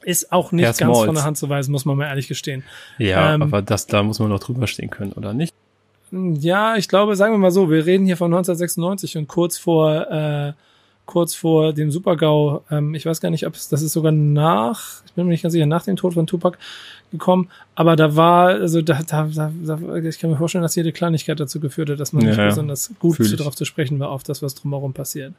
Ist 0.03 0.31
auch 0.31 0.51
nicht 0.51 0.63
Herr 0.63 0.73
ganz 0.73 0.77
Smalls. 0.77 1.05
von 1.05 1.15
der 1.15 1.23
Hand 1.23 1.37
zu 1.37 1.49
weisen, 1.49 1.71
muss 1.71 1.85
man 1.85 1.97
mal 1.97 2.07
ehrlich 2.07 2.27
gestehen. 2.27 2.63
Ja, 2.97 3.33
ähm, 3.33 3.41
aber 3.43 3.61
das, 3.61 3.87
da 3.87 4.03
muss 4.03 4.19
man 4.19 4.29
noch 4.29 4.39
drüber 4.39 4.67
stehen 4.67 4.89
können, 4.89 5.13
oder 5.13 5.33
nicht? 5.33 5.53
Ja, 6.11 6.75
ich 6.75 6.87
glaube, 6.87 7.15
sagen 7.15 7.33
wir 7.33 7.37
mal 7.37 7.51
so, 7.51 7.69
wir 7.69 7.85
reden 7.85 8.05
hier 8.05 8.17
von 8.17 8.31
1996 8.33 9.17
und 9.17 9.27
kurz 9.27 9.57
vor 9.57 10.11
äh, 10.11 10.53
kurz 11.12 11.36
vor 11.36 11.74
dem 11.74 11.91
Supergau, 11.91 12.64
ähm, 12.72 12.95
ich 12.95 13.05
weiß 13.05 13.20
gar 13.20 13.30
nicht, 13.30 13.45
ob 13.45 13.55
es, 13.55 13.68
das 13.68 13.82
ist 13.82 13.91
sogar 13.91 14.14
nach, 14.14 15.03
ich 15.05 15.12
bin 15.12 15.26
mir 15.26 15.32
nicht 15.32 15.41
ganz 15.41 15.51
sicher, 15.51 15.66
nach 15.66 15.84
dem 15.84 15.97
Tod 15.97 16.14
von 16.14 16.26
Tupac 16.26 16.57
gekommen, 17.12 17.49
aber 17.76 17.97
da 17.97 18.16
war, 18.16 18.47
also 18.47 18.82
da, 18.82 19.01
da, 19.05 19.30
da, 19.34 19.95
ich 19.97 20.20
kann 20.20 20.30
mir 20.30 20.38
vorstellen, 20.38 20.62
dass 20.62 20.76
jede 20.76 20.93
Kleinigkeit 20.93 21.38
dazu 21.38 21.59
geführt 21.59 21.89
hat, 21.89 21.99
dass 21.99 22.14
man 22.14 22.24
ja, 22.24 22.30
nicht 22.30 22.38
besonders 22.38 22.91
gut 22.99 23.18
zu, 23.18 23.36
darauf 23.36 23.55
zu 23.55 23.66
sprechen 23.66 23.99
war, 23.99 24.09
auf 24.09 24.24
das, 24.24 24.41
was 24.41 24.55
drumherum 24.55 24.93
passiert. 24.93 25.34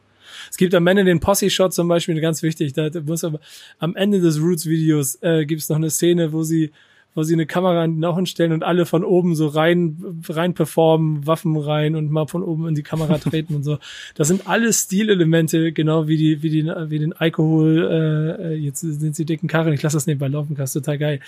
Es 0.50 0.58
gibt 0.58 0.74
am 0.74 0.86
Ende 0.86 1.04
den 1.04 1.20
Posse-Shot 1.20 1.72
zum 1.72 1.88
Beispiel, 1.88 2.20
ganz 2.20 2.42
wichtig, 2.42 2.74
da 2.74 2.90
muss 3.06 3.24
aber, 3.24 3.40
am 3.78 3.96
Ende 3.96 4.20
des 4.20 4.38
Roots-Videos 4.38 5.22
äh, 5.22 5.46
gibt 5.46 5.62
es 5.62 5.70
noch 5.70 5.76
eine 5.76 5.88
Szene, 5.88 6.34
wo 6.34 6.42
sie 6.42 6.70
wo 7.14 7.22
sie 7.22 7.34
eine 7.34 7.46
Kamera 7.46 7.84
in 7.84 7.92
den 7.92 7.98
Knochen 7.98 8.26
stellen 8.26 8.52
und 8.52 8.62
alle 8.62 8.86
von 8.86 9.04
oben 9.04 9.34
so 9.34 9.46
rein, 9.46 10.22
rein 10.28 10.54
performen, 10.54 11.26
Waffen 11.26 11.56
rein 11.56 11.94
und 11.94 12.10
mal 12.10 12.26
von 12.26 12.42
oben 12.42 12.68
in 12.68 12.74
die 12.74 12.82
Kamera 12.82 13.18
treten 13.18 13.54
und 13.54 13.64
so. 13.64 13.78
Das 14.14 14.28
sind 14.28 14.48
alles 14.48 14.82
Stilelemente, 14.82 15.72
genau 15.72 16.08
wie 16.08 16.16
die, 16.16 16.42
wie 16.42 16.50
die, 16.50 16.64
wie 16.64 16.98
den 16.98 17.12
Alkohol, 17.12 18.38
äh, 18.40 18.54
jetzt 18.54 18.80
sind 18.80 19.14
sie 19.14 19.24
dicken 19.24 19.48
Karren, 19.48 19.72
ich 19.72 19.82
lasse 19.82 19.96
das 19.96 20.06
nebenbei 20.06 20.28
laufen, 20.28 20.54
das 20.54 20.70
ist 20.70 20.84
total 20.84 20.98
geil. 20.98 21.20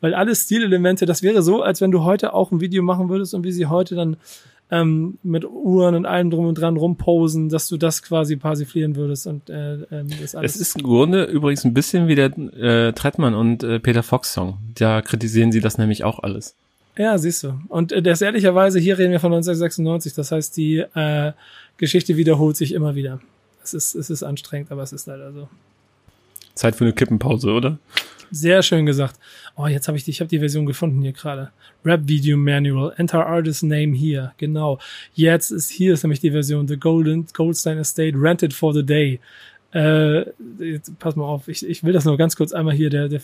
Weil 0.00 0.14
alles 0.14 0.42
Stilelemente, 0.42 1.06
das 1.06 1.22
wäre 1.22 1.42
so, 1.42 1.62
als 1.62 1.80
wenn 1.80 1.90
du 1.90 2.02
heute 2.02 2.34
auch 2.34 2.50
ein 2.50 2.60
Video 2.60 2.82
machen 2.82 3.08
würdest 3.08 3.34
und 3.34 3.44
wie 3.44 3.52
sie 3.52 3.66
heute 3.66 3.94
dann 3.94 4.16
ähm, 4.70 5.18
mit 5.22 5.44
Uhren 5.44 5.94
und 5.94 6.06
allem 6.06 6.30
drum 6.30 6.46
und 6.46 6.54
dran 6.54 6.76
rumposen, 6.76 7.48
dass 7.48 7.68
du 7.68 7.76
das 7.76 8.02
quasi 8.02 8.36
parsiflieren 8.36 8.96
würdest 8.96 9.26
und 9.26 9.48
äh, 9.48 9.74
äh, 9.74 10.04
das 10.20 10.34
alles. 10.34 10.56
Es 10.56 10.60
ist 10.60 10.76
im 10.76 10.82
Grunde 10.82 11.24
übrigens 11.24 11.64
ein 11.64 11.74
bisschen 11.74 12.08
wie 12.08 12.14
der 12.14 12.36
äh, 12.38 12.92
Trettmann 12.92 13.34
und 13.34 13.62
äh, 13.62 13.80
Peter 13.80 14.02
Fox 14.02 14.32
Song. 14.32 14.58
Da 14.74 15.00
kritisieren 15.02 15.52
sie 15.52 15.60
das 15.60 15.78
nämlich 15.78 16.04
auch 16.04 16.18
alles. 16.20 16.54
Ja, 16.96 17.16
siehst 17.16 17.44
du. 17.44 17.60
Und 17.68 17.92
äh, 17.92 18.02
das 18.02 18.20
ehrlicherweise, 18.20 18.78
hier 18.78 18.98
reden 18.98 19.12
wir 19.12 19.20
von 19.20 19.32
1996, 19.32 20.14
das 20.14 20.32
heißt, 20.32 20.56
die 20.56 20.78
äh, 20.78 21.32
Geschichte 21.76 22.16
wiederholt 22.16 22.56
sich 22.56 22.72
immer 22.72 22.94
wieder. 22.94 23.20
Es 23.62 23.72
ist, 23.72 23.94
es 23.94 24.10
ist 24.10 24.22
anstrengend, 24.22 24.72
aber 24.72 24.82
es 24.82 24.92
ist 24.92 25.06
leider 25.06 25.32
so. 25.32 25.48
Zeit 26.54 26.74
für 26.74 26.84
eine 26.84 26.92
Kippenpause, 26.92 27.52
oder? 27.52 27.78
Sehr 28.30 28.62
schön 28.62 28.86
gesagt. 28.86 29.16
Oh, 29.56 29.66
jetzt 29.66 29.88
habe 29.88 29.96
ich 29.96 30.04
die, 30.04 30.10
ich 30.10 30.20
habe 30.20 30.28
die 30.28 30.38
Version 30.38 30.66
gefunden 30.66 31.02
hier 31.02 31.12
gerade. 31.12 31.50
Rap 31.84 32.02
Video 32.04 32.36
Manual, 32.36 32.92
Enter 32.96 33.26
Artist 33.26 33.62
Name 33.62 33.94
hier, 33.94 34.32
genau. 34.36 34.78
Jetzt 35.14 35.50
ist 35.50 35.70
hier 35.70 35.94
ist 35.94 36.02
nämlich 36.02 36.20
die 36.20 36.30
Version 36.30 36.68
The 36.68 36.76
Golden 36.76 37.26
Goldstein 37.32 37.78
Estate 37.78 38.14
Rented 38.16 38.52
for 38.52 38.74
the 38.74 38.84
Day. 38.84 39.20
Äh, 39.72 40.24
jetzt, 40.58 40.98
pass 40.98 41.14
mal 41.14 41.24
auf, 41.24 41.46
ich, 41.46 41.66
ich 41.66 41.84
will 41.84 41.92
das 41.92 42.06
nur 42.06 42.16
ganz 42.16 42.36
kurz 42.36 42.52
einmal 42.52 42.74
hier, 42.74 42.88
der, 42.88 43.08
der 43.08 43.20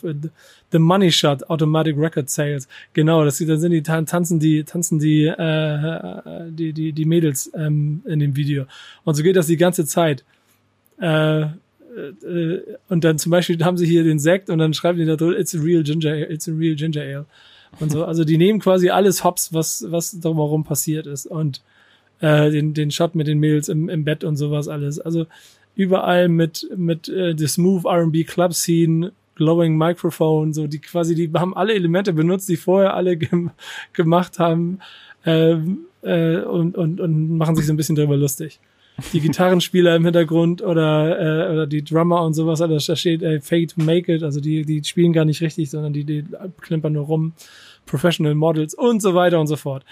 The 0.73 0.79
Money 0.79 1.11
Shot, 1.11 1.49
Automatic 1.49 1.97
Record 1.97 2.29
Sales. 2.29 2.69
Genau, 2.93 3.25
das 3.25 3.39
dann 3.39 3.61
sind 3.61 3.73
die 3.73 3.83
tanzen 3.83 4.39
die 4.39 4.65
tanzen 4.65 4.99
die 4.99 5.25
äh, 5.25 6.51
die 6.51 6.73
die 6.75 6.93
die 6.93 7.05
Mädels 7.07 7.51
ähm, 7.55 8.03
in 8.07 8.19
dem 8.19 8.37
Video 8.37 8.67
und 9.05 9.15
so 9.15 9.23
geht 9.23 9.37
das 9.37 9.47
die 9.47 9.57
ganze 9.57 9.87
Zeit. 9.87 10.25
Äh, 11.01 11.47
äh, 11.95 12.77
und 12.89 13.05
dann 13.05 13.19
zum 13.19 13.31
Beispiel 13.31 13.63
haben 13.65 13.77
sie 13.77 13.87
hier 13.87 14.05
den 14.05 14.19
Sekt 14.19 14.51
und 14.51 14.59
dann 14.59 14.75
schreiben 14.75 14.99
die 14.99 15.05
da 15.05 15.17
drüber, 15.17 15.39
it's 15.39 15.55
a 15.55 15.61
real 15.61 15.83
ginger 15.83 16.11
ale, 16.11 16.31
it's 16.31 16.49
a 16.49 16.53
real 16.53 16.75
ginger 16.75 17.03
ale. 17.03 17.27
Und 17.81 17.91
so, 17.91 18.05
also 18.05 18.25
die 18.25 18.39
nehmen 18.39 18.61
quasi 18.61 18.91
alles 18.91 19.25
hops, 19.25 19.53
was, 19.53 19.85
was 19.89 20.21
drumherum 20.21 20.65
passiert 20.65 21.07
ist 21.07 21.27
und 21.27 21.63
äh, 22.21 22.51
den, 22.51 22.75
den 22.75 22.91
Shot 22.91 23.15
mit 23.15 23.27
den 23.27 23.39
Mädels 23.39 23.69
im, 23.69 23.89
im 23.89 24.05
Bett 24.05 24.25
und 24.25 24.37
sowas 24.37 24.69
alles. 24.69 25.01
Also 25.01 25.27
überall 25.75 26.29
mit, 26.29 26.69
mit 26.77 27.09
äh, 27.09 27.35
the 27.37 27.49
smooth 27.49 27.85
R&B 27.85 28.25
Club 28.25 28.55
Scene, 28.55 29.13
glowing 29.35 29.77
Microphone, 29.77 30.53
so 30.53 30.69
die 30.69 30.79
quasi, 30.79 31.15
die 31.15 31.31
haben 31.35 31.57
alle 31.57 31.75
Elemente 31.75 32.13
benutzt, 32.13 32.49
die 32.49 32.57
vorher 32.57 32.95
alle 32.95 33.17
gem 33.17 33.51
gemacht 33.93 34.39
haben 34.39 34.79
ähm, 35.27 35.87
äh, 36.03 36.39
und, 36.39 36.77
und, 36.77 37.01
und 37.01 37.37
machen 37.37 37.57
sich 37.57 37.67
so 37.67 37.73
ein 37.73 37.77
bisschen 37.77 37.97
drüber 37.97 38.17
lustig 38.17 38.61
die 39.13 39.21
Gitarrenspieler 39.21 39.97
im 39.97 40.05
Hintergrund 40.05 40.63
oder, 40.63 41.19
äh, 41.19 41.53
oder 41.53 41.67
die 41.67 41.83
Drummer 41.83 42.23
und 42.23 42.35
sowas, 42.35 42.61
da 42.61 42.97
steht 42.97 43.23
äh, 43.23 43.41
Fate 43.41 43.77
Make 43.77 44.15
It, 44.15 44.23
also 44.23 44.41
die, 44.41 44.65
die 44.65 44.83
spielen 44.85 45.13
gar 45.13 45.25
nicht 45.25 45.41
richtig, 45.41 45.71
sondern 45.71 45.93
die, 45.93 46.05
die 46.05 46.25
klimpern 46.61 46.93
nur 46.93 47.07
rum, 47.07 47.33
Professional 47.87 48.35
Models 48.35 48.75
und 48.75 49.03
so 49.03 49.15
weiter 49.15 49.41
und 49.41 49.47
so 49.47 49.57
fort. 49.57 49.85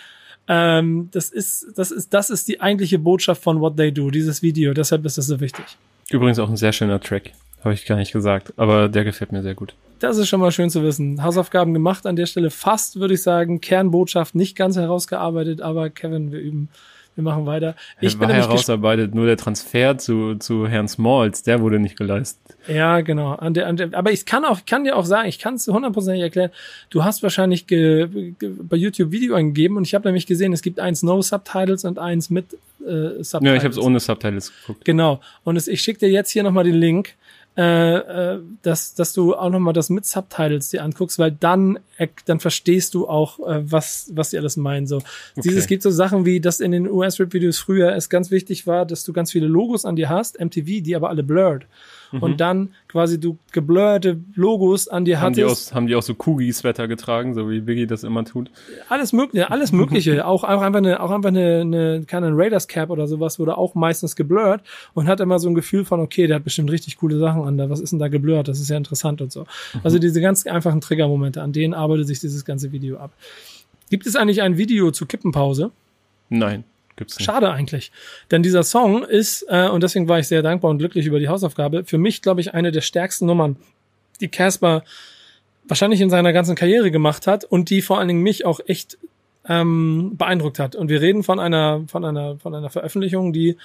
Ähm, 0.49 1.09
das 1.13 1.31
ist, 1.31 1.73
das 1.77 1.91
ist, 1.91 2.15
das 2.15 2.31
ist 2.31 2.49
die 2.49 2.61
eigentliche 2.61 2.99
Botschaft 2.99 3.43
von 3.43 3.61
What 3.61 3.77
They 3.77 3.93
Do, 3.93 4.11
dieses 4.11 4.43
Video, 4.43 4.73
deshalb 4.73 5.05
ist 5.05 5.19
das 5.19 5.27
so 5.27 5.41
wichtig. 5.41 5.65
Übrigens 6.11 6.39
auch 6.39 6.49
ein 6.49 6.57
sehr 6.57 6.73
schöner 6.73 7.01
Track, 7.01 7.33
habe 7.65 7.75
ich 7.75 7.87
gar 7.87 7.97
nicht 7.97 8.13
gesagt, 8.13 8.55
aber 8.57 8.89
der 8.89 9.05
gefällt 9.05 9.33
mir 9.33 9.43
sehr 9.43 9.55
gut. 9.55 9.75
Das 9.99 10.19
ist 10.19 10.29
schon 10.29 10.41
mal 10.41 10.51
schön 10.51 10.69
zu 10.69 10.83
wissen. 10.83 11.23
Hausaufgaben 11.23 11.75
gemacht 11.75 12.07
an 12.07 12.17
der 12.17 12.27
Stelle 12.27 12.51
fast, 12.51 12.99
würde 12.99 13.15
ich 13.15 13.23
sagen. 13.23 13.61
Kernbotschaft 13.61 14.35
nicht 14.35 14.57
ganz 14.57 14.77
herausgearbeitet, 14.77 15.61
aber 15.61 15.91
Kevin, 15.91 16.33
wir 16.33 16.41
üben 16.41 16.71
wir 17.15 17.25
machen 17.25 17.45
weiter. 17.45 17.77
Ich 18.01 18.19
war 18.19 18.27
bin 18.27 18.37
herausarbeitet, 18.37 19.15
nur 19.15 19.27
der 19.27 19.37
Transfer 19.37 19.99
zu, 19.99 20.37
zu 20.37 20.67
Herrn 20.67 20.89
Smalls, 20.89 21.43
der 21.43 21.61
wurde 21.61 21.79
nicht 21.79 21.97
geleistet. 21.97 22.57
Ja, 22.67 23.01
genau. 23.01 23.33
An 23.35 23.55
der, 23.55 23.67
an 23.67 23.77
der, 23.77 23.95
aber 23.95 24.13
ich 24.13 24.25
kann 24.25 24.45
auch, 24.45 24.61
kann 24.65 24.85
dir 24.85 24.97
auch 24.97 25.05
sagen, 25.05 25.29
ich 25.29 25.39
kann 25.39 25.55
es 25.55 25.67
hundertprozentig 25.67 26.23
erklären. 26.23 26.51
Du 26.91 27.05
hast 27.05 27.23
wahrscheinlich 27.23 27.67
ge, 27.67 28.33
ge, 28.39 28.53
bei 28.63 28.77
YouTube 28.77 29.11
Video 29.11 29.35
eingegeben 29.35 29.77
und 29.77 29.87
ich 29.87 29.95
habe 29.95 30.09
nämlich 30.09 30.27
gesehen, 30.27 30.53
es 30.53 30.63
gibt 30.63 30.81
eins 30.81 31.03
No 31.03 31.21
Subtitles 31.21 31.85
und 31.85 31.99
eins 31.99 32.31
mit 32.31 32.55
äh, 32.81 33.23
Subtitles. 33.23 33.43
Ja, 33.43 33.55
ich 33.55 33.65
habe 33.65 33.73
es 33.73 33.79
ohne 33.79 34.01
Subtitles 34.01 34.53
geguckt. 34.61 34.85
Genau. 34.85 35.21
Und 35.45 35.57
es, 35.57 35.69
ich 35.69 35.83
schicke 35.83 36.01
dir 36.01 36.11
jetzt 36.11 36.31
hier 36.31 36.43
nochmal 36.43 36.65
den 36.65 36.75
Link 36.77 37.15
äh, 37.57 38.35
äh, 38.35 38.41
dass, 38.63 38.95
dass 38.95 39.13
du 39.13 39.35
auch 39.35 39.51
nochmal 39.51 39.75
das 39.75 39.91
mit 39.91 40.07
Subtitles 40.07 40.71
dir 40.71 40.83
anguckst, 40.83 41.19
weil 41.19 41.33
dann, 41.33 41.79
äh, 41.99 42.09
dann 42.25 42.41
verstehst 42.41 42.95
du 42.95 43.07
auch, 43.09 43.41
äh, 43.41 43.71
was, 43.71 44.11
was 44.15 44.31
die 44.31 44.39
alles 44.39 44.57
meinen. 44.57 44.87
So. 44.87 44.97
Okay. 44.97 45.43
Dieses 45.45 45.67
gibt 45.67 45.83
so 45.83 45.91
Sachen 45.91 46.25
wie, 46.25 46.41
dass 46.41 46.61
in 46.61 46.73
den 46.73 46.89
US-Rap-Videos 46.89 47.59
früher 47.59 47.95
es 47.95 48.09
ganz 48.09 48.31
wichtig 48.31 48.67
war, 48.67 48.87
dass 48.87 49.05
du 49.05 49.13
ganz 49.13 49.33
viele 49.33 49.49
Logos 49.49 49.85
an 49.85 49.97
dir 49.97 50.09
hast, 50.09 50.41
MTV, 50.41 50.83
die 50.83 50.97
aber 50.97 51.11
alle 51.11 51.23
blurred 51.23 51.67
mhm. 52.13 52.23
und 52.23 52.41
dann 52.41 52.71
quasi 52.89 53.19
du 53.19 53.39
geblurrte 53.53 54.21
Logos 54.35 54.89
an 54.89 55.05
dir 55.05 55.21
haben 55.21 55.35
hattest. 55.35 55.69
Die 55.69 55.73
auch, 55.73 55.75
haben 55.75 55.87
die 55.87 55.97
auch 55.97 56.03
so 56.03 56.15
Kugis-Wetter 56.15 56.89
getragen, 56.89 57.35
so 57.35 57.51
wie 57.51 57.61
Biggie 57.61 57.87
das 57.87 58.05
immer 58.05 58.25
tut? 58.25 58.51
Alles 58.89 59.13
mögliche, 59.13 59.51
alles 59.51 59.73
mögliche. 59.73 60.27
auch, 60.27 60.45
auch 60.45 60.63
einfach 60.63 60.79
eine, 60.79 61.01
auch 61.01 61.11
einfach 61.11 61.31
eine, 61.31 61.61
eine 61.61 62.05
keine 62.07 62.31
Raiders 62.33 62.69
Cap 62.69 62.91
oder 62.91 63.07
sowas 63.07 63.39
wurde 63.39 63.57
auch 63.57 63.75
meistens 63.75 64.17
geblurrt 64.17 64.63
und 64.95 65.09
hat 65.09 65.21
immer 65.21 65.39
so 65.39 65.49
ein 65.49 65.55
Gefühl 65.55 65.85
von, 65.85 66.01
okay, 66.01 66.27
der 66.27 66.37
hat 66.37 66.45
bestimmt 66.45 66.71
richtig 66.71 66.99
coole 66.99 67.19
Sachen 67.19 67.43
an 67.43 67.59
da. 67.59 67.71
Was 67.71 67.81
ist 67.81 67.91
denn 67.91 67.99
da 67.99 68.09
geblurrt? 68.09 68.49
Das 68.49 68.61
ist 68.61 68.69
ja 68.69 68.77
interessant 68.77 69.21
und 69.21 69.33
so. 69.33 69.41
Mhm. 69.41 69.81
Also 69.83 69.99
diese 69.99 70.21
ganz 70.21 70.47
einfachen 70.47 70.81
Triggermomente, 70.81 71.43
an 71.43 71.53
denen 71.53 71.75
arbeitet 71.75 72.07
sich 72.07 72.21
dieses 72.21 72.45
ganze 72.45 72.73
Video 72.73 72.99
ab. 72.99 73.13
Gibt 73.91 74.07
es 74.07 74.17
eigentlich 74.17 74.43
ein 74.43 74.57
Video 74.57 74.91
zu 74.91 75.07
Kippenpause? 75.07 75.71
Nein. 76.31 76.65
Gibt's 76.97 77.19
nicht. 77.19 77.27
Schade 77.27 77.51
eigentlich. 77.51 77.91
Denn 78.31 78.43
dieser 78.43 78.63
Song 78.63 79.05
ist, 79.05 79.47
äh, 79.49 79.69
und 79.69 79.83
deswegen 79.83 80.09
war 80.09 80.19
ich 80.19 80.29
sehr 80.29 80.43
dankbar 80.43 80.71
und 80.71 80.79
glücklich 80.79 81.07
über 81.07 81.19
die 81.19 81.29
Hausaufgabe, 81.29 81.85
für 81.85 81.99
mich, 81.99 82.23
glaube 82.23 82.41
ich, 82.41 82.55
eine 82.55 82.73
der 82.73 82.81
stärksten 82.81 83.27
Nummern, 83.27 83.57
die 84.21 84.29
Casper 84.29 84.85
wahrscheinlich 85.65 86.01
in 86.01 86.11
seiner 86.11 86.33
ganzen 86.33 86.55
Karriere 86.55 86.91
gemacht 86.91 87.27
hat 87.27 87.45
und 87.45 87.71
die 87.71 87.83
vor 87.83 87.99
allen 87.99 88.09
Dingen 88.09 88.23
mich 88.23 88.45
auch 88.45 88.61
echt 88.67 88.99
ähm, 89.49 90.13
beeindruckt 90.17 90.59
hat. 90.59 90.77
Und 90.77 90.89
wir 90.89 91.01
reden 91.01 91.23
von 91.23 91.41
einer, 91.41 91.85
von 91.89 92.05
einer, 92.05 92.37
von 92.39 92.55
einer 92.55 92.71
Veröffentlichung, 92.71 93.33
die 93.33 93.57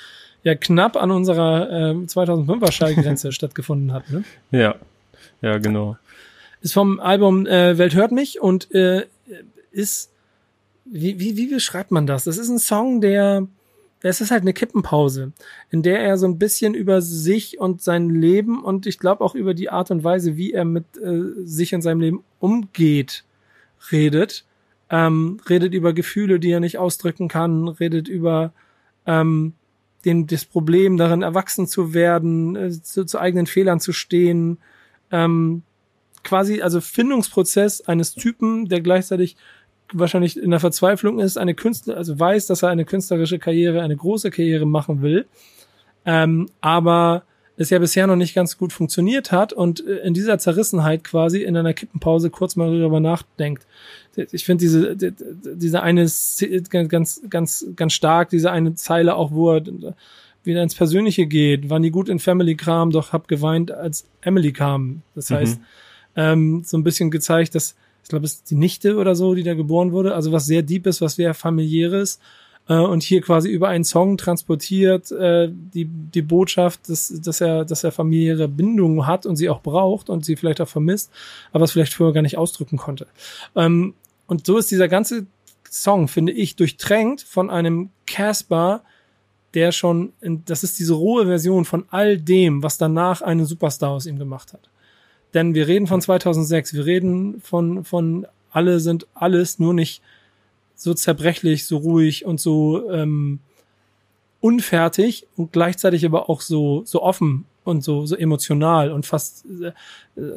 ja 0.44 0.56
knapp 0.56 0.96
an 0.96 1.12
unserer 1.12 1.70
äh, 1.70 1.94
2005er 1.94 2.72
Schallgrenze 2.72 3.32
stattgefunden 3.32 3.94
hat. 3.94 4.10
Ne? 4.10 4.24
Ja, 4.52 4.76
ja, 5.42 5.58
genau. 5.58 5.98
Ist 6.62 6.74
vom 6.74 7.00
Album 7.00 7.46
äh, 7.46 7.78
Welt 7.78 7.94
hört 7.94 8.12
mich 8.12 8.42
und 8.42 8.74
äh, 8.74 9.06
ist 9.72 10.12
wie, 10.92 11.20
wie, 11.20 11.38
wie 11.38 11.48
beschreibt 11.48 11.92
man 11.92 12.08
das? 12.08 12.24
Das 12.26 12.38
ist 12.38 12.50
ein 12.50 12.60
Song, 12.60 13.02
der, 13.02 13.48
es 14.02 14.22
ist 14.22 14.32
halt 14.32 14.42
eine 14.42 14.54
Kippenpause, 14.54 15.32
in 15.70 15.84
der 15.84 16.00
er 16.00 16.18
so 16.18 16.28
ein 16.28 16.40
bisschen 16.40 16.74
über 16.74 17.02
sich 17.02 17.60
und 17.60 17.82
sein 17.82 18.10
Leben 18.10 18.64
und 18.64 18.86
ich 18.86 19.00
glaube 19.00 19.24
auch 19.24 19.36
über 19.36 19.54
die 19.54 19.70
Art 19.70 19.92
und 19.92 20.04
Weise, 20.04 20.38
wie 20.38 20.54
er 20.54 20.66
mit 20.66 20.86
äh, 20.98 21.22
sich 21.44 21.74
und 21.76 21.82
seinem 21.82 22.02
Leben 22.02 22.24
umgeht, 22.40 23.24
redet. 23.92 24.46
ähm, 24.90 25.40
redet 25.50 25.74
über 25.74 25.94
Gefühle, 25.94 26.40
die 26.40 26.52
er 26.52 26.60
nicht 26.60 26.78
ausdrücken 26.78 27.28
kann, 27.28 27.68
redet 27.68 28.08
über 28.08 28.54
ähm, 29.06 29.54
den, 30.06 30.28
das 30.28 30.46
Problem 30.46 30.98
darin, 30.98 31.22
erwachsen 31.24 31.68
zu 31.68 31.94
werden, 31.94 32.56
äh, 32.56 32.72
zu, 32.72 33.06
zu 33.06 33.20
eigenen 33.20 33.48
Fehlern 33.48 33.80
zu 33.80 33.92
stehen, 33.92 34.60
ähm, 35.12 35.64
quasi, 36.24 36.62
also 36.62 36.82
Findungsprozess 36.82 37.82
eines 37.82 38.14
Typen, 38.14 38.70
der 38.70 38.82
gleichzeitig 38.82 39.38
wahrscheinlich 39.94 40.42
in 40.42 40.52
der 40.52 40.60
Verzweiflung 40.60 41.20
ist, 41.20 41.38
eine 41.38 41.54
Künstler, 41.54 41.98
also 41.98 42.20
weiß, 42.20 42.48
dass 42.48 42.64
er 42.64 42.70
eine 42.70 42.86
künstlerische 42.86 43.40
Karriere, 43.40 43.82
eine 43.82 43.96
große 43.96 44.32
Karriere 44.32 44.66
machen 44.66 45.02
will, 45.02 45.26
ähm, 46.06 46.50
aber 46.62 47.24
es 47.58 47.72
ja 47.72 47.80
bisher 47.80 48.06
noch 48.06 48.16
nicht 48.16 48.36
ganz 48.36 48.58
gut 48.58 48.72
funktioniert 48.72 49.32
hat 49.32 49.52
und 49.52 49.86
äh, 49.86 49.98
in 50.00 50.14
dieser 50.14 50.38
Zerrissenheit 50.38 51.04
quasi 51.04 51.42
in 51.42 51.58
einer 51.58 51.74
Kippenpause 51.74 52.30
kurz 52.30 52.56
mal 52.56 52.78
darüber 52.78 53.00
nachdenkt. 53.00 53.66
Ich 54.32 54.46
finde 54.46 54.62
diese, 54.62 54.96
diese 54.96 55.82
eine 55.84 56.08
ganz, 56.70 57.22
ganz, 57.30 57.66
ganz 57.76 57.94
stark, 57.94 58.30
diese 58.30 58.52
eine 58.52 58.74
Zeile 58.76 59.16
auch, 59.16 59.32
wo 59.32 59.54
er 59.54 59.64
wieder 60.44 60.64
ins 60.64 60.74
Persönliche 60.76 61.28
geht, 61.28 61.70
wann 61.70 61.84
die 61.84 61.92
gut 61.92 62.10
in 62.10 62.18
Family 62.20 62.56
kam, 62.56 62.90
doch 62.90 63.14
hab 63.14 63.28
geweint, 63.28 63.72
als 63.72 64.08
Emily 64.22 64.54
kam. 64.54 65.02
Das 65.14 65.30
heißt, 65.30 65.60
mhm. 65.60 65.66
ähm, 66.16 66.64
so 66.66 66.78
ein 66.78 66.84
bisschen 66.84 67.12
gezeigt, 67.12 67.54
dass, 67.54 67.76
ich 68.08 68.10
glaube, 68.10 68.26
es 68.26 68.36
ist 68.36 68.52
die 68.52 68.56
Nichte 68.56 68.96
oder 68.96 69.16
so, 69.16 69.36
die 69.36 69.44
da 69.44 69.54
geboren 69.54 69.92
wurde, 69.92 70.16
also 70.16 70.32
was 70.32 70.46
sehr 70.46 70.62
deep 70.62 70.88
ist, 70.88 71.02
was 71.02 71.16
sehr 71.16 71.34
familiäres 71.34 72.20
äh, 72.70 72.76
und 72.76 73.04
hier 73.04 73.20
quasi 73.20 73.50
über 73.50 73.68
einen 73.68 73.84
Song 73.84 74.18
transportiert 74.18 75.12
äh, 75.12 75.50
die, 75.52 75.84
die 75.84 76.22
Botschaft, 76.22 76.88
dass, 76.88 77.10
dass, 77.22 77.42
er, 77.42 77.66
dass 77.66 77.84
er 77.84 77.92
familiäre 77.92 78.48
Bindungen 78.48 79.06
hat 79.06 79.26
und 79.26 79.36
sie 79.36 79.50
auch 79.50 79.62
braucht 79.62 80.10
und 80.10 80.24
sie 80.24 80.38
vielleicht 80.38 80.62
auch 80.62 80.70
vermisst, 80.70 81.12
aber 81.52 81.66
es 81.66 81.74
vielleicht 81.74 81.96
vorher 81.96 82.14
gar 82.14 82.22
nicht 82.22 82.38
ausdrücken 82.38 82.78
konnte. 82.78 83.08
Ähm, 83.58 83.94
und 84.26 84.46
so 84.46 84.58
ist 84.58 84.72
dieser 84.72 84.88
ganze 84.88 85.26
Song, 85.70 86.08
finde 86.08 86.32
ich, 86.32 86.56
durchtränkt 86.56 87.24
von 87.24 87.50
einem 87.50 87.90
Casper, 88.06 88.84
der 89.54 89.74
schon, 89.74 90.14
in, 90.22 90.46
das 90.46 90.64
ist 90.64 90.80
diese 90.80 90.94
rohe 90.94 91.26
Version 91.26 91.66
von 91.66 91.84
all 91.90 92.18
dem, 92.18 92.64
was 92.64 92.78
danach 92.78 93.22
einen 93.22 93.46
Superstar 93.46 93.90
aus 93.90 94.06
ihm 94.06 94.18
gemacht 94.18 94.54
hat. 94.54 94.70
Denn 95.34 95.54
wir 95.54 95.68
reden 95.68 95.88
von 95.88 96.02
2006, 96.02 96.74
wir 96.74 96.86
reden 96.86 97.42
von, 97.42 97.84
von 97.84 98.28
alle 98.52 98.80
sind 98.80 99.08
alles, 99.14 99.60
nur 99.60 99.74
nicht 99.74 100.02
so 100.76 100.94
zerbrechlich, 100.94 101.66
so 101.66 101.78
ruhig 101.78 102.26
und 102.26 102.40
so 102.40 102.90
ähm, 102.92 103.40
unfertig 104.40 105.28
und 105.36 105.52
gleichzeitig 105.52 106.06
aber 106.06 106.30
auch 106.30 106.42
so 106.42 106.84
so 106.86 107.02
offen 107.02 107.46
und 107.64 107.84
so 107.84 108.06
so 108.06 108.16
emotional 108.16 108.92
und 108.92 109.06
fast 109.06 109.46
äh, 109.46 109.72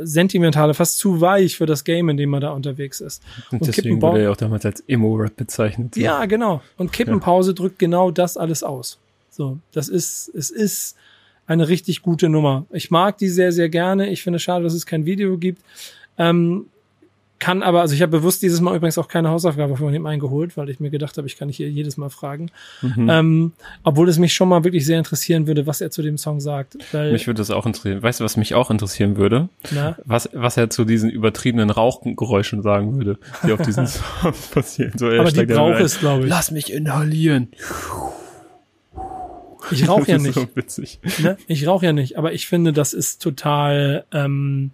sentimentale, 0.01 0.75
fast 0.75 0.99
zu 0.99 1.21
weich 1.21 1.57
für 1.57 1.67
das 1.67 1.85
Game, 1.85 2.09
in 2.09 2.17
dem 2.17 2.31
man 2.31 2.41
da 2.41 2.51
unterwegs 2.51 3.01
ist. 3.01 3.23
Und, 3.51 3.61
und 3.61 3.69
deswegen 3.69 4.01
wurde 4.01 4.19
er 4.19 4.25
ja 4.25 4.31
auch 4.31 4.37
damals 4.37 4.65
als 4.65 4.83
Emo-Rap 4.89 5.37
bezeichnet. 5.37 5.97
Ja, 5.97 6.25
genau. 6.25 6.63
Und 6.79 6.93
Kippenpause 6.93 7.51
ja. 7.51 7.55
drückt 7.55 7.79
genau 7.79 8.11
das 8.11 8.37
alles 8.37 8.63
aus. 8.63 8.99
So, 9.31 9.59
das 9.73 9.89
ist 9.89 10.29
es 10.35 10.51
ist 10.51 10.97
eine 11.51 11.69
richtig 11.69 12.03
gute 12.03 12.29
Nummer. 12.29 12.67
Ich 12.71 12.91
mag 12.91 13.19
die 13.19 13.29
sehr 13.29 13.53
sehr 13.53 13.69
gerne. 13.69 14.09
Ich 14.09 14.23
finde 14.23 14.37
es 14.37 14.43
schade, 14.43 14.65
dass 14.65 14.75
es 14.75 14.87
kein 14.87 15.05
Video 15.05 15.37
gibt. 15.37 15.63
Ähm, 16.17 16.67
kann 17.41 17.63
aber, 17.63 17.81
also 17.81 17.95
ich 17.95 18.03
habe 18.03 18.19
bewusst 18.19 18.43
dieses 18.43 18.61
Mal 18.61 18.77
übrigens 18.77 18.99
auch 18.99 19.09
keine 19.09 19.31
Hausaufgabe 19.31 19.75
von 19.77 19.95
ihm 19.95 20.05
eingeholt, 20.05 20.59
weil 20.59 20.69
ich 20.69 20.79
mir 20.79 20.91
gedacht 20.91 21.17
habe, 21.17 21.27
ich 21.27 21.39
kann 21.39 21.49
nicht 21.49 21.57
hier 21.57 21.71
jedes 21.71 21.97
Mal 21.97 22.11
fragen. 22.11 22.51
Mhm. 22.83 23.09
Ähm, 23.09 23.53
obwohl 23.83 24.11
es 24.11 24.19
mich 24.19 24.35
schon 24.35 24.51
mal 24.51 24.63
wirklich 24.63 24.85
sehr 24.85 24.99
interessieren 24.99 25.47
würde, 25.47 25.67
was 25.67 25.81
er 25.81 25.91
zu 25.91 26.03
dem 26.03 26.19
Song 26.19 26.41
sagt. 26.41 26.77
Mich 26.93 27.27
würde 27.27 27.39
das 27.39 27.51
auch 27.51 27.65
interessieren. 27.65 28.03
Weißt 28.03 28.21
du, 28.21 28.25
was 28.25 28.37
mich 28.37 28.55
auch 28.55 28.71
interessieren 28.71 29.17
würde? 29.17 29.49
Na? 29.71 29.97
Was, 30.05 30.29
was 30.35 30.59
er 30.59 30.69
zu 30.69 30.85
diesen 30.85 31.09
übertriebenen 31.09 31.71
Rauchgeräuschen 31.71 32.63
sagen 32.63 32.97
würde, 32.99 33.19
die 33.47 33.53
auf 33.53 33.63
diesen 33.63 33.87
Songs 33.89 34.49
passieren. 34.49 34.93
So, 34.99 35.07
aber 35.07 35.33
die 35.33 35.47
braucht 35.47 35.81
es, 35.81 35.99
glaube 35.99 36.25
ich. 36.25 36.29
Lass 36.29 36.51
mich 36.51 36.71
inhalieren. 36.71 37.49
Ich 39.71 39.89
rauche 39.89 40.07
ja 40.11 40.19
nicht. 40.19 40.35
So 40.35 40.49
witzig. 40.55 41.01
Ne? 41.19 41.37
Ich 41.47 41.67
rauche 41.67 41.87
ja 41.87 41.93
nicht, 41.93 42.17
aber 42.17 42.33
ich 42.33 42.47
finde, 42.47 42.73
das 42.73 42.93
ist 42.93 43.23
total 43.23 44.05
ähm, 44.13 44.71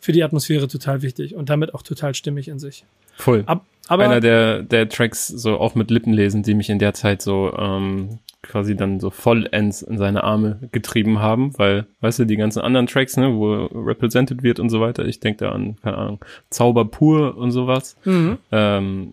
für 0.00 0.12
die 0.12 0.22
Atmosphäre 0.22 0.68
total 0.68 1.02
wichtig 1.02 1.34
und 1.34 1.50
damit 1.50 1.74
auch 1.74 1.82
total 1.82 2.14
stimmig 2.14 2.48
in 2.48 2.58
sich. 2.58 2.84
Voll. 3.16 3.44
Ab, 3.46 3.64
aber 3.88 4.04
Einer 4.04 4.20
der, 4.20 4.62
der 4.62 4.88
Tracks 4.88 5.26
so 5.28 5.58
auch 5.58 5.74
mit 5.74 5.90
Lippen 5.90 6.12
lesen, 6.12 6.42
die 6.42 6.54
mich 6.54 6.70
in 6.70 6.78
der 6.78 6.94
Zeit 6.94 7.22
so 7.22 7.52
ähm, 7.56 8.18
quasi 8.42 8.76
dann 8.76 9.00
so 9.00 9.10
vollends 9.10 9.82
in 9.82 9.98
seine 9.98 10.24
Arme 10.24 10.60
getrieben 10.72 11.18
haben, 11.18 11.56
weil, 11.58 11.86
weißt 12.00 12.20
du, 12.20 12.24
die 12.24 12.36
ganzen 12.36 12.60
anderen 12.60 12.86
Tracks, 12.86 13.16
ne, 13.16 13.34
wo 13.34 13.66
represented 13.66 14.42
wird 14.42 14.60
und 14.60 14.70
so 14.70 14.80
weiter, 14.80 15.04
ich 15.04 15.20
denke 15.20 15.44
da 15.44 15.52
an, 15.52 15.76
keine 15.82 15.98
Ahnung, 15.98 16.24
Zauber 16.50 16.84
pur 16.84 17.36
und 17.36 17.50
sowas. 17.50 17.96
Mhm. 18.04 18.38
Ähm, 18.52 19.12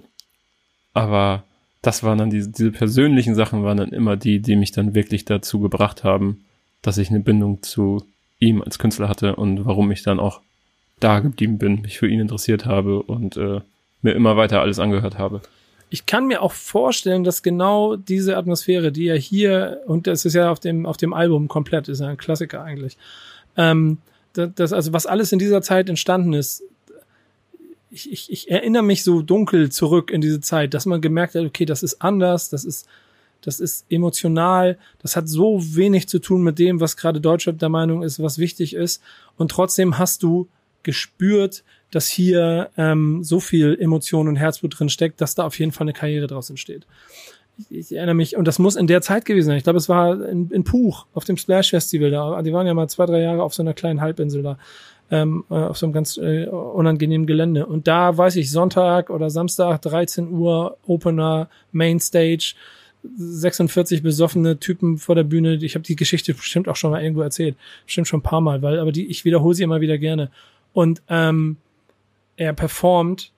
aber 0.94 1.44
das 1.84 2.02
waren 2.02 2.18
dann 2.18 2.32
diese, 2.32 2.50
diese 2.50 2.72
persönlichen 2.72 3.36
Sachen 3.36 3.64
waren 3.64 3.78
dann 3.78 3.90
immer 3.90 4.16
die, 4.18 4.40
die 4.40 4.56
mich 4.56 4.72
dann 4.72 4.96
wirklich 4.96 5.26
dazu 5.26 5.60
gebracht 5.60 6.04
haben, 6.04 6.44
dass 6.82 6.98
ich 6.98 7.10
eine 7.10 7.20
Bindung 7.20 7.62
zu 7.62 8.04
ihm 8.40 8.62
als 8.62 8.80
Künstler 8.80 9.10
hatte 9.10 9.36
und 9.36 9.66
warum 9.66 9.92
ich 9.92 10.02
dann 10.02 10.20
auch 10.20 10.42
da 11.00 11.20
geblieben 11.20 11.58
bin, 11.58 11.82
mich 11.82 12.00
für 12.00 12.08
ihn 12.08 12.22
interessiert 12.22 12.66
habe 12.66 13.04
und 13.04 13.36
äh, 13.36 13.60
mir 14.02 14.14
immer 14.14 14.38
weiter 14.38 14.62
alles 14.62 14.80
angehört 14.80 15.18
habe. 15.18 15.42
Ich 15.90 16.06
kann 16.06 16.26
mir 16.26 16.42
auch 16.42 16.54
vorstellen, 16.54 17.26
dass 17.26 17.44
genau 17.44 17.98
diese 17.98 18.38
Atmosphäre, 18.38 18.92
die 18.92 19.08
er 19.08 19.18
hier, 19.18 19.82
und 19.86 20.08
das 20.08 20.26
ist 20.26 20.34
ja 20.34 20.50
auf 20.50 20.62
dem, 20.62 20.86
auf 20.86 20.98
dem 20.98 21.14
Album 21.14 21.50
komplett, 21.50 21.90
ist 21.90 22.00
ja 22.00 22.08
ein 22.08 22.18
Klassiker 22.18 22.64
eigentlich, 22.64 22.98
ähm, 23.58 23.98
das, 24.34 24.74
also 24.74 24.94
was 24.94 25.06
alles 25.06 25.32
in 25.32 25.38
dieser 25.38 25.62
Zeit 25.62 25.90
entstanden 25.90 26.34
ist, 26.34 26.64
ich, 27.94 28.12
ich, 28.12 28.32
ich 28.32 28.52
erinnere 28.52 28.84
mich 28.84 29.04
so 29.04 29.22
dunkel 29.22 29.72
zurück 29.72 30.10
in 30.10 30.20
diese 30.20 30.42
Zeit, 30.42 30.74
dass 30.74 30.88
man 30.88 31.00
gemerkt 31.00 31.36
hat, 31.36 31.46
okay, 31.46 31.66
das 31.66 31.84
ist 31.84 32.02
anders, 32.02 32.50
das 32.50 32.66
ist, 32.66 32.88
das 33.42 33.60
ist 33.60 33.86
emotional, 33.90 34.80
das 35.00 35.16
hat 35.16 35.30
so 35.30 35.60
wenig 35.76 36.08
zu 36.10 36.20
tun 36.20 36.42
mit 36.42 36.58
dem, 36.58 36.80
was 36.80 36.98
gerade 36.98 37.22
Deutschland 37.22 37.62
der 37.62 37.70
Meinung 37.70 38.02
ist, 38.02 38.22
was 38.22 38.40
wichtig 38.40 38.74
ist. 38.74 39.02
Und 39.38 39.52
trotzdem 39.52 40.00
hast 40.00 40.24
du 40.24 40.48
gespürt, 40.82 41.64
dass 41.92 42.08
hier 42.08 42.72
ähm, 42.78 43.24
so 43.24 43.40
viel 43.40 43.78
Emotion 43.80 44.28
und 44.28 44.38
Herzblut 44.38 44.80
drin 44.80 44.90
steckt, 44.90 45.22
dass 45.22 45.36
da 45.36 45.46
auf 45.46 45.60
jeden 45.60 45.72
Fall 45.72 45.86
eine 45.86 45.94
Karriere 45.94 46.26
draus 46.26 46.50
entsteht. 46.50 46.88
Ich, 47.60 47.92
ich 47.92 47.96
erinnere 47.96 48.16
mich, 48.16 48.36
und 48.36 48.48
das 48.48 48.58
muss 48.58 48.76
in 48.76 48.88
der 48.88 49.04
Zeit 49.04 49.26
gewesen 49.26 49.48
sein. 49.48 49.58
Ich 49.58 49.64
glaube, 49.64 49.78
es 49.78 49.88
war 49.88 50.28
in, 50.28 50.50
in 50.50 50.64
Puch 50.64 51.06
auf 51.14 51.26
dem 51.26 51.38
Splash 51.38 51.70
Festival 51.70 52.10
da. 52.10 52.42
Die 52.42 52.54
waren 52.54 52.66
ja 52.66 52.74
mal 52.74 52.90
zwei, 52.90 53.06
drei 53.06 53.22
Jahre 53.22 53.44
auf 53.44 53.54
so 53.54 53.62
einer 53.62 53.76
kleinen 53.76 54.02
Halbinsel 54.02 54.42
da, 54.42 54.58
ähm, 55.14 55.46
äh, 55.52 55.54
auf 55.54 55.78
so 55.78 55.86
einem 55.86 55.94
ganz 55.94 56.18
äh, 56.18 56.48
unangenehmen 56.48 57.28
Gelände. 57.28 57.68
Und 57.68 57.88
da 57.88 58.18
weiß 58.18 58.36
ich, 58.38 58.50
Sonntag 58.50 59.12
oder 59.12 59.30
Samstag, 59.30 59.80
13 59.84 60.32
Uhr, 60.32 60.78
Opener, 60.88 61.50
Mainstage, 61.72 62.56
46 63.16 64.02
besoffene 64.02 64.58
Typen 64.60 64.98
vor 64.98 65.14
der 65.14 65.24
Bühne. 65.24 65.56
Ich 65.56 65.76
habe 65.76 65.84
die 65.84 65.96
Geschichte 65.96 66.34
bestimmt 66.34 66.68
auch 66.68 66.76
schon 66.76 66.90
mal 66.90 67.04
irgendwo 67.04 67.22
erzählt. 67.22 67.56
Bestimmt 67.86 68.08
schon 68.08 68.22
ein 68.22 68.24
paar 68.24 68.42
Mal, 68.42 68.64
weil, 68.64 68.80
aber 68.80 68.92
die, 68.92 69.06
ich 69.06 69.24
wiederhole 69.24 69.54
sie 69.54 69.62
immer 69.62 69.82
wieder 69.82 70.00
gerne. 70.00 70.32
Und 70.74 71.04
ähm, 71.10 71.58
er 72.36 72.54
performt 72.54 73.32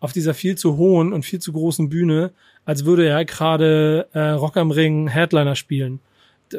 auf 0.00 0.12
dieser 0.12 0.34
viel 0.34 0.58
zu 0.58 0.76
hohen 0.76 1.14
und 1.14 1.24
viel 1.24 1.38
zu 1.38 1.54
großen 1.54 1.88
Bühne, 1.88 2.32
als 2.66 2.84
würde 2.84 3.06
er 3.06 3.24
gerade 3.24 4.06
äh, 4.12 4.30
Rock 4.30 4.58
am 4.58 4.70
Ring 4.70 5.08
Headliner 5.08 5.56
spielen. 5.56 6.00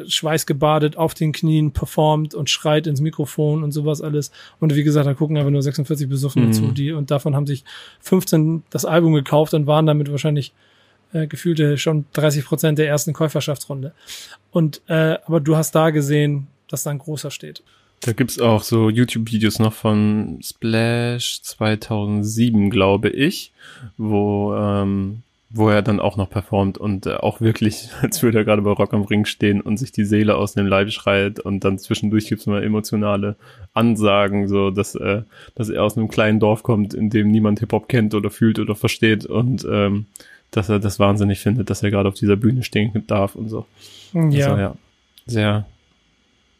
Schweißgebadet 0.06 0.96
auf 0.96 1.14
den 1.14 1.32
Knien 1.32 1.72
performt 1.72 2.34
und 2.34 2.50
schreit 2.50 2.86
ins 2.86 3.00
Mikrofon 3.00 3.62
und 3.62 3.72
sowas 3.72 4.00
alles. 4.00 4.30
Und 4.60 4.74
wie 4.74 4.84
gesagt, 4.84 5.06
da 5.06 5.14
gucken 5.14 5.38
aber 5.38 5.50
nur 5.50 5.62
46 5.62 6.08
Besoffene 6.08 6.46
mhm. 6.46 6.52
zu, 6.52 6.72
die 6.72 6.92
und 6.92 7.10
davon 7.10 7.34
haben 7.34 7.46
sich 7.46 7.64
15 8.00 8.62
das 8.70 8.84
Album 8.84 9.14
gekauft 9.14 9.54
und 9.54 9.66
waren 9.66 9.86
damit 9.86 10.10
wahrscheinlich 10.10 10.52
äh, 11.12 11.26
gefühlte 11.26 11.78
schon 11.78 12.04
30 12.12 12.44
Prozent 12.44 12.78
der 12.78 12.88
ersten 12.88 13.12
Käuferschaftsrunde. 13.12 13.92
Und 14.50 14.82
äh, 14.88 15.18
aber 15.26 15.40
du 15.40 15.56
hast 15.56 15.74
da 15.74 15.90
gesehen, 15.90 16.48
dass 16.68 16.82
da 16.82 16.90
ein 16.90 16.98
großer 16.98 17.30
steht. 17.30 17.62
Da 18.00 18.12
gibt's 18.12 18.38
auch 18.38 18.62
so 18.62 18.90
YouTube-Videos 18.90 19.60
noch 19.60 19.72
von 19.72 20.38
Splash 20.42 21.40
2007, 21.42 22.68
glaube 22.68 23.08
ich, 23.08 23.52
wo, 23.96 24.54
ähm, 24.54 25.22
wo 25.56 25.68
er 25.68 25.82
dann 25.82 26.00
auch 26.00 26.16
noch 26.16 26.28
performt 26.28 26.78
und 26.78 27.06
äh, 27.06 27.14
auch 27.14 27.40
wirklich, 27.40 27.88
als 28.02 28.22
würde 28.22 28.38
er 28.38 28.44
gerade 28.44 28.62
bei 28.62 28.72
Rock 28.72 28.92
am 28.92 29.02
Ring 29.02 29.24
stehen 29.24 29.60
und 29.60 29.76
sich 29.76 29.92
die 29.92 30.04
Seele 30.04 30.36
aus 30.36 30.54
dem 30.54 30.66
Leib 30.66 30.90
schreit 30.90 31.38
und 31.38 31.64
dann 31.64 31.78
zwischendurch 31.78 32.28
gibt's 32.28 32.46
mal 32.46 32.64
emotionale 32.64 33.36
Ansagen, 33.72 34.48
so 34.48 34.70
dass, 34.70 34.96
äh, 34.96 35.22
dass 35.54 35.68
er 35.68 35.84
aus 35.84 35.96
einem 35.96 36.08
kleinen 36.08 36.40
Dorf 36.40 36.64
kommt, 36.64 36.92
in 36.92 37.08
dem 37.08 37.30
niemand 37.30 37.60
Hip-Hop 37.60 37.88
kennt 37.88 38.14
oder 38.14 38.30
fühlt 38.30 38.58
oder 38.58 38.74
versteht 38.74 39.26
und 39.26 39.64
ähm, 39.70 40.06
dass 40.50 40.68
er 40.68 40.80
das 40.80 40.98
wahnsinnig 40.98 41.38
findet, 41.38 41.70
dass 41.70 41.82
er 41.84 41.90
gerade 41.90 42.08
auf 42.08 42.14
dieser 42.14 42.36
Bühne 42.36 42.64
stehen 42.64 43.04
darf 43.06 43.36
und 43.36 43.48
so. 43.48 43.66
Ja. 44.12 44.20
Also, 44.22 44.60
ja. 44.60 44.76
Sehr, 45.26 45.66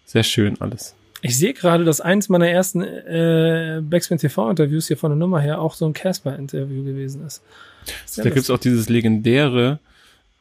sehr 0.04 0.22
schön 0.22 0.60
alles. 0.60 0.94
Ich 1.20 1.36
sehe 1.36 1.52
gerade, 1.52 1.84
dass 1.84 2.00
eins 2.00 2.28
meiner 2.28 2.48
ersten 2.48 2.82
äh, 2.82 3.80
Backspin 3.82 4.18
TV-Interviews 4.18 4.86
hier 4.88 4.96
von 4.96 5.10
der 5.10 5.16
Nummer 5.16 5.40
her 5.40 5.60
auch 5.60 5.74
so 5.74 5.86
ein 5.86 5.94
Casper-Interview 5.94 6.84
gewesen 6.84 7.24
ist. 7.26 7.42
Da 8.16 8.30
gibt's 8.30 8.50
auch 8.50 8.58
dieses 8.58 8.88
legendäre, 8.88 9.78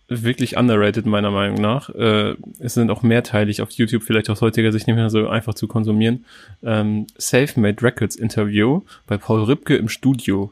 wirklich 0.09 0.57
underrated 0.57 1.05
meiner 1.05 1.31
Meinung 1.31 1.59
nach. 1.61 1.89
Äh, 1.89 2.35
es 2.59 2.73
sind 2.75 2.91
auch 2.91 3.03
mehrteilig 3.03 3.61
auf 3.61 3.71
YouTube, 3.71 4.03
vielleicht 4.03 4.29
aus 4.29 4.41
heutiger 4.41 4.71
Sicht 4.71 4.87
nicht 4.87 4.95
mehr 4.95 5.09
so 5.09 5.27
einfach 5.29 5.53
zu 5.55 5.67
konsumieren. 5.67 6.25
Ähm, 6.63 7.07
Self-Made 7.19 7.81
Records 7.81 8.15
Interview 8.15 8.81
bei 9.07 9.17
Paul 9.17 9.43
Ripke 9.43 9.75
im 9.75 9.89
Studio. 9.89 10.51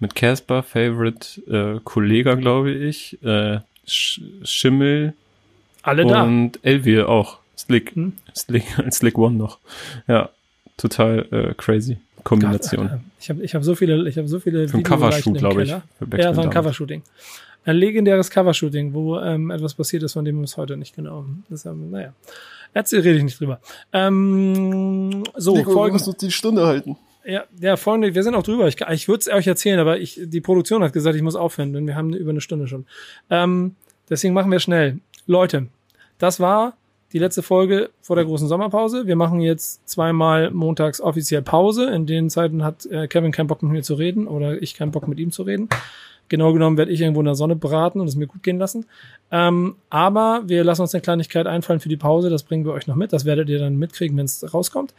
mit 0.00 0.14
Casper, 0.16 0.62
Favorite, 0.62 1.40
äh, 1.50 1.80
Kollega, 1.84 2.34
glaube 2.34 2.72
ich, 2.72 3.18
äh, 3.24 3.60
Sch 3.86 4.20
Schimmel 4.42 5.14
Alle 5.82 6.04
da. 6.04 6.22
und 6.24 6.58
Elvier 6.62 7.08
auch. 7.08 7.38
Slick, 7.56 7.94
Hm? 7.94 8.12
Slick, 8.36 8.64
Slick 8.92 9.16
One 9.18 9.36
noch. 9.36 9.58
Ja, 10.08 10.30
total 10.76 11.26
äh, 11.30 11.54
crazy 11.56 11.96
Kombination. 12.24 12.88
Gott, 12.88 13.00
ich 13.20 13.30
habe 13.30 13.42
ich 13.42 13.54
hab 13.54 13.62
so 13.62 13.74
viele, 13.74 14.08
ich 14.08 14.18
habe 14.18 14.28
so 14.28 14.40
viele 14.40 14.66
Für 14.68 14.78
ein 14.78 14.82
Covershoot, 14.82 15.26
im 15.26 15.34
glaube 15.34 15.62
ich. 15.62 15.68
Ja, 15.70 15.82
Backspin 16.00 16.36
war 16.36 16.44
ein. 16.44 16.50
Covershooting. 16.50 17.02
Ein 17.66 17.76
legendäres 17.76 18.30
Covershooting, 18.30 18.92
wo 18.92 19.18
ähm, 19.18 19.50
etwas 19.50 19.74
passiert 19.74 20.02
ist, 20.02 20.14
von 20.14 20.24
dem 20.24 20.36
wir 20.36 20.42
bis 20.42 20.56
heute 20.56 20.76
nicht 20.76 20.96
genau. 20.96 21.26
Das, 21.48 21.64
ähm, 21.64 21.90
naja. 21.90 22.12
Erzähl, 22.72 23.00
rede 23.00 23.18
ich 23.18 23.24
nicht 23.24 23.40
drüber. 23.40 23.60
Ähm, 23.92 25.22
so, 25.36 25.54
Nico, 25.54 25.68
wir 25.68 25.74
folgen, 25.74 25.94
müssen 25.94 26.10
uns 26.10 26.18
die 26.18 26.30
Stunde 26.30 26.66
halten. 26.66 26.96
ja, 27.24 27.44
ja, 27.60 27.76
folgende, 27.76 28.14
wir 28.14 28.22
sind 28.22 28.34
auch 28.34 28.42
drüber. 28.42 28.66
Ich, 28.68 28.80
ich 28.80 29.08
würde 29.08 29.20
es 29.20 29.28
euch 29.28 29.46
erzählen, 29.46 29.78
aber 29.78 29.98
ich, 29.98 30.20
die 30.22 30.40
Produktion 30.40 30.82
hat 30.82 30.92
gesagt, 30.92 31.16
ich 31.16 31.22
muss 31.22 31.36
aufhören, 31.36 31.72
denn 31.72 31.86
wir 31.86 31.94
haben 31.94 32.12
über 32.12 32.30
eine 32.30 32.40
Stunde 32.40 32.66
schon. 32.66 32.84
Ähm, 33.30 33.76
deswegen 34.10 34.34
machen 34.34 34.50
wir 34.50 34.58
schnell. 34.58 34.98
Leute, 35.26 35.68
das 36.18 36.40
war 36.40 36.76
die 37.14 37.20
letzte 37.20 37.44
Folge 37.44 37.90
vor 38.02 38.16
der 38.16 38.24
großen 38.24 38.48
Sommerpause. 38.48 39.06
Wir 39.06 39.14
machen 39.14 39.40
jetzt 39.40 39.88
zweimal 39.88 40.50
montags 40.50 41.00
offiziell 41.00 41.42
Pause. 41.42 41.88
In 41.90 42.06
den 42.06 42.28
Zeiten 42.28 42.64
hat 42.64 42.86
äh, 42.86 43.06
Kevin 43.06 43.30
keinen 43.30 43.46
Bock 43.46 43.62
mit 43.62 43.70
mir 43.70 43.82
zu 43.84 43.94
reden 43.94 44.26
oder 44.26 44.60
ich 44.60 44.74
keinen 44.74 44.90
Bock 44.90 45.06
mit 45.06 45.20
ihm 45.20 45.30
zu 45.30 45.44
reden. 45.44 45.68
Genau 46.28 46.52
genommen 46.52 46.76
werde 46.76 46.90
ich 46.90 47.00
irgendwo 47.00 47.20
in 47.20 47.26
der 47.26 47.36
Sonne 47.36 47.54
braten 47.54 48.00
und 48.00 48.08
es 48.08 48.16
mir 48.16 48.26
gut 48.26 48.42
gehen 48.42 48.58
lassen. 48.58 48.86
Ähm, 49.30 49.76
aber 49.90 50.42
wir 50.46 50.64
lassen 50.64 50.82
uns 50.82 50.92
eine 50.92 51.02
Kleinigkeit 51.02 51.46
einfallen 51.46 51.78
für 51.78 51.88
die 51.88 51.96
Pause. 51.96 52.30
Das 52.30 52.42
bringen 52.42 52.64
wir 52.64 52.72
euch 52.72 52.88
noch 52.88 52.96
mit. 52.96 53.12
Das 53.12 53.24
werdet 53.24 53.48
ihr 53.48 53.60
dann 53.60 53.76
mitkriegen, 53.76 54.16
wenn 54.16 54.24
es 54.24 54.52
rauskommt. 54.52 54.92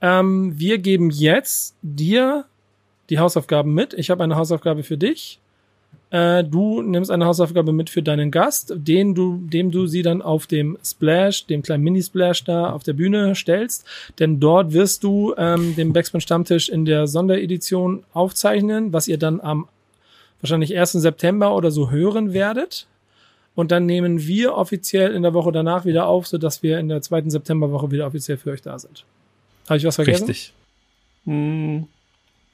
Ähm, 0.00 0.58
wir 0.58 0.78
geben 0.78 1.10
jetzt 1.10 1.76
dir 1.82 2.46
die 3.08 3.20
Hausaufgaben 3.20 3.72
mit. 3.72 3.94
Ich 3.94 4.10
habe 4.10 4.24
eine 4.24 4.34
Hausaufgabe 4.34 4.82
für 4.82 4.98
dich. 4.98 5.38
Äh, 6.10 6.42
du 6.44 6.82
nimmst 6.82 7.10
eine 7.10 7.26
Hausaufgabe 7.26 7.72
mit 7.72 7.88
für 7.88 8.02
deinen 8.02 8.30
Gast, 8.30 8.72
den 8.76 9.14
du, 9.14 9.38
dem 9.42 9.70
du 9.70 9.86
sie 9.86 10.02
dann 10.02 10.22
auf 10.22 10.46
dem 10.46 10.76
Splash, 10.84 11.46
dem 11.46 11.62
kleinen 11.62 11.84
Mini-Splash 11.84 12.44
da 12.44 12.72
auf 12.72 12.82
der 12.82 12.94
Bühne 12.94 13.34
stellst. 13.34 13.86
Denn 14.18 14.40
dort 14.40 14.72
wirst 14.72 15.04
du 15.04 15.34
ähm, 15.36 15.76
den 15.76 15.92
Backspin 15.92 16.20
Stammtisch 16.20 16.68
in 16.68 16.84
der 16.84 17.06
Sonderedition 17.06 18.02
aufzeichnen, 18.12 18.92
was 18.92 19.08
ihr 19.08 19.18
dann 19.18 19.40
am 19.40 19.68
wahrscheinlich 20.40 20.76
1. 20.76 20.92
September 20.92 21.54
oder 21.54 21.70
so 21.70 21.90
hören 21.90 22.32
werdet. 22.32 22.86
Und 23.54 23.72
dann 23.72 23.86
nehmen 23.86 24.26
wir 24.26 24.54
offiziell 24.54 25.12
in 25.12 25.22
der 25.22 25.34
Woche 25.34 25.52
danach 25.52 25.84
wieder 25.84 26.06
auf, 26.06 26.26
sodass 26.26 26.62
wir 26.62 26.78
in 26.78 26.88
der 26.88 27.02
zweiten 27.02 27.30
Septemberwoche 27.30 27.90
wieder 27.90 28.06
offiziell 28.06 28.38
für 28.38 28.50
euch 28.50 28.62
da 28.62 28.78
sind. 28.78 29.04
Habe 29.68 29.78
ich 29.78 29.84
was 29.84 29.96
vergessen? 29.96 30.26
Richtig. 30.26 30.52
Hm, 31.26 31.86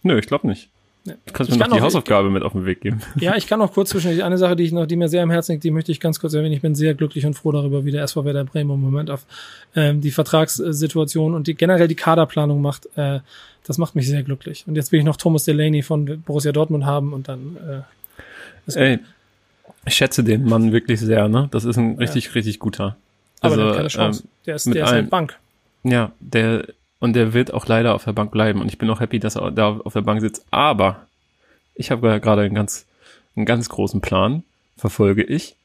nö, 0.02 0.18
ich 0.18 0.26
glaube 0.26 0.48
nicht. 0.48 0.68
Ja. 1.06 1.14
Du 1.24 1.32
kannst 1.32 1.50
Ich 1.50 1.56
mir 1.56 1.62
kann 1.62 1.70
noch 1.70 1.76
die 1.76 1.80
auch- 1.80 1.86
Hausaufgabe 1.86 2.30
mit 2.30 2.42
auf 2.42 2.52
den 2.52 2.66
Weg 2.66 2.80
geben. 2.80 3.00
Ja, 3.20 3.36
ich 3.36 3.46
kann 3.46 3.58
noch 3.60 3.72
kurz 3.72 3.90
zwischen 3.90 4.20
eine 4.20 4.36
Sache, 4.38 4.56
die 4.56 4.64
ich 4.64 4.72
noch, 4.72 4.86
die 4.86 4.96
mir 4.96 5.08
sehr 5.08 5.22
am 5.22 5.30
Herzen 5.30 5.52
liegt, 5.52 5.64
die 5.64 5.70
möchte 5.70 5.92
ich 5.92 6.00
ganz 6.00 6.20
kurz 6.20 6.34
erwähnen. 6.34 6.52
Ich 6.52 6.60
bin 6.62 6.74
sehr 6.74 6.94
glücklich 6.94 7.24
und 7.26 7.34
froh 7.34 7.52
darüber, 7.52 7.84
wie 7.84 7.92
der 7.92 8.02
SV 8.02 8.24
Werder 8.24 8.44
Bremen 8.44 8.72
im 8.72 8.80
Moment 8.80 9.10
auf 9.10 9.24
ähm, 9.74 10.00
die 10.00 10.10
Vertragssituation 10.10 11.34
und 11.34 11.46
die 11.46 11.54
generell 11.54 11.88
die 11.88 11.94
Kaderplanung 11.94 12.60
macht. 12.60 12.86
Äh, 12.96 13.20
das 13.64 13.78
macht 13.78 13.94
mich 13.96 14.06
sehr 14.08 14.22
glücklich. 14.22 14.64
Und 14.66 14.76
jetzt 14.76 14.92
will 14.92 14.98
ich 15.00 15.04
noch 15.04 15.16
Thomas 15.16 15.44
Delaney 15.44 15.82
von 15.82 16.22
Borussia 16.22 16.52
Dortmund 16.52 16.84
haben 16.84 17.12
und 17.12 17.28
dann 17.28 17.56
äh. 18.68 18.78
Ey, 18.78 18.98
ich 19.84 19.94
schätze 19.94 20.24
den 20.24 20.44
Mann 20.44 20.72
wirklich 20.72 21.00
sehr, 21.00 21.28
ne? 21.28 21.48
Das 21.52 21.64
ist 21.64 21.76
ein 21.76 21.96
richtig, 21.98 22.34
richtig 22.34 22.58
guter. 22.58 22.96
aber 23.40 23.52
Also, 23.52 23.56
der 23.56 23.66
hat 23.68 23.76
keine 23.76 23.88
Chance. 23.88 24.22
ähm, 24.24 24.28
der 24.46 24.54
ist, 24.56 24.66
der 24.66 24.74
ist 24.74 24.82
allen- 24.82 24.94
halt 25.02 25.10
Bank. 25.10 25.38
ja, 25.84 26.12
der, 26.20 26.66
und 26.98 27.14
der 27.14 27.32
wird 27.32 27.52
auch 27.52 27.66
leider 27.66 27.94
auf 27.94 28.04
der 28.04 28.12
Bank 28.12 28.30
bleiben. 28.30 28.60
Und 28.60 28.68
ich 28.68 28.78
bin 28.78 28.90
auch 28.90 29.00
happy, 29.00 29.18
dass 29.18 29.36
er 29.36 29.50
da 29.50 29.78
auf 29.84 29.92
der 29.92 30.02
Bank 30.02 30.20
sitzt. 30.20 30.46
Aber 30.50 31.06
ich 31.74 31.90
habe 31.90 32.20
gerade 32.20 32.42
einen 32.42 32.54
ganz, 32.54 32.86
einen 33.36 33.46
ganz 33.46 33.68
großen 33.68 34.00
Plan, 34.00 34.42
verfolge 34.76 35.22
ich. 35.22 35.56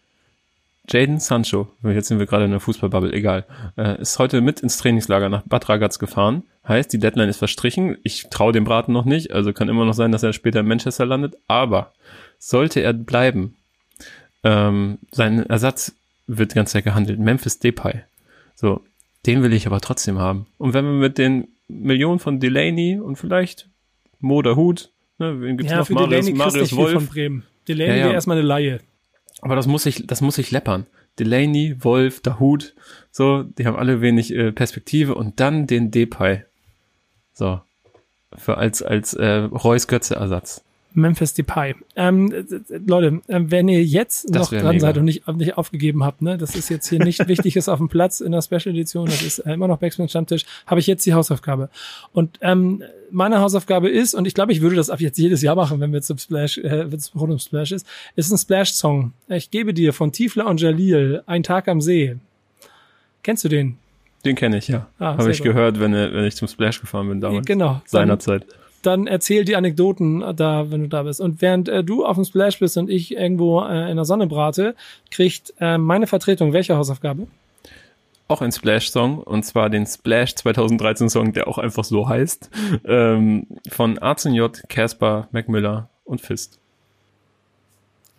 Jaden 0.90 1.20
Sancho, 1.20 1.70
jetzt 1.84 2.08
sind 2.08 2.20
wir 2.20 2.26
gerade 2.26 2.46
in 2.46 2.52
der 2.52 2.60
Fußballbubble, 2.60 3.14
egal, 3.14 3.46
äh, 3.78 4.02
ist 4.02 4.20
heute 4.20 4.42
mit 4.42 4.60
ins 4.60 4.78
Trainingslager 4.78 5.30
nach 5.30 5.44
Bad 5.44 5.70
Ragaz 5.70 6.00
gefahren. 6.00 6.44
Heißt, 6.68 6.92
die 6.92 7.00
Deadline 7.00 7.30
ist 7.30 7.38
verstrichen. 7.38 7.98
Ich 8.04 8.30
traue 8.30 8.52
dem 8.52 8.66
Braten 8.66 8.92
noch 8.92 9.06
nicht, 9.06 9.32
also 9.32 9.54
kann 9.54 9.70
immer 9.70 9.86
noch 9.86 9.94
sein, 9.94 10.12
dass 10.12 10.24
er 10.24 10.34
später 10.34 10.62
in 10.62 10.68
Manchester 10.68 11.06
landet. 11.06 11.38
Aber 11.48 11.94
sollte 12.40 12.82
er 12.82 12.94
bleiben, 12.94 13.56
ähm, 14.44 14.98
sein 15.12 15.46
Ersatz 15.46 15.94
wird 16.28 16.56
ganze 16.56 16.74
Zeit 16.74 16.84
gehandelt. 16.84 17.20
Memphis 17.20 17.60
Depay. 17.60 18.04
So, 18.56 18.84
den 19.26 19.44
will 19.44 19.54
ich 19.54 19.68
aber 19.68 19.80
trotzdem 19.82 20.18
haben. 20.20 20.48
Und 20.58 20.74
wenn 20.74 20.86
wir 20.86 20.94
mit 20.94 21.18
den 21.18 21.48
Millionen 21.68 22.20
von 22.20 22.40
Delaney 22.40 23.00
und 23.00 23.16
vielleicht 23.18 23.70
Mo 24.20 24.44
Hut, 24.44 24.92
ne, 25.18 25.40
wen 25.42 25.58
gibt's 25.58 25.72
Ja, 25.72 25.80
noch? 25.80 25.88
für 25.88 25.94
Marius, 25.94 26.26
Delaney 26.26 26.34
Marius 26.38 26.54
nicht 26.56 26.70
viel 26.70 26.78
von 26.78 26.94
Wolf. 26.94 27.10
Bremen. 27.10 27.44
Delaney 27.68 27.90
Ja, 27.92 27.96
ja. 27.98 28.04
wäre 28.06 28.14
erstmal 28.14 28.38
eine 28.38 28.48
Laie. 28.48 28.80
Aber 29.42 29.56
das 29.56 29.68
muss 29.68 29.86
ich, 29.86 30.06
das 30.08 30.22
muss 30.22 30.38
ich 30.38 30.52
leppern. 30.52 30.86
Delaney, 31.20 31.76
Wolf, 31.80 32.22
Dahut, 32.22 32.74
so, 33.12 33.44
die 33.44 33.66
haben 33.66 33.76
alle 33.76 34.02
wenig 34.02 34.34
äh, 34.34 34.52
Perspektive 34.52 35.16
und 35.16 35.40
dann 35.40 35.68
den 35.68 35.92
Depay. 35.92 36.44
So. 37.34 37.62
Für 38.34 38.58
als, 38.58 38.82
als 38.82 39.14
äh, 39.14 39.26
Reus 39.28 39.88
Götze 39.88 40.16
Ersatz. 40.16 40.64
Memphis 40.94 41.34
Depay. 41.34 41.76
Ähm, 41.96 42.32
äh, 42.32 42.44
Leute, 42.86 43.22
äh, 43.28 43.40
wenn 43.46 43.68
ihr 43.68 43.84
jetzt 43.84 44.26
Das 44.36 44.52
noch 44.52 44.60
dran 44.60 44.68
mega. 44.76 44.80
seid 44.80 44.98
und 44.98 45.06
nicht, 45.06 45.28
nicht 45.28 45.58
aufgegeben 45.58 46.04
habt, 46.04 46.22
ne, 46.22 46.38
das 46.38 46.56
ist 46.56 46.70
jetzt 46.70 46.90
hier 46.90 47.00
nicht 47.04 47.20
Wichtiges 47.28 47.70
auf 47.70 47.78
dem 47.80 47.90
Platz 47.90 48.20
in 48.20 48.32
der 48.32 48.42
Special 48.42 48.68
Edition, 48.76 49.06
das 49.06 49.22
ist 49.22 49.40
äh, 49.40 49.54
immer 49.54 49.68
noch 49.68 49.78
Backspin 49.80 50.10
Stammtisch, 50.10 50.46
habe 50.68 50.80
ich 50.80 50.88
jetzt 50.88 51.06
die 51.06 51.14
Hausaufgabe. 51.14 51.70
Und 52.14 52.38
ähm, 52.42 52.84
meine 53.10 53.40
Hausaufgabe 53.40 53.90
ist, 53.90 54.14
und 54.14 54.26
ich 54.26 54.34
glaube, 54.34 54.52
ich 54.52 54.62
würde 54.62 54.76
das 54.76 54.90
ab 54.90 55.00
jetzt 55.02 55.18
jedes 55.18 55.42
Jahr 55.42 55.56
machen, 55.56 55.80
wenn 55.80 55.94
wir 55.94 56.02
zum 56.02 56.18
Splash, 56.18 56.58
äh, 56.60 56.92
wenn 56.92 56.98
es 56.98 57.14
rund 57.16 57.32
um 57.32 57.40
Splash 57.40 57.72
ist, 57.72 57.86
ist 58.16 58.32
ein 58.32 58.38
Splash-Song. 58.38 59.14
Ich 59.30 59.52
gebe 59.52 59.74
dir 59.74 59.94
von 59.94 60.12
Tiefler 60.12 60.48
und 60.48 60.60
Jalil, 60.62 61.24
Ein 61.26 61.44
Tag 61.44 61.68
am 61.68 61.82
See. 61.82 62.18
Kennst 63.24 63.44
du 63.44 63.50
den? 63.50 63.78
Den 64.26 64.36
kenne 64.36 64.58
ich, 64.58 64.68
ja. 64.68 64.88
Ah, 65.00 65.18
Habe 65.18 65.32
ich 65.32 65.40
gut. 65.40 65.48
gehört, 65.48 65.80
wenn, 65.80 65.94
wenn 65.94 66.26
ich 66.26 66.36
zum 66.36 66.48
Splash 66.48 66.80
gefahren 66.80 67.10
bin 67.10 67.22
damals. 67.22 67.46
Genau. 67.46 67.82
Seinerzeit. 67.86 68.46
Dann 68.82 69.08
erzähl 69.08 69.46
die 69.46 69.56
Anekdoten 69.56 70.24
da, 70.36 70.72
wenn 70.72 70.82
du 70.84 70.88
da 70.88 71.04
bist. 71.04 71.22
Und 71.22 71.42
während 71.42 71.70
äh, 71.70 71.84
du 71.84 72.06
auf 72.06 72.16
dem 72.16 72.26
Splash 72.26 72.60
bist 72.60 72.78
und 72.78 72.90
ich 72.90 73.16
irgendwo 73.16 73.62
äh, 73.62 73.90
in 73.90 73.96
der 73.96 74.06
Sonne 74.06 74.28
brate, 74.28 74.76
kriegt 75.10 75.54
äh, 75.60 75.78
meine 75.78 76.08
Vertretung 76.08 76.54
welche 76.54 76.76
Hausaufgabe? 76.78 77.28
Auch 78.28 78.42
ein 78.42 78.54
Splash-Song, 78.54 79.20
und 79.20 79.44
zwar 79.44 79.70
den 79.70 79.86
Splash 79.86 80.32
2013-Song, 80.32 81.34
der 81.34 81.50
auch 81.50 81.58
einfach 81.58 81.84
so 81.84 82.08
heißt, 82.08 82.50
ähm, 82.86 83.46
von 83.70 83.98
Arzen 83.98 84.34
J, 84.34 84.58
Casper, 84.70 85.28
Macmillan 85.32 85.90
und 86.06 86.22
Fist. 86.22 86.61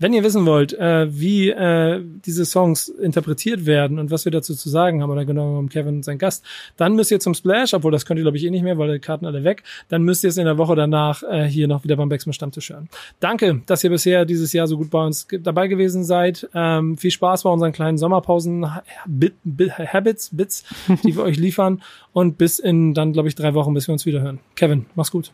Wenn 0.03 0.13
ihr 0.13 0.25
wissen 0.25 0.45
wollt, 0.47 0.73
äh, 0.73 1.07
wie 1.17 1.51
äh, 1.51 2.03
diese 2.27 2.45
Songs 2.45 2.89
interpretiert 2.89 3.67
werden 3.67 4.01
und 4.01 4.11
was 4.11 4.25
wir 4.25 4.33
dazu 4.33 4.55
zu 4.57 4.69
sagen 4.69 5.01
haben, 5.01 5.11
oder 5.11 5.25
genau 5.25 5.43
genommen 5.53 5.69
Kevin 5.69 5.97
und 5.97 6.05
sein 6.05 6.19
Gast, 6.19 6.45
dann 6.77 6.97
müsst 6.97 7.13
ihr 7.13 7.21
zum 7.21 7.35
Splash, 7.35 7.73
obwohl 7.73 7.93
das 7.93 8.05
könnt 8.05 8.19
ihr 8.19 8.25
glaube 8.25 8.37
ich 8.37 8.45
eh 8.45 8.51
nicht 8.51 8.65
mehr, 8.65 8.77
weil 8.79 8.93
die 8.95 8.99
Karten 8.99 9.27
alle 9.27 9.45
weg, 9.45 9.63
dann 9.89 10.03
müsst 10.03 10.25
ihr 10.25 10.31
es 10.31 10.37
in 10.37 10.45
der 10.45 10.59
Woche 10.59 10.75
danach 10.75 11.23
äh, 11.23 11.45
hier 11.45 11.69
noch 11.69 11.85
wieder 11.85 11.95
beim 11.97 12.09
Backsman 12.09 12.33
Stammtisch 12.33 12.71
hören. 12.71 12.89
Danke, 13.21 13.63
dass 13.67 13.85
ihr 13.85 13.91
bisher 13.91 14.25
dieses 14.25 14.53
Jahr 14.53 14.67
so 14.67 14.77
gut 14.77 14.91
bei 14.91 15.07
uns 15.07 15.29
dabei 15.41 15.69
gewesen 15.69 16.03
seid. 16.05 16.49
Ähm, 16.53 16.97
viel 16.99 17.13
Spaß 17.13 17.45
bei 17.45 17.51
unseren 17.51 17.71
kleinen 17.73 17.97
Sommerpausen, 17.97 18.75
Ha- 18.75 18.83
Bit, 19.07 19.35
Bit, 19.45 19.79
Habits, 19.79 20.31
Bits, 20.33 20.65
die 21.05 21.15
wir 21.17 21.23
euch 21.23 21.37
liefern 21.39 21.81
und 22.13 22.39
bis 22.39 22.59
in 22.59 22.93
dann 22.95 23.13
glaube 23.13 23.29
ich 23.29 23.37
drei 23.37 23.55
Wochen, 23.55 23.73
bis 23.73 23.87
wir 23.87 23.93
uns 23.93 24.05
wieder 24.05 24.21
hören. 24.21 24.41
Kevin, 24.57 24.87
mach's 24.97 25.13
gut. 25.13 25.31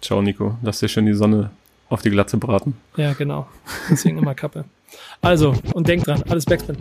Ciao, 0.00 0.22
Nico. 0.22 0.56
Lass 0.62 0.78
dir 0.78 0.88
schön 0.88 1.06
die 1.06 1.14
Sonne 1.14 1.50
auf 1.88 2.02
die 2.02 2.10
Glatze 2.10 2.36
braten. 2.36 2.76
Ja, 2.96 3.12
genau. 3.12 3.46
Deswegen 3.90 4.18
immer 4.18 4.34
Kappe. 4.34 4.64
Also, 5.20 5.54
und 5.74 5.88
denkt 5.88 6.06
dran, 6.06 6.22
alles 6.28 6.44
Backspin. 6.44 6.76